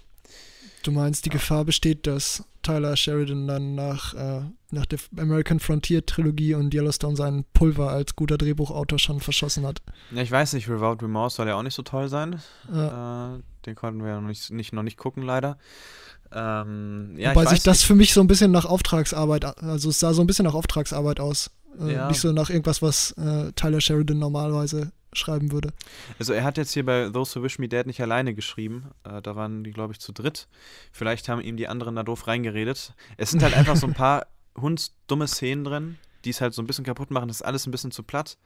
Du 0.81 0.91
meinst, 0.91 1.25
die 1.25 1.29
Gefahr 1.29 1.65
besteht, 1.65 2.07
dass 2.07 2.43
Tyler 2.61 2.95
Sheridan 2.95 3.47
dann 3.47 3.75
nach, 3.75 4.13
äh, 4.13 4.41
nach 4.71 4.85
der 4.85 4.99
American 5.17 5.59
Frontier 5.59 6.05
Trilogie 6.05 6.55
und 6.55 6.73
Yellowstone 6.73 7.15
sein 7.15 7.45
Pulver 7.53 7.89
als 7.89 8.15
guter 8.15 8.37
Drehbuchautor 8.37 8.99
schon 8.99 9.19
verschossen 9.19 9.65
hat. 9.65 9.81
Ja, 10.11 10.21
ich 10.21 10.31
weiß 10.31 10.53
nicht, 10.53 10.69
Without 10.69 10.97
Remorse 11.01 11.37
soll 11.37 11.47
ja 11.47 11.55
auch 11.55 11.63
nicht 11.63 11.75
so 11.75 11.83
toll 11.83 12.07
sein. 12.07 12.41
Ja. 12.73 13.35
Äh, 13.35 13.39
den 13.65 13.75
konnten 13.75 14.01
wir 14.01 14.09
ja 14.09 14.21
noch 14.21 14.27
nicht, 14.27 14.51
nicht, 14.51 14.73
noch 14.73 14.83
nicht 14.83 14.97
gucken, 14.97 15.23
leider. 15.23 15.57
Ähm, 16.33 17.13
ja, 17.17 17.31
Wobei 17.31 17.45
sich 17.45 17.63
das 17.63 17.79
nicht. 17.79 17.87
für 17.87 17.95
mich 17.95 18.13
so 18.13 18.21
ein 18.21 18.27
bisschen 18.27 18.51
nach 18.51 18.65
Auftragsarbeit, 18.65 19.45
also 19.63 19.89
es 19.89 19.99
sah 19.99 20.13
so 20.13 20.21
ein 20.21 20.27
bisschen 20.27 20.45
nach 20.45 20.55
Auftragsarbeit 20.55 21.19
aus. 21.19 21.51
Äh, 21.79 21.93
ja. 21.93 22.07
Nicht 22.07 22.21
so 22.21 22.31
nach 22.31 22.49
irgendwas, 22.49 22.81
was 22.81 23.11
äh, 23.11 23.51
Tyler 23.53 23.81
Sheridan 23.81 24.19
normalerweise 24.19 24.91
schreiben 25.13 25.51
würde. 25.51 25.69
Also 26.19 26.33
er 26.33 26.43
hat 26.43 26.57
jetzt 26.57 26.73
hier 26.73 26.85
bei 26.85 27.09
Those 27.09 27.39
Who 27.39 27.43
Wish 27.43 27.59
Me 27.59 27.67
Dead 27.67 27.85
nicht 27.85 28.01
alleine 28.01 28.33
geschrieben. 28.33 28.91
Äh, 29.03 29.21
da 29.21 29.35
waren 29.35 29.63
die, 29.63 29.71
glaube 29.71 29.93
ich, 29.93 29.99
zu 29.99 30.11
dritt. 30.11 30.47
Vielleicht 30.91 31.29
haben 31.29 31.41
ihm 31.41 31.57
die 31.57 31.67
anderen 31.67 31.95
da 31.95 32.03
doof 32.03 32.27
reingeredet. 32.27 32.93
Es 33.17 33.31
sind 33.31 33.43
halt 33.43 33.55
einfach 33.55 33.75
so 33.75 33.87
ein 33.87 33.93
paar 33.93 34.27
hundsdumme 34.59 35.27
Szenen 35.27 35.63
drin, 35.63 35.97
die 36.25 36.29
es 36.31 36.41
halt 36.41 36.53
so 36.53 36.61
ein 36.61 36.67
bisschen 36.67 36.85
kaputt 36.85 37.11
machen. 37.11 37.27
Das 37.27 37.37
ist 37.37 37.43
alles 37.43 37.67
ein 37.67 37.71
bisschen 37.71 37.91
zu 37.91 38.03
platt. 38.03 38.37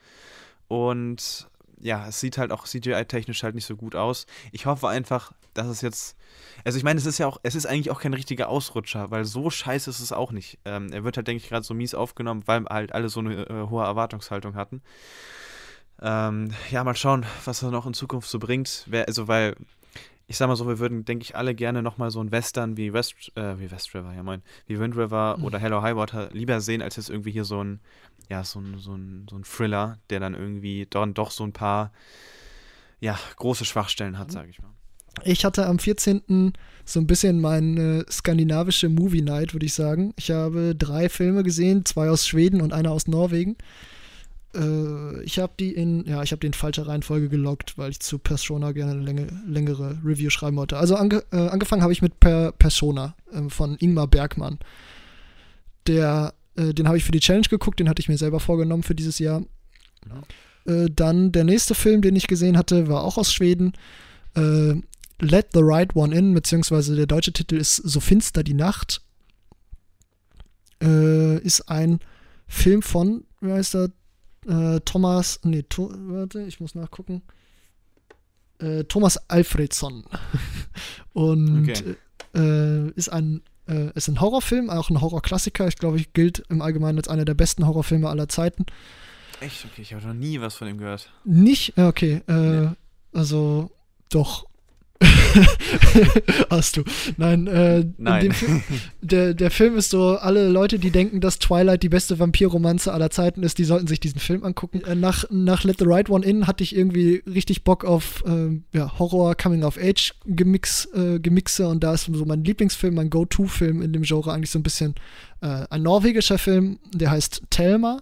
Und 0.67 1.47
ja, 1.80 2.07
es 2.07 2.19
sieht 2.19 2.38
halt 2.38 2.51
auch 2.51 2.65
CGI-technisch 2.65 3.43
halt 3.43 3.55
nicht 3.55 3.65
so 3.65 3.75
gut 3.75 3.95
aus. 3.95 4.25
Ich 4.51 4.65
hoffe 4.65 4.88
einfach, 4.88 5.32
dass 5.53 5.67
es 5.67 5.82
jetzt. 5.82 6.15
Also 6.63 6.78
ich 6.78 6.84
meine, 6.84 6.99
es 6.99 7.05
ist 7.05 7.17
ja 7.17 7.28
auch, 7.28 7.39
es 7.43 7.55
ist 7.55 7.65
eigentlich 7.65 7.91
auch 7.91 8.01
kein 8.01 8.13
richtiger 8.13 8.49
Ausrutscher, 8.49 9.11
weil 9.11 9.25
so 9.25 9.49
scheiße 9.49 9.89
ist 9.89 9.99
es 9.99 10.11
auch 10.11 10.32
nicht. 10.32 10.59
Ähm, 10.65 10.91
er 10.91 11.03
wird 11.03 11.17
halt, 11.17 11.28
denke 11.28 11.43
ich, 11.43 11.49
gerade 11.49 11.65
so 11.65 11.73
mies 11.73 11.93
aufgenommen, 11.93 12.43
weil 12.45 12.65
halt 12.65 12.93
alle 12.93 13.09
so 13.09 13.19
eine 13.19 13.43
äh, 13.47 13.67
hohe 13.69 13.84
Erwartungshaltung 13.84 14.55
hatten. 14.55 14.82
Ähm, 16.01 16.51
ja, 16.69 16.84
mal 16.84 16.95
schauen, 16.95 17.25
was 17.45 17.63
er 17.63 17.71
noch 17.71 17.88
in 17.88 17.93
Zukunft 17.93 18.30
so 18.30 18.39
bringt. 18.39 18.86
Wer, 18.88 19.07
also, 19.07 19.28
weil, 19.28 19.55
ich 20.28 20.38
sag 20.38 20.47
mal 20.47 20.57
so, 20.57 20.67
wir 20.67 20.80
würden, 20.80 21.05
denke 21.05 21.23
ich, 21.23 21.36
alle 21.36 21.55
gerne 21.55 21.82
nochmal 21.82 22.11
so 22.11 22.19
ein 22.21 22.32
Western 22.32 22.75
wie 22.75 22.91
West, 22.91 23.15
äh, 23.36 23.57
wie 23.59 23.71
West 23.71 23.95
River, 23.95 24.13
ja 24.13 24.23
moin, 24.23 24.41
wie 24.67 24.78
Wind 24.78 24.95
River 24.97 25.38
mhm. 25.38 25.45
oder 25.45 25.57
Hello 25.57 25.82
High 25.82 25.95
Water 25.95 26.30
lieber 26.34 26.59
sehen, 26.59 26.82
als 26.82 26.97
jetzt 26.97 27.09
irgendwie 27.09 27.32
hier 27.32 27.45
so 27.45 27.63
ein, 27.63 27.80
ja, 28.30 28.43
so 28.43 28.59
ein, 28.59 28.78
so 28.78 28.93
ein, 28.93 29.25
so 29.30 29.38
ein 29.38 29.43
Thriller, 29.43 29.97
der 30.09 30.19
dann 30.19 30.34
irgendwie 30.34 30.86
dann 30.89 31.13
doch 31.13 31.32
so 31.32 31.45
ein 31.45 31.53
paar, 31.53 31.91
ja, 32.99 33.17
große 33.38 33.63
Schwachstellen 33.63 34.17
hat, 34.17 34.28
mhm. 34.28 34.34
sage 34.34 34.49
ich 34.49 34.61
mal. 34.61 34.71
Ich 35.23 35.45
hatte 35.45 35.65
am 35.65 35.80
14. 35.80 36.53
so 36.86 36.99
ein 36.99 37.07
bisschen 37.07 37.41
meine 37.41 38.05
skandinavische 38.09 38.89
Movie 38.89 39.21
Night, 39.21 39.53
würde 39.53 39.65
ich 39.65 39.73
sagen. 39.73 40.13
Ich 40.17 40.30
habe 40.30 40.75
drei 40.75 41.09
Filme 41.09 41.43
gesehen, 41.43 41.86
zwei 41.86 42.09
aus 42.09 42.28
Schweden 42.28 42.61
und 42.61 42.73
einer 42.73 42.91
aus 42.91 43.07
Norwegen. 43.07 43.55
Äh, 44.57 45.23
ich 45.23 45.39
habe 45.39 45.53
die 45.59 45.73
in, 45.73 46.05
ja, 46.05 46.23
ich 46.23 46.31
habe 46.31 46.39
die 46.39 46.47
in 46.47 46.53
falscher 46.53 46.87
Reihenfolge 46.87 47.29
gelockt, 47.29 47.77
weil 47.77 47.91
ich 47.91 47.99
zu 47.99 48.17
Persona 48.17 48.71
gerne 48.71 48.93
eine 48.93 49.01
Länge, 49.01 49.27
längere 49.45 49.97
Review 50.03 50.29
schreiben 50.29 50.57
wollte. 50.57 50.77
Also 50.77 50.95
ange, 50.95 51.23
äh, 51.31 51.37
angefangen 51.37 51.83
habe 51.83 51.93
ich 51.93 52.01
mit 52.01 52.19
per 52.19 52.51
Persona 52.53 53.15
äh, 53.31 53.49
von 53.49 53.77
Ingmar 53.77 54.07
Bergmann. 54.07 54.57
Der, 55.85 56.33
äh, 56.55 56.73
den 56.73 56.87
habe 56.87 56.97
ich 56.97 57.03
für 57.03 57.11
die 57.11 57.19
Challenge 57.19 57.47
geguckt, 57.47 57.79
den 57.79 57.89
hatte 57.89 58.01
ich 58.01 58.09
mir 58.09 58.17
selber 58.17 58.39
vorgenommen 58.39 58.83
für 58.83 58.95
dieses 58.95 59.19
Jahr. 59.19 59.43
Ja. 60.65 60.73
Äh, 60.73 60.89
dann 60.93 61.31
der 61.31 61.43
nächste 61.43 61.75
Film, 61.75 62.01
den 62.01 62.15
ich 62.15 62.27
gesehen 62.27 62.57
hatte, 62.57 62.87
war 62.87 63.03
auch 63.03 63.17
aus 63.17 63.31
Schweden. 63.31 63.73
Äh, 64.35 64.75
Let 65.19 65.47
the 65.53 65.61
Right 65.63 65.95
One 65.95 66.15
In, 66.15 66.33
beziehungsweise 66.33 66.95
der 66.95 67.07
deutsche 67.07 67.33
Titel 67.33 67.55
ist 67.55 67.75
So 67.77 67.99
finster 67.99 68.43
die 68.43 68.53
Nacht. 68.53 69.01
ist 70.79 71.69
ein 71.69 71.99
Film 72.47 72.83
von, 72.83 73.23
wie 73.41 73.51
heißt 73.51 73.73
er, 73.73 73.89
äh, 74.47 74.79
Thomas, 74.81 75.39
nee, 75.43 75.63
to, 75.63 75.91
warte, 75.93 76.41
ich 76.41 76.59
muss 76.59 76.75
nachgucken. 76.75 77.21
Äh, 78.59 78.85
Thomas 78.85 79.17
Alfredsson. 79.29 80.05
Und 81.13 81.69
okay. 81.69 81.95
äh, 82.33 82.89
ist 82.91 83.09
ein 83.09 83.41
äh, 83.67 83.91
ist 83.95 84.07
ein 84.07 84.21
Horrorfilm, 84.21 84.69
auch 84.69 84.89
ein 84.89 85.01
Horrorklassiker. 85.01 85.67
Ich 85.67 85.77
glaube, 85.77 85.97
ich 85.97 86.13
gilt 86.13 86.43
im 86.49 86.61
Allgemeinen 86.61 86.97
als 86.97 87.07
einer 87.07 87.25
der 87.25 87.33
besten 87.33 87.67
Horrorfilme 87.67 88.09
aller 88.09 88.29
Zeiten. 88.29 88.65
Echt? 89.41 89.65
Okay, 89.65 89.81
ich 89.81 89.93
habe 89.93 90.05
noch 90.05 90.13
nie 90.13 90.39
was 90.41 90.55
von 90.55 90.67
ihm 90.67 90.77
gehört. 90.77 91.11
Nicht? 91.25 91.77
Okay. 91.77 92.21
Äh, 92.27 92.33
nee. 92.33 92.69
Also, 93.13 93.71
doch. 94.09 94.45
Hast 96.49 96.77
du. 96.77 96.83
Nein, 97.17 97.47
äh, 97.47 97.85
Nein. 97.97 98.31
Film, 98.31 98.63
der, 99.01 99.33
der 99.33 99.51
Film 99.51 99.77
ist 99.77 99.91
so, 99.91 100.17
alle 100.17 100.49
Leute, 100.49 100.79
die 100.79 100.91
denken, 100.91 101.21
dass 101.21 101.39
Twilight 101.39 101.83
die 101.83 101.89
beste 101.89 102.19
Vampirromanze 102.19 102.91
aller 102.91 103.09
Zeiten 103.09 103.43
ist, 103.43 103.57
die 103.57 103.63
sollten 103.63 103.87
sich 103.87 103.99
diesen 103.99 104.19
Film 104.19 104.43
angucken. 104.43 104.81
Äh, 104.83 104.95
nach, 104.95 105.25
nach 105.29 105.63
Let 105.63 105.79
the 105.79 105.85
Right 105.85 106.09
One 106.09 106.25
In 106.25 106.47
hatte 106.47 106.63
ich 106.63 106.75
irgendwie 106.75 107.23
richtig 107.27 107.63
Bock 107.63 107.85
auf 107.85 108.23
äh, 108.25 108.59
ja, 108.73 108.97
Horror, 108.97 109.35
Coming 109.35 109.63
of 109.63 109.77
Age 109.77 110.13
Gemix, 110.25 110.87
äh, 110.93 111.19
Gemixe 111.19 111.67
und 111.67 111.83
da 111.83 111.93
ist 111.93 112.09
so 112.11 112.25
mein 112.25 112.43
Lieblingsfilm, 112.43 112.95
mein 112.95 113.09
Go-To-Film 113.09 113.81
in 113.81 113.93
dem 113.93 114.03
Genre 114.03 114.33
eigentlich 114.33 114.51
so 114.51 114.59
ein 114.59 114.63
bisschen 114.63 114.95
äh, 115.41 115.65
ein 115.69 115.83
norwegischer 115.83 116.37
Film, 116.37 116.79
der 116.93 117.11
heißt 117.11 117.43
Thelma 117.49 118.01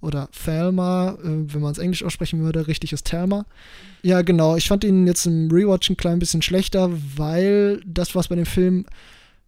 oder 0.00 0.28
Thelma, 0.30 1.16
äh, 1.22 1.52
wenn 1.52 1.60
man 1.60 1.72
es 1.72 1.78
Englisch 1.78 2.04
aussprechen 2.04 2.40
würde, 2.40 2.66
richtig 2.66 2.92
ist 2.92 3.06
Thelma. 3.06 3.46
Ja, 4.02 4.22
genau. 4.22 4.56
Ich 4.56 4.68
fand 4.68 4.84
ihn 4.84 5.06
jetzt 5.06 5.26
im 5.26 5.50
Rewatch 5.50 5.90
ein 5.90 5.96
klein 5.96 6.18
bisschen 6.18 6.42
schlechter, 6.42 6.90
weil 7.16 7.80
das, 7.86 8.14
was 8.14 8.28
bei 8.28 8.36
dem 8.36 8.46
Film 8.46 8.86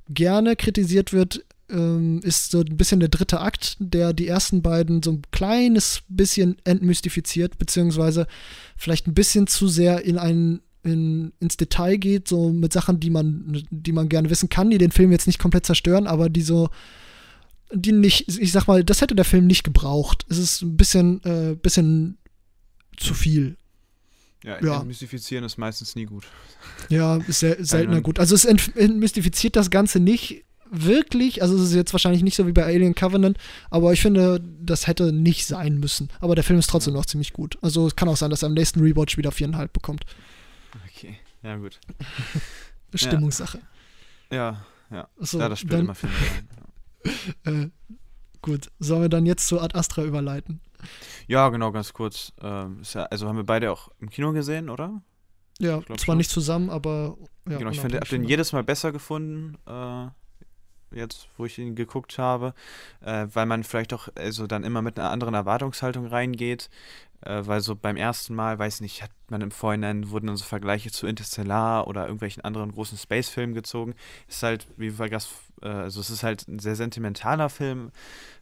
gerne 0.08 0.56
kritisiert 0.56 1.12
wird, 1.12 1.44
ähm, 1.70 2.20
ist 2.22 2.50
so 2.50 2.60
ein 2.60 2.76
bisschen 2.76 3.00
der 3.00 3.10
dritte 3.10 3.40
Akt, 3.40 3.76
der 3.78 4.12
die 4.12 4.26
ersten 4.26 4.62
beiden 4.62 5.02
so 5.02 5.12
ein 5.12 5.22
kleines 5.30 6.00
bisschen 6.08 6.56
entmystifiziert, 6.64 7.58
beziehungsweise 7.58 8.26
vielleicht 8.76 9.06
ein 9.06 9.14
bisschen 9.14 9.46
zu 9.46 9.68
sehr 9.68 10.04
in 10.04 10.18
ein 10.18 10.60
in, 10.84 11.32
ins 11.40 11.56
Detail 11.56 11.96
geht, 11.96 12.28
so 12.28 12.50
mit 12.50 12.72
Sachen, 12.72 13.00
die 13.00 13.10
man, 13.10 13.62
die 13.70 13.92
man 13.92 14.08
gerne 14.08 14.30
wissen 14.30 14.48
kann, 14.48 14.70
die 14.70 14.78
den 14.78 14.92
Film 14.92 15.12
jetzt 15.12 15.26
nicht 15.26 15.38
komplett 15.38 15.66
zerstören, 15.66 16.06
aber 16.06 16.30
die 16.30 16.42
so 16.42 16.70
die 17.72 17.92
nicht, 17.92 18.28
ich 18.28 18.52
sag 18.52 18.66
mal, 18.66 18.84
das 18.84 19.00
hätte 19.00 19.14
der 19.14 19.24
Film 19.24 19.46
nicht 19.46 19.64
gebraucht. 19.64 20.24
Es 20.28 20.38
ist 20.38 20.62
ein 20.62 20.76
bisschen, 20.76 21.22
äh, 21.24 21.54
bisschen 21.54 22.18
zu 22.96 23.14
viel. 23.14 23.56
Ja, 24.44 24.62
ja. 24.62 24.76
entmystifizieren 24.76 25.44
ist 25.44 25.58
meistens 25.58 25.96
nie 25.96 26.06
gut. 26.06 26.24
Ja, 26.88 27.16
ist 27.16 27.40
sehr, 27.40 27.62
seltener 27.64 28.00
gut. 28.00 28.18
Also 28.18 28.34
es 28.34 28.44
entmystifiziert 28.44 29.56
das 29.56 29.70
Ganze 29.70 29.98
nicht 29.98 30.44
wirklich, 30.70 31.42
also 31.42 31.56
es 31.56 31.62
ist 31.62 31.74
jetzt 31.74 31.92
wahrscheinlich 31.92 32.22
nicht 32.22 32.36
so 32.36 32.46
wie 32.46 32.52
bei 32.52 32.64
Alien 32.64 32.94
Covenant, 32.94 33.38
aber 33.70 33.92
ich 33.92 34.02
finde, 34.02 34.40
das 34.60 34.86
hätte 34.86 35.12
nicht 35.12 35.46
sein 35.46 35.78
müssen. 35.78 36.08
Aber 36.20 36.34
der 36.34 36.44
Film 36.44 36.58
ist 36.58 36.70
trotzdem 36.70 36.94
ja. 36.94 37.00
noch 37.00 37.06
ziemlich 37.06 37.32
gut. 37.32 37.58
Also 37.62 37.86
es 37.86 37.96
kann 37.96 38.08
auch 38.08 38.16
sein, 38.16 38.30
dass 38.30 38.42
er 38.42 38.46
am 38.46 38.54
nächsten 38.54 38.80
Rewatch 38.80 39.16
wieder 39.16 39.32
viereinhalb 39.32 39.72
bekommt. 39.72 40.04
Okay, 40.86 41.18
ja 41.42 41.56
gut. 41.56 41.80
Stimmungssache. 42.94 43.60
Ja, 44.30 44.64
ja. 44.90 45.08
So, 45.18 45.40
ja, 45.40 45.48
das 45.48 45.60
spielt 45.60 45.72
dann, 45.74 45.80
immer 45.80 45.94
viel 45.94 46.10
rein. 46.10 46.48
Äh, 47.44 47.68
gut, 48.42 48.70
sollen 48.78 49.02
wir 49.02 49.08
dann 49.08 49.26
jetzt 49.26 49.48
zu 49.48 49.60
Ad 49.60 49.76
Astra 49.76 50.04
überleiten? 50.04 50.60
Ja, 51.26 51.48
genau, 51.48 51.72
ganz 51.72 51.92
kurz. 51.92 52.32
Ähm, 52.40 52.82
ja, 52.92 53.04
also 53.04 53.28
haben 53.28 53.36
wir 53.36 53.44
beide 53.44 53.72
auch 53.72 53.90
im 54.00 54.10
Kino 54.10 54.32
gesehen, 54.32 54.70
oder? 54.70 55.02
Ja, 55.58 55.82
zwar 55.82 55.98
schon. 55.98 56.16
nicht 56.18 56.30
zusammen, 56.30 56.70
aber 56.70 57.16
ja, 57.48 57.58
genau. 57.58 57.70
Ich 57.70 57.80
finde, 57.80 57.96
habe 57.98 58.08
den 58.08 58.24
jedes 58.24 58.52
Mal 58.52 58.62
besser 58.62 58.92
gefunden. 58.92 59.58
Äh, 59.66 60.08
jetzt, 60.90 61.28
wo 61.36 61.44
ich 61.44 61.58
ihn 61.58 61.74
geguckt 61.74 62.18
habe, 62.18 62.54
äh, 63.00 63.26
weil 63.32 63.46
man 63.46 63.64
vielleicht 63.64 63.92
auch 63.92 64.08
also 64.14 64.46
dann 64.46 64.64
immer 64.64 64.82
mit 64.82 64.98
einer 64.98 65.10
anderen 65.10 65.34
Erwartungshaltung 65.34 66.06
reingeht, 66.06 66.70
äh, 67.22 67.42
weil 67.44 67.60
so 67.60 67.74
beim 67.74 67.96
ersten 67.96 68.34
Mal, 68.34 68.58
weiß 68.58 68.80
nicht, 68.80 69.02
hat 69.02 69.10
man 69.28 69.40
im 69.40 69.50
Vorhinein, 69.50 70.10
wurden 70.10 70.28
dann 70.28 70.36
so 70.36 70.44
Vergleiche 70.44 70.90
zu 70.90 71.06
Interstellar 71.06 71.86
oder 71.86 72.04
irgendwelchen 72.04 72.44
anderen 72.44 72.72
großen 72.72 72.96
Space-Filmen 72.96 73.54
gezogen. 73.54 73.94
Ist 74.28 74.42
halt, 74.42 74.66
wie 74.76 74.98
Vegas, 74.98 75.28
äh, 75.62 75.68
also 75.68 76.00
es 76.00 76.10
ist 76.10 76.22
halt 76.22 76.46
ein 76.48 76.58
sehr 76.58 76.76
sentimentaler 76.76 77.48
Film, 77.48 77.90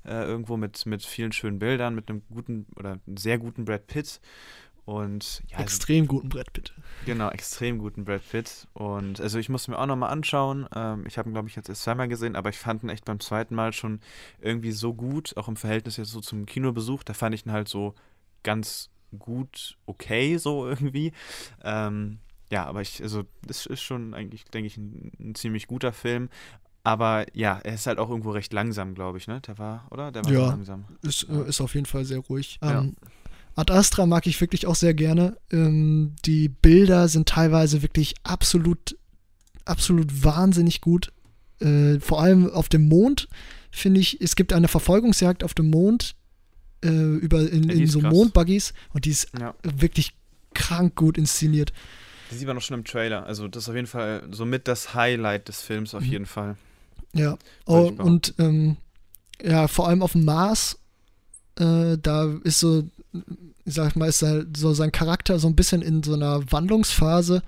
äh, 0.04 0.24
irgendwo 0.24 0.56
mit, 0.56 0.86
mit 0.86 1.04
vielen 1.04 1.32
schönen 1.32 1.58
Bildern, 1.58 1.94
mit 1.94 2.08
einem 2.08 2.22
guten 2.30 2.66
oder 2.76 3.00
einem 3.06 3.16
sehr 3.16 3.38
guten 3.38 3.64
Brad 3.64 3.86
Pitt. 3.86 4.20
Und 4.86 5.42
ja, 5.48 5.56
also 5.56 5.64
extrem 5.64 6.04
also, 6.04 6.14
guten 6.14 6.28
Brad 6.28 6.52
Pitt. 6.52 6.72
Genau, 7.06 7.28
extrem 7.30 7.78
guten 7.78 8.04
Brad 8.04 8.22
Pitt. 8.30 8.68
Und 8.72 9.20
also 9.20 9.38
ich 9.38 9.48
muss 9.48 9.66
mir 9.66 9.78
auch 9.78 9.86
nochmal 9.86 10.12
anschauen. 10.12 10.68
Ähm, 10.74 11.04
ich 11.08 11.18
habe 11.18 11.28
ihn, 11.28 11.32
glaube 11.32 11.48
ich, 11.48 11.56
jetzt 11.56 11.68
erst 11.68 11.82
zweimal 11.82 12.06
gesehen, 12.06 12.36
aber 12.36 12.50
ich 12.50 12.58
fand 12.58 12.84
ihn 12.84 12.88
echt 12.88 13.04
beim 13.04 13.18
zweiten 13.18 13.56
Mal 13.56 13.72
schon 13.72 14.00
irgendwie 14.40 14.70
so 14.70 14.94
gut, 14.94 15.36
auch 15.36 15.48
im 15.48 15.56
Verhältnis 15.56 15.96
jetzt 15.96 16.12
so 16.12 16.20
zum 16.20 16.46
Kinobesuch. 16.46 17.02
Da 17.02 17.14
fand 17.14 17.34
ich 17.34 17.44
ihn 17.44 17.52
halt 17.52 17.66
so 17.66 17.96
ganz 18.44 18.90
gut, 19.18 19.76
okay, 19.86 20.36
so 20.36 20.68
irgendwie. 20.68 21.12
Ähm, 21.64 22.20
ja, 22.52 22.64
aber 22.64 22.80
ich, 22.80 23.02
also, 23.02 23.24
das 23.44 23.66
ist 23.66 23.82
schon 23.82 24.14
eigentlich, 24.14 24.44
denke 24.44 24.68
ich, 24.68 24.76
ein, 24.76 25.10
ein, 25.18 25.34
ziemlich 25.34 25.66
guter 25.66 25.92
Film. 25.92 26.28
Aber 26.86 27.26
ja, 27.34 27.58
er 27.64 27.74
ist 27.74 27.88
halt 27.88 27.98
auch 27.98 28.08
irgendwo 28.08 28.30
recht 28.30 28.52
langsam, 28.52 28.94
glaube 28.94 29.18
ich, 29.18 29.26
ne? 29.26 29.40
Der 29.40 29.58
war, 29.58 29.88
oder? 29.90 30.12
Der 30.12 30.24
war 30.24 30.32
ja, 30.32 30.46
langsam. 30.46 30.84
Ist, 31.02 31.26
ja. 31.28 31.42
ist 31.42 31.60
auf 31.60 31.74
jeden 31.74 31.86
Fall 31.86 32.04
sehr 32.04 32.20
ruhig. 32.20 32.60
Ja. 32.62 32.78
Ähm, 32.78 32.94
Ad 33.56 33.72
Astra 33.72 34.06
mag 34.06 34.28
ich 34.28 34.40
wirklich 34.40 34.68
auch 34.68 34.76
sehr 34.76 34.94
gerne. 34.94 35.36
Ähm, 35.50 36.14
die 36.24 36.48
Bilder 36.48 37.08
sind 37.08 37.28
teilweise 37.28 37.82
wirklich 37.82 38.14
absolut, 38.22 38.96
absolut 39.64 40.22
wahnsinnig 40.22 40.80
gut. 40.80 41.12
Äh, 41.58 41.98
vor 41.98 42.22
allem 42.22 42.48
auf 42.48 42.68
dem 42.68 42.86
Mond 42.86 43.26
finde 43.72 43.98
ich, 43.98 44.20
es 44.20 44.36
gibt 44.36 44.52
eine 44.52 44.68
Verfolgungsjagd 44.68 45.42
auf 45.42 45.54
dem 45.54 45.70
Mond, 45.70 46.14
äh, 46.84 46.88
über 46.88 47.50
in, 47.50 47.68
in 47.68 47.88
so 47.88 48.00
Mondbuggies 48.00 48.74
und 48.92 49.06
die 49.06 49.10
ist 49.10 49.32
ja. 49.36 49.56
wirklich 49.64 50.14
krank 50.54 50.94
gut 50.94 51.18
inszeniert. 51.18 51.72
Die 52.30 52.36
sieht 52.36 52.46
man 52.46 52.56
auch 52.56 52.62
schon 52.62 52.78
im 52.78 52.84
Trailer. 52.84 53.26
Also 53.26 53.48
das 53.48 53.64
ist 53.64 53.68
auf 53.70 53.74
jeden 53.74 53.88
Fall 53.88 54.22
somit 54.30 54.68
das 54.68 54.94
Highlight 54.94 55.48
des 55.48 55.62
Films 55.62 55.92
auf 55.92 56.04
mhm. 56.04 56.10
jeden 56.12 56.26
Fall. 56.26 56.56
Ja, 57.16 57.38
oh, 57.66 57.92
und 57.98 58.34
ähm, 58.38 58.76
ja, 59.42 59.68
vor 59.68 59.88
allem 59.88 60.02
auf 60.02 60.12
dem 60.12 60.24
Mars, 60.24 60.78
äh, 61.58 61.96
da 61.98 62.34
ist 62.44 62.60
so, 62.60 62.84
ich 63.12 63.74
sag 63.74 63.96
mal, 63.96 64.08
ist 64.08 64.24
so 64.56 64.74
sein 64.74 64.92
Charakter 64.92 65.38
so 65.38 65.48
ein 65.48 65.56
bisschen 65.56 65.82
in 65.82 66.02
so 66.02 66.14
einer 66.14 66.50
Wandlungsphase. 66.50 67.42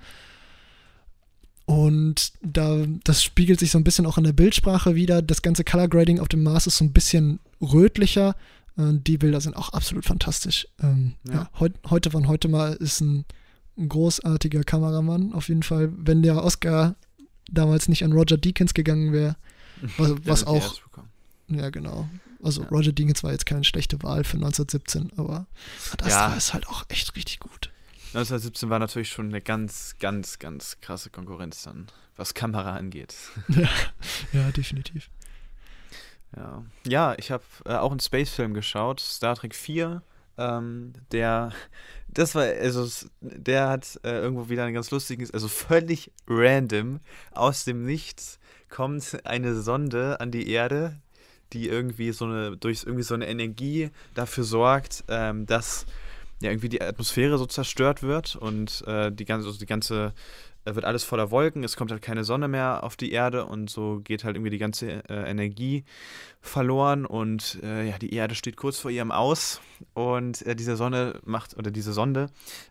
Und 1.65 2.33
da, 2.41 2.83
das 3.03 3.23
spiegelt 3.23 3.59
sich 3.59 3.69
so 3.69 3.77
ein 3.77 3.83
bisschen 3.83 4.07
auch 4.07 4.17
in 4.17 4.23
der 4.23 4.33
Bildsprache 4.33 4.95
wieder. 4.95 5.21
Das 5.21 5.43
ganze 5.43 5.63
Color 5.63 5.87
Grading 5.87 6.19
auf 6.19 6.27
dem 6.27 6.41
Mars 6.41 6.65
ist 6.65 6.77
so 6.77 6.85
ein 6.85 6.93
bisschen 6.93 7.39
rötlicher. 7.61 8.35
Äh, 8.75 8.93
die 8.93 9.19
Bilder 9.19 9.39
sind 9.39 9.55
auch 9.55 9.69
absolut 9.69 10.03
fantastisch. 10.03 10.67
Ähm, 10.81 11.13
ja. 11.27 11.33
ja 11.33 11.49
heut, 11.59 11.73
heute 11.91 12.09
von 12.09 12.27
heute 12.27 12.47
mal 12.47 12.73
ist 12.73 13.01
ein, 13.01 13.23
ein, 13.77 13.87
großartiger 13.87 14.63
Kameramann. 14.63 15.31
Auf 15.33 15.47
jeden 15.47 15.61
Fall, 15.61 15.93
wenn 15.95 16.23
der 16.23 16.43
Oscar 16.43 16.95
damals 17.51 17.87
nicht 17.87 18.03
an 18.03 18.13
Roger 18.13 18.37
Deakins 18.37 18.73
gegangen 18.73 19.13
wäre, 19.13 19.35
was, 19.97 20.13
was 20.25 20.47
auch. 20.47 20.79
Ja, 21.47 21.69
genau. 21.69 22.07
Also 22.41 22.61
ja. 22.61 22.67
Roger 22.69 22.91
Deakins 22.91 23.23
war 23.23 23.31
jetzt 23.31 23.45
keine 23.45 23.63
schlechte 23.63 24.01
Wahl 24.03 24.23
für 24.23 24.37
1917, 24.37 25.11
aber 25.17 25.45
das 25.97 26.09
ja. 26.09 26.33
ist 26.33 26.53
halt 26.53 26.67
auch 26.67 26.85
echt 26.87 27.15
richtig 27.15 27.39
gut. 27.39 27.71
1917 28.13 28.69
war 28.69 28.79
natürlich 28.79 29.09
schon 29.09 29.27
eine 29.27 29.41
ganz, 29.41 29.95
ganz, 29.99 30.39
ganz 30.39 30.79
krasse 30.81 31.09
Konkurrenz 31.09 31.63
dann, 31.63 31.87
was 32.15 32.33
Kamera 32.33 32.75
angeht. 32.75 33.15
Ja, 33.49 33.69
ja 34.31 34.51
definitiv. 34.51 35.09
Ja, 36.35 36.63
ja 36.87 37.15
ich 37.17 37.29
habe 37.31 37.43
äh, 37.65 37.75
auch 37.75 37.91
einen 37.91 37.99
Space-Film 37.99 38.53
geschaut, 38.53 38.99
Star 38.99 39.35
Trek 39.35 39.53
4. 39.53 40.01
Ähm, 40.37 40.93
der, 41.11 41.51
das 42.07 42.33
war, 42.33 42.43
also, 42.43 42.87
der 43.21 43.67
hat 43.67 43.99
äh, 44.03 44.19
irgendwo 44.19 44.49
wieder 44.49 44.63
einen 44.63 44.73
ganz 44.73 44.89
lustigen, 44.89 45.27
also 45.31 45.47
völlig 45.47 46.11
random, 46.27 47.01
aus 47.31 47.65
dem 47.65 47.85
Nichts 47.85 48.38
kommt 48.69 49.19
eine 49.25 49.55
Sonde 49.61 50.19
an 50.19 50.31
die 50.31 50.49
Erde, 50.49 50.95
die 51.53 51.67
irgendwie 51.67 52.11
so 52.11 52.25
eine, 52.25 52.57
durch 52.57 52.83
irgendwie 52.83 53.03
so 53.03 53.13
eine 53.13 53.27
Energie 53.27 53.89
dafür 54.13 54.43
sorgt, 54.43 55.03
ähm, 55.07 55.45
dass 55.45 55.85
ja 56.41 56.51
irgendwie 56.51 56.69
die 56.69 56.81
Atmosphäre 56.81 57.37
so 57.37 57.45
zerstört 57.45 58.03
wird 58.03 58.35
und 58.35 58.83
äh, 58.87 59.11
die 59.11 59.25
ganze, 59.25 59.47
also 59.47 59.59
die 59.59 59.65
ganze 59.65 60.13
wird 60.65 60.85
alles 60.85 61.03
voller 61.03 61.31
Wolken, 61.31 61.63
es 61.63 61.75
kommt 61.75 61.91
halt 61.91 62.01
keine 62.01 62.23
Sonne 62.23 62.47
mehr 62.47 62.83
auf 62.83 62.95
die 62.95 63.11
Erde 63.11 63.45
und 63.45 63.69
so 63.69 64.01
geht 64.03 64.23
halt 64.23 64.35
irgendwie 64.35 64.49
die 64.49 64.57
ganze 64.57 65.03
äh, 65.09 65.29
Energie 65.29 65.83
verloren 66.41 67.05
und 67.05 67.59
äh, 67.63 67.87
ja, 67.89 67.97
die 67.97 68.13
Erde 68.13 68.35
steht 68.35 68.55
kurz 68.55 68.79
vor 68.79 68.91
ihrem 68.91 69.11
Aus 69.11 69.61
und 69.93 70.41
äh, 70.45 70.55
diese 70.55 70.75
Sonne 70.75 71.19
macht, 71.25 71.57
oder 71.57 71.71
diese 71.71 71.93
Sonde, 71.93 72.27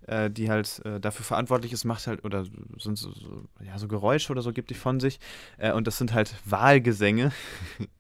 äh, 0.07 0.31
die 0.31 0.51
halt 0.51 0.81
äh, 0.85 1.01
dafür 1.01 1.25
verantwortlich 1.25 1.73
ist, 1.73 1.85
macht 1.85 2.07
halt, 2.07 2.25
oder 2.25 2.45
sind 2.79 2.97
so, 2.97 3.11
so, 3.13 3.45
ja, 3.65 3.79
so 3.79 3.89
Geräusche 3.89 4.33
oder 4.33 4.43
so 4.43 4.53
gibt 4.53 4.71
die 4.71 4.75
von 4.75 5.01
sich 5.01 5.19
und 5.75 5.87
das 5.87 5.99
sind 5.99 6.13
halt 6.13 6.35
Wahlgesänge. 6.45 7.33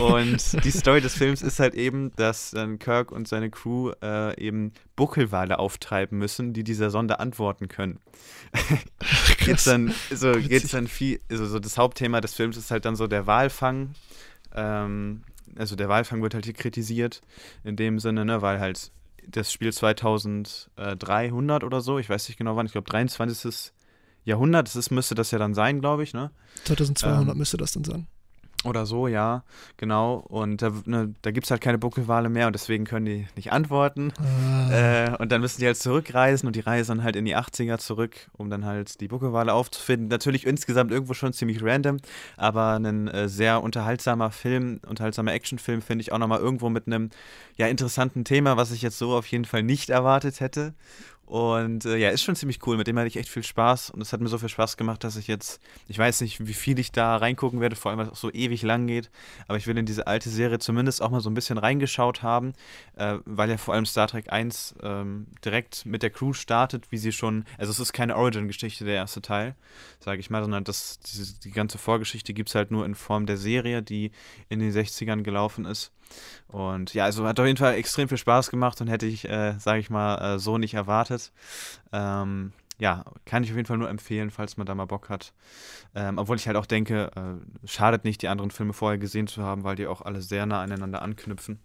und 0.00 0.64
die 0.64 0.70
Story 0.70 1.00
des 1.00 1.14
Films 1.14 1.42
ist 1.42 1.60
halt 1.60 1.74
eben, 1.74 2.12
dass 2.16 2.52
dann 2.52 2.78
Kirk 2.78 3.12
und 3.12 3.28
seine 3.28 3.50
Crew 3.50 3.92
äh, 4.02 4.38
eben 4.40 4.72
Buckelwale 4.96 5.58
auftreiben 5.58 6.18
müssen, 6.18 6.52
die 6.52 6.64
dieser 6.64 6.90
Sonde 6.90 7.20
antworten 7.20 7.68
können. 7.68 8.00
geht's 9.44 9.64
dann, 9.64 9.94
so 10.10 10.32
geht's 10.32 10.70
dann 10.70 10.88
viel, 10.88 11.20
also 11.30 11.46
so 11.46 11.58
das 11.58 11.78
Hauptthema 11.78 12.20
des 12.20 12.34
Films 12.34 12.56
ist 12.56 12.70
halt 12.70 12.84
dann 12.84 12.96
so 12.96 13.06
der 13.06 13.26
Walfang. 13.26 13.94
Ähm, 14.54 15.22
also 15.56 15.76
der 15.76 15.88
Walfang 15.88 16.22
wird 16.22 16.34
halt 16.34 16.44
hier 16.44 16.54
kritisiert 16.54 17.20
in 17.62 17.76
dem 17.76 17.98
Sinne, 17.98 18.24
ne, 18.24 18.42
weil 18.42 18.60
halt 18.60 18.90
das 19.26 19.52
Spiel 19.52 19.72
2300 19.72 21.64
oder 21.64 21.80
so, 21.80 21.98
ich 21.98 22.08
weiß 22.08 22.28
nicht 22.28 22.36
genau 22.36 22.56
wann, 22.56 22.66
ich 22.66 22.72
glaube 22.72 22.90
23. 22.90 23.72
Jahrhundert, 24.24 24.68
das 24.68 24.76
ist, 24.76 24.90
müsste 24.90 25.14
das 25.14 25.30
ja 25.30 25.38
dann 25.38 25.54
sein, 25.54 25.80
glaube 25.80 26.02
ich, 26.02 26.14
ne? 26.14 26.30
2200 26.64 27.28
ähm, 27.28 27.38
müsste 27.38 27.56
das 27.58 27.72
dann 27.72 27.84
sein. 27.84 28.06
Oder 28.64 28.86
so, 28.86 29.08
ja, 29.08 29.42
genau. 29.76 30.14
Und 30.14 30.62
da, 30.62 30.72
ne, 30.86 31.14
da 31.22 31.30
gibt 31.30 31.44
es 31.46 31.50
halt 31.50 31.60
keine 31.60 31.78
Buckelwale 31.78 32.30
mehr 32.30 32.46
und 32.46 32.54
deswegen 32.54 32.84
können 32.84 33.04
die 33.04 33.26
nicht 33.36 33.52
antworten. 33.52 34.12
Ah. 34.18 34.72
Äh, 34.72 35.16
und 35.18 35.30
dann 35.30 35.42
müssen 35.42 35.60
die 35.60 35.66
halt 35.66 35.76
zurückreisen 35.76 36.46
und 36.46 36.56
die 36.56 36.60
reisen 36.60 36.96
dann 36.96 37.04
halt 37.04 37.16
in 37.16 37.24
die 37.24 37.36
80er 37.36 37.78
zurück, 37.78 38.28
um 38.32 38.50
dann 38.50 38.64
halt 38.64 39.00
die 39.00 39.08
Buckelwale 39.08 39.52
aufzufinden. 39.52 40.08
Natürlich 40.08 40.46
insgesamt 40.46 40.90
irgendwo 40.92 41.14
schon 41.14 41.32
ziemlich 41.32 41.62
random, 41.62 41.98
aber 42.36 42.74
ein 42.74 43.08
äh, 43.08 43.28
sehr 43.28 43.62
unterhaltsamer 43.62 44.30
Film, 44.30 44.80
unterhaltsamer 44.86 45.32
Actionfilm 45.32 45.82
finde 45.82 46.02
ich 46.02 46.12
auch 46.12 46.18
nochmal 46.18 46.40
irgendwo 46.40 46.70
mit 46.70 46.86
einem 46.86 47.10
ja, 47.56 47.66
interessanten 47.66 48.24
Thema, 48.24 48.56
was 48.56 48.72
ich 48.72 48.82
jetzt 48.82 48.98
so 48.98 49.14
auf 49.14 49.26
jeden 49.26 49.44
Fall 49.44 49.62
nicht 49.62 49.90
erwartet 49.90 50.40
hätte. 50.40 50.74
Und 51.26 51.86
äh, 51.86 51.96
ja, 51.96 52.10
ist 52.10 52.22
schon 52.22 52.36
ziemlich 52.36 52.66
cool. 52.66 52.76
Mit 52.76 52.86
dem 52.86 52.98
hatte 52.98 53.08
ich 53.08 53.16
echt 53.16 53.28
viel 53.28 53.42
Spaß. 53.42 53.90
Und 53.90 54.00
es 54.02 54.12
hat 54.12 54.20
mir 54.20 54.28
so 54.28 54.38
viel 54.38 54.48
Spaß 54.48 54.76
gemacht, 54.76 55.04
dass 55.04 55.16
ich 55.16 55.26
jetzt, 55.26 55.60
ich 55.88 55.98
weiß 55.98 56.20
nicht, 56.20 56.46
wie 56.46 56.54
viel 56.54 56.78
ich 56.78 56.92
da 56.92 57.16
reingucken 57.16 57.60
werde, 57.60 57.76
vor 57.76 57.90
allem, 57.90 57.98
weil 57.98 58.06
es 58.06 58.12
auch 58.12 58.16
so 58.16 58.32
ewig 58.32 58.62
lang 58.62 58.86
geht. 58.86 59.10
Aber 59.48 59.56
ich 59.56 59.66
will 59.66 59.76
in 59.78 59.86
diese 59.86 60.06
alte 60.06 60.28
Serie 60.28 60.58
zumindest 60.58 61.00
auch 61.00 61.10
mal 61.10 61.20
so 61.20 61.30
ein 61.30 61.34
bisschen 61.34 61.56
reingeschaut 61.56 62.22
haben, 62.22 62.52
äh, 62.96 63.16
weil 63.24 63.48
ja 63.48 63.56
vor 63.56 63.74
allem 63.74 63.86
Star 63.86 64.06
Trek 64.06 64.30
1 64.30 64.74
ähm, 64.82 65.26
direkt 65.44 65.86
mit 65.86 66.02
der 66.02 66.10
Crew 66.10 66.34
startet, 66.34 66.90
wie 66.90 66.98
sie 66.98 67.12
schon, 67.12 67.44
also 67.56 67.70
es 67.70 67.80
ist 67.80 67.92
keine 67.92 68.16
Origin-Geschichte, 68.16 68.84
der 68.84 68.96
erste 68.96 69.22
Teil, 69.22 69.54
sage 70.00 70.20
ich 70.20 70.28
mal, 70.28 70.42
sondern 70.42 70.64
das, 70.64 71.00
diese, 71.00 71.40
die 71.40 71.52
ganze 71.52 71.78
Vorgeschichte 71.78 72.34
gibt 72.34 72.50
es 72.50 72.54
halt 72.54 72.70
nur 72.70 72.84
in 72.84 72.94
Form 72.94 73.24
der 73.26 73.38
Serie, 73.38 73.82
die 73.82 74.10
in 74.50 74.58
den 74.58 74.72
60ern 74.72 75.22
gelaufen 75.22 75.64
ist. 75.64 75.90
Und 76.48 76.94
ja, 76.94 77.04
also 77.04 77.26
hat 77.26 77.40
auf 77.40 77.46
jeden 77.46 77.58
Fall 77.58 77.74
extrem 77.74 78.08
viel 78.08 78.18
Spaß 78.18 78.50
gemacht 78.50 78.80
und 78.80 78.88
hätte 78.88 79.06
ich, 79.06 79.28
äh, 79.28 79.54
sage 79.58 79.80
ich 79.80 79.90
mal, 79.90 80.36
äh, 80.36 80.38
so 80.38 80.58
nicht 80.58 80.74
erwartet. 80.74 81.32
Ähm, 81.92 82.52
ja, 82.78 83.04
kann 83.24 83.44
ich 83.44 83.50
auf 83.50 83.56
jeden 83.56 83.66
Fall 83.66 83.78
nur 83.78 83.88
empfehlen, 83.88 84.30
falls 84.30 84.56
man 84.56 84.66
da 84.66 84.74
mal 84.74 84.86
Bock 84.86 85.08
hat. 85.08 85.32
Ähm, 85.94 86.18
obwohl 86.18 86.36
ich 86.36 86.46
halt 86.46 86.56
auch 86.56 86.66
denke, 86.66 87.10
äh, 87.14 87.66
schadet 87.68 88.04
nicht, 88.04 88.22
die 88.22 88.28
anderen 88.28 88.50
Filme 88.50 88.72
vorher 88.72 88.98
gesehen 88.98 89.26
zu 89.26 89.42
haben, 89.42 89.64
weil 89.64 89.76
die 89.76 89.86
auch 89.86 90.02
alle 90.02 90.22
sehr 90.22 90.46
nah 90.46 90.60
aneinander 90.60 91.02
anknüpfen. 91.02 91.60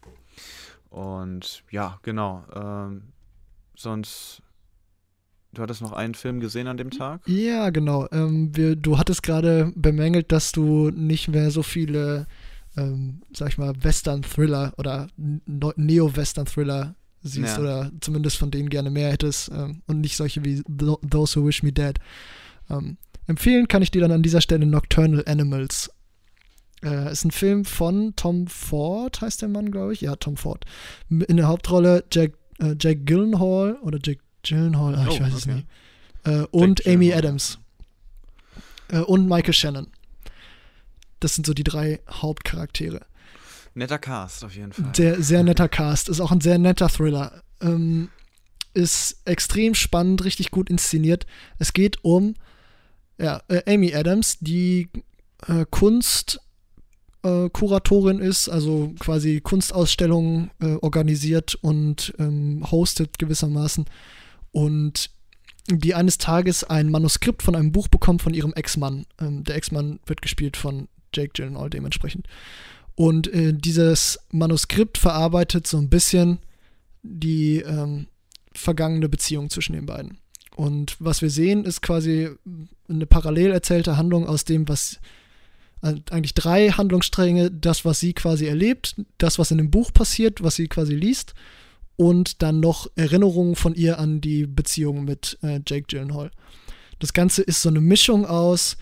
Und 0.90 1.64
ja, 1.72 2.00
genau. 2.04 2.44
Ähm, 2.54 3.14
sonst, 3.76 4.42
du 5.54 5.62
hattest 5.62 5.82
noch 5.82 5.94
einen 5.94 6.14
Film 6.14 6.40
gesehen 6.40 6.68
an 6.68 6.78
dem 6.78 6.92
Tag? 6.92 7.22
Ja, 7.26 7.70
genau. 7.72 8.08
Ähm, 8.12 8.56
wir, 8.56 8.76
du 8.76 8.98
hattest 8.98 9.24
gerade 9.24 9.72
bemängelt, 9.76 10.32
dass 10.32 10.52
du 10.52 10.90
nicht 10.92 11.28
mehr 11.28 11.50
so 11.50 11.64
viele 11.64 12.28
ähm, 12.80 13.22
sag 13.34 13.50
ich 13.50 13.58
mal, 13.58 13.74
Western-Thriller 13.82 14.74
oder 14.78 15.08
Neo-Western-Thriller 15.18 16.96
siehst 17.22 17.58
ja. 17.58 17.60
oder 17.60 17.92
zumindest 18.00 18.38
von 18.38 18.52
denen 18.52 18.70
gerne 18.70 18.90
mehr 18.90 19.12
hättest 19.12 19.50
ähm, 19.50 19.82
und 19.88 20.02
nicht 20.02 20.16
solche 20.16 20.44
wie 20.46 20.64
Those 20.64 21.40
Who 21.40 21.48
Wish 21.48 21.64
Me 21.64 21.74
Dead. 21.74 22.00
Ähm, 22.70 22.98
empfehlen 23.28 23.68
kann 23.68 23.82
ich 23.82 23.92
dir 23.92 24.02
dann 24.02 24.12
an 24.12 24.24
dieser 24.24 24.42
Stelle 24.42 24.66
Nocturnal 24.66 25.24
Animals. 25.28 25.92
Äh, 26.82 27.12
ist 27.12 27.26
ein 27.26 27.32
Film 27.32 27.66
von 27.66 28.14
Tom 28.16 28.48
Ford, 28.48 29.20
heißt 29.20 29.42
der 29.42 29.50
Mann, 29.50 29.72
glaube 29.72 29.94
ich. 29.94 30.02
Ja, 30.02 30.16
Tom 30.16 30.38
Ford. 30.38 30.64
In 31.10 31.36
der 31.36 31.48
Hauptrolle 31.48 32.06
Jack, 32.12 32.34
äh, 32.60 32.76
Jack 32.80 33.06
Gyllenhaal 33.06 33.78
oder 33.82 34.00
Jack 34.02 34.20
Gyllenhaal, 34.44 34.96
ah, 34.96 35.08
ich 35.10 35.20
oh, 35.20 35.24
weiß 35.24 35.34
okay. 35.34 35.38
es 35.38 35.46
nicht. 35.46 35.68
Äh, 36.24 36.46
und 36.52 36.88
Amy 36.88 37.08
Gyllenhaal. 37.08 37.20
Adams. 37.20 37.60
Äh, 38.88 39.00
und 39.00 39.28
Michael 39.28 39.54
Shannon. 39.54 39.88
Das 41.20 41.36
sind 41.36 41.46
so 41.46 41.54
die 41.54 41.64
drei 41.64 42.00
Hauptcharaktere. 42.10 43.02
Netter 43.74 44.00
Cast 44.00 44.44
auf 44.44 44.56
jeden 44.56 44.74
Fall. 44.74 44.92
Sehr, 44.96 45.22
sehr 45.22 45.44
netter 45.44 45.70
Cast. 45.70 46.10
Ist 46.10 46.20
auch 46.20 46.32
ein 46.32 46.42
sehr 46.42 46.58
netter 46.58 46.90
Thriller. 46.90 47.44
Ähm, 47.62 48.10
ist 48.74 49.22
extrem 49.26 49.76
spannend, 49.76 50.24
richtig 50.24 50.52
gut 50.52 50.70
inszeniert. 50.70 51.26
Es 51.58 51.74
geht 51.74 52.04
um 52.04 52.36
ja, 53.20 53.42
äh, 53.48 53.62
Amy 53.72 53.94
Adams, 53.94 54.40
die 54.40 54.90
äh, 55.48 55.66
Kunstkuratorin 55.70 58.22
äh, 58.22 58.28
ist, 58.28 58.50
also 58.50 58.94
quasi 59.00 59.42
Kunstausstellungen 59.42 60.52
äh, 60.62 60.76
organisiert 60.76 61.56
und 61.62 62.14
ähm, 62.18 62.66
hostet 62.72 63.20
gewissermaßen. 63.20 63.86
Und 64.52 65.12
die 65.68 65.94
eines 65.94 66.18
Tages 66.18 66.64
ein 66.64 66.90
Manuskript 66.90 67.44
von 67.44 67.56
einem 67.56 67.72
Buch 67.72 67.90
bekommt 67.90 68.22
von 68.22 68.34
ihrem 68.34 68.54
Ex-Mann. 68.54 69.06
Ähm, 69.20 69.44
der 69.44 69.56
Ex-Mann 69.56 70.00
wird 70.06 70.22
gespielt 70.22 70.58
von 70.58 70.88
Jake 71.14 71.32
Gyllenhaal 71.34 71.70
dementsprechend. 71.70 72.28
Und 72.96 73.32
äh, 73.34 73.54
dieses 73.54 74.20
Manuskript 74.32 74.98
verarbeitet 74.98 75.68
so 75.68 75.78
ein 75.78 75.90
bisschen 75.90 76.40
die 77.02 77.60
ähm, 77.60 78.08
vergangene 78.54 79.08
Beziehung 79.08 79.50
zwischen 79.50 79.74
den 79.74 79.86
beiden. 79.86 80.18
Und 80.56 80.98
was 81.00 81.22
wir 81.22 81.30
sehen, 81.30 81.64
ist 81.64 81.82
quasi 81.82 82.30
eine 82.90 83.06
parallel 83.06 83.52
erzählte 83.52 83.96
Handlung 83.96 84.28
aus 84.28 84.44
dem, 84.44 84.68
was 84.68 85.00
äh, 85.82 85.96
eigentlich 86.12 86.34
drei 86.34 86.72
Handlungsstränge, 86.72 87.52
das, 87.52 87.86
was 87.86 88.02
sie 88.02 88.14
quasi 88.14 88.48
erlebt, 88.48 88.96
das, 89.18 89.40
was 89.40 89.52
in 89.52 89.58
dem 89.60 89.72
Buch 89.72 89.94
passiert, 89.94 90.44
was 90.44 90.56
sie 90.56 90.68
quasi 90.68 90.96
liest, 90.96 91.34
und 91.96 92.42
dann 92.42 92.60
noch 92.60 92.88
Erinnerungen 92.96 93.56
von 93.56 93.76
ihr 93.76 94.00
an 94.00 94.22
die 94.22 94.48
Beziehung 94.48 95.06
mit 95.06 95.38
äh, 95.42 95.62
Jake 95.66 95.88
Gyllenhaal. 95.88 96.32
Das 97.00 97.14
Ganze 97.14 97.42
ist 97.42 97.62
so 97.62 97.70
eine 97.70 97.82
Mischung 97.82 98.26
aus 98.26 98.78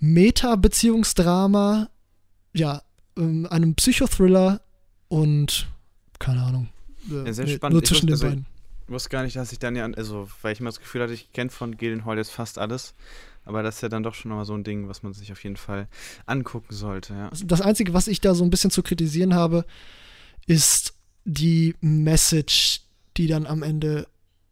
Meta-Beziehungsdrama, 0.00 1.88
ja, 2.52 2.82
ähm, 3.16 3.46
einem 3.50 3.74
Psychothriller 3.74 4.60
und 5.08 5.68
keine 6.18 6.42
Ahnung. 6.42 6.68
Äh, 7.10 7.26
ja, 7.26 7.32
sehr 7.32 7.46
spannend. 7.46 7.74
Nur 7.74 7.84
zwischen 7.84 8.06
den 8.06 8.14
also, 8.14 8.26
beiden. 8.26 8.46
wusste 8.88 9.10
gar 9.10 9.22
nicht, 9.22 9.36
dass 9.36 9.52
ich 9.52 9.58
dann 9.58 9.76
ja, 9.76 9.86
also, 9.86 10.28
weil 10.42 10.52
ich 10.52 10.60
immer 10.60 10.70
das 10.70 10.80
Gefühl 10.80 11.02
hatte, 11.02 11.12
ich 11.12 11.32
kenne 11.32 11.50
von 11.50 11.76
Gildenhall 11.76 12.16
jetzt 12.16 12.30
fast 12.30 12.58
alles. 12.58 12.94
Aber 13.44 13.62
das 13.62 13.76
ist 13.76 13.80
ja 13.80 13.88
dann 13.88 14.02
doch 14.02 14.14
schon 14.14 14.28
nochmal 14.28 14.44
so 14.44 14.54
ein 14.54 14.64
Ding, 14.64 14.88
was 14.88 15.02
man 15.02 15.12
sich 15.12 15.32
auf 15.32 15.42
jeden 15.42 15.56
Fall 15.56 15.88
angucken 16.26 16.74
sollte. 16.74 17.14
Ja. 17.14 17.30
Das 17.44 17.60
Einzige, 17.60 17.94
was 17.94 18.06
ich 18.06 18.20
da 18.20 18.34
so 18.34 18.44
ein 18.44 18.50
bisschen 18.50 18.70
zu 18.70 18.82
kritisieren 18.82 19.34
habe, 19.34 19.64
ist 20.46 20.94
die 21.24 21.74
Message, 21.80 22.82
die 23.16 23.26
dann 23.26 23.46
am 23.46 23.62
Ende, 23.62 24.06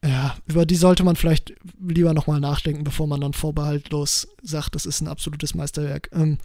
ja, 0.05 0.37
über 0.47 0.65
die 0.65 0.77
sollte 0.77 1.05
man 1.05 1.17
vielleicht 1.17 1.55
lieber 1.81 2.15
nochmal 2.15 2.41
nachdenken, 2.41 2.85
bevor 2.85 3.07
man 3.07 3.21
dann 3.21 3.33
vorbehaltlos 3.33 4.29
sagt, 4.43 4.75
das 4.75 4.87
ist 4.87 5.01
ein 5.01 5.09
absolutes 5.09 5.55
Meisterwerk. 5.55 6.09
Ähm, 6.13 6.39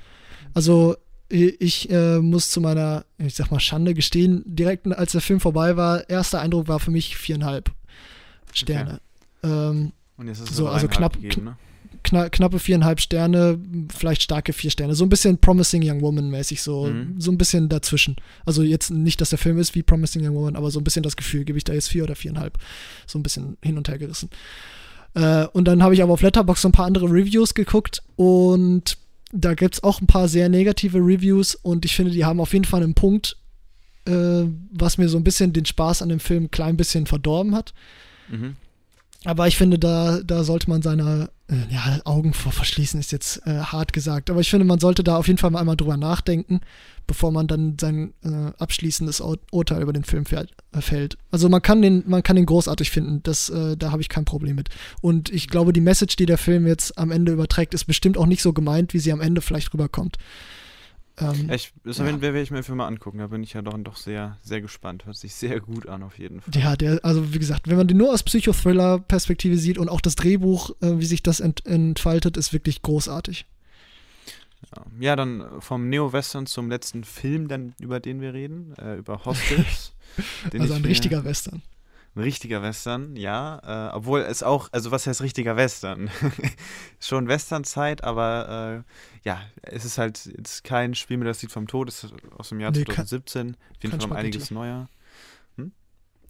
also 0.53 0.95
ich 1.29 1.89
äh, 1.89 2.19
muss 2.19 2.51
zu 2.51 2.61
meiner, 2.61 3.05
ich 3.17 3.35
sag 3.35 3.49
mal, 3.49 3.59
Schande 3.59 3.93
gestehen, 3.93 4.43
direkt 4.45 4.87
als 4.87 5.13
der 5.13 5.21
Film 5.21 5.39
vorbei 5.39 5.77
war, 5.77 6.07
erster 6.09 6.39
Eindruck 6.41 6.67
war 6.67 6.79
für 6.79 6.91
mich 6.91 7.17
viereinhalb 7.17 7.71
Sterne. 8.53 9.01
Okay. 9.41 9.51
Ähm, 9.51 9.93
Und 10.17 10.27
jetzt 10.27 10.41
ist 10.41 10.51
es 10.51 10.57
so, 10.57 10.67
also 10.67 10.87
knapp, 10.87 11.13
gegeben, 11.13 11.45
ne? 11.45 11.57
Kna 12.03 12.29
knappe 12.29 12.59
viereinhalb 12.59 12.99
Sterne, 12.99 13.59
vielleicht 13.93 14.21
starke 14.21 14.53
vier 14.53 14.71
Sterne. 14.71 14.95
So 14.95 15.05
ein 15.05 15.09
bisschen 15.09 15.37
Promising 15.37 15.81
Young 15.83 16.01
Woman 16.01 16.29
mäßig, 16.29 16.61
so, 16.61 16.87
mhm. 16.87 17.15
so 17.19 17.31
ein 17.31 17.37
bisschen 17.37 17.69
dazwischen. 17.69 18.15
Also 18.45 18.61
jetzt 18.63 18.91
nicht, 18.91 19.21
dass 19.21 19.29
der 19.29 19.39
Film 19.39 19.57
ist 19.57 19.75
wie 19.75 19.83
Promising 19.83 20.25
Young 20.25 20.35
Woman, 20.35 20.55
aber 20.55 20.71
so 20.71 20.79
ein 20.79 20.83
bisschen 20.83 21.03
das 21.03 21.15
Gefühl, 21.15 21.45
gebe 21.45 21.57
ich 21.57 21.63
da 21.63 21.73
jetzt 21.73 21.89
vier 21.89 22.03
oder 22.03 22.15
viereinhalb. 22.15 22.57
So 23.07 23.17
ein 23.17 23.23
bisschen 23.23 23.57
hin 23.63 23.77
und 23.77 23.87
her 23.87 23.97
gerissen. 23.97 24.29
Äh, 25.15 25.45
und 25.47 25.65
dann 25.67 25.83
habe 25.83 25.93
ich 25.93 26.03
aber 26.03 26.13
auf 26.13 26.21
Letterboxd 26.21 26.61
so 26.61 26.69
ein 26.69 26.73
paar 26.73 26.85
andere 26.85 27.05
Reviews 27.05 27.53
geguckt 27.53 28.01
und 28.15 28.97
da 29.31 29.53
gibt 29.55 29.75
es 29.75 29.83
auch 29.83 29.99
ein 29.99 30.07
paar 30.07 30.27
sehr 30.27 30.49
negative 30.49 30.99
Reviews 30.99 31.55
und 31.55 31.85
ich 31.85 31.95
finde, 31.95 32.11
die 32.11 32.25
haben 32.25 32.39
auf 32.39 32.53
jeden 32.53 32.65
Fall 32.65 32.83
einen 32.83 32.93
Punkt, 32.93 33.37
äh, 34.05 34.43
was 34.71 34.97
mir 34.97 35.09
so 35.09 35.17
ein 35.17 35.23
bisschen 35.23 35.53
den 35.53 35.65
Spaß 35.65 36.01
an 36.01 36.09
dem 36.09 36.19
Film 36.19 36.45
ein 36.45 36.51
klein 36.51 36.77
bisschen 36.77 37.07
verdorben 37.07 37.55
hat. 37.55 37.73
Mhm. 38.29 38.55
Aber 39.25 39.47
ich 39.47 39.57
finde, 39.57 39.79
da, 39.79 40.21
da 40.21 40.43
sollte 40.43 40.69
man 40.69 40.81
seine 40.81 41.29
äh, 41.42 41.42
ja, 41.69 41.99
Augen 42.05 42.33
vor 42.33 42.51
verschließen, 42.51 42.99
ist 42.99 43.11
jetzt 43.11 43.45
äh, 43.45 43.59
hart 43.59 43.93
gesagt. 43.93 44.29
Aber 44.29 44.39
ich 44.39 44.49
finde, 44.49 44.65
man 44.65 44.79
sollte 44.79 45.03
da 45.03 45.17
auf 45.17 45.27
jeden 45.27 45.37
Fall 45.37 45.51
mal 45.51 45.59
einmal 45.59 45.75
drüber 45.75 45.97
nachdenken, 45.97 46.61
bevor 47.07 47.31
man 47.31 47.47
dann 47.47 47.77
sein 47.79 48.13
äh, 48.23 48.51
abschließendes 48.57 49.21
Ur 49.21 49.37
Urteil 49.51 49.81
über 49.81 49.93
den 49.93 50.03
Film 50.03 50.25
äh, 50.31 50.81
fällt. 50.81 51.17
Also 51.31 51.49
man 51.49 51.61
kann 51.61 51.81
den, 51.81 52.03
man 52.07 52.23
kann 52.23 52.35
den 52.35 52.45
großartig 52.45 52.91
finden, 52.91 53.21
das, 53.23 53.49
äh, 53.49 53.77
da 53.77 53.91
habe 53.91 54.01
ich 54.01 54.09
kein 54.09 54.25
Problem 54.25 54.55
mit. 54.55 54.69
Und 55.01 55.29
ich 55.29 55.47
glaube, 55.47 55.73
die 55.73 55.81
Message, 55.81 56.15
die 56.15 56.25
der 56.25 56.37
Film 56.37 56.67
jetzt 56.67 56.97
am 56.97 57.11
Ende 57.11 57.31
überträgt, 57.31 57.73
ist 57.73 57.85
bestimmt 57.85 58.17
auch 58.17 58.27
nicht 58.27 58.41
so 58.41 58.53
gemeint, 58.53 58.93
wie 58.93 58.99
sie 58.99 59.11
am 59.11 59.21
Ende 59.21 59.41
vielleicht 59.41 59.73
rüberkommt. 59.73 60.17
Ähm, 61.19 61.47
ja, 61.47 61.55
ich, 61.55 61.73
das 61.83 61.99
ja. 61.99 62.21
werde 62.21 62.41
ich 62.41 62.49
mir 62.49 62.63
Film 62.63 62.79
mal 62.79 62.87
angucken, 62.87 63.19
da 63.19 63.27
bin 63.27 63.43
ich 63.43 63.53
ja 63.53 63.61
doch, 63.61 63.77
doch 63.77 63.97
sehr, 63.97 64.37
sehr 64.41 64.61
gespannt. 64.61 65.05
Hört 65.05 65.15
sich 65.15 65.35
sehr 65.35 65.59
gut 65.59 65.87
an, 65.87 66.01
auf 66.01 66.17
jeden 66.17 66.41
Fall. 66.41 66.59
Ja, 66.59 66.75
der, 66.75 66.99
also 67.03 67.33
wie 67.33 67.39
gesagt, 67.39 67.67
wenn 67.67 67.77
man 67.77 67.87
den 67.87 67.97
nur 67.97 68.11
aus 68.11 68.23
Psychothriller-Perspektive 68.23 69.57
sieht 69.57 69.77
und 69.77 69.89
auch 69.89 70.01
das 70.01 70.15
Drehbuch, 70.15 70.71
äh, 70.81 70.97
wie 70.97 71.05
sich 71.05 71.21
das 71.21 71.39
ent, 71.39 71.65
entfaltet, 71.65 72.35
ist 72.35 72.51
wirklich 72.51 72.81
großartig. 72.81 73.45
Ja, 74.75 74.85
ja 74.99 75.15
dann 75.15 75.45
vom 75.59 75.87
Neo-Western 75.87 76.47
zum 76.47 76.69
letzten 76.69 77.03
Film, 77.03 77.47
dann, 77.47 77.75
über 77.79 77.99
den 77.99 78.19
wir 78.19 78.33
reden, 78.33 78.73
äh, 78.77 78.95
über 78.95 79.23
Hostiles. 79.25 79.93
also 80.57 80.73
ein 80.73 80.85
richtiger 80.85 81.23
Western. 81.23 81.61
Ein 82.15 82.21
richtiger 82.21 82.61
Western, 82.61 83.15
ja. 83.15 83.89
Äh, 83.89 83.95
obwohl 83.95 84.21
es 84.21 84.43
auch, 84.43 84.69
also 84.71 84.91
was 84.91 85.07
heißt 85.07 85.21
richtiger 85.21 85.55
Western? 85.55 86.11
Schon 86.99 87.27
Westernzeit, 87.27 88.03
aber 88.03 88.83
äh, 88.85 89.27
ja, 89.27 89.41
es 89.63 89.83
ist 89.83 89.97
halt 89.97 90.25
jetzt 90.25 90.63
kein 90.63 90.93
Spiel 90.93 91.17
mehr, 91.17 91.27
das 91.27 91.41
Lied 91.41 91.51
vom 91.51 91.67
Tod, 91.67 91.89
es 91.89 92.03
ist 92.03 92.13
aus 92.37 92.49
dem 92.49 92.59
Jahr 92.59 92.71
nee, 92.71 92.83
2017. 92.83 93.55
Auf 93.55 93.83
jeden 93.83 93.99
Fall 93.99 94.11
um 94.11 94.15
einiges 94.15 94.51
neuer. 94.51 94.89
Hm? 95.57 95.71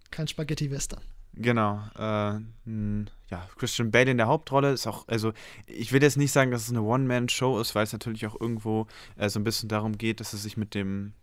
Kein 0.10 0.28
Spaghetti-Western. 0.28 1.02
Genau. 1.36 1.82
Äh, 1.98 2.40
mh, 2.66 3.08
ja, 3.30 3.48
Christian 3.58 3.92
Bale 3.92 4.12
in 4.12 4.18
der 4.18 4.28
Hauptrolle 4.28 4.72
ist 4.72 4.88
auch, 4.88 5.08
also 5.08 5.34
ich 5.66 5.92
will 5.92 6.02
jetzt 6.02 6.18
nicht 6.18 6.32
sagen, 6.32 6.52
dass 6.52 6.64
es 6.64 6.70
eine 6.70 6.84
One-Man-Show 6.84 7.60
ist, 7.60 7.76
weil 7.76 7.84
es 7.84 7.92
natürlich 7.92 8.26
auch 8.28 8.40
irgendwo 8.40 8.88
äh, 9.18 9.28
so 9.30 9.40
ein 9.40 9.44
bisschen 9.44 9.68
darum 9.68 9.98
geht, 9.98 10.20
dass 10.20 10.34
es 10.34 10.44
sich 10.44 10.56
mit 10.56 10.76
dem 10.76 11.14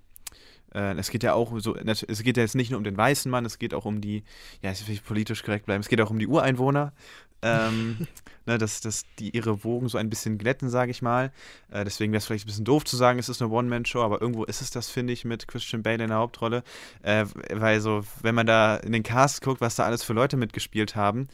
äh, 0.75 0.95
es 0.97 1.11
geht 1.11 1.23
ja 1.23 1.35
auch 1.35 1.59
so, 1.59 1.77
es 1.77 2.23
geht 2.23 2.37
ja 2.37 2.43
jetzt 2.43 2.55
nicht 2.55 2.71
nur 2.71 2.79
um 2.79 2.85
den 2.85 2.97
weißen 2.97 3.31
Mann, 3.31 3.45
es 3.45 3.59
geht 3.59 3.75
auch 3.75 3.85
um 3.85 4.01
die, 4.01 4.23
ja, 4.63 4.71
es 4.71 4.87
will 4.89 4.99
politisch 5.05 5.43
korrekt 5.43 5.67
bleiben, 5.67 5.81
es 5.81 5.89
geht 5.89 6.01
auch 6.01 6.11
um 6.11 6.19
die 6.19 6.27
Ureinwohner, 6.27 6.93
ähm, 7.43 8.07
ne, 8.47 8.59
dass, 8.59 8.81
dass 8.81 9.05
die 9.19 9.31
ihre 9.31 9.65
Wogen 9.65 9.89
so 9.89 9.99
ein 9.99 10.11
bisschen 10.11 10.39
glätten, 10.39 10.69
sage 10.69 10.91
ich 10.91 11.03
mal. 11.03 11.33
Äh, 11.71 11.85
deswegen 11.85 12.13
wäre 12.13 12.19
es 12.19 12.27
vielleicht 12.27 12.45
ein 12.45 12.49
bisschen 12.49 12.65
doof 12.65 12.85
zu 12.85 12.97
sagen, 12.97 13.19
es 13.19 13.29
ist 13.29 13.41
eine 13.41 13.51
One-Man-Show, 13.51 14.03
aber 14.03 14.21
irgendwo 14.21 14.45
ist 14.45 14.61
es 14.61 14.71
das, 14.71 14.91
finde 14.91 15.13
ich, 15.13 15.25
mit 15.25 15.49
Christian 15.49 15.83
Bale 15.83 16.03
in 16.03 16.11
der 16.11 16.19
Hauptrolle. 16.19 16.63
Äh, 17.03 17.27
weil 17.53 17.81
so, 17.81 18.05
wenn 18.23 18.35
man 18.35 18.47
da 18.47 18.77
in 18.77 18.93
den 18.93 19.03
Cast 19.03 19.43
guckt, 19.43 19.61
was 19.61 19.77
da 19.77 19.85
alles 19.85 20.05
für 20.05 20.13
Leute 20.13 20.37
mitgespielt 20.37 20.97
haben, 20.97 21.29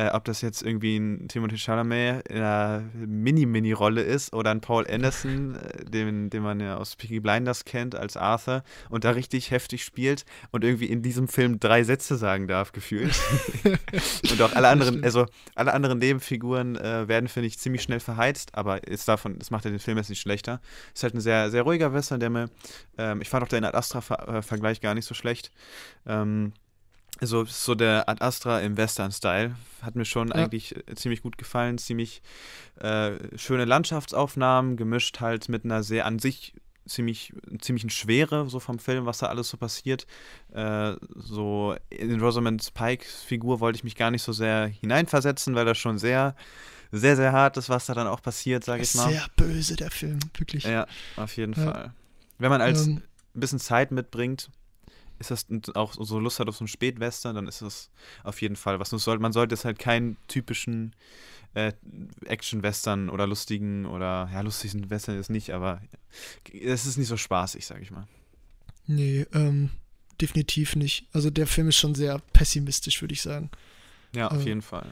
äh, 0.00 0.10
ob 0.12 0.24
das 0.24 0.40
jetzt 0.40 0.62
irgendwie 0.62 0.96
ein 0.96 1.28
Timothy 1.28 1.58
Chalamet 1.58 2.26
in 2.28 2.36
einer 2.36 2.82
Mini-Mini-Rolle 2.94 4.02
ist 4.02 4.32
oder 4.32 4.50
ein 4.50 4.60
Paul 4.60 4.86
Anderson, 4.88 5.56
äh, 5.56 5.84
den, 5.84 6.30
den 6.30 6.42
man 6.42 6.60
ja 6.60 6.76
aus 6.76 6.96
Peaky 6.96 7.20
Blinders 7.20 7.64
kennt 7.64 7.94
als 7.94 8.16
Arthur 8.16 8.62
und 8.88 9.04
da 9.04 9.10
richtig 9.10 9.50
heftig 9.50 9.84
spielt 9.84 10.24
und 10.52 10.64
irgendwie 10.64 10.86
in 10.86 11.02
diesem 11.02 11.28
Film 11.28 11.60
drei 11.60 11.84
Sätze 11.84 12.16
sagen 12.16 12.48
darf, 12.48 12.72
gefühlt. 12.72 13.14
und 14.30 14.40
auch 14.40 14.52
alle 14.54 14.68
anderen, 14.68 15.04
also 15.04 15.26
alle 15.54 15.74
anderen 15.74 15.98
Nebenfiguren 15.98 16.76
äh, 16.76 17.06
werden, 17.08 17.28
finde 17.28 17.48
ich, 17.48 17.58
ziemlich 17.58 17.82
schnell 17.82 18.00
verheizt, 18.00 18.54
aber 18.54 18.86
ist 18.86 19.06
davon, 19.06 19.38
das 19.38 19.50
macht 19.50 19.64
ja 19.66 19.70
den 19.70 19.80
Film 19.80 19.98
jetzt 19.98 20.08
nicht 20.08 20.20
schlechter. 20.20 20.60
Ist 20.94 21.02
halt 21.02 21.14
ein 21.14 21.20
sehr, 21.20 21.50
sehr 21.50 21.62
ruhiger 21.62 21.92
Western, 21.92 22.20
der 22.20 22.30
mir, 22.30 22.48
ähm, 22.96 23.20
ich 23.20 23.28
fand 23.28 23.44
auch 23.44 23.48
den 23.48 23.64
Ad 23.64 23.76
Astra-Vergleich 23.76 24.80
gar 24.80 24.94
nicht 24.94 25.06
so 25.06 25.14
schlecht. 25.14 25.50
Ähm, 26.06 26.52
also 27.18 27.44
so 27.44 27.74
der 27.74 28.08
Ad 28.08 28.24
Astra 28.24 28.60
im 28.60 28.76
Western-Style 28.76 29.54
hat 29.82 29.96
mir 29.96 30.04
schon 30.04 30.28
ja. 30.28 30.34
eigentlich 30.34 30.76
äh, 30.76 30.94
ziemlich 30.94 31.22
gut 31.22 31.38
gefallen. 31.38 31.78
Ziemlich 31.78 32.22
äh, 32.76 33.12
schöne 33.36 33.64
Landschaftsaufnahmen, 33.64 34.76
gemischt 34.76 35.20
halt 35.20 35.48
mit 35.48 35.64
einer 35.64 35.82
sehr 35.82 36.06
an 36.06 36.18
sich 36.18 36.54
ziemlich 36.86 37.32
ziemlichen 37.60 37.90
Schwere 37.90 38.48
so 38.48 38.58
vom 38.58 38.78
Film, 38.78 39.06
was 39.06 39.18
da 39.18 39.26
alles 39.26 39.48
so 39.48 39.56
passiert. 39.56 40.06
Äh, 40.52 40.94
so 41.14 41.76
in 41.90 42.20
Rosamund 42.20 42.72
Pikes 42.74 43.22
Figur 43.22 43.60
wollte 43.60 43.76
ich 43.76 43.84
mich 43.84 43.96
gar 43.96 44.10
nicht 44.10 44.22
so 44.22 44.32
sehr 44.32 44.66
hineinversetzen, 44.66 45.54
weil 45.54 45.64
das 45.64 45.78
schon 45.78 45.98
sehr 45.98 46.34
sehr 46.92 47.16
sehr 47.16 47.32
hart 47.32 47.56
ist, 47.56 47.68
was 47.68 47.86
da 47.86 47.94
dann 47.94 48.08
auch 48.08 48.22
passiert, 48.22 48.64
sage 48.64 48.82
ich 48.82 48.94
mal. 48.94 49.10
Sehr 49.10 49.26
böse 49.36 49.76
der 49.76 49.90
Film, 49.90 50.18
wirklich. 50.36 50.64
Ja, 50.64 50.86
auf 51.16 51.36
jeden 51.36 51.52
ja. 51.52 51.64
Fall. 51.64 51.94
Wenn 52.38 52.50
man 52.50 52.60
als 52.60 52.86
ähm, 52.86 53.02
ein 53.34 53.40
bisschen 53.40 53.60
Zeit 53.60 53.92
mitbringt, 53.92 54.50
ist 55.20 55.30
das 55.30 55.46
auch 55.74 55.94
so 55.94 56.18
Lust 56.18 56.40
hat 56.40 56.48
auf 56.48 56.56
so 56.56 56.62
einen 56.62 56.68
Spätwestern, 56.68 57.36
dann 57.36 57.46
ist 57.46 57.62
das 57.62 57.90
auf 58.24 58.40
jeden 58.40 58.56
Fall 58.56 58.80
was. 58.80 58.90
Man 58.90 59.32
sollte 59.32 59.54
es 59.54 59.64
halt 59.64 59.78
keinen 59.78 60.16
typischen 60.26 60.94
äh, 61.54 61.72
Action-Western 62.24 63.10
oder 63.10 63.26
lustigen 63.26 63.86
oder 63.86 64.28
ja, 64.32 64.40
lustigen 64.40 64.88
Western 64.90 65.18
ist 65.18 65.30
nicht, 65.30 65.50
aber 65.50 65.80
es 66.52 66.86
ist 66.86 66.96
nicht 66.96 67.08
so 67.08 67.16
spaßig, 67.16 67.66
sag 67.66 67.82
ich 67.82 67.90
mal. 67.90 68.06
Nee, 68.86 69.26
ähm, 69.34 69.70
definitiv 70.20 70.74
nicht. 70.74 71.06
Also 71.12 71.30
der 71.30 71.46
Film 71.46 71.68
ist 71.68 71.76
schon 71.76 71.94
sehr 71.94 72.20
pessimistisch, 72.32 73.00
würde 73.00 73.14
ich 73.14 73.22
sagen. 73.22 73.50
Ja, 74.14 74.28
auf 74.28 74.40
ähm, 74.40 74.46
jeden 74.46 74.62
Fall. 74.62 74.86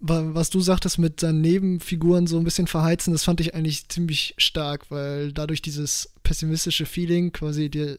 Was 0.00 0.50
du 0.50 0.60
sagtest 0.60 0.98
mit 0.98 1.18
seinen 1.18 1.40
Nebenfiguren 1.40 2.28
so 2.28 2.38
ein 2.38 2.44
bisschen 2.44 2.68
verheizen, 2.68 3.12
das 3.12 3.24
fand 3.24 3.40
ich 3.40 3.54
eigentlich 3.54 3.88
ziemlich 3.88 4.34
stark, 4.38 4.90
weil 4.90 5.32
dadurch 5.32 5.60
dieses 5.60 6.12
pessimistische 6.22 6.86
Feeling 6.86 7.32
quasi 7.32 7.68
der, 7.68 7.98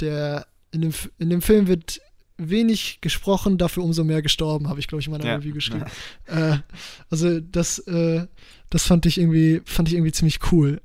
der 0.00 0.46
in 0.72 0.80
dem, 0.80 0.92
in 1.18 1.30
dem 1.30 1.42
Film 1.42 1.68
wird 1.68 2.00
wenig 2.38 2.98
gesprochen, 3.00 3.58
dafür 3.58 3.84
umso 3.84 4.04
mehr 4.04 4.22
gestorben, 4.22 4.68
habe 4.68 4.80
ich, 4.80 4.88
glaube 4.88 5.00
ich, 5.00 5.06
in 5.06 5.12
meiner 5.12 5.24
ja. 5.24 5.36
Review 5.36 5.54
geschrieben. 5.54 5.84
Ja. 6.28 6.54
Äh, 6.54 6.58
also 7.10 7.40
das, 7.40 7.78
äh, 7.80 8.26
das 8.70 8.84
fand 8.84 9.06
ich 9.06 9.18
irgendwie, 9.18 9.62
fand 9.64 9.88
ich 9.88 9.94
irgendwie 9.94 10.12
ziemlich 10.12 10.40
cool. 10.50 10.80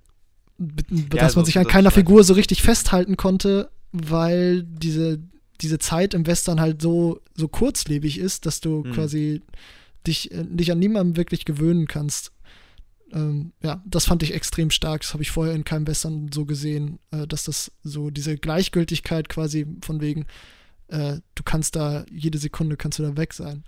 Dass 0.57 1.21
ja, 1.21 1.29
so, 1.29 1.39
man 1.39 1.45
sich 1.45 1.57
an 1.57 1.67
keiner 1.67 1.91
Figur 1.91 2.23
so 2.23 2.33
richtig 2.33 2.61
festhalten 2.63 3.15
konnte, 3.15 3.69
weil 3.91 4.63
diese, 4.63 5.19
diese 5.61 5.79
Zeit 5.79 6.13
im 6.13 6.25
Western 6.25 6.59
halt 6.59 6.81
so, 6.81 7.21
so 7.35 7.47
kurzlebig 7.47 8.17
ist, 8.17 8.45
dass 8.45 8.59
du 8.59 8.83
mhm. 8.83 8.91
quasi 8.91 9.41
dich, 10.05 10.31
äh, 10.31 10.43
dich 10.45 10.71
an 10.71 10.79
niemandem 10.79 11.15
wirklich 11.15 11.45
gewöhnen 11.45 11.87
kannst 11.87 12.31
ähm, 13.13 13.53
ja, 13.61 13.81
das 13.85 14.05
fand 14.05 14.23
ich 14.23 14.33
extrem 14.33 14.69
stark. 14.69 15.01
Das 15.01 15.13
habe 15.13 15.23
ich 15.23 15.31
vorher 15.31 15.55
in 15.55 15.63
keinem 15.63 15.87
Western 15.87 16.29
so 16.33 16.45
gesehen, 16.45 16.99
äh, 17.11 17.27
dass 17.27 17.43
das 17.43 17.71
so 17.83 18.09
diese 18.09 18.37
Gleichgültigkeit 18.37 19.29
quasi 19.29 19.65
von 19.81 20.01
wegen, 20.01 20.25
äh, 20.87 21.17
du 21.35 21.43
kannst 21.43 21.75
da 21.75 22.05
jede 22.09 22.37
Sekunde 22.37 22.77
kannst 22.77 22.99
du 22.99 23.03
da 23.03 23.17
weg 23.17 23.33
sein. 23.33 23.63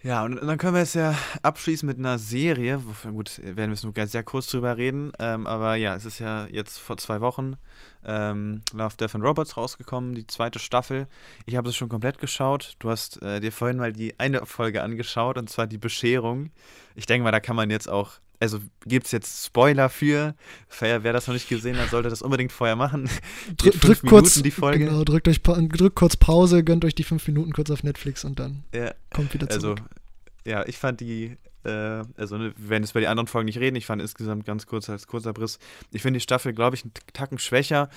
Ja, 0.00 0.24
und 0.24 0.36
dann 0.36 0.58
können 0.58 0.74
wir 0.74 0.82
es 0.82 0.94
ja 0.94 1.16
abschließen 1.42 1.84
mit 1.84 1.98
einer 1.98 2.18
Serie. 2.18 2.80
Gut, 3.02 3.40
werden 3.42 3.74
wir 3.74 3.92
nur 3.92 4.06
sehr 4.06 4.22
kurz 4.22 4.46
drüber 4.46 4.76
reden. 4.76 5.10
Ähm, 5.18 5.48
aber 5.48 5.74
ja, 5.74 5.96
es 5.96 6.04
ist 6.04 6.20
ja 6.20 6.46
jetzt 6.46 6.78
vor 6.78 6.98
zwei 6.98 7.20
Wochen 7.20 7.56
ähm, 8.04 8.62
Love, 8.72 8.96
Death 8.96 9.16
and 9.16 9.24
Robots 9.24 9.56
rausgekommen, 9.56 10.14
die 10.14 10.26
zweite 10.26 10.60
Staffel. 10.60 11.08
Ich 11.46 11.56
habe 11.56 11.68
es 11.68 11.74
schon 11.74 11.88
komplett 11.88 12.18
geschaut. 12.18 12.76
Du 12.78 12.90
hast 12.90 13.20
äh, 13.22 13.40
dir 13.40 13.50
vorhin 13.50 13.78
mal 13.78 13.92
die 13.92 14.18
eine 14.20 14.46
Folge 14.46 14.84
angeschaut, 14.84 15.36
und 15.36 15.50
zwar 15.50 15.66
die 15.66 15.78
Bescherung. 15.78 16.50
Ich 16.94 17.06
denke 17.06 17.24
mal, 17.24 17.32
da 17.32 17.40
kann 17.40 17.56
man 17.56 17.68
jetzt 17.68 17.88
auch 17.88 18.12
also 18.40 18.60
gibt 18.86 19.06
es 19.06 19.12
jetzt 19.12 19.46
Spoiler 19.46 19.88
für. 19.88 20.34
Wer 20.80 21.12
das 21.12 21.26
noch 21.26 21.34
nicht 21.34 21.48
gesehen 21.48 21.76
hat, 21.76 21.90
sollte 21.90 22.08
das 22.08 22.22
unbedingt 22.22 22.52
vorher 22.52 22.76
machen. 22.76 23.10
Drück, 23.56 23.80
drückt 23.80 24.06
kurz 24.06 24.42
die 24.42 24.50
Folge. 24.50 24.86
Genau, 24.86 25.04
drückt, 25.04 25.28
euch, 25.28 25.42
drückt 25.42 25.96
kurz 25.96 26.16
Pause, 26.16 26.62
gönnt 26.62 26.84
euch 26.84 26.94
die 26.94 27.04
fünf 27.04 27.26
Minuten 27.26 27.52
kurz 27.52 27.70
auf 27.70 27.82
Netflix 27.82 28.24
und 28.24 28.38
dann 28.38 28.64
ja, 28.74 28.92
kommt 29.12 29.34
wieder 29.34 29.48
zurück. 29.48 29.80
Also, 29.80 30.50
ja, 30.50 30.66
ich 30.66 30.78
fand 30.78 31.00
die 31.00 31.36
äh, 31.64 32.04
also 32.16 32.38
ne, 32.38 32.54
wir 32.56 32.70
werden 32.70 32.82
jetzt 32.84 32.94
bei 32.94 33.00
den 33.00 33.08
anderen 33.08 33.26
Folgen 33.26 33.46
nicht 33.46 33.58
reden, 33.58 33.76
ich 33.76 33.86
fand 33.86 34.00
insgesamt 34.00 34.44
ganz 34.44 34.66
kurz 34.66 34.88
als 34.88 35.06
kurzer 35.06 35.32
Briss. 35.32 35.58
Ich 35.92 36.02
finde 36.02 36.18
die 36.18 36.22
Staffel, 36.22 36.52
glaube 36.52 36.76
ich, 36.76 36.84
einen 36.84 36.92
Tacken 37.12 37.38
schwächer. 37.38 37.88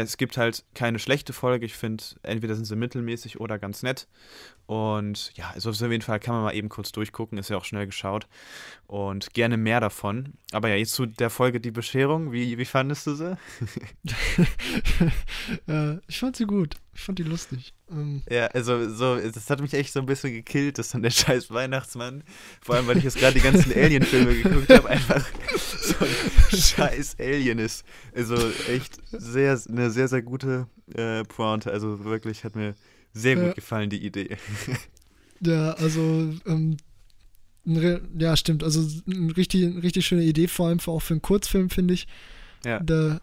Es 0.00 0.16
gibt 0.16 0.38
halt 0.38 0.64
keine 0.74 0.98
schlechte 0.98 1.34
Folge. 1.34 1.66
Ich 1.66 1.74
finde, 1.74 2.02
entweder 2.22 2.54
sind 2.54 2.64
sie 2.64 2.76
mittelmäßig 2.76 3.40
oder 3.40 3.58
ganz 3.58 3.82
nett. 3.82 4.08
Und 4.64 5.32
ja, 5.36 5.50
also 5.50 5.68
auf 5.68 5.80
jeden 5.80 6.00
Fall 6.00 6.18
kann 6.18 6.34
man 6.34 6.44
mal 6.44 6.54
eben 6.54 6.70
kurz 6.70 6.92
durchgucken, 6.92 7.36
ist 7.36 7.50
ja 7.50 7.58
auch 7.58 7.66
schnell 7.66 7.84
geschaut. 7.84 8.26
Und 8.86 9.34
gerne 9.34 9.58
mehr 9.58 9.80
davon. 9.80 10.32
Aber 10.52 10.70
ja, 10.70 10.76
jetzt 10.76 10.94
zu 10.94 11.04
der 11.04 11.28
Folge 11.28 11.60
Die 11.60 11.70
Bescherung. 11.70 12.32
Wie, 12.32 12.56
wie 12.56 12.64
fandest 12.64 13.06
du 13.06 13.14
sie? 13.14 13.36
äh, 15.68 15.98
ich 16.06 16.18
fand 16.18 16.36
sie 16.36 16.46
gut. 16.46 16.76
Ich 16.94 17.00
fand 17.00 17.18
die 17.18 17.22
lustig. 17.22 17.74
Ähm, 17.90 18.22
ja, 18.30 18.46
also 18.48 18.88
so, 18.88 19.16
das 19.16 19.48
hat 19.48 19.60
mich 19.60 19.72
echt 19.74 19.92
so 19.92 20.00
ein 20.00 20.06
bisschen 20.06 20.32
gekillt, 20.32 20.78
dass 20.78 20.90
dann 20.90 21.02
der 21.02 21.10
scheiß 21.10 21.50
Weihnachtsmann, 21.50 22.22
vor 22.60 22.74
allem 22.74 22.86
weil 22.86 22.98
ich 22.98 23.04
jetzt 23.04 23.18
gerade 23.18 23.34
die 23.34 23.40
ganzen 23.40 23.72
Alien-Filme 23.72 24.34
geguckt 24.34 24.70
habe, 24.70 24.88
einfach 24.88 25.24
so 25.56 25.94
ein 26.04 26.10
scheiß 26.58 27.16
Alien 27.18 27.58
ist. 27.58 27.84
Also 28.14 28.36
echt 28.68 28.98
sehr, 29.10 29.58
eine 29.68 29.81
sehr, 29.90 30.08
sehr 30.08 30.22
gute 30.22 30.66
äh, 30.94 31.24
Pointe. 31.24 31.70
Also 31.70 32.04
wirklich 32.04 32.44
hat 32.44 32.56
mir 32.56 32.74
sehr 33.12 33.36
gut 33.36 33.46
ja. 33.46 33.52
gefallen, 33.52 33.90
die 33.90 34.04
Idee. 34.04 34.36
Ja, 35.44 35.72
also, 35.72 36.32
ähm, 36.46 36.76
ja, 37.64 38.36
stimmt. 38.36 38.62
Also, 38.62 38.86
eine 39.12 39.36
richtig, 39.36 39.82
richtig 39.82 40.06
schöne 40.06 40.22
Idee, 40.22 40.46
vor 40.46 40.68
allem 40.68 40.78
auch 40.86 41.00
für 41.00 41.14
einen 41.14 41.22
Kurzfilm, 41.22 41.68
finde 41.68 41.94
ich. 41.94 42.06
Ja. 42.64 42.78
Da, 42.78 43.20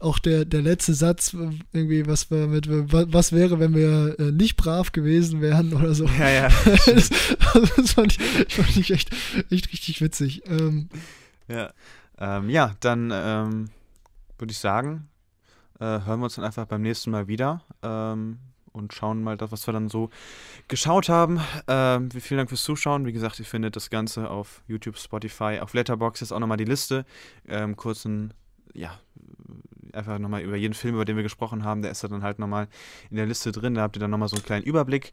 auch 0.00 0.18
der, 0.18 0.44
der 0.44 0.62
letzte 0.62 0.94
Satz, 0.94 1.36
irgendwie, 1.72 2.06
was 2.06 2.30
wir 2.30 2.48
mit, 2.48 2.66
was 2.68 3.32
wäre, 3.32 3.60
wenn 3.60 3.74
wir 3.74 4.18
äh, 4.18 4.32
nicht 4.32 4.56
brav 4.56 4.92
gewesen 4.92 5.40
wären 5.40 5.72
oder 5.74 5.94
so. 5.94 6.06
Ja, 6.06 6.28
ja. 6.28 6.48
das, 6.64 7.10
das 7.76 7.92
fand, 7.92 8.16
ich, 8.18 8.54
fand 8.54 8.76
ich 8.76 8.90
echt, 8.90 9.10
echt 9.50 9.72
richtig 9.72 10.00
witzig. 10.00 10.42
Ähm, 10.46 10.88
ja. 11.46 11.72
Ähm, 12.18 12.50
ja, 12.50 12.74
dann 12.80 13.10
ähm, 13.14 13.70
würde 14.38 14.52
ich 14.52 14.58
sagen, 14.58 15.08
äh, 15.80 15.84
hören 15.84 16.20
wir 16.20 16.24
uns 16.24 16.36
dann 16.36 16.44
einfach 16.44 16.66
beim 16.66 16.82
nächsten 16.82 17.10
Mal 17.10 17.26
wieder. 17.26 17.62
Ähm, 17.82 18.38
und 18.72 18.92
schauen 18.92 19.22
mal 19.22 19.36
was 19.40 19.66
wir 19.66 19.72
dann 19.72 19.88
so 19.88 20.10
geschaut 20.68 21.08
haben. 21.08 21.40
Ähm, 21.66 22.10
vielen 22.10 22.38
Dank 22.38 22.50
fürs 22.50 22.62
Zuschauen. 22.62 23.06
Wie 23.06 23.12
gesagt, 23.12 23.38
ihr 23.38 23.44
findet 23.44 23.76
das 23.76 23.90
Ganze 23.90 24.30
auf 24.30 24.62
YouTube, 24.68 24.96
Spotify, 24.96 25.58
auf 25.60 25.74
Letterboxd 25.74 26.22
ist 26.22 26.32
auch 26.32 26.38
nochmal 26.38 26.56
die 26.56 26.64
Liste. 26.64 27.04
Ähm, 27.48 27.76
kurzen, 27.76 28.32
ja, 28.72 29.00
einfach 29.92 30.18
nochmal 30.18 30.42
über 30.42 30.56
jeden 30.56 30.74
Film, 30.74 30.94
über 30.94 31.04
den 31.04 31.16
wir 31.16 31.22
gesprochen 31.22 31.64
haben, 31.64 31.82
der 31.82 31.90
ist 31.90 32.04
dann 32.04 32.22
halt 32.22 32.38
nochmal 32.38 32.68
in 33.10 33.16
der 33.16 33.26
Liste 33.26 33.52
drin. 33.52 33.74
Da 33.74 33.82
habt 33.82 33.96
ihr 33.96 34.00
dann 34.00 34.10
nochmal 34.10 34.28
so 34.28 34.36
einen 34.36 34.44
kleinen 34.44 34.64
Überblick, 34.64 35.12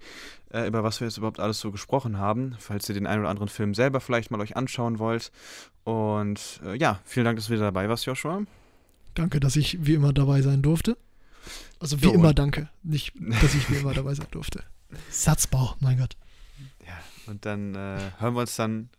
äh, 0.52 0.68
über 0.68 0.84
was 0.84 1.00
wir 1.00 1.08
jetzt 1.08 1.18
überhaupt 1.18 1.40
alles 1.40 1.60
so 1.60 1.72
gesprochen 1.72 2.20
haben, 2.20 2.56
falls 2.60 2.88
ihr 2.90 2.96
den 2.96 3.08
einen 3.08 3.22
oder 3.22 3.30
anderen 3.30 3.50
Film 3.50 3.74
selber 3.74 4.00
vielleicht 4.00 4.32
mal 4.32 4.42
euch 4.42 4.56
anschauen 4.56 5.00
wollt. 5.00 5.32
Und 5.84 6.62
äh, 6.64 6.78
ja, 6.78 7.00
vielen 7.06 7.26
Dank, 7.26 7.38
dass 7.38 7.48
du 7.48 7.54
wieder 7.54 7.64
dabei 7.64 7.90
warst, 7.90 8.06
Joshua. 8.06 8.44
Danke, 9.18 9.40
dass 9.40 9.56
ich 9.56 9.84
wie 9.84 9.96
immer 9.96 10.14
dabei 10.14 10.44
sein 10.44 10.62
durfte. 10.62 10.96
Also 11.80 12.00
wie 12.02 12.06
so, 12.06 12.14
immer 12.14 12.36
danke. 12.36 12.70
Nicht, 12.84 13.14
dass 13.42 13.56
ich 13.56 13.68
wie 13.72 13.78
immer 13.78 13.96
dabei 13.96 14.14
sein 14.14 14.28
durfte. 14.30 14.64
Satzbau, 15.10 15.76
mein 15.80 15.98
Gott. 15.98 16.16
Ja, 16.86 17.00
und 17.26 17.44
dann 17.44 17.74
äh, 17.74 18.12
hören 18.20 18.36
wir 18.36 18.42
uns 18.42 18.56
dann, 18.56 18.90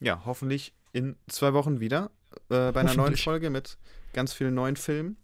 ja, 0.00 0.22
hoffentlich 0.24 0.72
in 0.92 1.14
zwei 1.28 1.52
Wochen 1.52 1.78
wieder 1.78 2.10
äh, 2.48 2.72
bei 2.72 2.80
einer 2.80 2.94
neuen 2.94 3.16
Folge 3.16 3.48
mit 3.48 3.78
ganz 4.12 4.32
vielen 4.32 4.54
neuen 4.54 4.74
Filmen. 4.74 5.16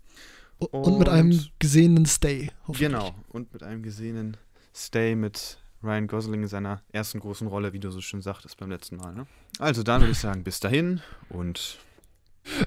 Und, 0.59 0.71
und 0.71 0.99
mit 1.01 1.09
einem 1.09 1.37
gesehenen 1.59 2.07
Stay. 2.07 2.53
Genau, 2.69 3.17
und 3.31 3.53
mit 3.53 3.65
einem 3.65 3.83
gesehenen 3.83 4.37
Stay 4.73 5.17
mit 5.17 5.59
Ryan 5.83 6.07
Gosling 6.07 6.43
in 6.43 6.49
seiner 6.49 6.83
ersten 6.93 7.19
großen 7.19 7.49
Rolle, 7.49 7.73
wie 7.73 7.81
du 7.81 7.91
so 7.91 8.01
schön 8.01 8.23
sagtest 8.23 8.57
beim 8.59 8.71
letzten 8.71 8.97
Mal. 8.97 9.13
Ne? 9.13 9.27
Also 9.59 9.83
dann 9.83 10.03
würde 10.03 10.13
ich 10.13 10.19
sagen, 10.21 10.45
bis 10.45 10.61
dahin 10.61 11.01
und. 11.31 11.79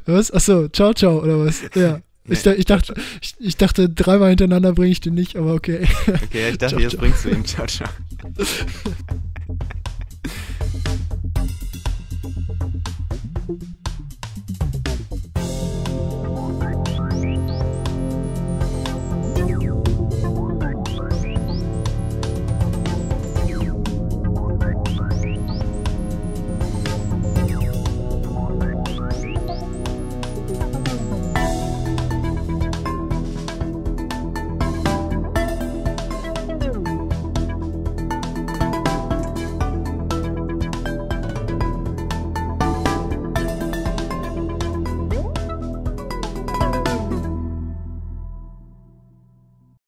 Was? 0.06 0.32
Achso, 0.32 0.68
ciao, 0.70 0.94
ciao, 0.94 1.22
oder 1.22 1.40
was? 1.46 1.62
Ja. 1.76 2.02
Ich, 2.32 2.46
ich, 2.46 2.66
dachte, 2.66 2.94
ich, 3.22 3.36
ich, 3.40 3.58
dachte, 3.58 3.90
dreimal 3.90 4.30
hintereinander 4.30 4.74
bringe 4.74 4.92
ich 4.92 5.02
den 5.02 5.16
nicht, 5.16 5.36
aber 5.36 5.54
okay. 5.54 5.88
Okay, 6.08 6.50
ich 6.52 6.58
dachte, 6.60 6.76
ciao, 6.76 6.80
jetzt 6.80 6.98
bringst 6.98 7.26
du 7.26 7.30
ihn. 7.30 7.44
Ciao, 7.44 7.66
ciao. 7.66 7.90